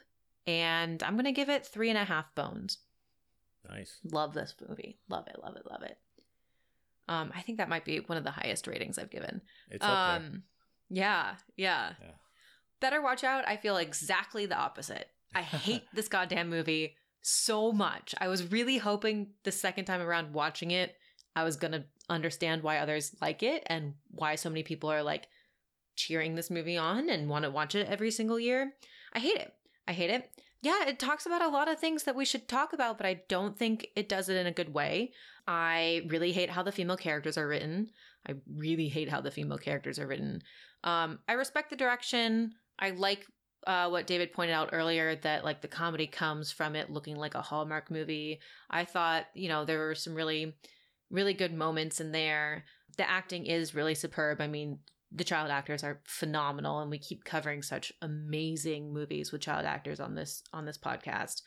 And 0.47 1.03
I'm 1.03 1.15
going 1.15 1.25
to 1.25 1.33
give 1.33 1.49
it 1.49 1.67
three 1.67 1.89
and 1.91 1.99
a 1.99 2.05
half 2.05 2.35
bones. 2.35 2.79
Nice. 3.69 3.99
Love 4.05 4.33
this 4.35 4.55
movie. 4.69 4.99
Love 5.09 5.27
it, 5.27 5.37
love 5.43 5.57
it, 5.57 5.71
love 5.71 5.83
it. 5.83 5.99
Um, 7.09 7.33
I 7.35 7.43
think 7.43 7.59
that 7.59 7.69
might 7.69 7.85
be 7.85 7.99
one 7.99 8.19
of 8.19 8.25
the 8.25 8.31
highest 8.31 8.67
ratings 8.67 8.99
I've 8.99 9.11
given. 9.11 9.41
It's 9.71 9.85
up 9.85 10.21
Um, 10.21 10.43
yeah, 10.89 11.35
yeah. 11.57 11.93
Yeah. 12.01 12.11
Better 12.81 13.01
Watch 13.01 13.25
Out, 13.25 13.47
I 13.47 13.57
feel 13.57 13.77
exactly 13.77 14.47
the 14.47 14.57
opposite. 14.57 15.09
I 15.35 15.43
hate 15.43 15.83
this 15.95 16.09
goddamn 16.09 16.49
movie 16.49 16.97
so 17.23 17.73
much. 17.73 18.15
I 18.21 18.29
was 18.29 18.51
really 18.51 18.79
hoping 18.79 19.29
the 19.45 19.53
second 19.53 19.87
time 19.87 20.01
around 20.01 20.33
watching 20.33 20.71
it, 20.71 20.97
I 21.35 21.45
was 21.45 21.57
going 21.57 21.73
to 21.73 21.85
understand 22.09 22.63
why 22.63 22.79
others 22.79 23.15
like 23.21 23.43
it 23.43 23.65
and 23.67 23.95
why 24.11 24.37
so 24.37 24.49
many 24.49 24.63
people 24.63 24.91
are 24.91 25.03
like 25.03 25.29
cheering 25.97 26.35
this 26.35 26.51
movie 26.51 26.77
on 26.77 27.09
and 27.09 27.29
want 27.29 27.45
to 27.45 27.51
watch 27.51 27.75
it 27.75 27.89
every 27.89 28.11
single 28.11 28.39
year. 28.39 28.73
I 29.13 29.19
hate 29.19 29.37
it. 29.37 29.53
I 29.89 29.93
hate 29.93 30.11
it. 30.11 30.31
Yeah, 30.63 30.87
it 30.87 30.99
talks 30.99 31.27
about 31.27 31.43
a 31.43 31.49
lot 31.49 31.69
of 31.69 31.79
things 31.79 32.05
that 32.05 32.17
we 32.17 32.25
should 32.25 32.49
talk 32.49 32.73
about, 32.73 32.97
but 32.97 33.07
I 33.07 33.23
don't 33.29 33.57
think 33.57 33.89
it 33.95 34.09
does 34.09 34.29
it 34.29 34.37
in 34.37 34.47
a 34.47 34.53
good 34.53 34.75
way. 34.75 35.13
I 35.47 36.03
really 36.09 36.33
hate 36.33 36.51
how 36.51 36.63
the 36.63 36.73
female 36.73 36.97
characters 36.97 37.39
are 37.39 37.47
written. 37.47 37.91
I 38.29 38.35
really 38.53 38.89
hate 38.89 39.09
how 39.09 39.21
the 39.21 39.31
female 39.31 39.59
characters 39.59 39.99
are 39.99 40.07
written. 40.07 40.43
Um, 40.83 41.21
I 41.29 41.35
respect 41.35 41.71
the 41.71 41.77
direction. 41.77 42.53
I 42.79 42.91
like 42.91 43.27
uh, 43.67 43.89
what 43.89 44.07
David 44.07 44.33
pointed 44.33 44.55
out 44.55 44.71
earlier 44.73 45.17
that 45.17 45.45
like 45.45 45.61
the 45.61 45.69
comedy 45.69 46.07
comes 46.07 46.53
from 46.53 46.77
it 46.77 46.91
looking 46.91 47.17
like 47.17 47.35
a 47.35 47.43
Hallmark 47.43 47.91
movie. 47.91 48.41
I 48.71 48.85
thought, 48.85 49.27
you 49.35 49.49
know, 49.49 49.65
there 49.65 49.79
were 49.79 49.95
some 49.95 50.15
really, 50.15 50.55
really 51.11 51.35
good 51.35 51.53
moments 51.53 52.01
in 52.01 52.13
there. 52.13 52.65
The 52.97 53.09
acting 53.09 53.47
is 53.47 53.75
really 53.75 53.95
superb. 53.95 54.41
I 54.41 54.47
mean, 54.47 54.79
the 55.13 55.25
child 55.25 55.51
actors 55.51 55.85
are 55.85 56.01
phenomenal, 56.05 56.81
and 56.81 56.91
we 56.91 56.99
keep 56.99 57.25
covering 57.25 57.63
such 57.63 57.93
amazing 58.03 58.93
movies 58.93 59.33
with 59.33 59.41
child 59.41 59.65
actors 59.65 60.01
on 60.01 60.15
this 60.15 60.43
on 60.53 60.65
this 60.67 60.79
podcast. 60.79 61.43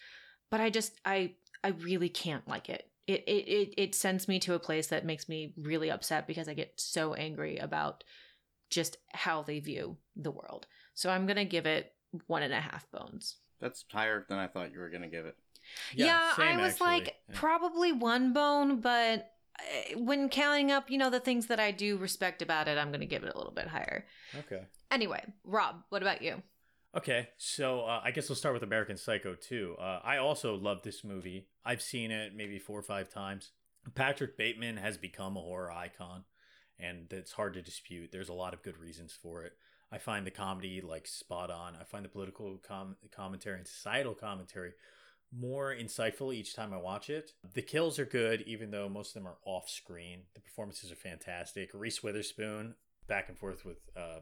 But 0.50 0.62
I 0.62 0.70
just, 0.70 0.94
I, 1.06 1.34
I 1.64 1.70
really 1.70 2.10
can't 2.10 2.48
like 2.48 2.70
it. 2.70 2.90
It, 3.06 3.24
it, 3.28 3.48
it, 3.48 3.74
it 3.78 3.96
sends 3.96 4.28
me 4.28 4.40
to 4.40 4.54
a 4.54 4.60
place 4.60 4.88
that 4.88 5.06
makes 5.06 5.28
me 5.30 5.54
really 5.58 5.92
upset 5.92 6.28
because 6.28 6.48
I 6.48 6.54
get 6.54 6.74
so 6.78 7.14
angry 7.14 7.58
about 7.58 8.04
just 8.70 8.98
how 9.12 9.42
they 9.44 9.60
view 9.60 9.98
the 10.16 10.32
world. 10.32 10.68
So 10.94 11.10
I'm 11.10 11.26
gonna 11.26 11.46
give 11.46 11.66
it 11.66 11.94
one 12.28 12.44
and 12.44 12.54
a 12.54 12.60
half 12.60 12.90
bones. 12.92 13.38
That's 13.60 13.84
higher 13.92 14.26
than 14.30 14.38
I 14.38 14.48
thought 14.48 14.72
you 14.72 14.80
were 14.80 14.90
gonna 14.90 15.10
give 15.10 15.26
it. 15.26 15.36
Yeah, 15.94 16.32
I 16.34 16.36
same, 16.36 16.62
was 16.62 16.74
actually. 16.74 16.88
like 16.88 17.16
Yeah. 17.30 17.36
probably 17.36 17.92
one 17.92 18.34
bone, 18.34 18.80
but 18.82 19.32
when 19.96 20.30
counting 20.30 20.72
up, 20.72 20.90
you 20.90 20.98
know, 20.98 21.10
the 21.10 21.20
things 21.20 21.48
that 21.48 21.60
I 21.60 21.72
do 21.72 21.98
respect 21.98 22.42
about 22.42 22.68
it, 22.68 22.78
I'm 22.78 22.92
gonna 22.92 23.06
give 23.06 23.24
it 23.24 23.34
a 23.34 23.38
little 23.38 23.54
bit 23.54 23.68
higher. 23.68 24.06
Okay. 24.38 24.64
Anyway, 24.92 25.24
Rob, 25.44 25.84
what 25.90 26.02
about 26.02 26.22
you? 26.22 26.42
Okay, 26.96 27.30
so 27.38 27.82
uh, 27.82 28.02
I 28.04 28.10
guess 28.12 28.30
we'll 28.30 28.36
start 28.36 28.56
with 28.56 28.64
American 28.64 28.98
Psycho 28.98 29.36
too. 29.36 29.76
Uh, 29.80 30.00
I 30.04 30.18
also 30.18 30.56
love 30.56 30.82
this 30.84 31.04
movie. 31.04 31.48
I've 31.64 31.84
seen 31.84 32.10
it 32.10 32.36
maybe 32.36 32.58
four 32.58 32.80
or 32.80 32.84
five 32.84 33.10
times. 33.10 33.52
Patrick 33.94 34.38
Bateman 34.38 34.78
has 34.78 34.98
become 34.98 35.38
a 35.38 35.42
horror 35.42 35.72
icon, 35.72 36.24
and 36.80 37.12
it's 37.12 37.34
hard 37.34 37.54
to 37.54 37.62
dispute. 37.62 38.12
There's 38.12 38.30
a 38.30 38.34
lot 38.34 38.56
of 38.56 38.64
good 38.64 38.78
reasons 38.78 39.14
for 39.14 39.44
it. 39.44 39.54
I 39.92 40.00
find 40.00 40.26
the 40.26 40.32
comedy 40.32 40.82
like 40.82 41.08
spot 41.08 41.52
on. 41.52 41.76
I 41.80 41.84
find 41.84 42.04
the 42.04 42.10
political 42.10 42.58
com- 42.58 42.98
commentary 43.12 43.58
and 43.58 43.68
societal 43.68 44.16
commentary 44.16 44.74
more 45.38 45.74
insightful 45.74 46.34
each 46.34 46.56
time 46.56 46.74
I 46.74 46.78
watch 46.78 47.10
it. 47.10 47.34
The 47.54 47.62
kills 47.62 48.00
are 48.00 48.06
good, 48.06 48.42
even 48.48 48.72
though 48.72 48.90
most 48.90 49.10
of 49.10 49.14
them 49.16 49.28
are 49.28 49.38
off 49.46 49.70
screen. 49.70 50.24
The 50.34 50.42
performances 50.42 50.92
are 50.92 50.96
fantastic. 50.96 51.72
Reese 51.74 52.02
Witherspoon 52.02 52.76
back 53.08 53.30
and 53.30 53.38
forth 53.38 53.66
with 53.66 53.78
uh, 53.96 54.20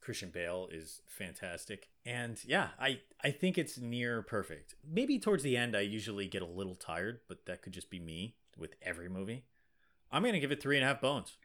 Christian 0.00 0.30
Bale 0.30 0.68
is 0.70 1.00
fantastic. 1.06 1.88
And 2.04 2.38
yeah, 2.44 2.68
I, 2.80 3.00
I 3.22 3.30
think 3.30 3.56
it's 3.56 3.78
near 3.78 4.22
perfect. 4.22 4.74
Maybe 4.88 5.18
towards 5.18 5.42
the 5.42 5.56
end, 5.56 5.76
I 5.76 5.80
usually 5.80 6.26
get 6.26 6.42
a 6.42 6.46
little 6.46 6.74
tired, 6.74 7.20
but 7.28 7.46
that 7.46 7.62
could 7.62 7.72
just 7.72 7.90
be 7.90 8.00
me 8.00 8.36
with 8.56 8.74
every 8.82 9.08
movie. 9.08 9.44
I'm 10.10 10.22
going 10.22 10.34
to 10.34 10.40
give 10.40 10.52
it 10.52 10.62
three 10.62 10.76
and 10.76 10.84
a 10.84 10.88
half 10.88 11.00
bones. 11.00 11.36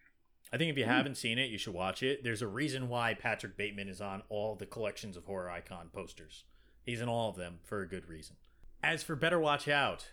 I 0.52 0.58
think 0.58 0.72
if 0.72 0.78
you 0.78 0.86
haven't 0.86 1.18
seen 1.18 1.38
it, 1.40 1.50
you 1.50 1.58
should 1.58 1.74
watch 1.74 2.02
it. 2.02 2.24
There's 2.24 2.42
a 2.42 2.48
reason 2.48 2.88
why 2.88 3.14
Patrick 3.14 3.58
Bateman 3.58 3.90
is 3.90 4.00
on 4.00 4.24
all 4.30 4.56
the 4.56 4.66
collections 4.66 5.18
of 5.18 5.26
horror 5.26 5.50
icon 5.50 5.90
posters. 5.94 6.46
He's 6.84 7.02
in 7.02 7.10
all 7.10 7.30
of 7.30 7.36
them 7.36 7.60
for 7.66 7.82
a 7.82 7.88
good 7.88 8.08
reason. 8.08 8.38
As 8.88 9.04
for 9.04 9.16
Better 9.16 9.38
Watch 9.40 9.68
Out, 9.68 10.08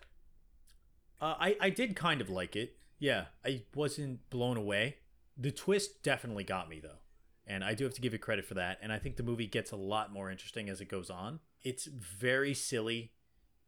uh, 1.20 1.34
I, 1.38 1.56
I 1.60 1.70
did 1.70 1.94
kind 1.94 2.20
of 2.20 2.28
like 2.28 2.56
it. 2.56 2.76
Yeah, 2.98 3.26
I 3.44 3.62
wasn't 3.74 4.28
blown 4.30 4.56
away. 4.56 4.96
The 5.36 5.52
twist 5.52 6.02
definitely 6.02 6.44
got 6.44 6.68
me, 6.68 6.80
though 6.80 6.98
and 7.46 7.62
I 7.62 7.74
do 7.74 7.84
have 7.84 7.94
to 7.94 8.00
give 8.00 8.14
it 8.14 8.18
credit 8.18 8.46
for 8.46 8.54
that. 8.54 8.78
And 8.82 8.92
I 8.92 8.98
think 8.98 9.16
the 9.16 9.22
movie 9.22 9.46
gets 9.46 9.70
a 9.70 9.76
lot 9.76 10.12
more 10.12 10.30
interesting 10.30 10.68
as 10.68 10.80
it 10.80 10.88
goes 10.88 11.10
on. 11.10 11.40
It's 11.62 11.84
very 11.84 12.54
silly. 12.54 13.12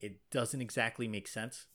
It 0.00 0.30
doesn't 0.30 0.60
exactly 0.60 1.08
make 1.08 1.28
sense. 1.28 1.66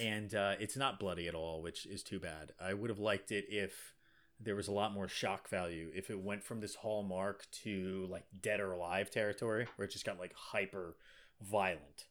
and 0.00 0.34
uh, 0.34 0.54
it's 0.60 0.76
not 0.76 1.00
bloody 1.00 1.28
at 1.28 1.34
all, 1.34 1.62
which 1.62 1.84
is 1.86 2.02
too 2.02 2.20
bad. 2.20 2.52
I 2.60 2.74
would 2.74 2.90
have 2.90 2.98
liked 2.98 3.32
it 3.32 3.46
if 3.48 3.94
there 4.38 4.56
was 4.56 4.68
a 4.68 4.72
lot 4.72 4.92
more 4.92 5.06
shock 5.06 5.48
value 5.48 5.90
if 5.94 6.08
it 6.08 6.18
went 6.18 6.42
from 6.42 6.60
this 6.60 6.76
hallmark 6.76 7.46
to 7.50 8.06
like 8.08 8.24
dead 8.40 8.58
or 8.58 8.72
alive 8.72 9.10
territory 9.10 9.66
where 9.76 9.84
it 9.84 9.90
just 9.90 10.06
got 10.06 10.18
like 10.18 10.32
hyper 10.34 10.96
violent 11.42 12.06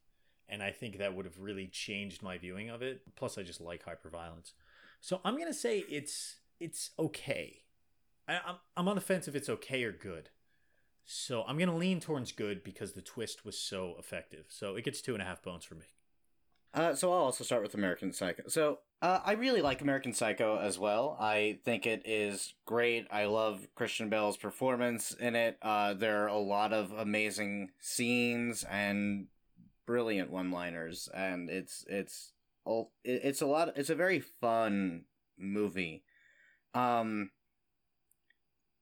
and 0.49 0.61
i 0.63 0.71
think 0.71 0.97
that 0.97 1.15
would 1.15 1.25
have 1.25 1.39
really 1.39 1.67
changed 1.67 2.21
my 2.23 2.37
viewing 2.37 2.69
of 2.69 2.81
it 2.81 3.01
plus 3.15 3.37
i 3.37 3.43
just 3.43 3.61
like 3.61 3.83
hyper 3.83 4.09
violence 4.09 4.53
so 5.01 5.19
i'm 5.23 5.37
gonna 5.37 5.53
say 5.53 5.83
it's 5.89 6.37
it's 6.59 6.91
okay 6.97 7.61
I, 8.27 8.39
I'm, 8.45 8.55
I'm 8.77 8.87
on 8.87 8.95
the 8.95 9.01
fence 9.01 9.27
if 9.27 9.35
it's 9.35 9.49
okay 9.49 9.83
or 9.83 9.91
good 9.91 10.29
so 11.05 11.43
i'm 11.47 11.57
gonna 11.57 11.75
lean 11.77 11.99
towards 11.99 12.31
good 12.31 12.63
because 12.63 12.93
the 12.93 13.01
twist 13.01 13.45
was 13.45 13.57
so 13.57 13.95
effective 13.99 14.45
so 14.49 14.75
it 14.75 14.83
gets 14.83 15.01
two 15.01 15.13
and 15.13 15.21
a 15.21 15.25
half 15.25 15.41
bones 15.41 15.65
for 15.65 15.75
me 15.75 15.85
Uh, 16.73 16.93
so 16.93 17.11
I'll 17.11 17.19
also 17.25 17.43
start 17.43 17.63
with 17.63 17.73
American 17.73 18.13
Psycho. 18.13 18.43
So 18.47 18.79
uh, 19.01 19.19
I 19.25 19.31
really 19.33 19.61
like 19.63 19.81
American 19.81 20.13
Psycho 20.13 20.59
as 20.59 20.77
well. 20.77 21.17
I 21.19 21.57
think 21.65 21.87
it 21.87 22.03
is 22.05 22.53
great. 22.65 23.07
I 23.09 23.25
love 23.25 23.67
Christian 23.73 24.07
Bale's 24.09 24.37
performance 24.37 25.11
in 25.11 25.35
it. 25.35 25.57
Uh, 25.63 25.95
there 25.95 26.23
are 26.23 26.27
a 26.27 26.37
lot 26.37 26.71
of 26.71 26.91
amazing 26.91 27.71
scenes 27.79 28.63
and 28.69 29.27
brilliant 29.89 30.29
one-liners, 30.29 31.09
and 31.15 31.49
it's 31.49 31.83
it's 31.89 32.33
it's 33.03 33.41
a 33.41 33.47
lot. 33.47 33.73
It's 33.75 33.89
a 33.89 33.95
very 33.95 34.19
fun 34.19 35.05
movie. 35.35 36.03
Um, 36.75 37.31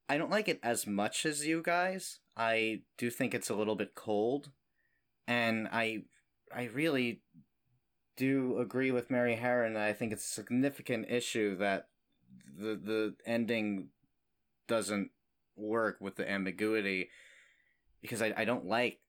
I 0.06 0.18
don't 0.18 0.30
like 0.30 0.48
it 0.48 0.60
as 0.62 0.86
much 0.86 1.24
as 1.24 1.46
you 1.46 1.62
guys. 1.62 2.20
I 2.36 2.82
do 2.98 3.08
think 3.08 3.32
it's 3.32 3.48
a 3.48 3.54
little 3.54 3.74
bit 3.74 3.94
cold, 3.94 4.50
and 5.26 5.66
I 5.72 6.02
I 6.54 6.64
really 6.64 7.22
do 8.18 8.58
agree 8.58 8.90
with 8.90 9.10
Mary 9.10 9.40
Harron. 9.42 9.78
I 9.78 9.94
think 9.94 10.12
it's 10.12 10.26
a 10.26 10.34
significant 10.34 11.06
issue 11.08 11.56
that 11.56 11.88
the 12.54 12.74
the 12.76 13.14
ending 13.24 13.88
doesn't 14.66 15.10
work 15.56 15.96
with 16.02 16.16
the 16.16 16.30
ambiguity 16.30 17.08
because 18.02 18.20
I, 18.20 18.34
I 18.36 18.44
don't 18.44 18.66
like 18.66 19.00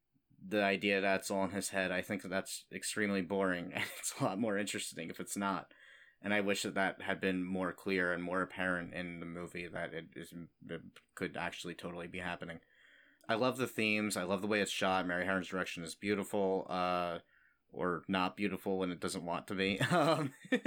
the 0.47 0.63
idea 0.63 1.01
that 1.01 1.21
it's 1.21 1.31
all 1.31 1.43
in 1.43 1.51
his 1.51 1.69
head. 1.69 1.91
I 1.91 2.01
think 2.01 2.21
that 2.21 2.29
that's 2.29 2.65
extremely 2.73 3.21
boring 3.21 3.71
and 3.75 3.83
it's 3.99 4.13
a 4.19 4.23
lot 4.23 4.39
more 4.39 4.57
interesting 4.57 5.09
if 5.09 5.19
it's 5.19 5.37
not. 5.37 5.73
And 6.21 6.33
I 6.33 6.41
wish 6.41 6.63
that 6.63 6.75
that 6.75 7.01
had 7.01 7.21
been 7.21 7.43
more 7.45 7.71
clear 7.71 8.11
and 8.11 8.21
more 8.21 8.41
apparent 8.41 8.93
in 8.93 9.21
the 9.21 9.25
movie 9.25 9.67
that 9.67 9.93
it 9.93 10.07
is 10.15 10.33
it 10.69 10.81
could 11.15 11.37
actually 11.37 11.75
totally 11.75 12.07
be 12.07 12.19
happening. 12.19 12.59
I 13.29 13.35
love 13.35 13.57
the 13.57 13.67
themes. 13.67 14.17
I 14.17 14.23
love 14.23 14.41
the 14.41 14.47
way 14.47 14.59
it's 14.59 14.71
shot. 14.71 15.07
Mary 15.07 15.25
Harron's 15.25 15.47
direction 15.47 15.83
is 15.83 15.95
beautiful. 15.95 16.65
Uh, 16.69 17.19
or 17.71 18.03
not 18.07 18.35
beautiful 18.35 18.79
when 18.79 18.91
it 18.91 18.99
doesn't 18.99 19.25
want 19.25 19.47
to 19.47 19.55
be. 19.55 19.79
Um, 19.91 20.33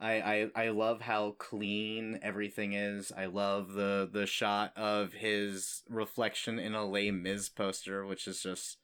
I, 0.00 0.50
I 0.56 0.64
I 0.64 0.68
love 0.70 1.00
how 1.00 1.36
clean 1.38 2.18
everything 2.22 2.72
is. 2.72 3.12
I 3.16 3.26
love 3.26 3.74
the 3.74 4.08
the 4.10 4.26
shot 4.26 4.76
of 4.76 5.12
his 5.12 5.82
reflection 5.88 6.58
in 6.58 6.74
a 6.74 6.84
Les 6.84 7.12
Mis 7.12 7.48
poster, 7.48 8.04
which 8.04 8.26
is 8.26 8.42
just 8.42 8.78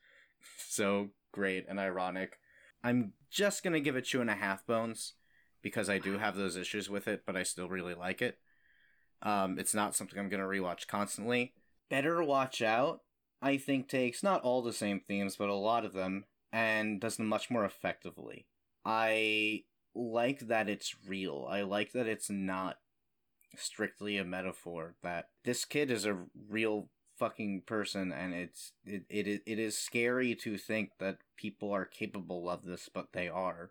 so 0.57 1.11
great 1.33 1.67
and 1.69 1.79
ironic. 1.79 2.39
I'm 2.83 3.13
just 3.31 3.63
gonna 3.63 3.81
give 3.81 3.97
it 3.97 4.07
two 4.07 4.21
and 4.21 4.31
a 4.31 4.35
half 4.35 4.67
bones 4.67 5.15
because 5.63 5.91
I 5.91 5.99
do 5.99 6.19
have 6.19 6.37
those 6.37 6.57
issues 6.57 6.89
with 6.89 7.09
it, 7.09 7.23
but 7.27 7.37
I 7.37 7.43
still 7.43 7.69
really 7.69 7.95
like 7.95 8.23
it. 8.23 8.39
Um, 9.23 9.59
it's 9.59 9.75
not 9.75 9.95
something 9.95 10.19
I'm 10.19 10.29
gonna 10.29 10.45
rewatch 10.45 10.87
constantly. 10.87 11.55
Better 11.91 12.23
Watch 12.23 12.63
Out, 12.63 13.01
I 13.41 13.57
think 13.57 13.89
takes 13.89 14.23
not 14.23 14.43
all 14.43 14.63
the 14.63 14.73
same 14.73 15.01
themes, 15.01 15.37
but 15.37 15.49
a 15.49 15.55
lot 15.55 15.85
of 15.85 15.93
them, 15.93 16.25
and 16.53 17.01
does 17.01 17.17
them 17.17 17.27
much 17.27 17.51
more 17.51 17.65
effectively. 17.65 18.47
I 18.85 19.65
like 19.95 20.41
that 20.49 20.69
it's 20.69 20.95
real. 21.07 21.47
I 21.49 21.63
like 21.63 21.93
that 21.93 22.07
it's 22.07 22.31
not 22.31 22.79
strictly 23.57 24.17
a 24.17 24.25
metaphor. 24.25 24.95
That 25.03 25.29
this 25.45 25.65
kid 25.65 25.91
is 25.91 26.07
a 26.07 26.19
real 26.49 26.89
fucking 27.19 27.63
person, 27.67 28.13
and 28.13 28.35
it's 28.35 28.73
it 28.85 29.05
it 29.09 29.43
it 29.47 29.59
is 29.59 29.77
scary 29.77 30.35
to 30.37 30.57
think 30.57 30.93
that 30.99 31.19
people 31.37 31.73
are 31.73 31.85
capable 31.85 32.49
of 32.49 32.65
this, 32.65 32.89
but 32.93 33.13
they 33.13 33.29
are. 33.29 33.71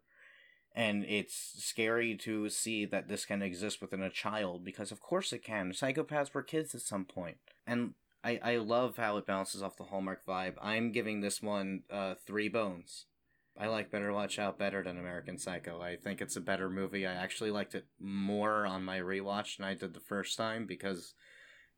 And 0.76 1.06
it's 1.06 1.56
scary 1.58 2.16
to 2.18 2.50
see 2.50 2.86
that 2.86 3.08
this 3.08 3.26
can 3.26 3.42
exist 3.42 3.82
within 3.82 4.04
a 4.04 4.12
child 4.12 4.64
because, 4.64 4.92
of 4.92 5.02
course, 5.02 5.34
it 5.34 5.44
can. 5.44 5.72
Psychopaths 5.72 6.36
were 6.36 6.44
kids 6.44 6.76
at 6.76 6.82
some 6.82 7.04
point, 7.04 7.38
and 7.66 7.96
I, 8.24 8.40
I 8.44 8.58
love 8.58 8.98
how 8.98 9.18
it 9.18 9.26
bounces 9.26 9.64
off 9.64 9.78
the 9.78 9.86
Hallmark 9.86 10.26
vibe. 10.26 10.56
I'm 10.62 10.92
giving 10.92 11.22
this 11.22 11.42
one 11.42 11.84
uh, 11.90 12.16
three 12.26 12.50
bones. 12.50 13.06
I 13.60 13.68
like 13.68 13.90
Better 13.90 14.14
Watch 14.14 14.38
Out 14.38 14.60
better 14.60 14.84
than 14.84 15.00
American 15.00 15.38
Psycho. 15.38 15.82
I 15.82 15.96
think 15.96 16.22
it's 16.22 16.36
a 16.36 16.42
better 16.42 16.70
movie. 16.70 17.08
I 17.08 17.14
actually 17.14 17.50
liked 17.50 17.74
it 17.74 17.86
more 18.00 18.66
on 18.68 18.84
my 18.84 19.00
rewatch 19.00 19.58
than 19.58 19.66
I 19.66 19.74
did 19.74 19.94
the 19.94 20.00
first 20.00 20.38
time 20.38 20.68
because 20.68 21.16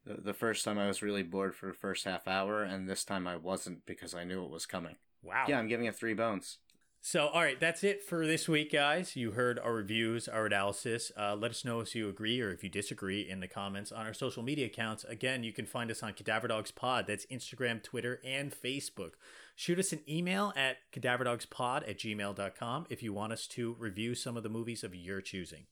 the, 0.05 0.33
first 0.33 0.65
time 0.65 0.79
I 0.79 0.87
was 0.87 1.01
really 1.01 1.23
bored 1.23 1.55
for 1.55 1.67
the 1.67 1.73
first 1.73 2.05
half 2.05 2.27
hour, 2.27 2.63
and 2.63 2.89
this 2.89 3.03
time 3.03 3.27
I 3.27 3.37
wasn't 3.37 3.85
because 3.85 4.13
I 4.13 4.23
knew 4.23 4.43
it 4.43 4.49
was 4.49 4.65
coming. 4.65 4.95
wow 5.23 5.45
Yeah, 5.47 5.59
I'm 5.59 5.67
giving 5.67 5.85
it 5.85 5.95
three 5.95 6.13
bones. 6.13 6.57
So, 7.01 7.27
all 7.27 7.41
right, 7.41 7.59
that's 7.59 7.83
it 7.85 8.03
for 8.03 8.27
this 8.27 8.49
week, 8.49 8.73
guys. 8.73 9.15
You 9.15 9.31
heard 9.31 9.57
our 9.57 9.73
reviews, 9.73 10.27
our 10.27 10.47
analysis. 10.47 11.13
Uh, 11.17 11.33
let 11.33 11.51
us 11.51 11.63
know 11.63 11.79
if 11.79 11.95
you 11.95 12.09
agree 12.09 12.41
or 12.41 12.51
if 12.51 12.61
you 12.61 12.69
disagree 12.69 13.21
in 13.21 13.39
the 13.39 13.47
comments 13.47 13.91
on 13.93 14.05
our 14.05 14.13
social 14.13 14.43
media 14.43 14.65
accounts. 14.65 15.05
Again, 15.05 15.41
you 15.43 15.53
can 15.53 15.65
find 15.65 15.89
us 15.89 16.03
on 16.03 16.11
Cadaver 16.11 16.49
Dogs 16.49 16.71
Pod. 16.71 17.05
That's 17.07 17.25
Instagram, 17.27 17.81
Twitter, 17.81 18.19
and 18.25 18.51
Facebook. 18.51 19.11
Shoot 19.55 19.79
us 19.79 19.93
an 19.93 20.01
email 20.09 20.51
at 20.57 20.77
cadaverdogspod 20.91 21.89
at 21.89 21.99
gmail.com 21.99 22.87
if 22.89 23.01
you 23.01 23.13
want 23.13 23.31
us 23.31 23.47
to 23.47 23.75
review 23.79 24.13
some 24.13 24.35
of 24.35 24.43
the 24.43 24.49
movies 24.49 24.83
of 24.83 24.93
your 24.93 25.21
choosing. 25.21 25.67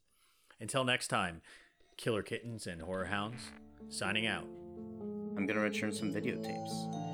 Until 0.62 0.86
next 0.86 1.10
time, 1.10 1.42
Killer 1.98 2.24
Kittens 2.24 2.66
and 2.68 2.82
Horror 2.82 3.06
Hounds, 3.06 3.52
signing 3.90 4.28
out. 4.28 4.48
I'm 5.36 5.46
gonna 5.46 5.62
return 5.62 5.92
some 5.92 6.14
videotapes. 6.14 7.07